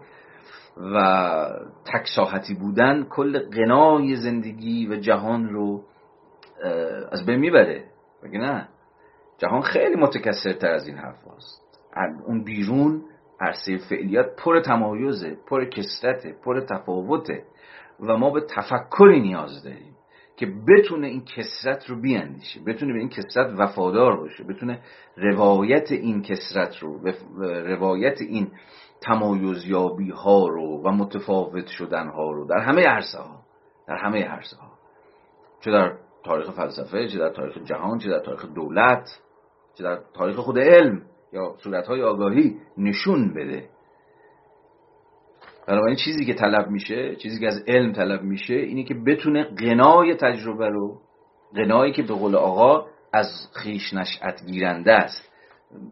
و 0.77 1.49
تکساحتی 1.85 2.53
بودن 2.53 3.03
کل 3.03 3.39
قنای 3.39 4.15
زندگی 4.15 4.88
و 4.88 4.95
جهان 4.95 5.49
رو 5.49 5.84
از 7.11 7.26
بین 7.26 7.39
می‌بره. 7.39 7.84
بگه 8.23 8.39
نه؟ 8.39 8.68
جهان 9.38 9.61
خیلی 9.61 9.95
متکثرتر 9.95 10.72
از 10.72 10.88
این 10.88 10.97
حرف 10.97 11.27
هست. 11.35 11.80
اون 12.26 12.43
بیرون 12.43 13.01
عرصه 13.39 13.77
فعلیات 13.89 14.26
پر 14.43 14.60
تمایزه 14.60 15.38
پر 15.47 15.65
کسرته 15.65 16.35
پر 16.43 16.60
تفاوته. 16.60 17.43
و 17.99 18.18
ما 18.18 18.30
به 18.30 18.41
تفکری 18.41 19.22
نیاز 19.22 19.64
داریم 19.64 19.95
که 20.36 20.45
بتونه 20.45 21.07
این 21.07 21.26
کسرت 21.26 21.90
رو 21.90 22.02
بیاندیشه 22.02 22.60
بتونه 22.68 22.94
به 22.94 22.99
این 22.99 23.10
کسرت 23.10 23.53
وفادار 23.57 24.18
باشه 24.18 24.44
بتونه 24.44 24.82
روایت 25.18 25.91
این 25.91 26.22
کسرت 26.22 26.78
رو 26.78 26.99
روایت 27.68 28.22
این 28.22 28.52
تمایزیابی 29.02 30.10
ها 30.10 30.48
رو 30.48 30.82
و 30.84 30.91
متفاوت 30.91 31.68
شدن 31.68 32.07
ها 32.07 32.32
رو 32.32 32.48
در 32.48 32.60
همه 32.60 32.82
عرصه 32.88 33.18
ها 33.18 33.40
در 33.88 33.95
همه 33.95 34.24
عرصه 34.24 34.57
ها 34.57 34.72
چه 35.61 35.72
در 35.72 35.98
تاریخ 36.24 36.52
فلسفه 36.52 37.07
چه 37.07 37.20
در 37.20 37.30
تاریخ 37.30 37.57
جهان 37.57 37.99
چه 37.99 38.10
در 38.10 38.20
تاریخ 38.20 38.45
دولت 38.45 39.20
چه 39.78 39.84
در 39.84 39.99
تاریخ 40.14 40.36
خود 40.36 40.60
علم 40.60 41.02
یا 41.34 41.56
صورتهای 41.64 42.03
آگاهی 42.03 42.57
نشون 42.78 43.34
بده. 43.34 43.70
بنابراین 45.68 45.95
چیزی 45.95 46.26
که 46.26 46.34
طلب 46.34 46.69
میشه 46.69 47.15
چیزی 47.15 47.40
که 47.40 47.48
از 47.48 47.64
علم 47.68 47.91
طلب 47.91 48.22
میشه 48.22 48.53
اینه 48.53 48.84
که 48.84 48.94
بتونه 48.94 49.44
قنای 49.44 50.15
تجربه 50.15 50.69
رو 50.69 51.02
قنایی 51.56 51.91
که 51.91 52.02
به 52.02 52.14
قول 52.14 52.35
آقا 52.35 52.85
از 53.14 53.27
خیش 53.53 53.94
نشأت 53.94 54.45
گیرنده 54.45 54.94
است 54.94 55.34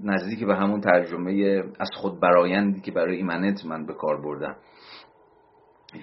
نزدیک 0.04 0.46
به 0.46 0.56
همون 0.56 0.82
ترجمه 0.82 1.64
از 1.80 1.90
خود 1.96 2.20
برایندی 2.20 2.82
که 2.82 2.92
برای 2.92 3.16
ایمنت 3.16 3.66
من 3.66 3.86
به 3.86 3.94
کار 3.94 4.22
بردم. 4.22 4.56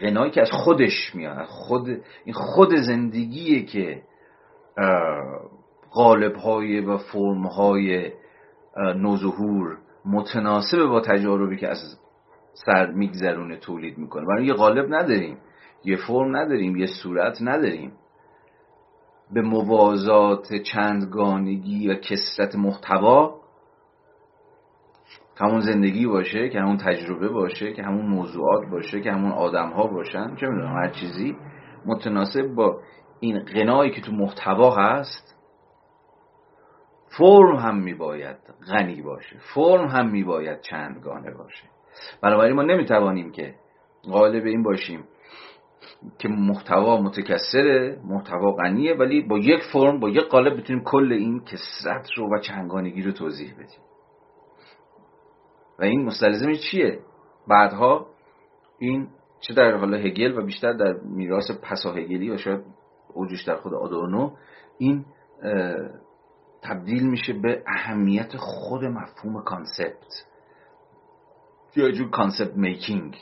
غنایی 0.00 0.30
که 0.30 0.40
از 0.40 0.50
خودش 0.50 1.14
میاد 1.14 1.44
خود 1.44 1.88
این 2.24 2.34
خود 2.34 2.76
زندگیه 2.76 3.62
که 3.62 4.02
قالب 5.90 6.36
های 6.36 6.80
و 6.80 6.96
فرم 6.96 7.46
های 7.46 8.12
نوظهور 8.76 9.78
متناسب 10.04 10.84
با 10.86 11.00
تجاربی 11.00 11.56
که 11.56 11.68
از 11.68 11.78
سر 12.66 12.86
میگذرونه 12.90 13.56
تولید 13.56 13.98
می‌کنه. 13.98 14.26
برای 14.26 14.46
یه 14.46 14.54
قالب 14.54 14.94
نداریم 14.94 15.38
یه 15.84 15.96
فرم 15.96 16.36
نداریم 16.36 16.76
یه 16.76 16.86
صورت 17.02 17.38
نداریم. 17.40 17.92
به 19.32 19.42
موازات 19.42 20.54
چندگانگی 20.54 21.88
و 21.88 21.94
کسرت 21.94 22.54
محتوا 22.56 23.40
که 25.38 25.44
همون 25.44 25.60
زندگی 25.60 26.06
باشه 26.06 26.48
که 26.48 26.60
همون 26.60 26.76
تجربه 26.76 27.28
باشه 27.28 27.72
که 27.72 27.82
همون 27.82 28.06
موضوعات 28.06 28.70
باشه 28.70 29.00
که 29.00 29.12
همون 29.12 29.32
آدم 29.32 29.70
ها 29.70 29.86
باشن 29.86 30.36
چه 30.36 30.46
می‌دونم 30.46 30.76
هر 30.76 30.88
چیزی. 30.88 31.36
متناسب 31.86 32.46
با 32.46 32.80
این 33.20 33.38
غنایی 33.38 33.90
که 33.90 34.00
تو 34.00 34.12
محتوا 34.12 34.74
هست 34.74 35.34
فرم 37.18 37.56
هم 37.56 37.76
میباید 37.76 38.36
غنی 38.70 39.02
باشه. 39.02 39.36
فرم 39.54 39.88
هم 39.88 40.10
میباید 40.10 40.60
چندگانه 40.60 41.34
باشه. 41.34 41.64
بنابراین 42.22 42.56
ما 42.56 42.62
نمی‌توانیم 42.62 43.32
که 43.32 43.54
غالب 44.04 44.44
این 44.44 44.62
باشیم 44.62 45.04
که 46.18 46.28
محتوا 46.28 47.00
متکثره 47.00 48.00
محتوا 48.04 48.52
غنیه 48.52 48.94
ولی 48.94 49.22
با 49.22 49.38
یک 49.38 49.60
فرم 49.72 50.00
با 50.00 50.08
یک 50.08 50.24
قالب 50.24 50.60
بتونیم 50.60 50.84
کل 50.84 51.12
این 51.12 51.44
کسرت 51.44 52.08
رو 52.16 52.34
و 52.34 52.40
چنگانگی 52.40 53.02
رو 53.02 53.12
توضیح 53.12 53.54
بدیم. 53.54 53.80
و 55.78 55.84
این 55.84 56.04
مستلزم 56.04 56.52
چیه؟ 56.52 56.98
بعدها 57.48 58.06
این 58.78 59.08
چه 59.40 59.54
در 59.54 59.76
حالا 59.76 59.96
هگل 59.96 60.38
و 60.38 60.44
بیشتر 60.44 60.72
در 60.72 60.92
میراث 60.92 61.50
پسا 61.62 61.92
هگلی 61.92 62.30
و 62.30 62.36
شاید 62.36 62.60
اوجش 63.14 63.42
در 63.42 63.56
خود 63.56 63.74
آدورنو 63.74 64.30
این 64.78 65.04
تبدیل 66.62 67.06
میشه 67.06 67.32
به 67.32 67.62
اهمیت 67.66 68.36
خود 68.36 68.84
مفهوم 68.84 69.42
concept. 69.42 70.27
یه 71.78 71.90
جور 71.90 72.10
concept 72.10 72.56
making 72.56 73.16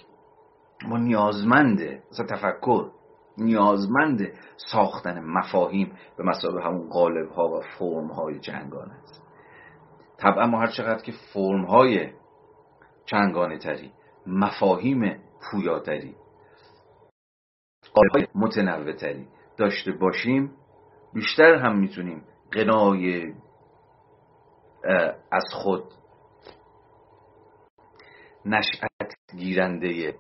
ما 0.89 0.99
نیازمنده 0.99 2.03
مثلا 2.13 2.27
تفکر 2.27 2.91
نیازمند 3.39 4.33
ساختن 4.73 5.25
مفاهیم 5.25 5.93
به 6.17 6.25
مثابه 6.25 6.65
همون 6.65 6.89
قالب 6.89 7.31
ها 7.31 7.49
و 7.49 7.61
فرم 7.79 8.07
های 8.07 8.39
چندگانه 8.39 8.93
است. 8.93 9.23
طبعا 10.19 10.47
ما 10.47 10.61
هر 10.61 10.67
چقدر 10.67 11.03
که 11.03 11.13
فرم 11.35 11.65
های 11.65 12.11
چنگانه 13.07 13.59
تری 13.59 13.93
مفاهیم 14.27 15.21
پویاتری 15.51 16.15
قالب 17.95 18.13
های 18.15 18.27
متنوع 18.35 18.93
تری 18.93 19.29
داشته 19.57 19.93
باشیم 19.93 20.51
بیشتر 21.15 21.55
هم 21.55 21.79
می‌تونیم 21.79 22.25
قنای 22.53 23.33
از 25.31 25.45
خود 25.53 25.85
نشأت 28.47 29.15
گیرنده 29.37 30.15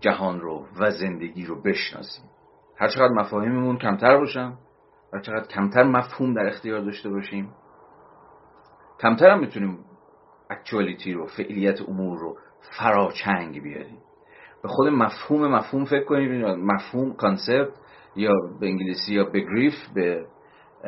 جهان 0.00 0.40
رو 0.40 0.66
و 0.80 0.90
زندگی 0.90 1.46
رو 1.46 1.62
بشناسیم. 1.62 2.24
هر 2.76 2.88
چقدر 2.88 3.12
مفاهیممون 3.12 3.78
کمتر 3.78 4.18
باشن 4.18 4.52
هر 5.12 5.20
چقدر 5.20 5.46
کمتر 5.46 5.82
مفهوم 5.82 6.34
در 6.34 6.46
اختیار 6.46 6.80
داشته 6.80 7.10
باشیم 7.10 7.54
کمتر 9.00 9.30
هم 9.30 9.40
می‌تونیم 9.40 9.78
actuality 10.50 11.12
رو 11.12 11.26
فعلیت 11.26 11.82
امور 11.88 12.18
رو 12.18 12.36
فراچنگ 12.78 13.62
بیاریم. 13.62 13.98
به 14.62 14.68
خود 14.68 14.88
مفهوم 14.88 15.54
مفهوم 15.54 15.84
فکر 15.84 16.04
کنیم 16.04 16.54
مفهوم 16.54 17.12
concept 17.12 17.72
یا 18.16 18.32
به 18.60 18.66
انگلیسی 18.66 19.14
یا 19.14 19.24
Begriff 19.24 19.74
به 19.94 20.26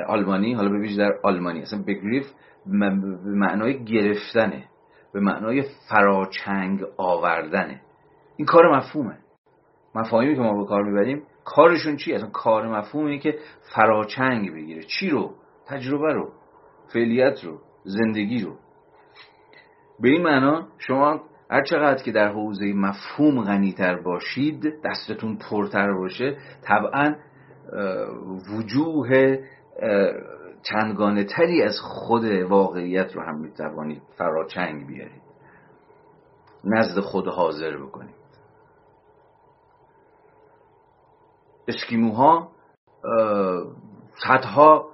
آلمانی 0.09 0.55
حالا 0.55 0.69
به 0.69 0.97
در 0.97 1.13
آلمانی. 1.23 1.63
اصلا 1.63 1.83
Begriff 1.83 2.27
به 2.67 2.91
معنای 3.25 3.85
گرفتنه. 3.85 4.69
به 5.15 5.21
معنای 5.21 5.65
فراچنگ 5.91 6.85
آوردنه. 6.97 7.81
این 8.37 8.47
کار 8.47 8.77
مفهومه. 8.77 9.19
مفاهیمی 9.95 10.35
که 10.35 10.41
ما 10.41 10.63
به 10.63 10.69
کار 10.69 10.83
می‌بریم 10.83 11.23
کارشون 11.45 11.97
چی 11.97 12.13
اصلا 12.13 12.31
کار 12.31 12.69
مفهومه 12.79 13.19
که 13.19 13.39
فراچنگ 13.75 14.53
بگیره. 14.53 14.83
چی 14.83 15.11
رو؟ 15.11 15.35
تجربه 15.67 16.13
رو. 16.13 16.33
فعلیت 16.93 17.45
رو. 17.45 17.59
زندگی 17.85 18.41
رو. 18.41 18.57
به 20.01 20.09
این 20.09 20.23
معنا 20.23 20.69
شما 20.79 21.21
هر 21.51 21.63
چقدر 21.63 22.03
که 22.03 22.13
در 22.13 22.29
حوزه 22.29 22.73
مفهوم 22.73 23.45
غنیتر 23.45 23.97
باشید 23.97 24.83
دستتون 24.85 25.39
پرتر 25.51 25.93
باشه 25.93 26.37
طبعا 26.63 27.15
وجوه 28.53 29.39
چندگانه 30.65 31.25
تری 31.25 31.63
از 31.63 31.81
خود 31.81 32.25
واقعیت 32.25 33.17
رو 33.17 33.23
هم 33.23 33.41
می‌توانید 33.41 34.03
فراچنگ 34.17 34.87
بیارید. 34.87 35.23
نزد 36.65 37.01
خود 37.01 37.29
حاضر 37.29 37.77
بکنید. 37.77 38.15
اسکیموها 41.69 42.49
صدها 44.29 44.89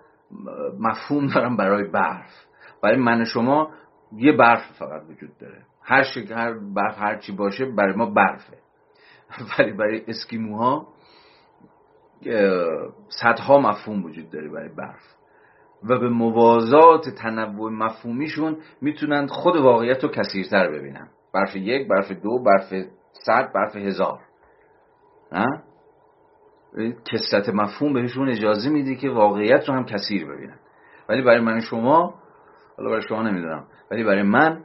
مفهوم 0.78 1.26
دارن 1.26 1.56
برای 1.56 1.84
برف. 1.84 2.46
برای 2.82 2.96
من 2.96 3.24
شما 3.24 3.70
یه 4.12 4.32
برف 4.32 4.72
فقط 4.78 5.02
وجود 5.10 5.38
داره. 5.38 5.62
هر 5.82 6.04
هر 6.30 6.52
برف 6.52 6.98
هر 6.98 7.18
چی 7.18 7.32
باشه 7.32 7.66
برای 7.66 7.96
ما 7.96 8.06
برفه. 8.06 8.58
ولی 9.58 9.72
برای 9.72 10.04
اسکیموها 10.08 10.88
صدها 13.08 13.58
مفهوم 13.58 14.04
وجود 14.04 14.30
داره 14.30 14.48
برای 14.48 14.68
برف. 14.68 15.19
و 15.84 15.98
به 15.98 16.08
موازات 16.08 17.08
تنوع 17.08 17.70
مفهومیشون 17.70 18.56
می‌تونن 18.80 19.26
خود 19.26 19.56
واقعیت 19.56 20.04
رو 20.04 20.10
کثیرتر 20.10 20.70
ببینن. 20.70 21.08
برف 21.34 21.56
یک 21.56 21.88
برف 21.88 22.12
دو 22.12 22.38
برف 22.38 22.86
صد 23.12 23.52
برف 23.54 23.76
هزار. 23.76 24.20
نه؟ 25.32 25.62
کسرت 27.12 27.48
مفهوم 27.48 27.92
بهشون 27.92 28.28
اجازه 28.28 28.70
میده 28.70 28.94
که 28.94 29.10
واقعیت 29.10 29.68
رو 29.68 29.74
هم 29.74 29.84
کثیر 29.84 30.26
ببینن. 30.26 30.58
ولی 31.08 31.22
برای 31.22 31.40
من 31.40 31.60
شما 31.60 32.14
حالا 32.76 32.90
برای 32.90 33.02
شما 33.02 33.22
نمی‌دونم 33.22 33.66
ولی 33.90 34.04
برای 34.04 34.22
من 34.22 34.64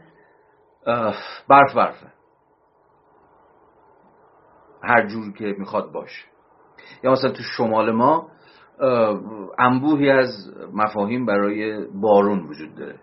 برف 1.49 1.73
برفه. 1.75 2.07
هر 4.83 5.07
جور 5.07 5.33
که 5.33 5.55
می‌خواد 5.57 5.91
باشه. 5.91 6.25
یا 7.03 7.11
مثلا 7.11 7.31
تو 7.31 7.43
شمال 7.57 7.91
ما 7.91 8.29
انبوهی 9.59 10.09
از 10.09 10.29
مفاهیم 10.73 11.25
برای 11.25 11.85
بارون 11.85 12.39
وجود 12.39 12.75
داره. 12.75 12.99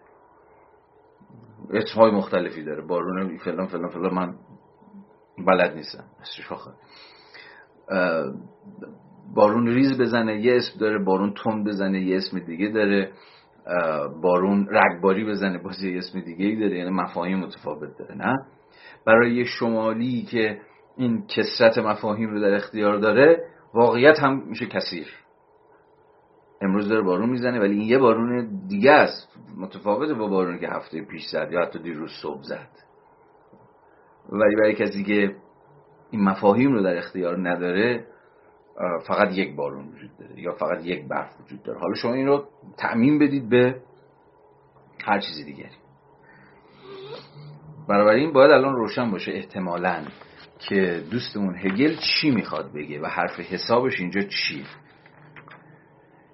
اسمهای 1.71 2.11
مختلفی 2.11 2.65
داره. 2.65 2.87
بارون 2.87 3.39
فلان 3.39 3.67
فلان 3.67 3.89
فلان 3.89 4.15
من 4.15 4.35
بلد 5.47 5.75
نیستم. 5.75 6.05
بارون 9.35 9.67
ریز 9.67 10.01
بزنه 10.01 10.41
یه 10.41 10.57
اسم 10.57 10.79
داره. 10.81 11.05
بارون 11.05 11.35
تند 11.45 11.67
بزنه 11.67 12.01
یه 12.01 12.17
اسم 12.17 12.39
دیگه 12.39 12.69
داره. 12.69 13.13
بارون 14.23 14.69
رگباری 14.71 15.25
بزنه 15.25 15.59
باز 15.59 15.83
یه 15.83 15.99
اسم 15.99 16.21
دیگه 16.21 16.47
ای 16.47 16.57
داره. 16.57 16.79
یعنی 16.79 16.91
مفاهیم 16.91 17.39
متفاوت 17.39 17.99
داره 17.99 18.15
نه؟ 18.15 18.47
برای 19.07 19.45
شمالی 19.45 20.23
که 20.23 20.61
این 20.97 21.27
کسرت 21.27 21.79
مفاهیم 21.79 22.31
رو 22.31 22.41
در 22.41 22.55
اختیار 22.55 22.99
داره 22.99 23.45
واقعیت 23.75 24.21
هم 24.21 24.43
میشه 24.49 24.67
کثیر. 24.67 25.07
امروز 26.63 26.89
داره 26.89 27.03
بارون 27.03 27.31
می‌زنه 27.31 27.61
ولی 27.61 27.75
این 27.75 27.89
یه 27.89 27.99
بارون 27.99 28.61
دیگه 28.69 28.93
است. 28.93 29.37
متفاوته 29.57 30.15
با 30.15 30.27
بارونی 30.27 30.59
که 30.59 30.69
هفته 30.69 31.03
پیش 31.03 31.23
زد 31.33 31.49
یا 31.53 31.63
حتی 31.63 31.79
دیروز 31.79 32.11
صبح 32.23 32.43
زد. 32.43 32.69
ولی 34.29 34.57
برای 34.57 34.75
کسی 34.75 35.05
که 35.05 35.37
این 36.11 36.25
مفاهیم 36.25 36.73
رو 36.73 36.83
در 36.83 36.97
اختیار 36.97 37.49
نداره 37.51 38.07
فقط 39.07 39.33
یک 39.33 39.57
بارون 39.57 39.89
وجود 39.89 40.11
داره 40.19 40.41
یا 40.41 40.53
فقط 40.53 40.87
یک 40.87 41.09
برف 41.09 41.41
وجود 41.41 41.63
داره. 41.63 41.81
حالا 41.81 41.95
شما 41.95 42.13
این 42.13 42.27
رو 42.27 42.49
تعمین 42.77 43.19
بدید 43.19 43.49
به 43.49 43.83
هر 45.05 45.21
چیزی 45.21 45.45
دیگری. 45.45 45.77
این 47.89 48.33
باید 48.33 48.51
الان 48.51 48.77
روشن 48.77 49.11
باشه 49.11 49.33
احتمالا 49.33 50.05
که 50.59 51.03
دوستمون 51.11 51.57
هگل 51.57 51.97
چی 51.97 52.31
می‌خواد 52.31 52.73
بگه 52.73 53.01
و 53.01 53.07
حرف 53.07 53.41
حسابش 53.41 54.01
اینجا 54.01 54.21
چی 54.21 54.65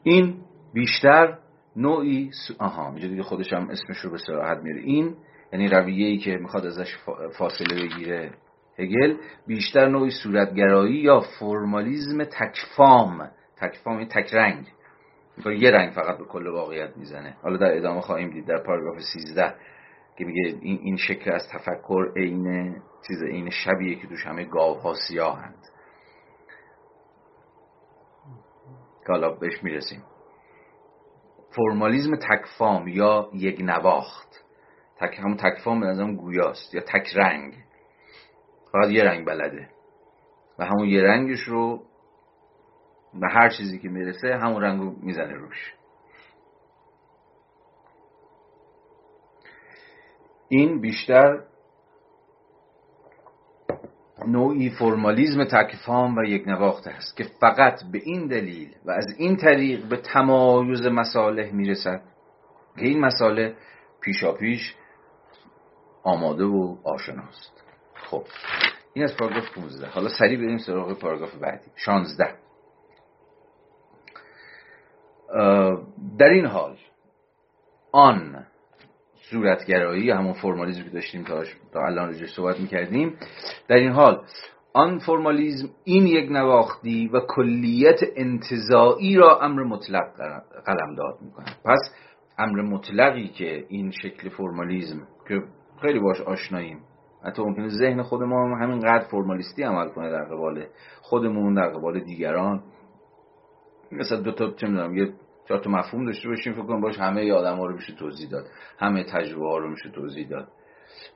این 0.09 0.35
بیشتر 0.75 1.39
نوعی 1.77 2.31
آها 2.59 2.89
اینجا 2.89 3.09
دیگه 3.09 3.23
خودش 3.23 3.53
هم 3.53 3.69
اسمش 3.71 3.99
رو 3.99 4.11
به 4.11 4.19
صراحت 4.19 4.59
میره 4.59 4.81
این 4.81 5.17
یعنی 5.53 5.69
رویه 5.69 6.07
ای 6.07 6.19
که 6.19 6.37
می‌خواد 6.37 6.67
ازش 6.67 6.97
فاصله 7.39 7.83
بگیره. 7.83 8.31
هگل 8.79 9.17
بیشتر 9.47 9.89
نوعی 9.89 10.11
صورتگرایی 10.11 10.97
یا 10.97 11.21
فرمالیزم 11.21 12.25
تکفام 12.25 13.31
تکفام 13.57 13.97
این 13.97 14.09
تک 14.09 14.35
رنگ. 14.35 14.67
یه 15.59 15.71
رنگ 15.71 15.93
فقط 15.93 16.19
به 16.19 16.25
کل 16.25 16.47
واقعیت 16.47 16.97
می‌زنه. 16.97 17.37
حالا 17.43 17.57
در 17.57 17.77
ادامه 17.77 18.01
خواهیم 18.01 18.31
دید 18.31 18.47
در 18.47 18.59
پاراگراف 18.59 18.99
13 19.01 19.55
که 20.19 20.25
میگه 20.25 20.59
این, 20.61 20.79
این 20.83 20.97
شکل 20.97 21.33
از 21.33 21.49
تفکر 21.53 22.13
عین 22.17 22.77
چیز 23.07 23.23
عین 23.23 23.51
شبیه 23.51 23.95
که 23.95 24.07
توش 24.07 24.27
همه 24.27 24.45
گاوها 24.45 24.95
سیاهند. 25.09 25.65
که 29.09 29.13
حالا 29.13 29.31
بهش 29.31 29.63
می‌رسیم. 29.63 30.03
فرمالیزم 31.57 32.17
تکفام 32.17 32.89
یا 32.89 33.31
یک 33.35 33.61
نواخت. 33.61 34.29
تک 35.01 35.19
همون 35.19 35.37
تکفام 35.37 35.81
به 35.81 35.87
نظرم 35.87 36.17
گویاست 36.17 36.75
یا 36.75 36.81
تک 36.81 37.17
رنگ. 37.17 37.55
فقط 38.73 38.91
یه 38.91 39.05
رنگ 39.05 39.27
بلده. 39.27 39.69
و 40.59 40.65
همون 40.65 40.89
یه 40.89 41.03
رنگش 41.03 41.41
رو 41.41 41.83
به 43.15 43.29
هر 43.31 43.49
چیزی 43.49 43.79
که 43.79 43.89
می‌رسه 43.89 44.37
همون 44.37 44.63
رنگ 44.63 44.81
رو 44.81 44.97
می‌زنه 45.01 45.33
روش. 45.33 45.75
این 50.49 50.81
بیشتر 50.81 51.45
نوعی 54.27 54.71
فرمالیزم 54.71 55.45
تکفام 55.45 56.17
و 56.17 56.25
یک 56.25 56.49
نواخته 56.49 56.91
است 56.91 57.17
که 57.17 57.25
فقط 57.41 57.81
به 57.93 57.99
این 58.05 58.27
دلیل 58.27 58.75
و 58.85 58.91
از 58.91 59.07
این 59.19 59.37
طریق 59.37 59.89
به 59.89 59.97
تمایز 59.97 60.87
مصالح 60.87 61.53
می‌رسد 61.53 62.03
که 62.77 62.85
این 62.85 63.01
مساله 63.01 63.57
پیشا 64.01 64.33
پیش 64.33 64.75
آماده 66.03 66.45
و 66.45 66.77
آشناست. 66.85 67.63
خب 67.95 68.25
این 68.95 69.05
از 69.05 69.17
پاراگراف 69.17 69.55
15 69.55 69.89
حالا 69.89 70.09
سریع 70.09 70.39
بریم 70.39 70.59
سراغ 70.59 70.99
پاراگراف 70.99 71.35
بعدی. 71.35 71.71
16 71.77 72.35
در 76.19 76.29
این 76.29 76.47
حال 76.47 76.77
آن 77.93 78.47
صورتگرایی 79.31 80.11
همون 80.11 80.33
فرمالیزم 80.33 80.83
که 80.83 80.91
داشتیم 80.91 81.25
تا, 81.73 81.81
الان 81.87 82.09
رجوع 82.09 82.27
صحبت 82.27 82.61
می‌کردیم. 82.61 83.17
در 83.69 83.77
این 83.77 83.91
حال 83.91 84.25
آن 84.73 84.99
فرمالیزم 84.99 85.69
این 85.85 86.07
یک 86.07 86.31
نواختی 86.31 87.09
و 87.09 87.21
کلیت 87.21 88.01
انتظایی 88.17 89.17
را 89.17 89.41
امر 89.41 89.63
مطلق 89.63 90.17
قلم 90.67 90.95
داد 90.97 91.19
می‌کنه 91.23 91.47
پس 91.65 91.95
امر 92.39 92.63
مطلقی 92.63 93.29
که 93.29 93.65
این 93.69 93.91
شکل 93.91 94.29
فرمالیزم 94.29 95.07
که 95.29 95.43
خیلی 95.83 95.99
باش 95.99 96.21
آشناییم 96.21 96.79
حتی 97.25 97.43
ممکنه 97.43 97.69
ذهن 97.69 98.03
خود 98.03 98.23
ما 98.23 98.57
همینقدر 98.57 99.05
فرمالیستی 99.11 99.63
عمل 99.63 99.89
کنه 99.89 100.11
در 100.11 100.25
قبال 100.25 100.67
خودمون 101.01 101.55
در 101.55 101.69
قبال 101.69 102.01
دیگران. 102.01 102.63
مثلا 103.93 104.21
دو 104.21 104.33
تا 104.33 104.51
چه 104.51 104.67
می‌دونم 104.67 104.97
یه 104.97 105.13
چهار 105.49 105.61
تا 105.61 105.71
مفهوم 105.71 106.07
داشته 106.07 106.29
باشیم 106.29 106.53
فکر 106.53 106.63
کنم 106.63 106.81
باش 106.81 106.99
همه 106.99 107.33
آدم 107.33 107.57
ها 107.57 107.67
رو 107.67 107.75
میشه 107.75 107.93
توضیح 107.93 108.31
داد. 108.31 108.45
همه 108.79 109.05
تجربه 109.05 109.47
ها 109.47 109.59
رو 109.59 109.71
میشه 109.71 109.91
توضیح 109.91 110.29
داد. 110.29 110.49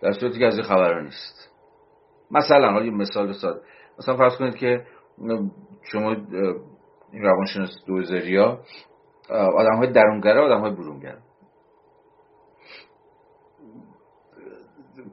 در 0.02 0.12
صورتی 0.12 0.38
که 0.38 0.46
از 0.46 0.54
این 0.54 0.62
خبر 0.62 1.00
نیست. 1.00 1.50
مثلا 2.30 2.72
حالا 2.72 2.90
مثال 2.90 3.32
ساده 3.32 3.60
مثلا 3.98 4.16
فرض 4.16 4.36
کنید 4.36 4.54
که 4.54 4.86
شما 5.82 6.16
این 7.12 7.22
روانشناس 7.22 7.70
دوزاری 7.86 8.36
ها 8.36 8.60
آدم 9.30 9.76
های 9.76 9.92
درونگره 9.92 10.40
آدم 10.40 10.60
های 10.60 10.70
برونگره 10.70 11.18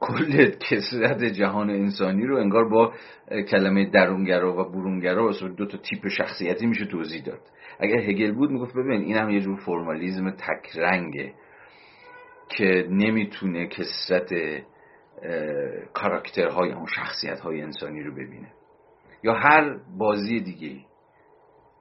کل 0.00 0.50
کسرت 0.50 1.24
جهان 1.24 1.70
انسانی 1.70 2.26
رو 2.26 2.36
انگار 2.36 2.68
با 2.68 2.92
کلمه 3.50 3.90
درونگرا 3.90 4.52
و 4.52 4.70
برونگرا 4.70 5.32
دو 5.56 5.66
تا 5.66 5.78
تیپ 5.78 6.08
شخصیتی 6.08 6.66
میشه 6.66 6.86
توضیح 6.86 7.22
داد. 7.22 7.40
اگر 7.80 7.98
هگل 7.98 8.32
بود 8.32 8.50
می‌گفت 8.50 8.74
ببین 8.74 9.00
این 9.00 9.16
هم 9.16 9.30
یه 9.30 9.40
جور 9.40 9.56
فرمالیزم 9.56 10.30
تکرنگه 10.30 11.34
که 12.48 12.86
نمی‌تونه 12.90 13.66
کسرت 13.66 14.32
کاراکترهای 15.92 16.72
اون 16.72 16.86
شخصیت 16.86 17.40
های 17.40 17.62
انسانی 17.62 18.02
رو 18.02 18.12
ببینه. 18.12 18.52
یا 19.22 19.34
هر 19.34 19.78
بازی 19.98 20.40
دیگه 20.40 20.76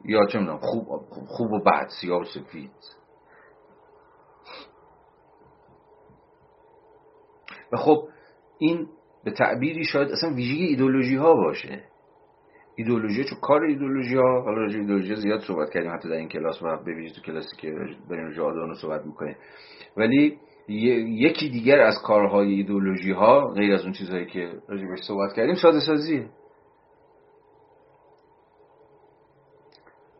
یا 0.06 0.26
چه 0.26 0.40
می‌دونم 0.40 0.58
خوب, 0.58 0.86
خوب 1.28 1.52
و 1.52 1.60
بد 1.60 1.88
سیاه 2.02 2.22
و 2.22 2.24
سفید. 2.24 2.72
و 7.74 7.78
خب 7.78 8.08
این 8.58 8.88
به 9.24 9.32
تعبیری 9.32 9.84
شاید 9.84 10.12
اصلا 10.12 10.34
ویژگی 10.34 10.66
ایدولوژی 10.66 11.16
ها 11.16 11.34
باشه. 11.34 11.84
ایدولوژی 12.76 13.24
چون 13.24 13.40
کار 13.42 13.64
ایدولوژی 13.64 14.16
ها 14.16 14.42
حالا 14.42 14.58
راجع 14.58 14.80
ایدولوژی 14.80 15.16
زیاد 15.16 15.40
صحبت 15.40 15.70
کردیم 15.70 15.92
حتی 15.94 16.10
در 16.10 16.16
این 16.16 16.30
کلاس 16.30 16.62
و 16.62 16.84
به 16.86 16.96
ویژه 16.96 17.16
تو 17.16 17.22
کلاسی 17.22 17.58
که 17.58 17.72
بریم 18.10 18.26
راجع 18.26 18.42
آدانو 18.42 18.74
صحبت 18.74 19.06
می‌کنیم. 19.06 19.36
ولی 19.98 20.38
یکی 20.68 21.50
دیگر 21.50 21.80
از 21.80 21.96
کارهای 22.06 22.54
ایدولوژی 22.54 23.12
ها 23.12 23.48
غیر 23.48 23.74
از 23.74 23.84
اون 23.84 23.94
چیزهایی 23.94 24.26
که 24.26 24.52
راجبش 24.68 25.00
صحبت 25.08 25.34
کردیم 25.34 25.56
ساده 25.56 25.80
سازیه 25.80 26.30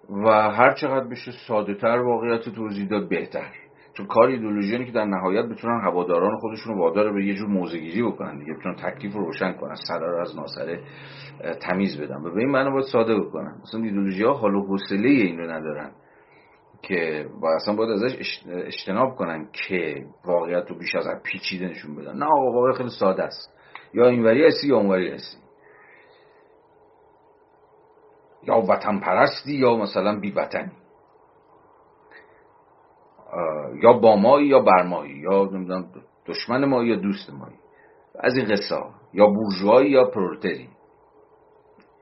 و 0.10 0.30
هر 0.52 0.74
چقدر 0.74 1.08
بشه 1.08 1.32
ساده 1.48 1.76
تر 1.76 1.98
واقعیت 1.98 2.50
توضیح 2.50 2.88
داد 2.88 3.10
بهتر. 3.10 3.54
چون 4.00 4.08
کار 4.08 4.28
ایدولوژی 4.28 4.86
که 4.86 4.92
در 4.92 5.06
نهایت 5.06 5.46
بتونن 5.46 5.82
هواداران 5.82 6.38
خودشون 6.38 6.74
رو 6.74 6.80
وادار 6.80 7.14
به 7.14 7.26
یه 7.26 7.36
جور 7.36 7.48
موزگیری 7.48 8.04
بکنن 8.04 8.40
دیگه 8.40 8.54
بتونن 8.54 8.76
تکلیف 8.76 9.14
رو 9.14 9.26
روشن 9.26 9.54
کنن 9.54 9.76
سر 9.88 10.00
رو 10.00 10.22
از 10.22 10.36
ناسره 10.36 10.84
تمیز 11.62 12.02
بدن. 12.02 12.16
و 12.16 12.34
به 12.34 12.40
این 12.40 12.50
معنی 12.50 12.72
باید 12.72 12.86
ساده 12.86 13.20
بکنن. 13.20 13.62
مثلا 13.62 13.82
ایدولوژی 13.84 14.24
ها 14.24 14.34
حال 14.34 14.56
و 14.56 14.66
حوصله 14.66 15.10
این 15.10 15.38
رو 15.38 15.52
ندارن 15.52 15.92
که 16.82 17.28
با 17.42 17.56
اصلا 17.56 17.76
باید 17.76 17.90
ازش 17.92 18.44
اجتناب 18.48 19.16
کنن 19.16 19.48
که 19.54 20.06
واقعیت 20.26 20.66
رو 20.70 20.78
بیش 20.78 20.96
از 20.96 21.08
پیچیده 21.24 21.68
نشون 21.68 21.96
بدن. 21.96 22.18
نه 22.18 22.26
آقا 22.26 22.74
خیلی 22.74 22.90
ساده 22.90 23.24
است. 23.24 23.54
یا 23.94 24.08
اینوری 24.08 24.46
هستی 24.46 24.68
یا 24.68 24.78
اونوری 24.78 25.12
هستی. 25.12 25.38
یا 28.44 28.56
وطن 28.56 29.00
پرستی 29.00 29.54
یا 29.54 29.76
مثلا 29.76 30.20
بی 30.20 30.32
وطنی 30.32 30.72
یا 33.84 33.94
با 33.94 34.16
مایی 34.16 34.48
یا 34.48 34.60
برمایی 34.60 35.18
یا 35.18 35.50
نمی‌دونم 35.54 35.86
دشمن 36.28 36.66
ما 36.66 36.84
یا 36.84 36.96
دوست 36.96 37.30
مایی 37.30 37.56
از 38.20 38.38
این 38.38 38.48
قصه 38.48 38.76
یا 39.14 39.28
بورژوایی 39.28 39.92
یا 39.92 40.06
پرولتری. 40.06 40.70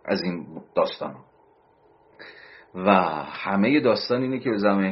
از 0.06 0.22
این 0.22 0.46
داستان 0.76 1.16
و 2.76 2.92
همه 3.26 3.80
داستان 3.80 4.22
اینه 4.22 4.40
که 4.40 4.50
به 4.50 4.58
زمان 4.58 4.84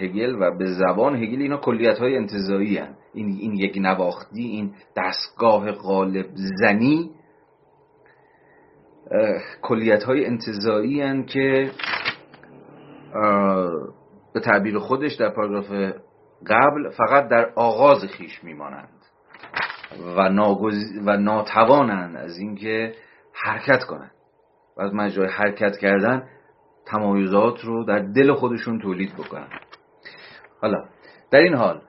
هگل 0.00 0.36
و 0.42 0.58
به 0.58 0.66
زبان 0.66 1.16
هگل 1.16 1.42
اینا 1.42 1.56
کلیت 1.56 1.98
های 1.98 2.16
انتظایی. 2.16 2.78
این, 3.14 3.38
این 3.40 3.54
یک 3.54 3.78
نواختی 3.80 4.42
این 4.42 4.74
دستگاه 4.96 5.72
غالب 5.72 6.26
زنی 6.60 7.10
کلیت 9.62 10.02
های 10.02 10.26
انتظایی 10.26 11.24
که 11.24 11.70
به 14.34 14.40
تعبیر 14.40 14.78
خودش 14.78 15.14
در 15.14 15.30
پاراگراف 15.30 15.94
قبل 16.46 16.90
فقط 16.90 17.28
در 17.28 17.52
آغاز 17.54 18.04
خیش 18.04 18.44
میمانند 18.44 18.88
و, 20.16 20.28
ناگز... 20.28 20.74
و 21.06 21.16
ناتوانند 21.16 22.16
از 22.16 22.38
اینکه 22.38 22.94
حرکت 23.32 23.84
کنند 23.84 24.10
و 24.76 24.82
از 24.82 24.94
مجرای 24.94 25.28
حرکت 25.28 25.76
کردن 25.76 26.28
تمایزات 26.86 27.60
رو 27.64 27.84
در 27.84 27.98
دل 27.98 28.32
خودشون 28.32 28.78
تولید 28.78 29.14
بکنن 29.14 29.48
حالا 30.60 30.84
در 31.30 31.38
این 31.38 31.54
حال 31.54 31.82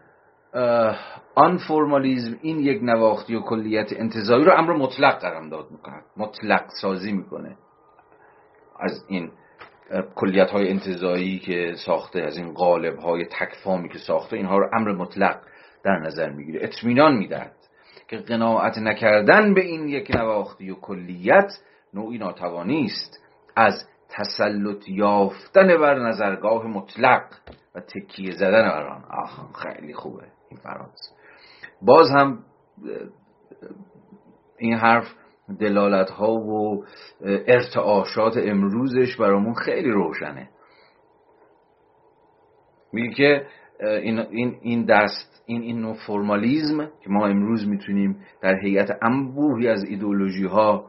آن 1.36 1.58
فرمالیزم 1.68 2.38
این 2.42 2.60
یک 2.60 2.84
نواختی 2.84 3.36
و 3.36 3.42
کلیت 3.42 3.94
انتظایی 3.94 4.44
رو 4.44 4.52
امر 4.58 4.74
مطلق 4.74 5.20
قرم 5.20 5.50
داد 5.50 5.72
می‌کنه 5.72 6.02
مطلق 6.18 6.66
سازی 6.82 7.12
می‌کنه. 7.12 7.58
از 8.80 9.06
این 9.08 9.32
کلیت 10.16 10.50
های 10.50 10.70
انتظایی 10.70 11.40
که 11.40 11.74
ساخته 11.86 12.22
از 12.22 12.38
این 12.38 12.54
قالب 12.54 13.00
های 13.00 13.26
تکفامی 13.26 13.90
که 13.90 13.98
ساخته 13.98 14.38
اینها 14.38 14.58
رو 14.58 14.70
امر 14.74 14.92
مطلق 14.92 15.42
در 15.84 16.00
نظر 16.00 16.30
می‌گیره. 16.30 16.60
اطمینان 16.64 17.18
می‌دهد 17.18 17.56
که 18.08 18.18
قناعت 18.18 18.78
نکردن 18.78 19.54
به 19.54 19.62
این 19.62 19.88
یک 19.88 20.16
نواختی 20.16 20.70
و 20.70 20.76
کلیت 20.76 21.52
نوعی 21.94 22.18
ناتوانی 22.18 22.86
است 22.86 23.20
از 23.56 23.88
تسلط 24.10 24.90
یافتن 24.90 25.78
بر 25.78 26.00
نظرگاه 26.00 26.68
مطلق 26.68 27.24
و 27.76 27.80
تکیه 27.80 28.32
زدن 28.32 28.70
بر 28.70 28.88
آن. 28.88 29.04
آخ 29.12 29.40
خیلی 29.56 29.94
خوبه 29.94 30.24
این 30.50 30.60
فراز. 30.60 31.14
باز 31.82 32.10
هم 32.10 32.40
این 34.58 34.74
حرف 34.74 35.08
دلالت 35.60 36.10
ها 36.10 36.32
و 36.32 36.86
ارتعاشات 37.48 38.38
امروزش 38.38 39.18
برامون 39.18 39.54
خیلی 39.54 39.92
روشنه. 39.92 40.50
میگه 42.94 43.14
که 43.14 43.48
این, 43.82 44.20
این, 44.20 44.56
این 44.62 44.86
دست 44.86 45.44
این 45.46 45.62
این 45.62 45.82
نوع 45.82 45.96
فرمالیزم 46.08 46.86
که 46.86 47.10
ما 47.10 47.28
امروز 47.28 47.68
می‌تونیم 47.68 48.18
در 48.42 48.60
هیئت 48.60 48.90
انبوهی 49.02 49.68
از 49.68 49.84
ایدولوژی 49.84 50.46
ها 50.46 50.86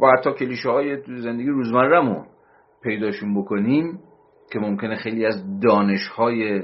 و 0.00 0.06
حتی 0.06 0.32
کلیشه 0.32 0.70
های 0.70 0.96
زندگی 1.06 1.48
روزمرهمون 1.48 2.26
پیداشون 2.82 3.40
بکنیم 3.40 4.00
که 4.52 4.58
ممکنه 4.58 4.96
خیلی 4.96 5.26
از 5.26 5.60
دانش 5.60 6.08
های 6.08 6.62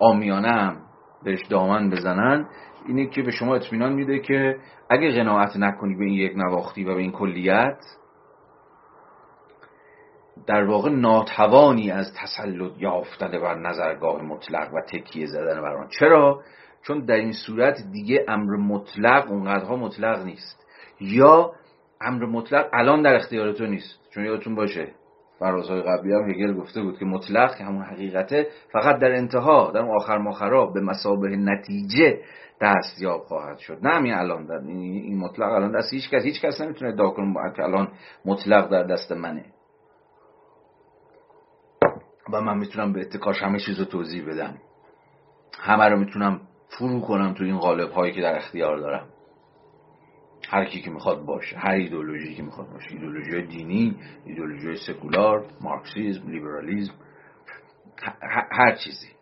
آمیانه 0.00 0.48
هم 0.48 0.76
بهش 1.24 1.46
دامن 1.50 1.90
بزنن 1.90 2.48
اینه 2.88 3.06
که 3.06 3.22
به 3.22 3.30
شما 3.30 3.54
اطمینان 3.54 3.92
میده 3.92 4.18
که 4.18 4.56
اگه 4.90 5.10
قناعت 5.10 5.56
نکنی 5.56 5.94
به 5.94 6.04
این 6.04 6.14
یک 6.14 6.32
نواختی 6.36 6.84
و 6.84 6.94
به 6.94 7.00
این 7.00 7.12
کلیت 7.12 7.78
در 10.46 10.64
واقع 10.64 10.90
ناتوانی 10.90 11.90
از 11.90 12.06
تسلط 12.22 12.72
یافتن 12.78 13.30
بر 13.30 13.54
نظرگاه 13.54 14.22
مطلق 14.22 14.74
و 14.74 14.80
تکیه 14.80 15.26
زدن 15.26 15.62
بر 15.62 15.76
آن. 15.76 15.88
چرا؟ 15.98 16.42
چون 16.82 17.04
در 17.04 17.14
این 17.14 17.32
صورت 17.32 17.78
دیگه 17.92 18.24
امر 18.28 18.56
مطلق 18.56 19.30
اونقدرها 19.30 19.76
مطلق 19.76 20.24
نیست. 20.24 20.66
یا 21.00 21.52
امر 22.00 22.26
مطلق 22.26 22.68
الان 22.72 23.02
در 23.02 23.14
اختیار 23.14 23.52
تو 23.52 23.66
نیست. 23.66 24.00
چون 24.10 24.24
یادتون 24.24 24.54
باشه 24.54 24.88
فرازهای 25.38 25.82
قبلی 25.82 26.12
هم 26.12 26.30
هگل 26.30 26.54
گفته 26.54 26.82
بود 26.82 26.98
که 26.98 27.04
مطلق 27.04 27.56
که 27.56 27.64
همون 27.64 27.82
حقیقته 27.82 28.46
فقط 28.72 28.98
در 29.00 29.12
انتها 29.12 29.70
در 29.74 29.80
آخر 29.80 30.18
ماخرا 30.18 30.66
به 30.66 30.80
مسابه 30.80 31.28
نتیجه 31.28 32.20
دستیاب 32.60 33.20
خواهد 33.24 33.58
شد. 33.58 33.78
نه 33.82 33.94
همین 33.94 34.14
الان 34.14 34.46
در 34.46 34.58
این 34.58 35.18
مطلق 35.18 35.52
الان 35.52 35.72
دست 35.72 35.92
هیچ 35.92 36.10
کس 36.10 36.22
هیچ 36.22 36.40
کس 36.40 36.60
نمی‌تونه 36.60 36.92
ادعا 36.92 37.10
کنه 37.10 37.52
که 37.56 37.62
الان 37.62 37.92
مطلق 38.24 38.70
در 38.70 38.82
دست 38.82 39.12
منه. 39.12 39.44
و 42.32 42.40
من 42.40 42.58
می‌تونم 42.58 42.92
به 42.92 43.00
اتکاش 43.00 43.42
همه 43.42 43.58
چیز 43.58 43.78
رو 43.78 43.84
توضیح 43.84 44.28
بدم. 44.28 44.58
همه 45.60 45.84
رو 45.88 45.98
می‌تونم 45.98 46.40
فرو 46.78 47.00
کنم 47.00 47.34
تو 47.34 47.44
این 47.44 47.58
قالب 47.58 47.90
هایی 47.90 48.12
که 48.12 48.20
در 48.20 48.36
اختیار 48.36 48.78
دارم. 48.78 49.08
هر 50.48 50.64
کی 50.64 50.80
که 50.80 50.90
می‌خواد 50.90 51.24
باشه 51.24 51.56
هر 51.56 51.70
ایدولوژی 51.70 52.34
که 52.34 52.42
می‌خواد 52.42 52.72
باشه. 52.72 52.92
ایدولوژی 52.92 53.42
دینی 53.42 53.96
ایدولوژی 54.24 54.76
سکولار 54.76 55.44
مارکسیزم 55.60 56.30
لیبرالیزم 56.30 56.94
هر 58.50 58.74
چیزی. 58.74 59.15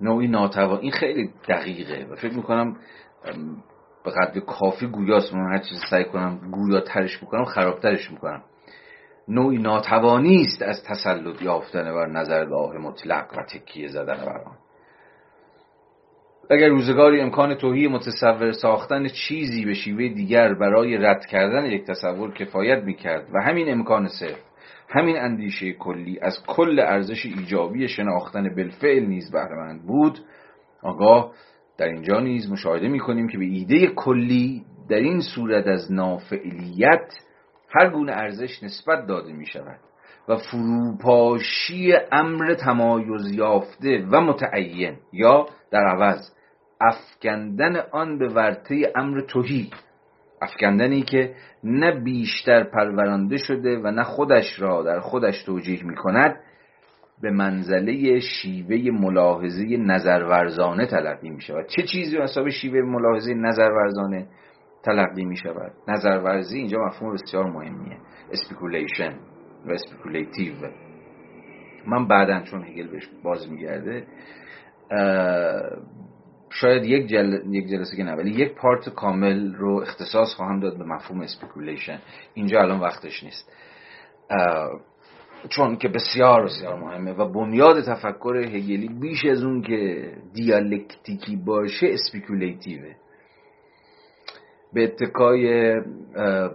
نوعی 0.00 0.28
ناتوان 0.28 0.78
این 0.78 0.92
خیلی 0.92 1.30
دقیقه. 1.48 2.06
و 2.12 2.16
فکر 2.16 2.34
می‌کنم 2.34 2.76
به 4.04 4.10
قدر 4.10 4.40
کافی 4.40 4.86
گویاست. 4.86 5.34
من 5.34 5.52
هر 5.52 5.58
چیزی 5.58 5.80
سعی 5.90 6.04
کنم 6.04 6.50
گویا 6.50 6.80
ترش 6.80 7.22
می‌کنم 7.22 7.44
خرابترش 7.44 8.10
می‌کنم. 8.10 8.42
نوعی 9.28 9.58
ناتوانی 9.58 10.42
است 10.42 10.62
از 10.62 10.84
تسلط 10.84 11.42
یافتن 11.42 11.94
بر 11.94 12.06
نظرگاه 12.06 12.72
مطلق 12.72 13.38
و 13.38 13.42
تکیه 13.42 13.88
زدن 13.88 14.16
بر 14.16 14.38
آن. 14.38 14.56
اگر 16.50 16.68
روزگاری 16.68 17.20
امکان 17.20 17.54
توهی 17.54 17.88
متصور 17.88 18.52
ساختن 18.52 19.08
چیزی 19.08 19.64
به 19.64 19.74
شیوه 19.74 20.08
دیگر 20.08 20.54
برای 20.54 20.96
رد 20.96 21.26
کردن 21.26 21.66
یک 21.66 21.86
تصور 21.86 22.34
کفایت 22.34 22.82
می‌کرد 22.82 23.28
و 23.34 23.42
همین 23.42 23.72
امکان 23.72 24.08
صرف 24.08 24.42
همین 24.88 25.16
اندیشه 25.16 25.72
کلی 25.72 26.18
از 26.20 26.38
کل 26.46 26.80
ارزش 26.80 27.26
ایجابی 27.26 27.88
شناختن 27.88 28.54
بالفعل 28.54 29.06
نیز 29.06 29.30
بهرهمند 29.30 29.86
بود. 29.86 30.18
آگاه 30.82 31.32
در 31.78 31.86
اینجا 31.86 32.20
نیز 32.20 32.50
مشاهده 32.50 32.88
می‌کنیم 32.88 33.28
که 33.28 33.38
به 33.38 33.44
ایده 33.44 33.86
کلی 33.86 34.64
در 34.88 34.96
این 34.96 35.20
صورت 35.20 35.66
از 35.66 35.92
نافعلیت 35.92 37.12
هر 37.68 37.90
گونه 37.90 38.12
ارزش 38.12 38.62
نسبت 38.62 39.06
داده 39.06 39.32
می 39.32 39.46
شود 39.46 39.78
و 40.28 40.36
فروپاشی 40.36 41.92
امر 42.12 42.54
تمایز 42.54 43.32
یافته 43.32 44.06
و 44.10 44.20
متعین 44.20 44.96
یا 45.12 45.46
در 45.70 45.86
عوض 45.86 46.30
افکندن 46.80 47.76
آن 47.92 48.18
به 48.18 48.28
ورطه 48.28 48.92
امر 48.96 49.20
توهی 49.20 49.70
افکندنی 50.44 51.02
که 51.02 51.34
نه 51.64 52.00
بیشتر 52.00 52.64
پرورانده 52.64 53.36
شده 53.36 53.78
و 53.78 53.90
نه 53.90 54.02
خودش 54.02 54.60
را 54.60 54.82
در 54.82 55.00
خودش 55.00 55.42
توجیه 55.42 55.84
می 55.84 55.94
کند 55.94 56.36
به 57.22 57.30
منزله 57.30 58.20
شیوه 58.20 58.90
ملاحظه 59.00 59.76
نظرورزانه 59.76 60.86
تلقی 60.86 61.30
می 61.30 61.40
شود 61.40 61.66
چه 61.66 61.82
چیزی 61.82 62.18
حساب 62.18 62.48
شیوه 62.48 62.80
ملاحظه 62.80 63.34
نظرورزانه 63.34 64.26
تلقی 64.84 65.24
می 65.24 65.36
شود 65.36 65.72
نظرورزی 65.88 66.58
اینجا 66.58 66.78
مفهوم 66.78 67.12
بسیار 67.12 67.44
مهمیه. 67.44 67.96
speculation 68.32 69.12
و 69.66 69.72
speculative 69.72 70.54
من 71.86 72.08
بعدا 72.08 72.40
چون 72.40 72.64
هگل 72.64 72.86
بهش 72.86 73.08
باز 73.22 73.50
میگرده 73.50 74.06
شاید 76.54 76.84
یک, 76.84 77.06
جل... 77.06 77.54
یک 77.54 77.68
جلسه 77.68 77.96
که 77.96 78.02
نه 78.02 78.12
ولی 78.12 78.30
یک 78.30 78.54
part 78.54 78.88
کامل 78.88 79.54
رو 79.54 79.80
اختصاص 79.82 80.34
خواهم 80.34 80.60
داد 80.60 80.78
به 80.78 80.84
مفهوم 80.84 81.20
speculation 81.20 81.98
اینجا 82.34 82.60
الان 82.60 82.80
وقتش 82.80 83.24
نیست. 83.24 83.52
چون 85.48 85.76
که 85.76 85.88
بسیار 85.88 86.44
بسیار 86.44 86.80
مهمه 86.80 87.12
و 87.12 87.32
بنیاد 87.32 87.84
تفکر 87.84 88.36
هگلی 88.36 88.88
بیش 88.88 89.24
از 89.24 89.44
اون 89.44 89.62
که 89.62 90.12
دیالکتیکی 90.34 91.36
باشه 91.36 91.86
اسپیکولیتیوه 91.86 92.94
به 94.72 94.84
اتکای 94.84 95.74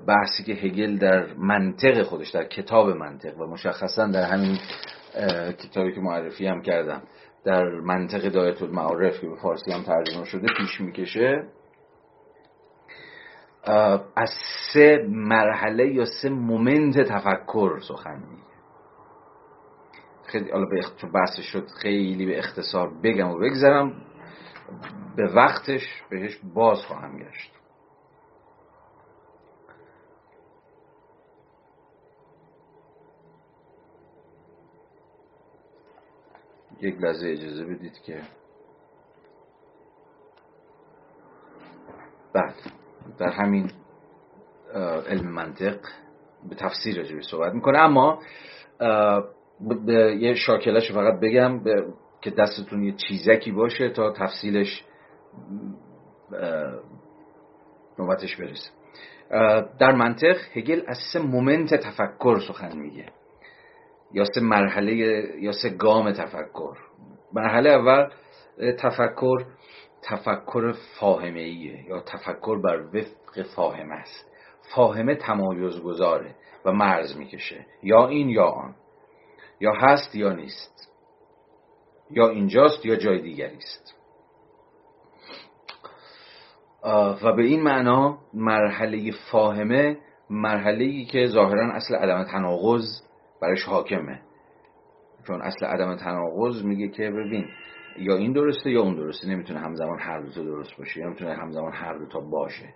بحثی 0.08 0.44
که 0.46 0.54
هگل 0.54 0.98
در 0.98 1.34
منطق 1.34 2.04
خودش 2.04 2.30
در 2.30 2.44
کتاب 2.44 2.90
منطق 2.90 3.40
و 3.40 3.46
مشخصا 3.46 4.08
در 4.08 4.24
همین 4.24 4.58
کتابی 5.52 5.94
که 5.94 6.02
معرفی 6.02 6.48
هم 6.48 6.62
کردم. 6.62 7.02
در 7.46 7.70
منطق 7.70 8.30
دایت 8.30 8.62
المعارف 8.62 9.22
که 9.22 9.28
به 9.28 9.36
فارسی 9.36 9.72
هم 9.72 9.84
ترجمه 9.84 10.26
شده 10.26 10.48
پیش 10.58 10.82
می‌کشه. 10.82 11.48
از 14.16 14.30
سه 14.74 15.06
مرحله 15.10 15.88
یا 15.88 16.06
سه 16.06 16.30
مومنت 16.30 17.00
تفکر 17.00 17.80
سخن 17.88 18.24
میگه. 18.30 18.44
خیلی 20.26 20.52
حالا 20.52 20.66
به 20.66 20.82
بحث 21.14 21.40
شد 21.40 21.68
خیلی 21.82 22.26
به 22.26 22.38
اختصار 22.38 22.92
بگم 23.04 23.30
و 23.30 23.38
بگذرم. 23.38 24.02
به 25.16 25.28
وقتش 25.34 26.04
بهش 26.10 26.40
باز 26.54 26.78
خواهم 26.78 27.18
گشت. 27.18 27.59
یک 36.82 37.02
لحظه 37.02 37.28
اجازه 37.28 37.66
بدید 37.66 38.02
که 38.06 38.22
بعد 42.34 42.56
در 43.20 43.30
همین 43.30 43.72
علم 45.10 45.28
منطق 45.32 45.80
به 46.50 46.56
تفسیر 46.56 46.98
راجبی 46.98 47.22
صحبت 47.22 47.54
می‌کنه. 47.54 47.80
اما 47.80 48.20
یه 50.20 50.34
شاکلش 50.34 50.92
فقط 50.92 51.20
بگم 51.20 51.64
که 52.22 52.32
دستتون 52.32 52.84
یه 52.84 52.92
چیزکی 52.92 53.52
باشه 53.52 53.90
تا 53.90 54.12
تفصیلش 54.12 54.86
نوبتش 58.00 58.36
برسه. 58.36 58.70
در 59.80 59.92
منطق 59.92 60.38
هگل 60.54 60.82
از 60.88 60.98
سه 61.14 61.20
مومنت 61.20 61.76
تفکر 61.76 62.40
سخن 62.48 62.78
میگه. 62.78 63.06
یا 64.12 64.26
سه 64.26 64.42
مرحله 64.42 64.94
یا 65.42 65.52
سه 65.52 65.70
گام 65.70 66.12
تفکر. 66.12 66.78
مرحله 67.34 67.70
اول 67.70 68.10
تفکر 68.80 69.46
تفکر 70.02 70.74
فاهمه 71.00 71.40
ایه 71.40 71.86
یا 71.90 72.02
تفکر 72.02 72.62
بر 72.62 72.82
وفق 72.82 73.44
فاهمه 73.56 73.96
است. 73.96 74.32
فاهمه 74.76 75.16
تمایز 75.16 75.82
گذاره 75.82 76.36
و 76.66 76.72
مرز 76.72 77.18
می‌کشه. 77.18 77.66
یا 77.84 78.08
این 78.08 78.30
یا 78.30 78.46
آن. 78.46 78.76
یا 79.60 79.74
هست 79.74 80.16
یا 80.16 80.34
نیست. 80.34 80.90
یا 82.12 82.30
اینجاست 82.30 82.86
یا 82.86 82.96
جای 82.96 83.22
دیگری 83.22 83.58
است. 83.58 83.96
و 87.24 87.34
به 87.36 87.44
این 87.44 87.64
معنا 87.64 88.18
مرحله 88.34 89.12
فاهمه 89.32 89.98
مرحله 90.30 90.84
ای 90.84 91.06
که 91.06 91.26
ظاهرا 91.26 91.74
اصل 91.74 91.96
عدم 91.96 92.24
تناقض 92.24 93.09
برش 93.42 93.64
حاکمه. 93.64 94.22
چون 95.28 95.42
اصل 95.42 95.66
عدم 95.66 95.96
تناقض 95.96 96.64
میگه 96.64 96.88
که 96.88 97.10
ببین 97.10 97.46
یا 97.98 98.16
این 98.16 98.34
درسته 98.34 98.72
یا 98.72 98.82
اون 98.82 98.96
درسته 98.96 99.28
نمی‌تونه 99.28 99.60
همزمان 99.60 100.00
هر 100.00 100.20
دو 100.20 100.44
درست 100.44 100.78
باشه 100.78 101.00
یا 101.00 101.06
نمی‌تونه 101.06 101.34
همزمان 101.34 101.74
هر 101.74 101.98
دو 101.98 102.06
تا 102.06 102.20
باشه. 102.20 102.74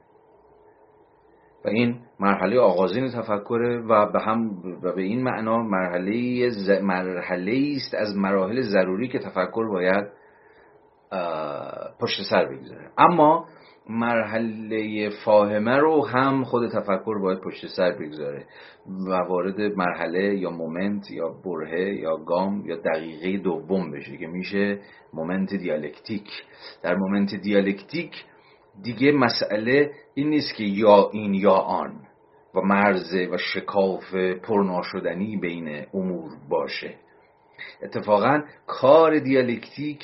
و 1.65 1.69
این 1.69 1.99
مرحله 2.19 2.59
آغازین 2.59 3.07
تفکره 3.11 3.81
و 3.81 4.11
به 4.11 4.19
هم 4.19 4.51
و 4.83 4.91
به 4.91 5.01
این 5.01 5.23
معنا 5.23 5.57
مرحله 5.57 6.49
ز... 6.49 6.69
مرحله 6.69 7.75
است 7.75 7.93
از 7.93 8.15
مراحل 8.15 8.61
ضروری 8.61 9.07
که 9.07 9.19
تفکر 9.19 9.67
باید 9.67 10.07
پشت 11.99 12.21
سر 12.29 12.45
بگذاره. 12.45 12.89
اما 12.97 13.45
مرحله 13.89 15.09
فاهمه 15.25 15.77
رو 15.77 16.05
هم 16.05 16.43
خود 16.43 16.69
تفکر 16.69 17.19
باید 17.19 17.39
پشت 17.39 17.67
سر 17.67 17.91
بگذاره 17.91 18.45
و 19.07 19.11
وارد 19.11 19.61
مرحله 19.61 20.35
یا 20.37 20.49
moment 20.49 21.11
یا 21.11 21.29
برهه 21.45 21.93
یا 21.95 22.17
گام 22.17 22.65
یا 22.65 22.75
دقیقه 22.75 23.37
دوم 23.37 23.91
بشه 23.91 24.17
که 24.17 24.27
میشه 24.27 24.79
moment 25.13 25.53
دیالکتیک. 25.53 26.27
در 26.83 26.95
moment 26.95 27.35
دیالکتیک 27.35 28.25
دیگه 28.83 29.11
مسئله 29.11 29.91
این 30.13 30.29
نیست 30.29 30.55
که 30.55 30.63
یا 30.63 31.09
این 31.13 31.33
یا 31.33 31.55
آن 31.55 31.99
و 32.55 32.61
مرزه 32.61 33.27
و 33.31 33.37
شکاف 33.37 34.15
پرناشدنی 34.15 35.37
بین 35.37 35.85
امور 35.93 36.31
باشه. 36.49 36.95
اتفاقا 37.83 38.41
کار 38.67 39.19
دیالکتیک 39.19 40.03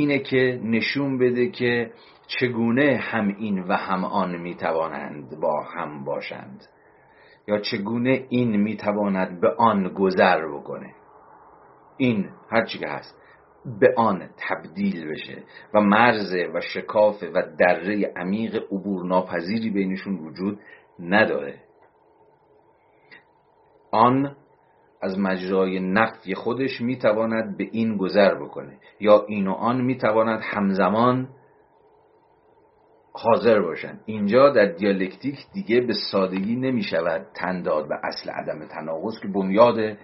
اینه 0.00 0.18
که 0.18 0.60
نشون 0.64 1.18
بده 1.18 1.50
که 1.50 1.92
چگونه 2.26 2.96
هم 2.96 3.28
این 3.38 3.62
و 3.62 3.72
هم 3.72 4.04
آن 4.04 4.36
می‌توانند 4.36 5.40
با 5.40 5.62
هم 5.62 6.04
باشند 6.04 6.64
یا 7.48 7.58
چگونه 7.58 8.26
این 8.28 8.56
می‌تواند 8.56 9.40
به 9.40 9.54
آن 9.58 9.88
گذر 9.88 10.48
بکنه. 10.48 10.94
این 11.96 12.28
هرچی 12.50 12.78
که 12.78 12.88
هست 12.88 13.16
به 13.80 13.94
آن 13.96 14.28
تبدیل 14.48 15.08
بشه 15.08 15.42
و 15.74 15.80
مرز 15.80 16.34
و 16.54 16.60
شکاف 16.60 17.22
و 17.34 17.42
دره 17.58 18.12
عمیق 18.16 18.56
عبور 18.72 19.06
ناپذیری 19.06 19.70
بینشون 19.70 20.18
وجود 20.18 20.60
نداره. 21.00 21.60
آن 23.92 24.36
از 25.02 25.18
مجرای 25.18 25.80
نفی 25.80 26.34
خودش 26.34 26.80
می‌تواند 26.80 27.56
به 27.56 27.68
این 27.72 27.96
گذر 27.96 28.34
بکنه. 28.34 28.78
یا 29.00 29.24
این 29.28 29.48
و 29.48 29.52
آن 29.52 29.80
می‌تواند 29.80 30.40
همزمان 30.42 31.28
حاضر 33.12 33.60
باشن. 33.60 34.00
اینجا 34.06 34.50
در 34.50 34.66
دیالکتیک 34.66 35.36
دیگه 35.52 35.80
به 35.80 35.92
سادگی 36.12 36.56
نمی 36.56 36.82
شود 36.82 37.26
تنداد 37.34 37.88
به 37.88 37.94
اصل 38.04 38.30
عدم 38.30 38.66
تناقض 38.66 39.20
که 39.22 39.28
بنیاد 39.28 39.96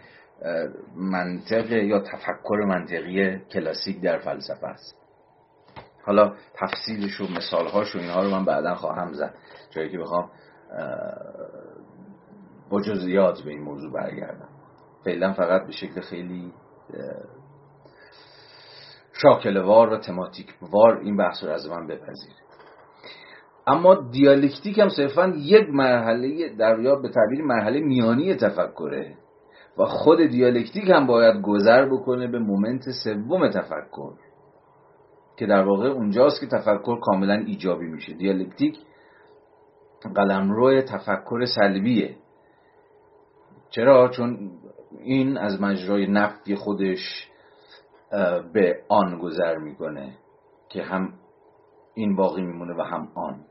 منطق 0.96 1.72
یا 1.72 2.00
تفکر 2.00 2.64
منطقی 2.68 3.38
کلاسیک 3.38 4.00
در 4.00 4.18
فلسفه 4.18 4.66
است. 4.66 4.96
حالا 6.04 6.34
تفصیلش 6.54 7.20
و 7.20 7.24
مثالهاش 7.36 7.96
و 7.96 7.98
اینها 7.98 8.22
رو 8.22 8.30
من 8.30 8.44
بعدا 8.44 8.74
خواهم 8.74 9.12
زد. 9.12 9.34
جایی 9.70 9.90
که 9.90 9.98
بخوام 9.98 10.30
با 12.70 12.80
جزئیات 12.80 13.42
به 13.42 13.50
این 13.50 13.62
موضوع 13.62 13.92
برگردم. 13.92 14.48
فعلا 15.06 15.32
فقط 15.32 15.66
به 15.66 15.72
شکل 15.72 16.00
خیلی 16.00 16.52
شاکله‌وار 19.22 19.92
و 19.92 19.98
شماتیک 19.98 20.54
وار 20.72 20.98
این 20.98 21.16
بحث 21.16 21.44
رو 21.44 21.50
از 21.50 21.68
من 21.68 21.86
بپذیرید. 21.86 22.46
اما 23.66 23.94
دیالکتیک 23.94 24.78
هم 24.78 24.88
صرفا 24.88 25.32
یک 25.36 25.68
مرحله 25.68 26.48
در 26.48 26.80
یا 26.80 26.94
به 26.94 27.08
تعبیر 27.08 27.42
مرحله 27.42 27.80
میانی 27.80 28.34
تفکره 28.34 29.14
و 29.78 29.84
خود 29.84 30.20
دیالکتیک 30.20 30.88
هم 30.88 31.06
باید 31.06 31.42
گذر 31.42 31.86
بکنه 31.86 32.26
به 32.26 32.38
moment 32.38 32.82
سوم 33.04 33.48
تفکر 33.48 34.12
که 35.36 35.46
در 35.46 35.64
واقع 35.64 35.88
اونجاست 35.88 36.40
که 36.40 36.46
تفکر 36.46 37.00
کاملا 37.00 37.34
ایجابی 37.34 37.86
میشه. 37.86 38.14
دیالکتیک 38.14 38.78
قلمرو 40.14 40.80
تفکر 40.80 41.44
سلبیه. 41.44 42.16
چرا؟ 43.70 44.08
چون 44.08 44.50
این 45.00 45.36
از 45.38 45.60
مجرای 45.60 46.06
نفی 46.06 46.54
خودش 46.54 47.28
به 48.52 48.82
آن 48.88 49.18
گذر 49.18 49.58
می‌کنه 49.58 50.16
که 50.68 50.82
هم 50.82 51.12
این 51.94 52.16
باقی 52.16 52.42
میمونه 52.42 52.74
و 52.74 52.80
هم 52.82 53.08
آن. 53.14 53.44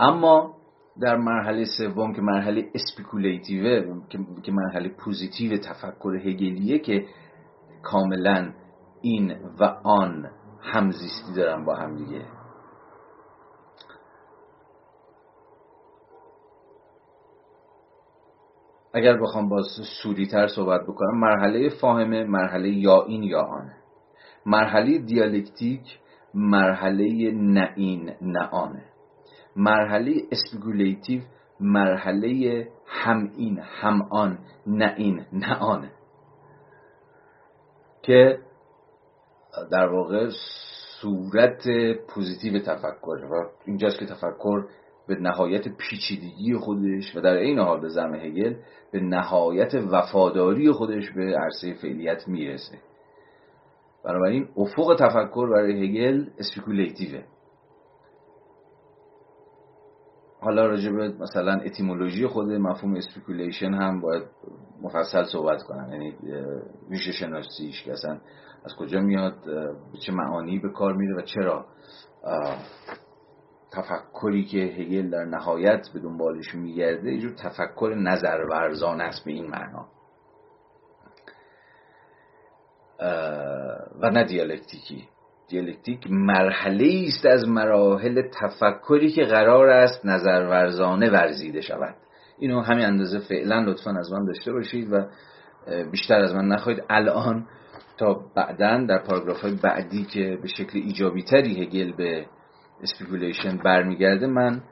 اما 0.00 0.56
در 1.00 1.16
مرحله 1.16 1.64
سوم 1.78 2.12
که 2.12 2.22
مرحله 2.22 2.70
speculative 2.74 3.90
ه 3.90 4.00
که 4.42 4.52
مرحله 4.52 4.88
positive 4.88 5.58
تفکر 5.58 6.14
هگلیه 6.14 6.78
که 6.78 7.06
کاملا 7.82 8.52
این 9.02 9.36
و 9.60 9.64
آن 9.84 10.30
همزیستی 10.62 11.34
دارن 11.36 11.64
با 11.64 11.74
هم 11.74 11.96
دیگه. 11.96 12.22
اگر 18.94 19.16
بخوام 19.16 19.48
باز 19.48 19.64
صوری 20.02 20.26
تر 20.26 20.46
صحبت 20.46 20.82
بکنم 20.82 21.20
مرحله 21.20 21.68
فاهمه 21.68 22.24
مرحله 22.24 22.68
یا 22.68 23.02
این 23.02 23.22
یا 23.22 23.40
آن. 23.40 23.70
مرحله 24.46 24.98
دیالکتیک 24.98 25.98
مرحله 26.34 27.30
نه 27.30 27.72
این 27.76 28.12
نه 28.20 28.48
آنه. 28.48 28.84
مرحله 29.56 30.12
speculative 30.32 31.20
مرحله 31.60 32.68
هم 32.86 33.30
این 33.36 33.58
هم 33.58 34.02
آن 34.10 34.38
نه 34.66 34.94
این 34.96 35.24
نه 35.32 35.54
آنه. 35.58 35.90
که 38.02 38.38
در 39.70 39.86
واقع 39.88 40.28
صورت 41.00 41.62
positive 42.08 42.58
تفکر. 42.58 43.24
و 43.30 43.50
اینجاست 43.66 43.98
که 43.98 44.06
تفکر 44.06 44.64
به 45.14 45.20
نهایت 45.20 45.68
پیچیدگی 45.68 46.54
خودش 46.54 47.16
و 47.16 47.20
در 47.20 47.36
عین 47.36 47.58
حال 47.58 47.80
به 47.80 47.88
زعم 47.88 48.14
هگل 48.14 48.54
به 48.92 49.00
نهایت 49.00 49.74
وفاداری 49.74 50.72
خودش 50.72 51.10
به 51.10 51.38
عرصه 51.38 51.74
فعلیت 51.74 52.28
می‌رسه. 52.28 52.78
بنابراین 54.04 54.48
افق 54.56 54.96
تفکر 54.98 55.50
برای 55.50 55.84
هگل 55.84 56.26
speculative 56.38 57.09
ه. 57.09 57.22
حالا 60.40 60.66
راجع 60.66 60.92
به 60.92 61.08
مثلا 61.08 61.52
etymology 61.52 62.26
خود 62.26 62.46
مفهوم 62.46 62.94
speculation 62.94 63.74
هم 63.74 64.00
باید 64.00 64.22
مفصل 64.82 65.24
صحبت 65.24 65.62
کنم 65.62 65.88
یعنی 65.92 66.14
ریشه 66.90 67.12
شناسیش 67.12 67.84
که 67.84 67.92
اصلا 67.92 68.20
از 68.64 68.74
کجا 68.78 69.00
میاد 69.00 69.34
چه 70.06 70.12
معانی 70.12 70.58
به 70.58 70.68
کار 70.68 70.92
میره 70.92 71.16
و 71.16 71.22
چرا 71.22 71.66
تفکری 73.72 74.44
که 74.44 74.58
هگل 74.58 75.10
در 75.10 75.24
نهایت 75.24 75.88
به 75.94 76.00
دنبالش 76.00 76.54
میگرده 76.54 77.12
یه 77.12 77.34
تفکر 77.34 77.94
نظرورزان 77.98 79.00
است 79.00 79.24
به 79.24 79.32
این 79.32 79.46
معنا. 79.46 79.86
و 84.00 84.10
نه 84.10 84.24
دیالکتیکی. 84.24 85.08
دیالکتیک 85.48 86.06
مرحله 86.10 87.04
است 87.08 87.26
از 87.26 87.48
مراحل 87.48 88.22
تفکری 88.40 89.10
که 89.10 89.24
قرار 89.24 89.68
است 89.68 90.06
نظرورزانه 90.06 91.10
ورزیده 91.10 91.60
شود. 91.60 91.94
اینو 92.38 92.60
همین 92.60 92.84
اندازه 92.84 93.18
فعلا 93.18 93.60
لطفا 93.60 93.90
از 93.90 94.12
من 94.12 94.24
داشته 94.24 94.52
باشید 94.52 94.92
و 94.92 95.06
بیشتر 95.90 96.18
از 96.18 96.34
من 96.34 96.48
نخواهید. 96.48 96.84
الان 96.90 97.46
تا 97.98 98.20
بعدا 98.36 98.86
در 98.88 98.98
پاراگراف 98.98 99.40
های 99.40 99.54
بعدی 99.62 100.04
که 100.04 100.38
به 100.42 100.48
شکل 100.48 100.78
ایجابی 100.78 101.22
تری 101.22 101.62
هگل 101.62 101.92
به 101.96 102.26
speculation 102.82 103.56
برمیگرده 103.56 104.26
من 104.26 104.62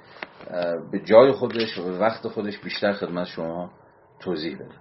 به 0.93 0.99
جای 1.05 1.33
خودش 1.33 1.79
و 1.79 1.85
به 1.85 1.99
وقت 1.99 2.29
خودش 2.29 2.59
بیشتر 2.59 2.93
خدمت 2.93 3.27
شما 3.27 3.71
توضیح 4.21 4.57
بدم. 4.57 4.81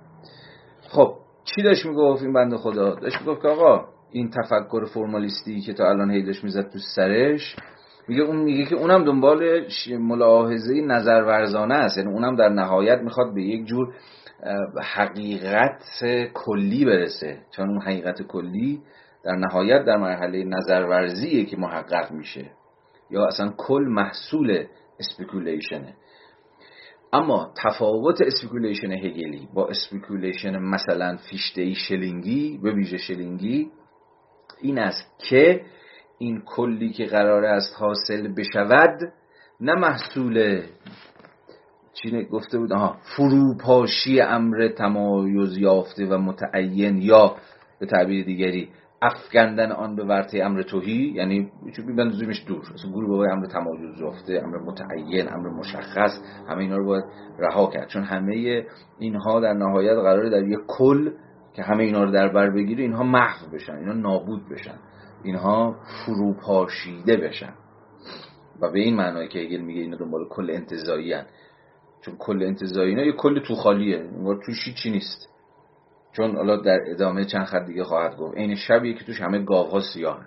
خب 0.89 1.13
چی 1.43 1.61
داشت 1.61 1.85
می‌گفت 1.85 2.23
این 2.23 2.33
بنده 2.33 2.57
خدا؟ 2.57 2.95
داشت 2.95 3.21
می‌گفت 3.21 3.41
که 3.41 3.47
آقا 3.47 3.85
این 4.11 4.29
تفکر 4.29 4.85
فرمالیستی 4.85 5.61
که 5.61 5.73
تا 5.73 5.89
الان 5.89 6.11
هی 6.11 6.22
داشت 6.22 6.43
می‌زد 6.43 6.69
تو 6.69 6.79
سرش 6.95 7.55
میگه 8.07 8.21
اون 8.21 8.37
میگه 8.37 8.65
که 8.65 8.75
اونم 8.75 9.05
دنبال 9.05 9.67
ملاحظه 9.99 10.81
نظر 10.81 11.23
ورزانه 11.27 11.75
است. 11.75 11.97
یعنی 11.97 12.13
اونم 12.13 12.35
در 12.35 12.49
نهایت 12.49 12.99
می‌خواد 12.99 13.33
به 13.33 13.41
یک 13.41 13.65
جور 13.65 13.93
حقیقت 14.95 15.83
کلی 16.33 16.85
برسه. 16.85 17.37
چون 17.51 17.69
اون 17.69 17.81
حقیقت 17.81 18.21
کلی 18.21 18.81
در 19.23 19.35
نهایت 19.35 19.85
در 19.85 19.97
مرحله 19.97 20.43
نظرورزیه 20.43 21.45
که 21.45 21.57
محقق 21.57 22.11
میشه. 22.11 22.51
یا 23.09 23.25
اصلا 23.25 23.53
کل 23.57 23.83
محصول 23.87 24.65
speculation 24.99 25.85
ه 25.85 25.93
اما 27.13 27.53
تفاوت 27.63 28.21
speculation 28.21 28.91
هگلی 28.91 29.47
با 29.53 29.67
speculation 29.67 30.59
مثلا 30.59 31.17
فیشته 31.17 31.73
شلینگی 31.73 32.59
به 32.63 32.71
ویژه 32.71 32.97
شلینگی 32.97 33.71
این 34.61 34.79
است 34.79 35.15
که 35.29 35.61
این 36.17 36.41
کلی 36.41 36.89
که 36.89 37.05
قرار 37.05 37.45
است 37.45 37.75
حاصل 37.79 38.33
بشود 38.33 39.13
نه 39.61 39.73
محصول 39.75 40.63
چی 41.93 42.25
گفته 42.25 42.57
بود؟ 42.57 42.73
آها 42.73 42.97
فروپاشی 43.17 44.21
امر 44.21 44.67
تمایز 44.67 45.57
یافته 45.57 46.05
و 46.05 46.17
متعین 46.17 46.97
یا 46.97 47.35
به 47.79 47.85
تعبیر 47.85 48.25
دیگری 48.25 48.69
افکندن 49.01 49.71
آن 49.71 49.95
به 49.95 50.03
ورطه 50.03 50.43
امر 50.43 50.61
توهی 50.61 51.11
یعنی 51.15 51.51
چون 51.75 51.85
میبندازیمش 51.85 52.43
دور. 52.47 52.73
مثلا 52.73 52.91
گروه 52.91 53.09
بابای 53.09 53.29
امر 53.31 53.45
تمایز 53.45 53.99
یافته 53.99 54.41
امر 54.45 54.57
متعین 54.57 55.33
امر 55.33 55.49
مشخص 55.49 56.11
همه 56.49 56.57
اینا 56.57 56.77
رو 56.77 56.85
باید 56.85 57.03
رها 57.39 57.67
کرد. 57.67 57.87
چون 57.87 58.03
همه 58.03 58.65
اینها 58.99 59.39
در 59.39 59.53
نهایت 59.53 59.95
قراره 59.95 60.29
در 60.29 60.47
یک 60.47 60.59
کل 60.67 61.11
که 61.53 61.63
همه 61.63 61.83
اینا 61.83 62.03
رو 62.03 62.11
در 62.11 62.27
بر 62.27 62.49
بگیره 62.49 62.83
اینها 62.83 63.03
محو 63.03 63.51
بشن 63.53 63.75
اینا 63.75 63.93
نابود 63.93 64.49
بشن. 64.49 64.75
اینها 65.23 65.75
فروپاشیده 66.05 67.17
بشن. 67.17 67.53
و 68.61 68.71
به 68.71 68.79
این 68.79 68.95
معنایی 68.95 69.27
که 69.27 69.39
هگل 69.39 69.61
میگه 69.61 69.81
اینا 69.81 69.97
دنبال 69.97 70.27
کل 70.29 70.49
انتزاعی. 70.51 71.15
چون 72.01 72.15
کل 72.17 72.43
انتزاعی 72.43 72.89
اینا 72.89 73.03
یه 73.03 73.11
کل 73.11 73.39
توخالیه 73.39 73.97
انگار 73.97 74.39
توش 74.45 74.75
چی 74.83 74.91
نیست. 74.91 75.29
چون 76.19 76.35
حالا 76.35 76.55
در 76.55 76.79
ادامه 76.87 77.25
چند 77.25 77.45
خط 77.45 77.65
دیگه 77.65 77.83
خواهد 77.83 78.17
گفت. 78.17 78.37
این 78.37 78.55
شبیه 78.55 78.93
که 78.93 79.05
توش 79.05 79.21
همه 79.21 79.39
گاوها 79.39 79.79
سیاه 79.79 80.19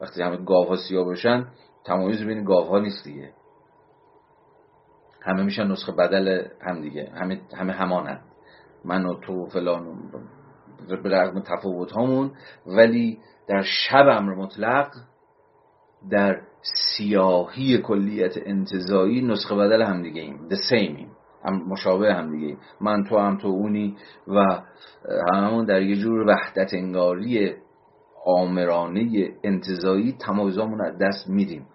وقتی 0.00 0.22
همه 0.22 0.36
گاوها 0.36 0.76
سیاه 0.76 1.04
باشن 1.04 1.46
تمایز 1.84 2.22
بین 2.22 2.44
گاوها 2.44 2.78
نیست 2.78 3.04
دیگه. 3.04 3.32
همه 5.22 5.42
میشن 5.42 5.66
نسخه 5.66 5.92
بدل 5.92 6.46
هم 6.62 6.80
دیگه. 6.80 7.12
همه 7.14 7.40
همه 7.56 7.72
همانند. 7.72 8.22
من 8.84 9.06
و 9.06 9.14
تو 9.20 9.32
و 9.32 9.46
فلان 9.46 9.84
به 10.88 11.10
رغم 11.10 11.40
تفاوت 11.40 11.92
هامون 11.92 12.32
ولی 12.66 13.18
در 13.48 13.62
شب 13.62 14.08
امر 14.08 14.34
مطلق 14.34 14.90
در 16.10 16.40
سیاهی 16.96 17.78
کلیت 17.78 18.34
انتظایی 18.46 19.22
نسخه 19.22 19.54
بدل 19.54 19.82
هم 19.82 20.02
دیگه 20.02 20.22
ایم. 20.22 20.48
The 20.48 20.56
same 20.56 21.19
هم 21.44 21.68
مشابه 21.68 22.14
هم 22.14 22.30
دیگه. 22.30 22.56
من 22.80 23.04
تو 23.04 23.18
هم 23.18 23.38
تو 23.38 23.48
اونی 23.48 23.96
و 24.28 24.62
هممون 25.32 25.64
در 25.64 25.82
یه 25.82 25.96
جور 25.96 26.26
وحدت 26.26 26.74
انگاری 26.74 27.54
آمرانه 28.26 29.28
انتظایی 29.44 30.16
تمایزامون 30.26 30.80
از 30.80 30.98
دست 30.98 31.28
میدیم. 31.28 31.66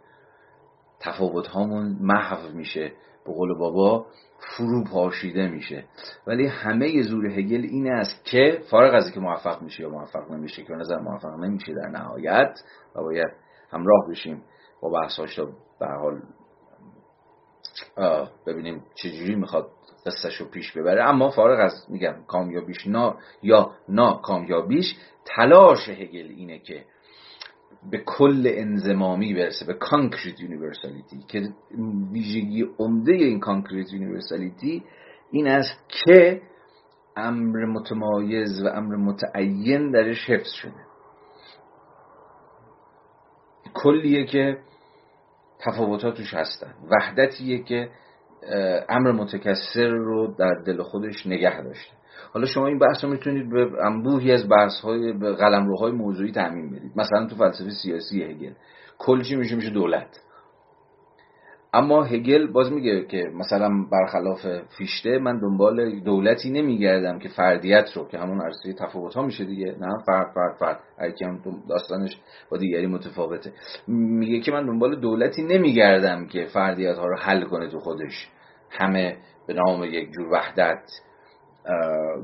تفاوت 0.99 1.47
هامون 1.47 1.97
محو 2.01 2.57
میشه. 2.57 2.91
به 3.25 3.33
قول 3.33 3.57
بابا 3.57 4.05
فرو 4.39 4.83
پاشیده 4.83 5.47
میشه. 5.47 5.85
ولی 6.27 6.47
همه 6.47 7.01
زور 7.01 7.25
هگل 7.25 7.61
این 7.61 7.91
است 7.91 8.25
که 8.25 8.61
فارغ 8.71 8.93
از 8.93 9.11
که 9.13 9.19
موفق 9.19 9.61
میشه 9.61 9.83
یا 9.83 9.89
موفق 9.89 10.31
نمیشه 10.31 10.63
که 10.63 10.73
نظر 10.73 10.99
موفق 10.99 11.39
نمیشه 11.39 11.73
در 11.73 11.87
نهایت 11.87 12.59
و 12.95 13.01
باید 13.01 13.31
همراه 13.71 14.09
بشیم 14.09 14.41
با 14.81 14.89
بحثاش 14.89 15.35
تا 15.35 15.45
به 15.79 15.87
حال 15.87 16.21
ببینیم 18.47 18.83
چجوری 18.95 19.35
می‌خواد 19.35 19.67
قصهش 20.05 20.35
رو 20.35 20.45
پیش 20.45 20.71
ببره. 20.71 21.03
اما 21.03 21.29
فارغ 21.29 21.59
از 21.59 21.85
میگم 21.89 22.15
کامیابیش 22.27 22.87
نا 22.87 23.17
یا 23.43 23.71
نا 23.89 24.13
کامیابیش 24.13 24.95
تلاش 25.25 25.89
هگل 25.89 26.27
اینه 26.37 26.59
که 26.59 26.85
به 27.91 27.97
کل 27.97 28.43
انضمامی 28.45 29.33
برسه 29.33 29.65
به 29.65 29.73
concrete 29.73 30.39
universality 30.39 31.19
که 31.27 31.49
ویژگی 32.11 32.67
عمده 32.79 33.11
این 33.11 33.39
concrete 33.39 33.93
universality 33.93 34.83
این 35.31 35.47
است 35.47 35.89
که 35.89 36.41
امر 37.17 37.65
متمایز 37.65 38.63
و 38.63 38.67
امر 38.67 38.95
متعین 38.95 39.91
درش 39.91 40.29
حفظ 40.29 40.51
شده. 40.51 40.85
کلیه 43.73 44.25
که 44.25 44.57
تفاوتاتش 45.59 46.33
هستن. 46.33 46.73
وحدتیه 46.91 47.63
که 47.63 47.89
امر 48.89 49.11
متکسر 49.11 49.87
رو 49.87 50.35
در 50.39 50.53
دل 50.65 50.81
خودش 50.81 51.27
نگه 51.27 51.61
داشته. 51.61 51.93
حالا 52.33 52.45
شما 52.45 52.67
این 52.67 52.79
بحث 52.79 53.03
رو 53.03 53.09
می‌تونید 53.09 53.49
به 53.49 53.85
انبوهی 53.85 54.31
از 54.31 54.49
بحث 54.49 54.79
های 54.79 55.13
به 55.13 55.33
قلمروهای 55.33 55.91
موضوعی 55.91 56.31
تعمین 56.31 56.69
بدید. 56.69 56.91
مثلا 56.95 57.27
تو 57.27 57.35
فلسفه 57.35 57.69
سیاسی 57.69 58.23
هگل. 58.23 58.53
کل 58.97 59.21
چی 59.21 59.35
میشه؟ 59.35 59.55
میشه 59.55 59.69
دولت. 59.69 60.21
اما 61.75 62.03
هگل 62.03 62.51
باز 62.51 62.71
میگه 62.71 63.05
که 63.05 63.23
مثلا 63.33 63.69
برخلاف 63.91 64.45
فیشته 64.77 65.19
من 65.19 65.39
دنبال 65.39 65.99
دولتی 65.99 66.49
نمیگردم 66.51 67.19
که 67.19 67.29
فردیت 67.29 67.89
رو 67.95 68.07
که 68.07 68.17
همون 68.17 68.41
عرصه 68.41 68.73
تفاوت 68.73 69.13
ها 69.13 69.21
میشه 69.21 69.45
دیگه. 69.45 69.75
نه 69.79 69.87
فرد 70.05 70.31
فرد 70.35 70.57
فرد. 70.59 70.79
هر 70.99 71.13
داستانش 71.69 72.21
با 72.51 72.57
دیگری 72.57 72.87
متفاوته. 72.87 73.53
میگه 73.87 74.39
که 74.39 74.51
من 74.51 74.65
دنبال 74.65 74.99
دولتی 74.99 75.43
نمیگردم 75.43 76.27
که 76.27 76.45
فردیت 76.45 76.97
ها 76.97 77.05
رو 77.05 77.17
حل 77.17 77.43
کنه 77.43 77.69
تو 77.69 77.79
خودش. 77.79 78.29
همه 78.71 79.17
به 79.47 79.53
نام 79.53 79.83
یک 79.83 80.11
جور 80.11 80.27
وحدت 80.31 80.83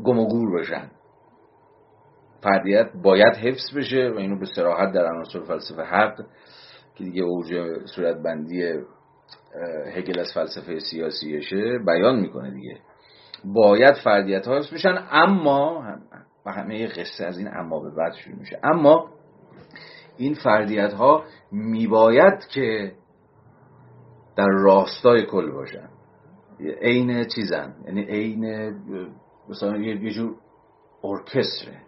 گم 0.03 0.19
و 0.19 0.27
گور 0.27 0.59
بشن. 0.59 0.91
فردیت 2.43 2.89
باید 3.03 3.35
حفظ 3.35 3.77
بشه 3.77 4.11
و 4.15 4.17
اینو 4.17 4.39
به 4.39 4.45
صراحت 4.55 4.91
در 4.91 5.05
عناصر 5.05 5.39
فلسفه 5.39 5.81
حق 5.81 6.21
که 6.95 7.03
دیگه 7.03 7.23
اوج 7.23 7.53
صورت 7.95 8.15
بندی 8.23 8.73
هگل 9.95 10.19
از 10.19 10.31
فلسفه 10.33 10.79
سیاسیشه 10.79 11.79
بیان 11.85 12.19
می‌کنه 12.19 12.51
دیگه. 12.51 12.77
باید 13.45 13.95
فردیت 14.03 14.47
ها 14.47 14.59
بشن 14.73 15.07
اما 15.11 15.83
و 16.45 16.51
همه 16.51 16.87
قصه 16.87 17.25
از 17.25 17.37
این 17.37 17.47
اما 17.47 17.79
به 17.79 17.89
بعد 17.89 18.13
شروع 18.13 18.39
میشه. 18.39 18.59
اما 18.63 19.09
این 20.17 20.33
فردیت 20.33 20.93
ها 20.93 21.23
میباید 21.51 22.47
که 22.53 22.91
در 24.35 24.47
راستای 24.47 25.25
کل 25.25 25.51
باشن. 25.51 25.89
عین 26.81 27.23
چیزن. 27.35 27.75
یعنی 27.85 28.03
عین 28.03 28.75
مثلا 29.49 29.77
یه 29.77 30.11
جور 30.11 30.35
ارکستره. 31.03 31.81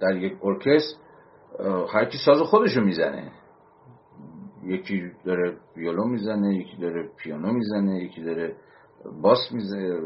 در 0.00 0.16
یک 0.16 0.32
ارکستر 0.42 0.98
هر 1.92 2.04
کی 2.04 2.18
ساز 2.24 2.40
خودشو 2.40 2.80
می‌زنه. 2.80 3.32
یکی 4.68 5.12
داره 5.24 5.56
ویولو 5.76 6.04
می‌زنه 6.04 6.54
یکی 6.54 6.76
داره 6.76 7.08
پیانو 7.16 7.52
می‌زنه 7.52 8.04
یکی 8.04 8.22
داره 8.22 8.56
باس 9.22 9.52
می‌زنه 9.52 10.00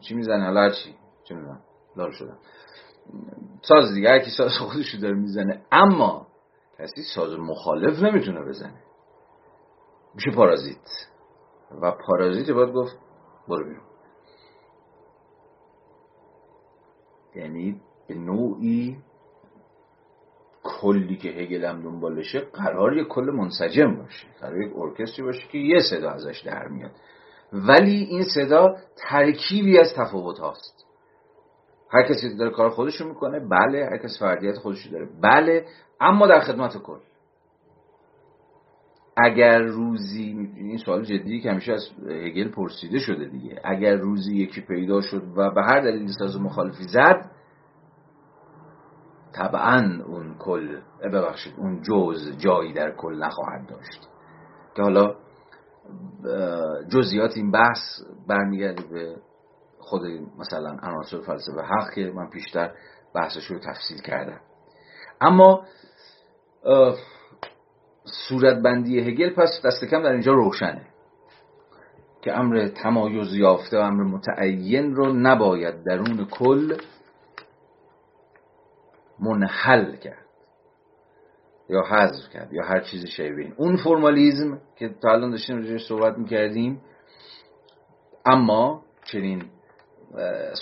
چی, 0.00 0.14
می‌زنه 0.14 0.44
حالا 0.44 0.70
چی 0.70 0.94
چی 1.24 1.34
می‌زنه 1.34 1.60
دار 1.96 2.10
شدم 2.10 2.38
ساز 3.62 3.94
دیگه 3.94 4.08
هر 4.08 4.24
ساز 4.36 4.50
خودشو 4.58 4.98
داره 4.98 5.14
می‌زنه. 5.14 5.62
اما 5.72 6.26
کسی 6.78 7.02
ساز 7.14 7.38
مخالف 7.38 8.02
نمی‌تونه 8.02 8.44
بزنه. 8.44 8.82
میشه 10.14 10.30
پارازیت. 10.30 10.88
و 11.82 11.92
پارازیت 12.06 12.50
باید 12.50 12.72
گفت 12.74 12.96
برو 13.48 13.64
بیرون. 13.64 13.84
یعنی 17.34 17.80
به 18.08 18.14
نوعی 18.14 18.98
کلی 20.62 21.16
که 21.16 21.28
هگل 21.28 21.64
هم 21.64 21.82
دنبالشه 21.82 22.40
قرار 22.40 22.96
یه 22.96 23.04
کل 23.04 23.30
منسجم 23.30 23.96
باشه. 23.96 24.26
قرار 24.40 24.62
یک 24.62 24.72
ارکستری 24.76 25.24
باشه 25.24 25.48
که 25.48 25.58
یه 25.58 25.80
صدا 25.90 26.10
ازش 26.10 26.40
در 26.40 26.68
میاد. 26.68 26.90
ولی 27.52 27.96
این 27.96 28.22
صدا 28.22 28.76
ترکیبی 28.96 29.78
از 29.78 29.94
تفاوت 29.96 30.38
هاست. 30.38 30.86
هر 31.90 32.02
کسی 32.02 32.36
داره 32.36 32.50
کار 32.50 32.70
خودشو 32.70 33.08
می‌کنه 33.08 33.40
بله 33.40 33.84
هر 33.84 33.96
کسی 33.96 34.18
فردیت 34.18 34.54
خودشو 34.54 34.90
داره 34.90 35.08
بله 35.22 35.66
اما 36.00 36.26
در 36.26 36.40
خدمت 36.40 36.76
کل. 36.76 36.98
اگر 39.16 39.58
روزی 39.58 40.50
این 40.56 40.78
سوال 40.78 41.04
جدی 41.04 41.40
که 41.40 41.50
همیشه 41.50 41.72
از 41.72 41.88
هگل 42.08 42.48
پرسیده 42.48 42.98
شده 42.98 43.24
دیگه. 43.24 43.60
اگر 43.64 43.96
روزی 43.96 44.36
یکی 44.36 44.60
پیدا 44.60 45.00
شد 45.00 45.22
و 45.36 45.50
به 45.50 45.62
هر 45.62 45.80
دلیل 45.80 46.08
ساز 46.18 46.40
مخالفی 46.40 46.84
زد 46.84 47.30
طبعا 49.34 50.02
اون 50.06 50.38
کل 50.38 50.80
ببخشید 51.02 51.54
اون 51.58 51.82
جز 51.82 52.38
جایی 52.38 52.72
در 52.72 52.96
کل 52.96 53.14
نخواهد 53.14 53.68
داشت. 53.68 54.08
که 54.74 54.82
حالا 54.82 55.14
جزئیات 56.88 57.36
این 57.36 57.50
بحث 57.50 57.78
برمیگرده 58.28 58.82
به 58.82 59.16
خود 59.78 60.02
مثلا 60.38 60.70
عناصر 60.82 61.20
فلسفه 61.20 61.60
حق 61.62 61.94
که 61.94 62.12
من 62.14 62.30
پیشتر 62.30 62.72
بحثش 63.14 63.46
رو 63.46 63.58
تفصیل 63.58 63.98
کردم. 63.98 64.40
اما 65.20 65.64
صورتبندی 68.04 69.00
هگل 69.00 69.34
پس 69.34 69.60
دست 69.64 69.84
کم 69.84 70.02
در 70.02 70.12
اینجا 70.12 70.32
روشنه 70.32 70.86
که 72.22 72.38
امر 72.38 72.68
تمایز 72.68 73.34
یافته 73.34 73.78
و 73.78 73.80
امر 73.80 74.02
متعین 74.02 74.94
رو 74.94 75.12
نباید 75.12 75.84
درون 75.84 76.26
کل 76.30 76.76
منحل 79.22 79.96
کرد. 79.96 80.22
یا 81.68 81.82
حذف 81.82 82.28
کرد 82.32 82.52
یا 82.52 82.64
هر 82.64 82.80
چیزی 82.80 83.06
شبیه 83.06 83.52
اون 83.56 83.76
فرمالیزم 83.76 84.60
که 84.76 84.88
تا 85.02 85.12
الان 85.12 85.30
داشتیم 85.30 85.56
راجعش 85.56 85.86
صحبت 85.88 86.18
می‌کردیم 86.18 86.80
اما 88.26 88.82
چنین 89.04 89.42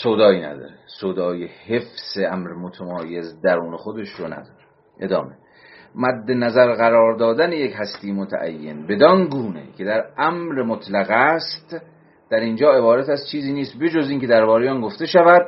صدایی 0.03 0.41
نداره. 0.41 0.74
صدای 1.01 1.47
حفظ 1.47 2.19
امر 2.32 2.53
متمایز 2.53 3.41
درون 3.41 3.77
خودش 3.77 4.09
رو 4.09 4.27
نداره. 4.27 4.65
ادامه. 5.01 5.37
مد 5.95 6.31
نظر 6.31 6.74
قرار 6.74 7.16
دادن 7.16 7.53
یک 7.53 7.74
هستی 7.77 8.12
متعین 8.12 8.87
بدان 8.87 9.28
گونه 9.28 9.73
که 9.78 9.85
در 9.85 10.05
امر 10.19 10.62
مطلق 10.62 11.11
است 11.11 11.77
در 12.31 12.41
اینجا 12.41 12.73
عبارت 12.73 13.09
از 13.09 13.20
چیزی 13.32 13.53
نیست 13.53 13.78
بجز 13.78 14.11
اینکه 14.11 14.27
در 14.27 14.45
واریان 14.45 14.81
گفته 14.81 15.07
شود 15.07 15.43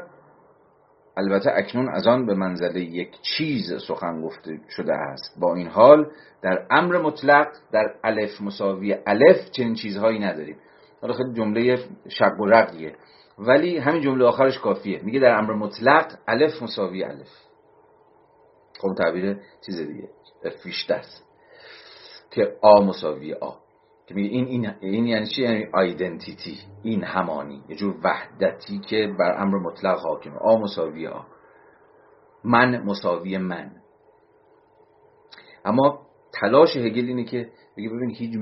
البته 1.16 1.50
اکنون 1.54 1.88
از 1.94 2.06
آن 2.06 2.26
به 2.26 2.34
منزله 2.34 2.80
یک 2.80 3.20
چیز 3.22 3.72
سخن 3.88 4.22
گفته 4.22 4.60
شده 4.68 4.94
است. 4.94 5.40
با 5.40 5.54
این 5.54 5.68
حال 5.68 6.10
در 6.42 6.66
امر 6.70 6.98
مطلق 6.98 7.48
در 7.72 7.94
الف 8.04 8.40
مساوی 8.40 8.96
الف 9.06 9.50
چنین 9.50 9.74
چیزهایی 9.74 10.18
نداریم. 10.18 10.56
حالا 11.00 11.14
خیلی 11.14 11.32
جمله 11.32 11.78
شق 12.08 12.40
و 12.40 12.46
رقیه 12.46 12.96
ولی 13.38 13.78
همین 13.78 14.02
جمله 14.02 14.24
آخرش 14.24 14.58
کافیه. 14.58 15.02
میگه 15.02 15.20
در 15.20 15.38
امر 15.38 15.54
مطلق 15.54 16.18
الف 16.28 16.62
مساوی 16.62 17.04
الف. 17.04 17.30
خب 18.80 18.94
تعبیر 18.98 19.36
چیز 19.66 19.78
دیگه. 19.78 20.08
فیشته 20.62 20.94
است. 20.94 21.24
که 22.30 22.56
آ 22.62 22.80
مساوی 22.80 23.34
آ. 23.34 23.61
که 24.06 24.14
میگه 24.14 24.28
این, 24.28 24.46
این, 24.46 24.74
این 24.80 25.06
یعنی 25.06 25.26
چی؟ 25.26 25.42
یعنی 25.42 25.66
آیدنتیتی 25.72 26.58
این 26.82 27.04
همانی. 27.04 27.64
یه 27.68 27.76
جور 27.76 27.94
وحدتی 28.04 28.78
که 28.78 29.14
بر 29.18 29.42
امر 29.42 29.58
مطلق 29.58 29.98
حاکمه. 29.98 30.36
آ 30.36 30.56
مساوی 30.56 31.06
آ. 31.06 31.20
من 32.44 32.82
مساوی 32.82 33.38
من. 33.38 33.70
اما 35.64 36.06
تلاش 36.40 36.76
هگل 36.76 37.04
اینه 37.04 37.24
که 37.24 37.50
بگه 37.76 37.88
ببین 37.88 38.10
هیچ 38.10 38.34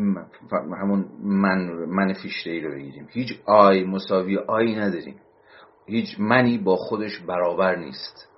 همون 0.82 1.08
من 1.22 1.58
من 1.88 2.12
فیشته 2.12 2.50
ای 2.50 2.60
رو 2.60 2.70
بگیریم. 2.70 3.08
هیچ 3.10 3.40
آی 3.46 3.84
مساوی 3.84 4.38
آی 4.38 4.74
نداریم. 4.76 5.20
هیچ 5.86 6.20
منی 6.20 6.58
با 6.58 6.76
خودش 6.76 7.20
برابر 7.20 7.76
نیست. 7.76 8.28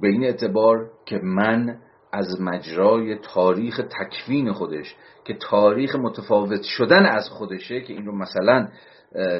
به 0.00 0.08
این 0.08 0.24
اعتبار 0.24 0.90
که 1.04 1.18
من 1.18 1.80
از 2.14 2.40
مجرای 2.40 3.18
تاریخ 3.18 3.80
تکوین 4.00 4.52
خودش 4.52 4.96
که 5.24 5.34
تاریخ 5.34 5.96
متفاوت 5.96 6.62
شدن 6.62 7.06
از 7.06 7.28
خودشه 7.28 7.80
که 7.80 7.92
این 7.92 8.06
رو 8.06 8.16
مثلا 8.16 8.68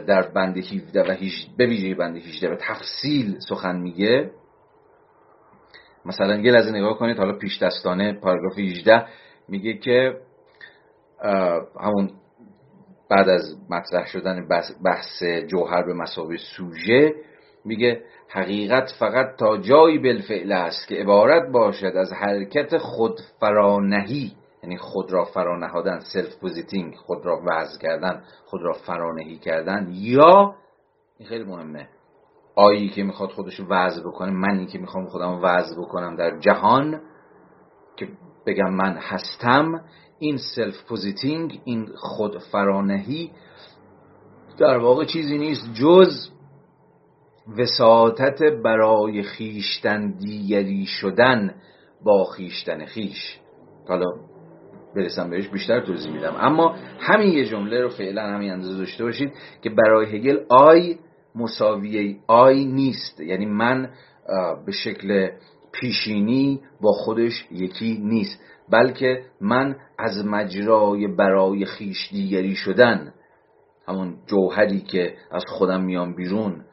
در 0.06 0.22
بند 0.22 0.56
17 0.56 1.02
و 1.02 1.16
به 1.56 1.66
ویژه 1.66 1.94
بند 1.94 2.16
18 2.16 2.48
به 2.48 2.56
تفصیل 2.56 3.36
سخن 3.48 3.76
میگه. 3.76 4.30
مثلا 6.04 6.36
یه 6.36 6.52
لحظه 6.52 6.70
نگاه 6.70 6.98
کنید 6.98 7.18
حالا 7.18 7.38
پیش 7.38 7.62
دستانه 7.62 8.12
پاراگراف 8.12 8.58
18 8.58 9.06
میگه 9.48 9.78
که 9.78 10.16
همون 11.80 12.10
بعد 13.10 13.28
از 13.28 13.56
مطرح 13.70 14.06
شدن 14.06 14.48
بحث 14.84 15.22
جوهر 15.46 15.82
به 15.82 15.94
مثابه 15.94 16.36
سوژه 16.56 17.14
میگه 17.64 18.02
حقیقت 18.28 18.92
فقط 18.98 19.36
تا 19.36 19.56
جایی 19.56 19.98
بالفعل 19.98 20.52
است 20.52 20.88
که 20.88 20.94
عبارت 20.94 21.52
باشد 21.52 21.96
از 21.96 22.12
حرکت 22.12 22.78
خود 22.78 23.20
فرانهی 23.40 24.32
یعنی 24.62 24.76
خود 24.76 25.12
را 25.12 25.24
فرانهادن 25.24 26.00
self-positing 26.12 26.94
خود 26.96 27.26
را 27.26 27.40
وضع 27.46 27.78
کردن 27.80 28.22
خود 28.44 28.62
را 28.62 28.72
فرانهی 28.72 29.38
کردن 29.38 29.88
یا 29.92 30.54
این 31.18 31.28
خیلی 31.28 31.44
مهمه 31.44 31.88
I 32.56 32.67
یی 32.67 32.88
که 32.88 33.02
می‌خواد 33.02 33.30
خودش 33.30 33.60
وضع 33.68 34.00
بکنه 34.02 34.30
منی 34.30 34.66
که 34.66 34.78
می‌خوام 34.78 35.06
خودم 35.06 35.40
وضع 35.42 35.80
بکنم 35.80 36.16
در 36.16 36.38
جهان 36.38 37.00
که 37.96 38.08
بگم 38.46 38.74
من 38.74 38.96
هستم 38.96 39.84
این 40.18 40.38
self-positing 40.56 41.60
این 41.64 41.88
خود 41.96 42.38
فرانهی 42.38 43.30
در 44.58 44.78
واقع 44.78 45.04
چیزی 45.04 45.38
نیست 45.38 45.74
جز 45.74 46.28
وساطت 47.58 48.42
برای 48.64 49.22
خویشتن 49.22 50.10
دیگری 50.10 50.86
شدن 50.86 51.54
با 52.04 52.24
خویشتن 52.24 52.84
خویش 52.84 53.38
حالا 53.88 54.06
برسم 54.96 55.30
بهش 55.30 55.48
بیشتر 55.48 55.80
توضیح 55.80 56.12
میدم. 56.12 56.36
اما 56.38 56.76
همین 57.00 57.32
یه 57.32 57.44
جمله 57.44 57.82
رو 57.82 57.88
فعلا 57.88 58.22
همین 58.22 58.50
اندازه 58.52 58.78
داشته 58.78 59.04
باشید 59.04 59.32
که 59.62 59.70
برای 59.70 60.16
هگل 60.16 60.38
آی 60.48 60.98
مساویه 61.34 62.16
آی 62.26 62.64
نیست. 62.64 63.20
یعنی 63.20 63.46
من 63.46 63.90
به 64.66 64.72
شکل 64.72 65.28
پیشینی 65.72 66.60
با 66.80 66.92
خودش 66.92 67.46
یکی 67.50 67.98
نیست. 68.02 68.40
بلکه 68.70 69.22
من 69.40 69.76
از 69.98 70.26
مجرای 70.26 71.06
برای 71.06 71.64
خیش 71.64 72.08
دیگری 72.12 72.54
شدن. 72.54 73.12
همون 73.88 74.16
جوهری 74.26 74.80
که 74.80 75.14
از 75.30 75.44
خودم 75.48 75.84
میام 75.84 76.14
بیرون. 76.14 76.64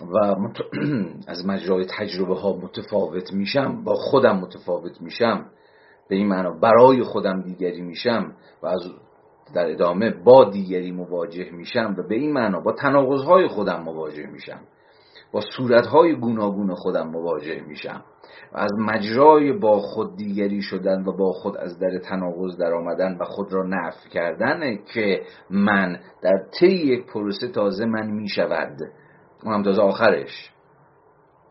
و 0.00 0.36
از 1.32 1.46
مجرای 1.46 1.86
تجربه 1.98 2.34
ها 2.34 2.56
متفاوت 2.56 3.32
میشم 3.32 3.84
با 3.84 3.94
خودم 3.94 4.36
متفاوت 4.36 5.00
میشم 5.00 5.46
به 6.08 6.16
این 6.16 6.28
معنا 6.28 6.50
برای 6.50 7.02
خودم 7.02 7.42
دیگری 7.42 7.82
میشم 7.82 8.32
و 8.62 8.66
از 8.66 8.80
در 9.54 9.70
ادامه 9.70 10.10
با 10.10 10.50
دیگری 10.50 10.92
مواجه 10.92 11.50
میشم 11.50 11.94
و 11.98 12.08
به 12.08 12.14
این 12.14 12.32
معنا 12.32 12.60
با 12.60 12.72
تناقضهای 12.72 13.48
خودم 13.48 13.82
مواجه 13.82 14.26
میشم. 14.26 14.60
با 15.32 15.40
صورتهای 15.56 16.16
گوناگون 16.16 16.74
خودم 16.74 17.08
مواجه 17.08 17.60
میشم. 17.60 18.04
و 18.52 18.58
از 18.58 18.72
مجرای 18.78 19.52
با 19.52 19.78
خود 19.78 20.16
دیگری 20.16 20.62
شدن 20.62 21.04
و 21.04 21.16
با 21.16 21.32
خود 21.32 21.56
از 21.56 21.78
در 21.78 21.98
تناقض 21.98 22.56
در 22.56 22.74
آمدن 22.74 23.18
و 23.20 23.24
خود 23.24 23.52
را 23.52 23.62
نفی 23.66 24.08
کردن 24.08 24.76
که 24.94 25.22
من 25.50 26.00
در 26.22 26.38
طی 26.60 26.66
یک 26.66 27.06
پروسه 27.06 27.48
تازه 27.48 27.86
من 27.86 28.10
می‌شود. 28.10 28.78
اونم 29.42 29.62
تازه 29.62 29.82
آخرش. 29.82 30.50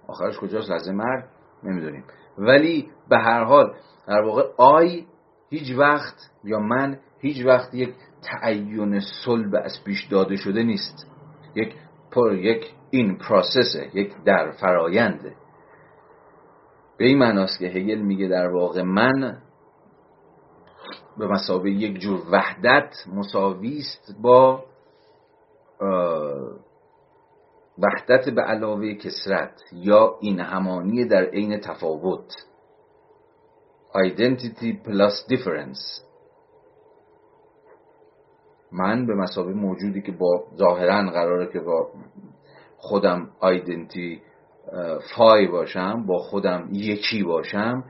آخرش 0.08 0.38
کجاست؟ 0.38 0.70
لحظه 0.70 0.92
مرگ 0.92 1.24
نمی‌دونیم. 1.64 2.04
ولی 2.38 2.90
به 3.10 3.18
هر 3.18 3.44
حال 3.44 3.76
در 4.08 4.22
واقع 4.22 4.44
آی 4.58 5.06
هیچ 5.50 5.78
وقت 5.78 6.16
یا 6.44 6.60
من 6.60 7.00
هیچ 7.20 7.46
وقت 7.46 7.74
یک 7.74 7.94
تعین 8.24 9.00
صلب 9.26 9.56
از 9.56 9.84
پیش 9.86 10.08
داده 10.08 10.36
شده 10.36 10.64
نیست. 10.64 11.08
یک 11.56 11.76
پر 12.12 12.34
یک 12.34 12.74
این 12.90 13.18
پروسسه 13.18 13.90
یک 13.94 14.14
در 14.26 14.52
فراینده 14.52 15.36
به 16.98 17.06
این 17.06 17.18
معناست 17.18 17.60
که 17.60 17.66
هگل 17.66 18.02
میگه 18.02 18.28
در 18.28 18.48
واقع 18.48 18.82
من 18.82 19.42
به 21.18 21.28
مسابقه 21.28 21.70
یک 21.70 22.00
جور 22.00 22.22
وحدت 22.32 22.94
مساوی 23.14 23.78
است 23.78 24.16
با 24.22 24.64
وحدت 27.78 28.30
به 28.30 28.42
علاوه 28.42 28.94
کسرت 28.94 29.62
یا 29.74 30.16
این 30.22 30.40
همانی 30.40 31.06
در 31.06 31.26
عین 31.26 31.60
تفاوت. 31.60 32.34
Identity 33.96 34.74
plus 34.86 35.34
difference. 35.34 36.06
من 38.72 39.06
به 39.06 39.16
مسابقه 39.16 39.54
موجودی 39.54 40.02
که 40.02 40.12
با 40.12 40.44
ظاهرا 40.58 41.12
قراره 41.12 41.54
که 41.54 41.60
با 41.60 41.90
خودم 42.78 43.30
آیدنتی 43.40 44.22
فای 45.16 45.48
باشم 45.48 46.06
با 46.06 46.18
خودم 46.18 46.70
یکی 46.72 47.24
باشم 47.24 47.84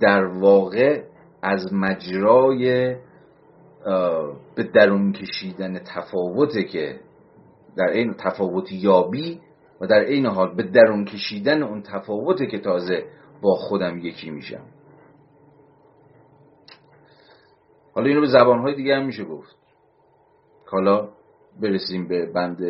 در 0.00 0.24
واقع 0.24 1.02
از 1.42 1.72
مجرای 1.72 2.96
به 4.54 4.62
درون 4.74 5.12
کشیدن 5.12 5.78
تفاوته 5.78 6.62
که 6.62 7.00
در 7.76 7.88
این 7.88 8.14
تفاوت 8.14 8.72
یابی 8.72 9.40
و 9.80 9.86
در 9.86 10.00
این 10.00 10.26
حال 10.26 10.54
به 10.54 10.62
درون 10.62 11.04
کشیدن 11.04 11.62
اون 11.62 11.82
تفاوته 11.82 12.46
که 12.46 12.58
تازه 12.58 13.04
با 13.42 13.54
خودم 13.54 13.98
یکی 13.98 14.30
میشم. 14.30 14.64
حالا 17.94 18.06
اینو 18.06 18.20
به 18.20 18.26
زبانهای 18.26 18.74
دیگه 18.74 18.96
هم 18.96 19.06
میشه 19.06 19.24
گفت. 19.24 19.56
حالا 20.66 21.08
برسیم 21.60 22.08
به 22.08 22.26
بند 22.26 22.62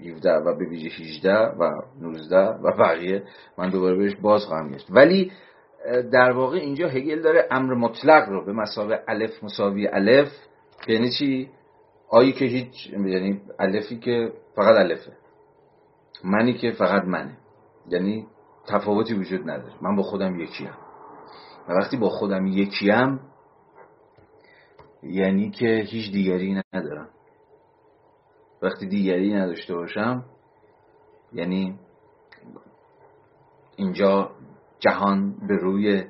17 0.00 0.32
و 0.32 0.58
به 0.58 0.64
ویژه 0.64 0.88
18 0.88 1.34
و 1.34 1.82
19 2.00 2.36
و 2.36 2.72
بقیه. 2.72 3.22
من 3.58 3.70
دوباره 3.70 3.96
بهش 3.96 4.14
باز 4.14 4.44
خواهم 4.44 4.70
گشت. 4.70 4.86
ولی 4.90 5.32
در 6.12 6.30
واقع 6.30 6.56
اینجا 6.56 6.88
هگل 6.88 7.22
داره 7.22 7.48
امر 7.50 7.74
مطلق 7.74 8.28
رو 8.28 8.44
به 8.44 8.52
مسابقه 8.52 9.02
الف 9.08 9.44
مساوی 9.44 9.88
الف 9.88 10.32
یعنی 10.88 11.10
چی؟ 11.18 11.50
آیی 12.08 12.32
که 12.32 12.44
هیچ 12.44 12.86
یعنی 12.86 13.40
الفی 13.58 13.98
که 13.98 14.32
فقط 14.56 14.76
الفه. 14.76 15.12
منی 16.24 16.54
که 16.54 16.70
فقط 16.70 17.04
منه. 17.04 17.38
یعنی 17.88 18.26
تفاوتی 18.66 19.14
وجود 19.14 19.50
نداره. 19.50 19.74
من 19.82 19.96
با 19.96 20.02
خودم 20.02 20.40
یکیم. 20.40 20.70
و 21.68 21.72
وقتی 21.72 21.96
با 21.96 22.08
خودم 22.08 22.46
یکیم 22.46 23.20
یعنی 25.02 25.50
که 25.50 25.66
هیچ 25.66 26.12
دیگری 26.12 26.62
ندارم. 26.74 27.08
وقتی 28.62 28.86
دیگری 28.86 29.34
نداشته 29.34 29.74
باشم 29.74 30.24
یعنی 31.32 31.78
اینجا 33.76 34.30
جهان 34.78 35.46
به 35.48 35.56
روی 35.56 36.04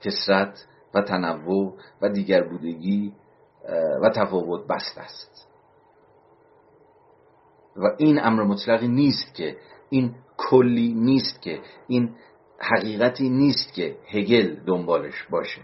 کسرت 0.00 0.66
و 0.94 1.00
تنوع 1.02 1.76
و 2.02 2.08
دیگر 2.08 2.42
بودگی 2.42 3.12
و 4.02 4.10
تفاوت 4.10 4.66
بست 4.66 4.98
است. 4.98 5.48
و 7.76 7.90
این 7.98 8.20
امر 8.22 8.42
مطلقی 8.42 8.88
نیست 8.88 9.34
که 9.34 9.56
این 9.90 10.14
کلی 10.36 10.94
نیست 10.94 11.42
که 11.42 11.60
این 11.86 12.14
حقیقتی 12.58 13.28
نیست 13.28 13.74
که 13.74 13.96
هگل 14.08 14.56
دنبالش 14.66 15.26
باشه. 15.30 15.60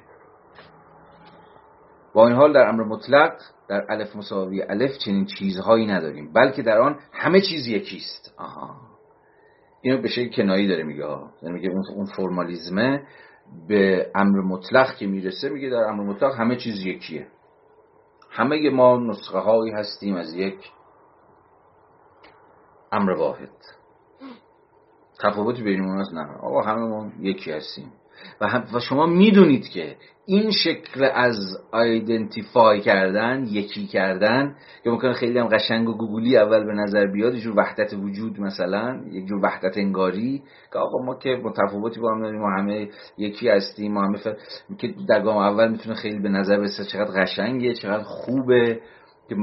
با 2.14 2.26
این 2.26 2.36
حال 2.36 2.52
در 2.52 2.68
امر 2.68 2.84
مطلق 2.84 3.32
در 3.68 3.86
الف 3.88 4.16
مساوی 4.16 4.62
الف 4.62 4.98
چنین 4.98 5.24
چیزهایی 5.24 5.86
نداریم 5.86 6.32
بلکه 6.32 6.62
در 6.62 6.78
آن 6.78 6.98
همه 7.12 7.40
چیز 7.40 7.66
یکیست. 7.66 8.34
آها. 8.36 8.76
اینو 9.82 10.02
به 10.02 10.08
شکل 10.08 10.36
کنایی 10.36 10.68
داره 10.68 10.82
میگه 10.82 11.04
یعنی 11.42 11.54
میگه 11.54 11.70
اون 11.94 12.04
فرمالیزمه 12.04 13.02
به 13.68 14.10
امر 14.14 14.40
مطلق 14.40 14.96
که 14.96 15.06
می‌رسه 15.06 15.48
میگه 15.48 15.68
در 15.68 15.84
امر 15.84 16.02
مطلق 16.02 16.34
همه 16.34 16.56
چیز 16.56 16.86
یکیه. 16.86 17.26
همه 18.30 18.70
ما 18.70 18.96
نسخه 18.96 19.38
هایی 19.38 19.72
هستیم 19.72 20.16
از 20.16 20.34
یک 20.34 20.72
امر 22.92 23.10
واحد. 23.10 23.50
تفاوتی 25.22 25.62
بین 25.62 25.80
اون 25.80 26.06
نه. 26.12 26.36
آقا 26.42 26.62
همه 26.62 26.80
ما 26.80 27.12
یکی 27.18 27.52
هستیم. 27.52 27.92
و, 28.40 28.62
و 28.74 28.80
شما 28.80 29.06
می‌دونید 29.06 29.68
که 29.68 29.96
این 30.26 30.50
شکل 30.50 31.04
از 31.14 31.36
آیدنتیفای 31.72 32.80
کردن 32.80 33.46
یکی 33.46 33.86
کردن 33.86 34.56
که 34.84 34.90
ممکنه 34.90 35.12
خیلی 35.12 35.38
هم 35.38 35.48
قشنگ 35.48 35.88
و 35.88 35.94
گوگلی 35.94 36.36
اول 36.36 36.64
به 36.64 36.72
نظر 36.72 37.06
بیاد 37.06 37.34
یه 37.34 37.50
وحدت 37.50 37.94
وجود 37.94 38.40
مثلا 38.40 39.00
یک 39.10 39.26
جور 39.26 39.40
وحدت 39.44 39.78
انگاری 39.78 40.42
که 40.72 40.78
آقا 40.78 41.04
ما 41.04 41.14
که 41.14 41.40
متفاوتی 41.44 42.00
با 42.00 42.14
هم 42.14 42.22
داریم 42.22 42.40
ما 42.40 42.50
همه 42.50 42.88
یکی 43.18 43.48
هستیم 43.48 43.92
ما 43.92 44.02
همه 44.02 44.18
که 44.78 44.94
در 45.08 45.22
گام 45.22 45.36
اول 45.36 45.68
می‌تونه 45.70 45.94
خیلی 45.94 46.18
به 46.18 46.28
نظر 46.28 46.58
برسه 46.58 46.84
چقدر 46.84 47.22
قشنگه 47.22 47.74
چقدر 47.74 48.02
خوبه 48.02 48.80
که 49.28 49.36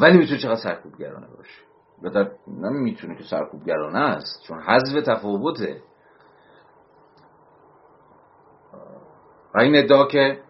ولی 0.00 0.18
می‌تونه 0.18 0.38
چقدر 0.38 0.60
سرکوبگرانه 0.60 1.26
باشه. 1.36 1.60
و 2.02 2.10
در 2.10 2.30
نمی‌تونه 2.62 3.16
که 3.16 3.24
سرکوبگرانه 3.24 3.98
است 3.98 4.42
چون 4.46 4.60
حذف 4.60 5.02
تفاوته. 5.06 5.76
و 9.54 9.60
این 9.60 9.76
ادعا 9.76 10.06
که 10.06 10.40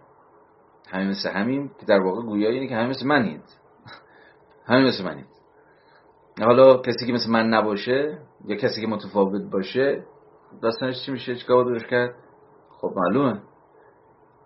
همین 0.89 1.09
مثل 1.09 1.31
همین 1.31 1.70
که 1.81 1.86
در 1.86 2.01
واقع 2.01 2.22
گویا 2.22 2.51
اینه 2.51 2.68
که 2.68 2.74
همین 2.74 2.90
مثل 2.90 3.06
منید. 3.06 3.43
همین 4.66 4.85
مثل 4.85 5.05
منید. 5.05 5.27
حالا 6.40 6.77
کسی 6.77 7.06
که 7.06 7.12
مثل 7.12 7.31
من 7.31 7.48
نباشه 7.48 8.18
یا 8.44 8.56
کسی 8.56 8.81
که 8.81 8.86
متفاوت 8.86 9.43
باشه 9.43 10.05
داستانش 10.62 11.06
چی 11.06 11.12
میشه؟ 11.12 11.36
چیکار 11.36 11.64
درش 11.64 11.86
کرد؟ 11.86 12.14
خب 12.70 12.93
معلومه. 12.97 13.43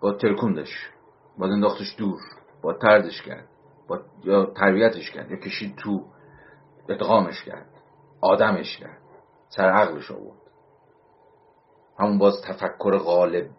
با 0.01 0.13
ترکوندش 0.13 0.89
با 1.37 1.45
انداختش 1.45 1.95
دور. 1.97 2.19
با 2.61 2.73
تردش 2.73 3.21
کرد. 3.21 3.47
با 3.87 3.99
یا 4.23 4.45
تربیتش 4.45 5.11
کرد. 5.11 5.31
یا 5.31 5.37
کشید 5.37 5.75
تو. 5.75 6.05
ادغامش 6.89 7.43
کرد. 7.43 7.69
آدمش 8.21 8.77
کرد. 8.77 9.01
سر 9.49 9.69
عقلش 9.69 10.11
آورد. 10.11 10.39
همون 11.99 12.17
باز 12.17 12.41
تفکر 12.47 12.97
غالب. 12.97 13.49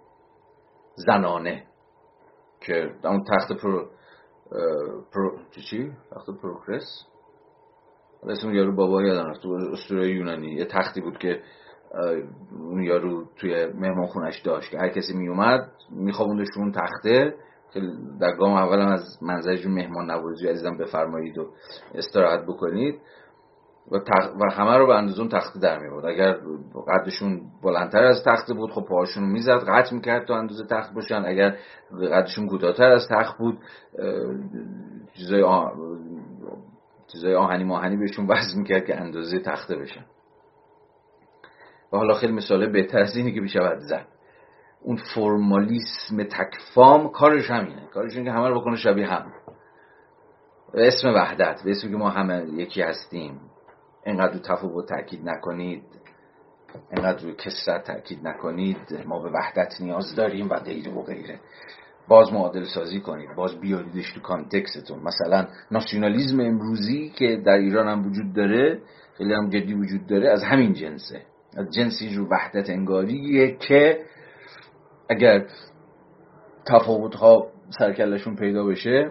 زنانه. 0.97 1.65
که 2.61 2.91
اون 3.05 3.25
تخت 3.25 3.53
پرو, 3.53 3.89
پرو... 5.13 5.39
چی؟ 5.71 5.93
تخت 6.11 6.27
پروکروست؟ 6.43 7.07
اسم 8.29 8.51
یارو 8.51 8.75
بابا 8.77 9.03
یادم 9.03 9.31
رفت 9.31 9.41
اسطوره 9.73 10.11
یونانی. 10.11 10.53
یه 10.53 10.65
تختی 10.65 11.01
بود 11.01 11.19
که 11.19 11.43
اون 12.53 12.83
یارو 12.83 13.25
توی 13.37 13.67
مهمان 13.67 14.07
خونش 14.07 14.41
داشت 14.41 14.71
که 14.71 14.79
هر 14.79 14.89
کسی 14.89 15.15
می 15.15 15.29
اومد 15.29 15.73
میخوابوندش 15.91 16.49
اون 16.57 16.73
تخته. 16.73 17.35
که 17.73 17.81
در 18.21 18.37
گام 18.37 18.53
اولم 18.53 18.89
از 18.89 19.19
منظر 19.23 19.69
مهمان 19.69 20.11
نوازی 20.11 20.49
عزیزم 20.49 20.77
بفرمایید 20.77 21.39
و 21.39 21.53
استراحت 21.95 22.45
بکنید. 22.47 23.01
و, 23.91 23.97
و 24.41 24.53
همه 24.53 24.77
رو 24.77 24.87
به 24.87 24.95
اندازه 24.95 25.21
اون 25.21 25.29
تخته 25.29 25.61
در 25.61 25.79
می 25.79 25.91
بود 25.91 26.07
اگر 26.07 26.37
قدشون 26.89 27.41
بلندتر 27.63 28.05
از 28.05 28.25
تخته 28.25 28.55
بود 28.55 28.71
خب 28.71 28.85
پاهاشون 28.89 29.23
رو 29.23 29.29
می‌زد 29.29 29.65
قطع 29.69 29.95
می‌کرد 29.95 30.27
تا 30.27 30.37
اندازه 30.37 30.67
تخت 30.67 30.95
باشن. 30.95 31.25
اگر 31.27 31.57
قدشون 32.13 32.49
کوتاهتر 32.49 32.91
از 32.91 33.09
تخت 33.11 33.39
بود 33.39 33.59
چیزای, 35.15 35.43
آه... 35.43 35.73
چیزای 37.13 37.35
آهنی 37.35 37.65
ماهنی 37.65 37.97
بهشون 37.97 38.25
وزن 38.25 38.59
می‌کرد 38.59 38.85
که 38.85 39.01
اندازه 39.01 39.39
تخته 39.39 39.77
بشن. 39.77 40.05
و 41.93 41.97
حالا 41.97 42.15
خیلی 42.15 42.33
مثاله 42.33 42.67
بهتر 42.67 42.99
از 42.99 43.17
اینه 43.17 43.33
که 43.33 43.41
بشود 43.41 43.79
زد 43.79 44.07
اون 44.83 44.99
فرمالیسم 45.15 46.23
تکفام 46.23 47.09
کارش 47.09 47.51
همینه. 47.51 47.87
کارش 47.95 48.13
اینه 48.17 48.25
که 48.25 48.37
همه 48.37 48.49
رو 48.49 48.61
بکنه 48.61 48.77
شبیه 48.77 49.07
هم. 49.07 49.33
اسم 50.75 51.09
وحدت 51.09 51.61
به 51.65 51.71
اسمی 51.71 51.91
که 51.91 51.97
ما 51.97 52.11
همه 52.11 52.47
یکی 52.53 52.83
هستیم. 52.83 53.41
اینقدر 54.07 54.33
رو 54.33 54.39
تفاوت 54.39 54.89
تاکید 54.89 55.29
نکنید 55.29 55.83
اینقدر 56.93 57.23
روی 57.23 57.35
کسرت 57.35 57.85
تاکید 57.85 58.27
نکنید 58.27 59.03
ما 59.07 59.23
به 59.23 59.31
وحدت 59.31 59.81
نیاز 59.81 60.15
داریم 60.17 60.49
و 60.51 60.55
غیره 60.55 60.95
و 60.95 61.03
غیره. 61.03 61.41
باز 62.09 62.33
معادل 62.33 62.65
سازی 62.65 63.01
کنید 63.01 63.35
باز 63.37 63.61
بیاریدش 63.61 64.13
تو 64.13 64.21
کانتکستون. 64.21 65.03
مثلا 65.03 65.47
ناسیونالیزم 65.71 66.41
امروزی 66.41 67.09
که 67.09 67.43
در 67.47 67.57
ایران 67.57 67.89
هم 67.89 68.07
وجود 68.07 68.33
داره 68.33 68.81
خیلی 69.19 69.35
هم 69.35 69.49
جدی 69.49 69.75
وجود 69.75 70.07
داره 70.07 70.31
از 70.31 70.43
همین 70.43 70.73
جنسه. 70.73 71.23
از 71.57 71.71
جنسی 71.71 72.11
جو 72.11 72.27
وحدت 72.31 72.71
انگاریه 72.71 73.57
که 73.57 74.05
اگر 75.09 75.47
تفاوت 76.67 77.15
ها 77.15 77.47
سرکلشون 77.79 78.37
پیدا 78.37 78.65
بشه 78.65 79.11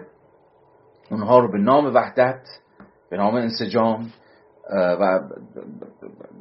اونها 1.10 1.38
رو 1.38 1.52
به 1.52 1.58
نام 1.58 1.94
وحدت 1.94 2.40
به 3.10 3.16
نام 3.16 3.34
انسجام 3.34 4.10
و 4.74 5.20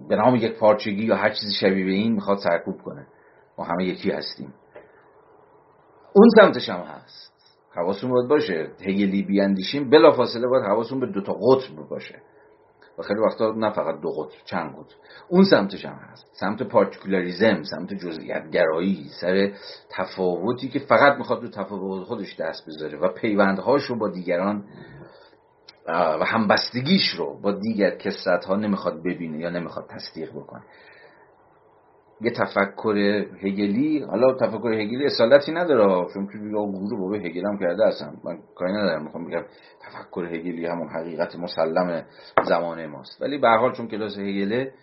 به 0.09 0.15
نام 0.15 0.35
یک 0.35 0.59
پارچگی 0.59 1.05
یا 1.05 1.15
هر 1.15 1.29
چیزی 1.29 1.53
شبیه 1.53 1.85
به 1.85 1.91
این 1.91 2.13
می‌خواد 2.13 2.37
سرکوب 2.37 2.81
کنه. 2.81 3.07
ما 3.57 3.65
همه 3.65 3.85
یکی 3.85 4.11
هستیم. 4.11 4.53
اون 6.13 6.29
سمتش 6.35 6.69
هم 6.69 6.79
هست. 6.79 7.33
حواسون 7.75 8.11
باید 8.11 8.29
باشه. 8.29 8.71
هگلی 8.81 9.23
بیاندیشیم 9.23 9.89
بلا 9.89 10.11
فاصله 10.11 10.47
باید 10.47 10.63
حواسون 10.63 10.99
به 10.99 11.05
دوتا 11.05 11.33
قطب 11.33 11.75
باشه. 11.89 12.21
و 12.97 13.01
خیلی 13.01 13.19
وقتا 13.19 13.51
نه 13.51 13.71
فقط 13.71 14.01
دو 14.01 14.09
قطب 14.09 14.45
چند 14.45 14.71
قطب. 14.71 14.95
اون 15.29 15.43
سمتش 15.43 15.85
هم 15.85 15.95
هست. 15.95 16.27
سمت 16.31 16.63
پارتیکولاریزم 16.63 17.63
سمت 17.63 17.93
جزئیت 17.93 18.49
گرایی 18.49 19.09
سر 19.21 19.51
تفاوتی 19.89 20.69
که 20.69 20.79
فقط 20.79 21.17
می‌خواد 21.17 21.43
رو 21.43 21.49
تفاوت 21.49 22.03
خودش 22.03 22.39
دست 22.39 22.65
بذاره 22.67 22.97
و 22.97 23.07
پیوندهاش 23.07 23.83
رو 23.83 23.95
با 23.95 24.09
دیگران 24.09 24.63
و 25.87 26.25
همبستگیش 26.25 27.09
رو 27.17 27.39
با 27.41 27.51
دیگر 27.51 27.95
کسرت 27.95 28.45
ها 28.45 28.55
نمی‌خواد 28.55 29.03
ببینه 29.03 29.37
یا 29.39 29.49
نمی‌خواد 29.49 29.85
تصدیق 29.89 30.31
بکنه. 30.31 30.63
یه 32.21 32.31
تفکر 32.31 32.95
هگلی 33.41 33.99
حالا 33.99 34.33
تفکر 34.33 34.73
هگلی 34.73 35.05
اصالتی 35.05 35.51
نداره 35.51 36.13
چون 36.13 36.27
که 36.27 36.37
گروه 36.37 36.99
بابا 36.99 37.15
هگل 37.15 37.45
هم 37.45 37.57
کرده 37.57 37.85
اصلا. 37.85 38.13
من 38.23 38.39
کاری 38.55 38.73
ندارم 38.73 39.03
می‌خوام 39.03 39.27
بگم 39.27 39.43
تفکر 39.81 40.25
هگلی 40.25 40.65
همون 40.65 40.89
حقیقت 40.89 41.35
مسلم 41.35 42.05
زمانه 42.43 42.87
ماست. 42.87 43.21
ولی 43.21 43.37
به 43.37 43.47
حال 43.47 43.73
چون 43.73 43.87
کلاس 43.87 44.17
هگله 44.17 44.73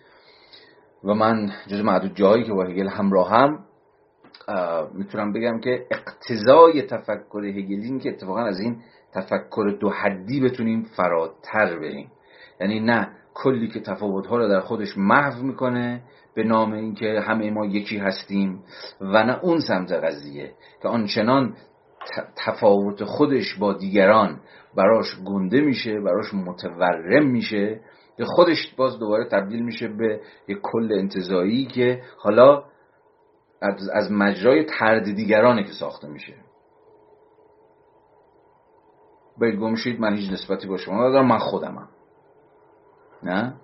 و 1.03 1.13
من 1.13 1.49
جز 1.67 1.81
معدود 1.81 2.15
جایی 2.15 2.43
که 2.43 2.53
با 2.53 2.63
هگل 2.63 2.87
همراه 2.87 3.29
هم 3.29 3.59
می‌تونم 4.93 5.33
بگم 5.33 5.59
که 5.59 5.85
اقتضای 5.91 6.81
تفکر 6.81 7.43
هگلی 7.45 7.99
که 7.99 8.09
اتفاقا 8.09 8.41
از 8.41 8.59
این 8.59 8.81
تفکر 9.13 9.77
دو 9.79 9.89
حدی 9.89 10.41
بتونیم 10.41 10.83
فراتر 10.83 11.79
بریم. 11.79 12.11
یعنی 12.61 12.79
نه 12.79 13.09
کلی 13.33 13.67
که 13.67 13.79
تفاوت 13.79 14.27
ها 14.27 14.37
رو 14.37 14.47
در 14.47 14.59
خودش 14.59 14.97
محو 14.97 15.43
می‌کنه 15.43 16.01
به 16.35 16.43
نام 16.43 16.73
اینکه 16.73 17.19
همه 17.27 17.51
ما 17.51 17.65
یکی 17.65 17.97
هستیم 17.97 18.63
و 19.01 19.23
نه 19.23 19.39
اون 19.39 19.59
سمت 19.59 19.91
قضیه 19.91 20.51
که 20.81 20.87
آنچنان 20.87 21.55
تفاوت 22.45 23.03
خودش 23.03 23.55
با 23.55 23.73
دیگران 23.73 24.39
براش 24.75 25.19
گنده 25.25 25.61
میشه 25.61 25.99
براش 25.99 26.33
متورم 26.33 27.27
میشه 27.27 27.79
که 28.17 28.25
خودش 28.25 28.73
باز 28.77 28.99
دوباره 28.99 29.25
تبدیل 29.25 29.63
میشه 29.63 29.87
به 29.87 30.21
یک 30.47 30.57
کل 30.61 30.93
انتظایی 30.93 31.65
که 31.65 32.01
حالا 32.17 32.63
از 33.93 34.11
مجرای 34.11 34.65
ترد 34.65 35.15
دیگرانه 35.15 35.63
که 35.63 35.71
ساخته 35.71 36.07
میشه. 36.07 36.33
باید 39.37 39.59
گمشید 39.59 39.99
من 39.99 40.15
هیچ 40.15 40.31
نسبتی 40.31 40.67
با 40.67 40.77
شما 40.77 41.07
ندارم 41.07 41.27
من 41.27 41.37
خودمم. 41.37 41.89
نه؟ 43.23 43.55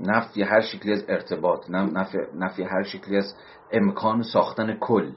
نفی 0.00 0.42
هر 0.42 0.60
شکلی 0.60 0.92
از 0.92 1.04
ارتباط 1.08 1.70
نفی, 1.70 2.18
نفی 2.34 2.62
هر 2.62 2.82
شکلی 2.82 3.16
از 3.16 3.34
امکان 3.72 4.22
ساختن 4.22 4.78
کل. 4.78 5.12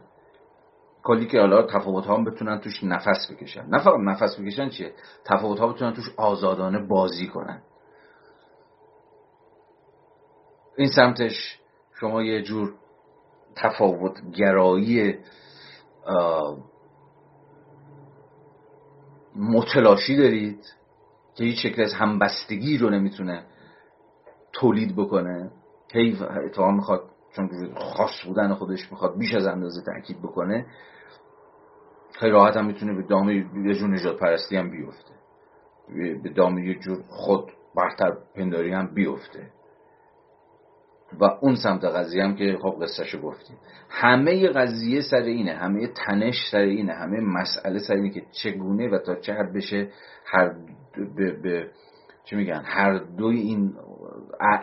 کلی 1.04 1.28
که 1.28 1.40
حالا 1.40 1.68
تفاوت 1.68 2.06
ها 2.06 2.24
بتونن 2.24 2.60
توش 2.60 2.84
نفس 2.84 3.32
بکشن. 3.32 3.66
نه 3.66 3.84
فقط 3.84 4.00
نفس 4.00 4.40
بکشن 4.40 4.70
چیه؟ 4.70 4.94
تفاوت 5.26 5.60
ها 5.60 5.68
بتونن 5.68 5.94
توش 5.94 6.14
آزادانه 6.18 6.88
بازی 6.88 7.28
کنن. 7.28 7.62
این 10.78 10.88
سمتش 10.88 11.60
شما 12.00 12.24
یه 12.24 12.42
جور 12.42 12.74
تفاوت 13.56 14.32
گرایی 14.32 15.18
متلاشی 19.40 20.18
دارید 20.18 20.66
که 21.36 21.44
هیچ 21.44 21.64
شکل 21.64 21.82
از 21.82 21.94
همبستگی 21.94 22.78
رو 22.78 22.90
نمی‌تونه 22.90 23.44
تولید 24.54 24.96
بکنه؟ 24.96 25.52
هی 25.94 26.18
اتفاقا 26.46 26.72
می‌خواد 26.72 27.02
چون 27.36 27.74
خاص 27.76 28.26
بودن 28.26 28.54
خودش 28.54 28.92
می‌خواد 28.92 29.18
بیش 29.18 29.34
از 29.34 29.48
اندازه 29.48 29.82
تاکید 29.82 30.20
بکنه 30.20 30.66
خیلی 32.20 32.32
راحت 32.32 32.58
هم 32.58 32.66
می‌تونه 32.66 32.94
به 32.94 33.04
دام 33.04 33.30
یه 33.30 33.74
جور 33.74 33.90
نجات 33.90 34.20
پرستی 34.20 34.58
هم 34.58 34.72
بیفته. 34.72 35.14
به 36.24 36.30
دام 36.30 36.58
یه 36.58 36.80
جور 36.80 37.04
خود 37.10 37.52
برتر 37.76 38.18
پنداری 38.36 38.72
هم 38.72 38.94
بیفته. 38.94 39.52
و 41.20 41.24
اون 41.42 41.56
سمت 41.56 41.86
قضیه 41.86 42.24
هم 42.24 42.36
که 42.36 42.58
خب 42.62 42.78
قصهشو 42.82 43.22
گفتیم. 43.22 43.58
همه 43.90 44.48
قضیه 44.48 45.02
سر 45.02 45.18
اینه 45.18 45.54
همه 45.54 45.88
تنش 45.88 46.36
سر 46.52 46.58
اینه 46.58 46.94
همه 46.94 47.20
مسئله 47.20 47.80
سر 47.80 47.94
اینه 47.94 48.10
که 48.10 48.22
چگونه 48.32 48.90
و 48.90 48.98
تا 48.98 49.16
چه 49.16 49.34
حد 49.34 49.54
بشه 49.54 49.90
هر 50.26 50.56
به, 51.16 51.32
به 51.32 51.72
چی 52.24 52.36
میگن؟ 52.36 52.62
هر 52.66 52.98
دوی 52.98 53.40
این 53.40 53.74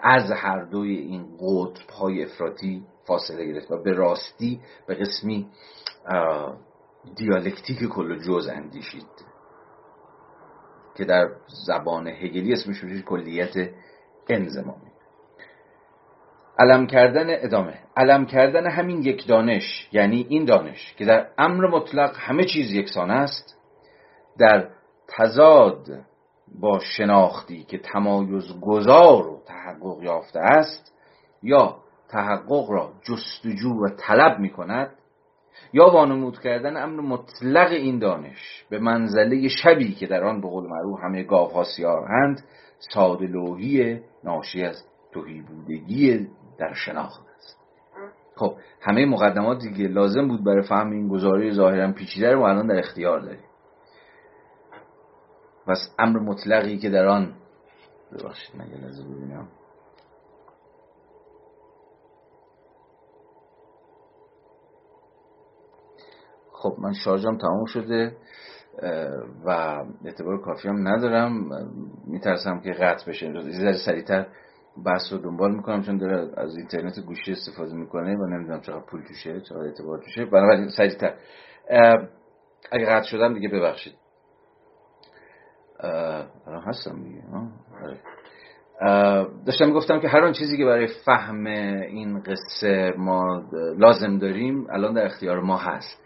از 0.03 0.31
هر 0.31 0.65
دوی 0.65 0.97
این 0.97 1.27
قطب 1.41 1.91
های 1.91 2.25
افراطی 2.25 2.85
فاصله 3.07 3.47
گرفت 3.47 3.71
و 3.71 3.83
به 3.83 3.93
راستی 3.93 4.61
به 4.87 4.95
قسمی 4.95 5.47
دیالکتیک 7.17 7.89
کل 7.89 8.19
جز 8.19 8.49
اندیشید 8.53 9.27
که 10.97 11.05
در 11.05 11.29
زبان 11.67 12.09
هگلی 12.09 12.53
اسمش 12.53 12.85
میشه 12.85 13.03
کلیت 13.03 13.55
انزمامی. 14.29 14.96
علم 16.59 16.87
کردن 16.87 17.27
ادامه. 17.29 17.79
علم 17.97 18.27
کردن 18.27 18.67
همین 18.67 19.03
یک 19.03 19.27
دانش 19.27 19.89
یعنی 19.93 20.27
این 20.29 20.45
دانش 20.45 20.95
که 20.99 21.05
در 21.05 21.27
امر 21.39 21.67
مطلق 21.67 22.17
همه 22.17 22.45
چیز 22.45 22.73
یکسان 22.73 23.11
است 23.11 23.57
در 24.39 24.69
تضاد 25.09 25.87
با 26.61 26.79
شناختی 26.79 27.65
که 27.65 27.79
تمایز 27.79 28.61
گذار 28.61 29.29
و 29.29 29.43
تحقق 29.47 30.03
یافته 30.03 30.41
است 30.41 30.93
یا 31.43 31.77
تحقق 32.09 32.71
را 32.71 32.93
جستجو 33.03 33.85
و 33.85 33.89
طلب 33.89 34.39
می 34.39 34.51
کند 34.51 34.91
یا 35.73 35.91
وانمود 35.91 36.41
کردن 36.41 36.77
امر 36.77 37.01
مطلق 37.01 37.71
این 37.71 37.99
دانش 37.99 38.65
به 38.71 38.79
منزله 38.79 39.49
شبی 39.49 39.95
که 39.95 40.07
در 40.07 40.25
آن 40.25 40.41
به 40.41 40.49
قول 40.49 40.67
معروف 40.67 41.01
همه 41.01 41.23
گاوها 41.23 41.65
سیاهند 41.65 42.45
ساده 42.79 43.27
لوحی 43.27 44.01
ناشی 44.25 44.63
از 44.63 44.85
توهی 45.13 45.41
بودگی 45.41 46.29
در 46.59 46.75
شناخت 46.75 47.27
است. 47.37 47.57
خب 48.37 48.57
همه 48.81 49.07
مقدمات 49.07 49.59
دیگه 49.59 49.89
لازم 49.89 50.29
بود 50.29 50.45
برای 50.45 50.63
فهم 50.63 50.91
این 50.91 51.09
گزاره 51.09 51.53
ظاهرا 51.53 51.93
پیچیده 51.93 52.33
رو 52.33 52.43
الان 52.43 52.67
در 52.67 52.79
اختیار 52.79 53.21
داریم. 53.21 53.45
پس 55.67 55.95
امر 55.99 56.19
مطلقی 56.19 56.79
که 56.79 56.91
در 56.91 57.07
آن 57.07 57.35
ببخشید 58.13 58.57
من 58.57 58.71
یه 58.71 58.77
لحظه 58.77 59.05
ببینم. 59.05 59.49
خب 66.53 66.77
من 66.79 66.93
شارژم 66.93 67.39
تمام 67.39 67.65
شده 67.65 68.17
و 69.45 69.51
اعتبار 70.05 70.41
کافی 70.41 70.69
هم 70.69 70.89
ندارم. 70.89 71.33
میترسم 72.07 72.61
که 72.61 72.73
قطع 72.73 73.11
بشه. 73.11 73.33
ذره 73.33 73.73
سریعتر 73.87 74.27
بحث 74.85 75.13
رو 75.13 75.19
دنبال 75.19 75.55
می‌کنم 75.55 75.83
چون 75.83 75.99
داره 75.99 76.33
از 76.37 76.57
اینترنت 76.57 77.01
گوشی 77.01 77.33
استفاده 77.33 77.75
می‌کنه 77.75 78.17
و 78.17 78.27
نمی‌دونم 78.27 78.61
چقدر 78.61 78.81
پول 78.81 79.03
توشه 79.03 79.41
چقدر 79.41 79.61
اعتبار 79.61 79.99
توشه. 79.99 80.25
بنابراین 80.25 80.69
سریعتر. 80.69 81.15
اگه 82.73 82.87
قطع 82.87 83.07
شدم 83.07 83.35
دیگه 83.35 83.49
ببخشید. 83.49 83.95
هستم 86.67 87.03
دیگه. 87.03 87.23
آره. 87.83 87.99
داشتم 89.47 89.67
می‌گفتم 89.67 90.01
که 90.01 90.09
هر 90.09 90.21
آن 90.21 90.33
چیزی 90.33 90.57
که 90.57 90.65
برای 90.65 90.87
فهم 90.87 91.47
این 91.47 92.21
قصه 92.21 92.95
ما 92.97 93.43
لازم 93.79 94.19
داریم 94.19 94.67
الان 94.71 94.95
در 94.95 95.05
اختیار 95.05 95.41
ما 95.41 95.57
هست. 95.57 96.03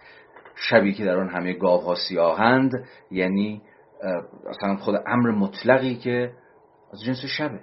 شبی 0.55 0.95
که 0.95 1.05
در 1.05 1.17
آن 1.17 1.29
همه 1.29 1.53
گاو 1.53 1.81
ها 1.81 1.95
سیاهند 2.09 2.73
یعنی 3.11 3.63
اصلا 4.49 4.77
خود 4.77 5.03
امر 5.07 5.31
مطلقی 5.31 5.95
که 5.95 6.33
از 6.93 7.01
جنس 7.07 7.25
شبه. 7.39 7.61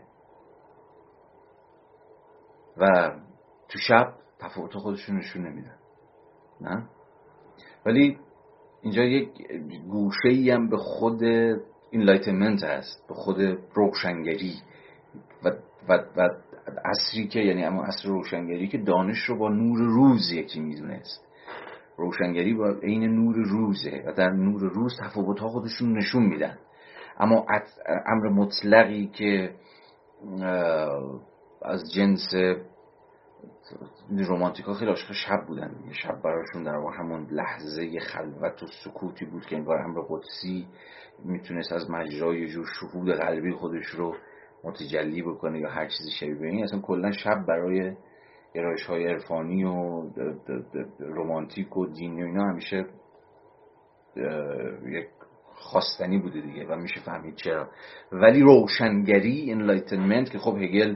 و 2.79 3.11
تو 3.69 3.79
شب 3.79 4.13
تفاوت 4.39 4.77
خودشون 4.77 5.17
نشون 5.17 5.47
نمیدن. 5.47 5.75
نه؟ 6.61 6.89
ولی 7.85 8.17
اینجا 8.81 9.03
یک 9.03 9.29
گوشه 9.89 10.29
ای 10.29 10.51
هم 10.51 10.69
به 10.69 10.77
خود 10.77 11.23
اینلایتمنت 11.91 12.63
هست 12.63 13.07
به 13.07 13.13
خود 13.13 13.41
روشنگری 13.73 14.53
و, 15.43 15.49
و, 15.89 16.03
و 16.17 16.29
عصری 16.85 17.27
که 17.27 17.39
یعنی 17.39 17.65
اما 17.65 17.83
عصر 17.83 18.09
روشنگری 18.09 18.67
که 18.67 18.77
دانش 18.77 19.17
رو 19.17 19.37
با 19.37 19.49
نور 19.49 19.79
روز 19.79 20.31
یکی 20.31 20.59
می‌دونست. 20.59 21.27
روشنگری 21.97 22.53
با 22.53 22.69
عین 22.83 23.03
نور 23.03 23.35
روزه 23.35 24.03
و 24.07 24.13
در 24.13 24.29
نور 24.29 24.61
روز 24.61 24.93
تفاوت 25.03 25.39
ها 25.39 25.47
خودشون 25.47 25.97
نشون 25.97 26.23
میدن. 26.23 26.57
اما 27.19 27.45
امر 28.05 28.29
مطلقی 28.29 29.07
که 29.07 29.55
از 31.67 31.93
جنس 31.93 32.27
رومانتیک 34.09 34.65
خیلی 34.65 34.91
عاشق 34.91 35.11
شب 35.11 35.45
بودن 35.47 35.75
یه 35.87 35.93
شب 35.93 36.21
براشون 36.21 36.63
در 36.63 36.75
واقع 36.75 36.97
همون 36.97 37.27
لحظه 37.31 37.99
خلوت 37.99 38.63
و 38.63 38.67
سکوتی 38.83 39.25
بود 39.25 39.45
که 39.45 39.55
انگار 39.55 39.77
امر 39.77 40.01
قدسی 40.09 40.67
می‌تونست 41.25 41.71
از 41.71 41.89
مجرای 41.89 42.47
جور 42.47 42.65
شهود 42.79 43.11
قلبی 43.11 43.51
خودش 43.51 43.85
رو 43.85 44.15
متجلی 44.63 45.21
بکنه 45.21 45.59
یا 45.59 45.69
هر 45.69 45.87
چیزی 45.87 46.11
شبیه 46.11 46.51
این. 46.51 46.63
اصلا 46.63 46.81
کلا 46.81 47.11
شب 47.11 47.45
برای 47.47 47.95
گرایش 48.53 48.85
های 48.85 49.07
عرفانی 49.07 49.63
و 49.63 50.03
رومانتیک 50.99 51.77
و 51.77 51.85
دینی 51.85 52.23
و 52.23 52.25
اینا 52.25 52.49
همیشه 52.49 52.85
یک 54.85 55.07
خواستنی 55.53 56.17
بوده 56.19 56.41
دیگه 56.41 56.65
و 56.65 56.75
میشه 56.75 56.99
فهمید 56.99 57.35
چرا. 57.35 57.69
ولی 58.11 58.41
روشنگری 58.41 59.51
Enlightenment 59.51 60.29
که 60.29 60.37
خب 60.37 60.57
هگل 60.57 60.95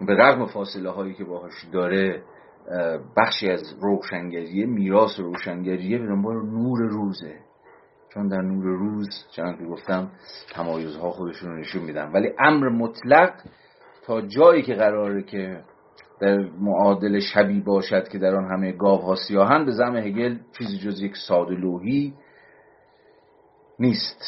به 0.00 0.14
رغم 0.14 0.46
فاصله 0.46 0.90
هایی 0.90 1.14
که 1.14 1.24
باهاش 1.24 1.64
داره 1.72 2.22
بخشی 3.16 3.50
از 3.50 3.62
روشنگریه 3.80 4.66
میراث 4.66 5.20
روشنگریه 5.20 5.98
به 5.98 6.06
دنبال 6.06 6.36
نور 6.36 6.78
روزه. 6.78 7.38
چون 8.14 8.28
در 8.28 8.40
نور 8.40 8.64
روز 8.64 9.08
چنان 9.30 9.56
که 9.56 9.64
گفتم 9.64 10.10
تمایزها 10.54 11.10
خودشون 11.10 11.50
رو 11.50 11.58
نشون 11.58 11.82
میدن. 11.82 12.12
ولی 12.12 12.32
امر 12.38 12.68
مطلق 12.68 13.32
تا 14.06 14.20
جایی 14.20 14.62
که 14.62 14.74
قراره 14.74 15.22
که 15.22 15.60
در 16.20 16.38
معادل 16.60 17.20
شبی 17.20 17.60
باشد 17.60 18.08
که 18.08 18.18
در 18.18 18.34
آن 18.34 18.44
همه 18.44 18.72
گاوها 18.72 19.14
سیاهند 19.14 19.66
به 19.66 19.72
زم 19.72 19.96
هگل 19.96 20.38
چیزی 20.58 20.78
جز 20.78 21.02
یک 21.02 21.16
ساده 21.28 21.54
لوحی 21.54 22.14
نیست. 23.78 24.22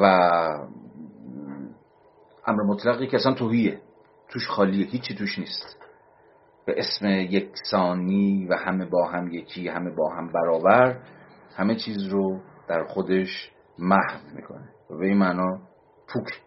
و 0.00 0.04
امر 2.46 2.62
مطلقی 2.62 3.06
که 3.06 3.16
اصلا 3.16 3.32
توهیه. 3.32 3.80
توش 4.28 4.48
خالیه 4.48 4.86
هیچی 4.86 5.14
توش 5.14 5.38
نیست. 5.38 5.78
به 6.66 6.74
اسم 6.78 7.06
یکسانی 7.06 8.46
و 8.50 8.54
همه 8.54 8.86
با 8.86 9.04
هم 9.04 9.28
یکی 9.32 9.68
همه 9.68 9.90
با 9.90 10.08
هم 10.08 10.32
برابر 10.32 10.96
همه 11.56 11.74
چیز 11.74 12.06
رو 12.06 12.40
در 12.68 12.84
خودش 12.84 13.50
محو 13.78 14.20
می‌کنه. 14.34 14.68
و 14.90 14.96
به 14.96 15.06
این 15.06 15.18
معنا 15.18 15.58
پوک. 16.12 16.40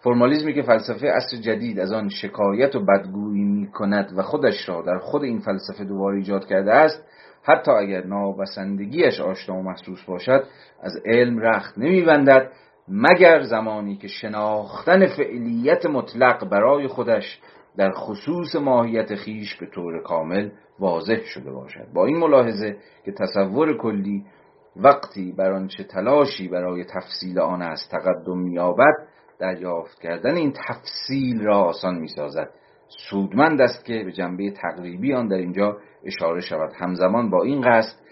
فرمالیزمی 0.00 0.54
که 0.54 0.62
فلسفه 0.62 1.06
اصر 1.06 1.36
جدید 1.36 1.80
از 1.80 1.92
آن 1.92 2.08
شکایت 2.08 2.74
و 2.74 2.84
بدگویی 2.84 3.44
می 3.44 3.66
کند 3.66 4.12
و 4.18 4.22
خودش 4.22 4.68
را 4.68 4.82
در 4.82 4.98
خود 4.98 5.22
این 5.22 5.40
فلسفه 5.40 5.84
دوباره 5.84 6.16
ایجاد 6.16 6.46
کرده 6.46 6.72
است 6.72 7.04
حتی 7.42 7.70
اگر 7.70 8.04
نابسندگیش 8.04 9.20
آشنا 9.20 9.56
و 9.56 9.62
محسوس 9.62 10.04
باشد 10.04 10.44
از 10.82 10.92
علم 11.06 11.38
رخت 11.38 11.78
نمیبندد 11.78 12.52
مگر 12.88 13.42
زمانی 13.42 13.96
که 13.96 14.08
شناختن 14.08 15.06
فعلیت 15.06 15.86
مطلق 15.86 16.48
برای 16.48 16.88
خودش 16.88 17.40
در 17.76 17.92
خصوص 17.92 18.56
ماهیت 18.56 19.14
خیش 19.14 19.56
به 19.56 19.66
طور 19.66 20.02
کامل 20.02 20.50
واضح 20.78 21.20
شده 21.24 21.52
باشد. 21.52 21.86
با 21.94 22.06
این 22.06 22.16
ملاحظه 22.16 22.76
که 23.04 23.12
تصور 23.12 23.78
کلی 23.78 24.24
وقتی 24.76 25.32
بر 25.32 25.52
آنچه 25.52 25.84
تلاشی 25.84 26.48
برای 26.48 26.84
تفصیل 26.84 27.38
آن 27.38 27.62
است 27.62 27.90
تقدم 27.90 28.38
مییابد 28.38 28.94
دریافت 29.38 30.00
کردن 30.00 30.36
این 30.36 30.52
تفصیل 30.52 31.42
را 31.42 31.58
آسان 31.58 31.94
می‌سازد. 31.98 32.50
سودمند 33.10 33.60
است 33.60 33.84
که 33.84 34.02
به 34.04 34.12
جنبه 34.12 34.50
تقریبی 34.50 35.14
آن 35.14 35.28
در 35.28 35.36
اینجا 35.36 35.76
اشاره 36.04 36.40
شود. 36.40 36.72
همزمان 36.80 37.30
با 37.30 37.42
این 37.42 37.60
قصد 37.60 38.05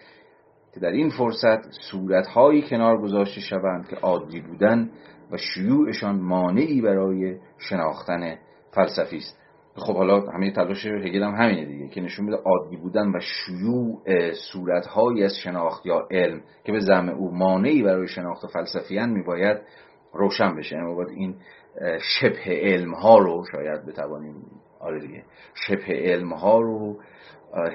که 0.74 0.80
در 0.80 0.90
این 0.90 1.08
فرصت 1.08 1.70
صورتهایی 1.90 2.62
کنار 2.62 2.98
گذاشته 2.98 3.40
شوند 3.40 3.88
که 3.88 3.96
عادی 3.96 4.40
بودن 4.40 4.90
و 5.30 5.36
شیوعشان 5.36 6.20
مانعی 6.20 6.80
برای 6.80 7.36
شناختن 7.58 8.38
فلسفی 8.70 9.16
است. 9.16 9.38
خب 9.76 9.96
حالا 9.96 10.20
همه 10.20 10.50
تلاش 10.50 10.86
هگل 10.86 11.22
هم 11.22 11.34
همینه 11.34 11.64
دیگه 11.64 11.88
که 11.88 12.00
نشون 12.00 12.24
میده 12.24 12.36
عادی 12.36 12.76
بودن 12.76 13.08
و 13.08 13.20
شیوع 13.20 14.02
صورتهایی 14.32 15.24
از 15.24 15.36
شناخت 15.36 15.86
یا 15.86 16.08
علم 16.10 16.40
که 16.64 16.72
به 16.72 16.80
زعم 16.80 17.08
او 17.08 17.34
مانعی 17.34 17.82
برای 17.82 18.08
شناخت 18.08 18.46
فلسفیان 18.46 19.10
میباید 19.10 19.58
روشن 20.12 20.56
بشه. 20.56 20.76
یعنی 20.76 20.94
باید 20.94 21.08
این 21.08 21.36
شبه 22.00 22.44
علم 22.46 22.94
ها 22.94 23.18
رو 23.18 23.44
شاید 23.52 23.86
بتوانیم 23.86 24.34
آره 24.80 25.00
دیگه 25.00 25.22
شبه 25.54 26.02
علم 26.02 26.32
ها 26.32 26.60
رو 26.60 26.96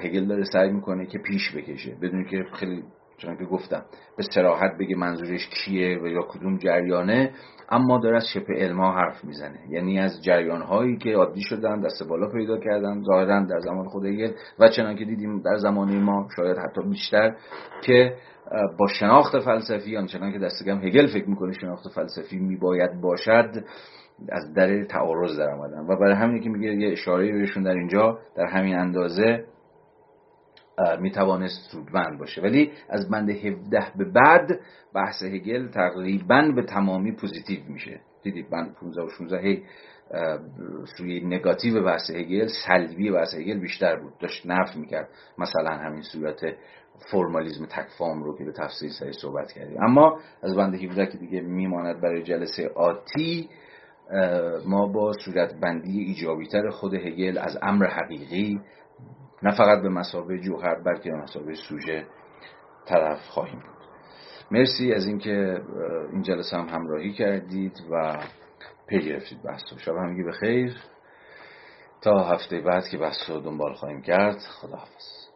هگل 0.02 0.26
داره 0.26 0.44
سعی 0.52 0.70
می‌کنه 0.70 1.06
که 1.06 1.18
پیش 1.18 1.56
بکشه 1.56 1.96
بدون 2.02 2.24
که 2.24 2.44
خیلی 2.54 2.84
چون 3.20 3.36
که 3.36 3.44
گفتم 3.44 3.82
به 4.16 4.22
سراحت 4.34 4.78
بگه 4.80 4.96
منظورش 4.96 5.48
کیه 5.48 5.98
و 6.02 6.06
یا 6.06 6.22
کدوم 6.22 6.58
جریانه 6.58 7.30
اما 7.70 7.98
داره 7.98 8.16
از 8.16 8.26
شبه 8.34 8.54
علما 8.54 8.92
حرف 8.92 9.24
می‌زنه. 9.24 9.58
یعنی 9.68 9.98
از 9.98 10.22
جریان 10.22 10.62
هایی 10.62 10.96
که 10.96 11.10
عادی 11.10 11.42
شدن 11.42 11.80
دست 11.80 12.08
بالا 12.08 12.28
پیدا 12.28 12.58
کردن 12.58 13.02
ظاهرا 13.02 13.40
در 13.40 13.60
زمان 13.60 13.88
خود 13.88 14.04
هگل 14.06 14.32
و 14.58 14.68
چنان 14.68 14.96
که 14.96 15.04
دیدیم 15.04 15.42
در 15.42 15.56
زمان 15.56 16.00
ما 16.00 16.28
شاید 16.36 16.58
حتی 16.58 16.82
بیشتر 16.82 17.36
که 17.82 18.14
با 18.78 18.86
شناخت 18.86 19.38
فلسفی 19.38 19.96
آنچنان 19.96 20.32
که 20.32 20.38
دست 20.38 20.58
کم 20.58 20.78
هگل 20.78 21.06
فکر 21.06 21.28
می‌کنه 21.28 21.52
شناخت 21.52 21.88
فلسفی 21.94 22.38
میباید 22.38 23.00
باشد 23.00 23.64
از 24.28 24.54
در 24.54 24.84
تعارض 24.84 25.38
در 25.38 25.50
آمدن 25.50 25.78
و 25.78 25.96
برای 25.96 26.14
همین 26.14 26.42
که 26.42 26.48
میگه 26.48 26.74
یه 26.74 26.92
اشاره 26.92 27.32
بهشون 27.32 27.62
در 27.62 27.74
اینجا 27.74 28.18
در 28.36 28.46
همین 28.46 28.74
اندازه 28.74 29.44
می‌توانست 31.00 31.70
سودمند 31.70 32.18
باشه. 32.18 32.42
ولی 32.42 32.72
از 32.88 33.10
بند 33.10 33.30
17 33.30 33.92
به 33.96 34.04
بعد 34.04 34.60
بحث 34.94 35.22
هگل 35.22 35.68
تقریبا 35.68 36.52
به 36.56 36.62
تمامی 36.62 37.12
positive 37.12 37.60
میشه. 37.68 38.00
دیدید 38.22 38.50
بند 38.50 38.74
15 38.74 39.02
و 39.02 39.08
16 39.08 39.38
هی 39.38 39.62
سوی 40.96 41.20
نگاتیو 41.20 41.84
بحث 41.84 42.10
هگل 42.10 42.48
سلبی 42.66 43.10
بحث 43.10 43.34
هگل 43.34 43.60
بیشتر 43.60 43.96
بود. 43.96 44.12
داشت 44.20 44.46
نفی 44.46 44.76
می‌کرد. 44.76 45.08
مثلا 45.38 45.76
همین 45.76 46.02
صورت 46.02 46.40
فرمالیزم 47.10 47.66
تکفام 47.66 48.22
رو 48.22 48.38
که 48.38 48.44
به 48.44 48.52
تفصیل 48.52 48.90
سری 48.90 49.12
صحبت 49.12 49.52
کردیم. 49.52 49.82
اما 49.82 50.20
از 50.42 50.56
بند 50.56 50.74
17 50.74 51.06
که 51.06 51.18
دیگه 51.18 51.40
میماند 51.40 52.00
برای 52.00 52.22
جلسه 52.22 52.68
آتی 52.68 53.48
ما 54.66 54.86
با 54.86 55.12
صورت 55.12 55.54
بندی 55.60 56.00
ایجابیتر 56.00 56.70
خود 56.70 56.94
هگل 56.94 57.38
از 57.38 57.58
امر 57.62 57.86
حقیقی 57.86 58.60
نه 59.42 59.56
فقط 59.56 59.82
به 59.82 59.88
مسابه 59.88 60.38
جوهر 60.38 60.74
بلکه 60.74 61.10
به 61.10 61.16
مسابه 61.16 61.54
سوژه 61.54 62.06
طرف 62.86 63.20
خواهیم 63.20 63.58
بود. 63.58 63.86
مرسی 64.50 64.92
از 64.92 65.06
اینکه 65.06 65.60
این 66.12 66.22
جلسه 66.22 66.56
هم 66.56 66.68
همراهی 66.68 67.12
کردید 67.12 67.72
و 67.90 68.18
پی 68.86 69.00
گرفتید 69.00 69.42
بحث 69.42 69.62
شب 69.78 69.96
همگی 69.96 70.22
به 70.22 70.32
خیر 70.32 70.76
تا 72.02 72.18
هفته 72.18 72.60
بعد 72.60 72.88
که 72.88 72.98
بحث 72.98 73.30
رو 73.30 73.40
دنبال 73.40 73.74
خواهیم 73.74 74.02
کرد 74.02 74.38
خداحافظ. 74.38 75.29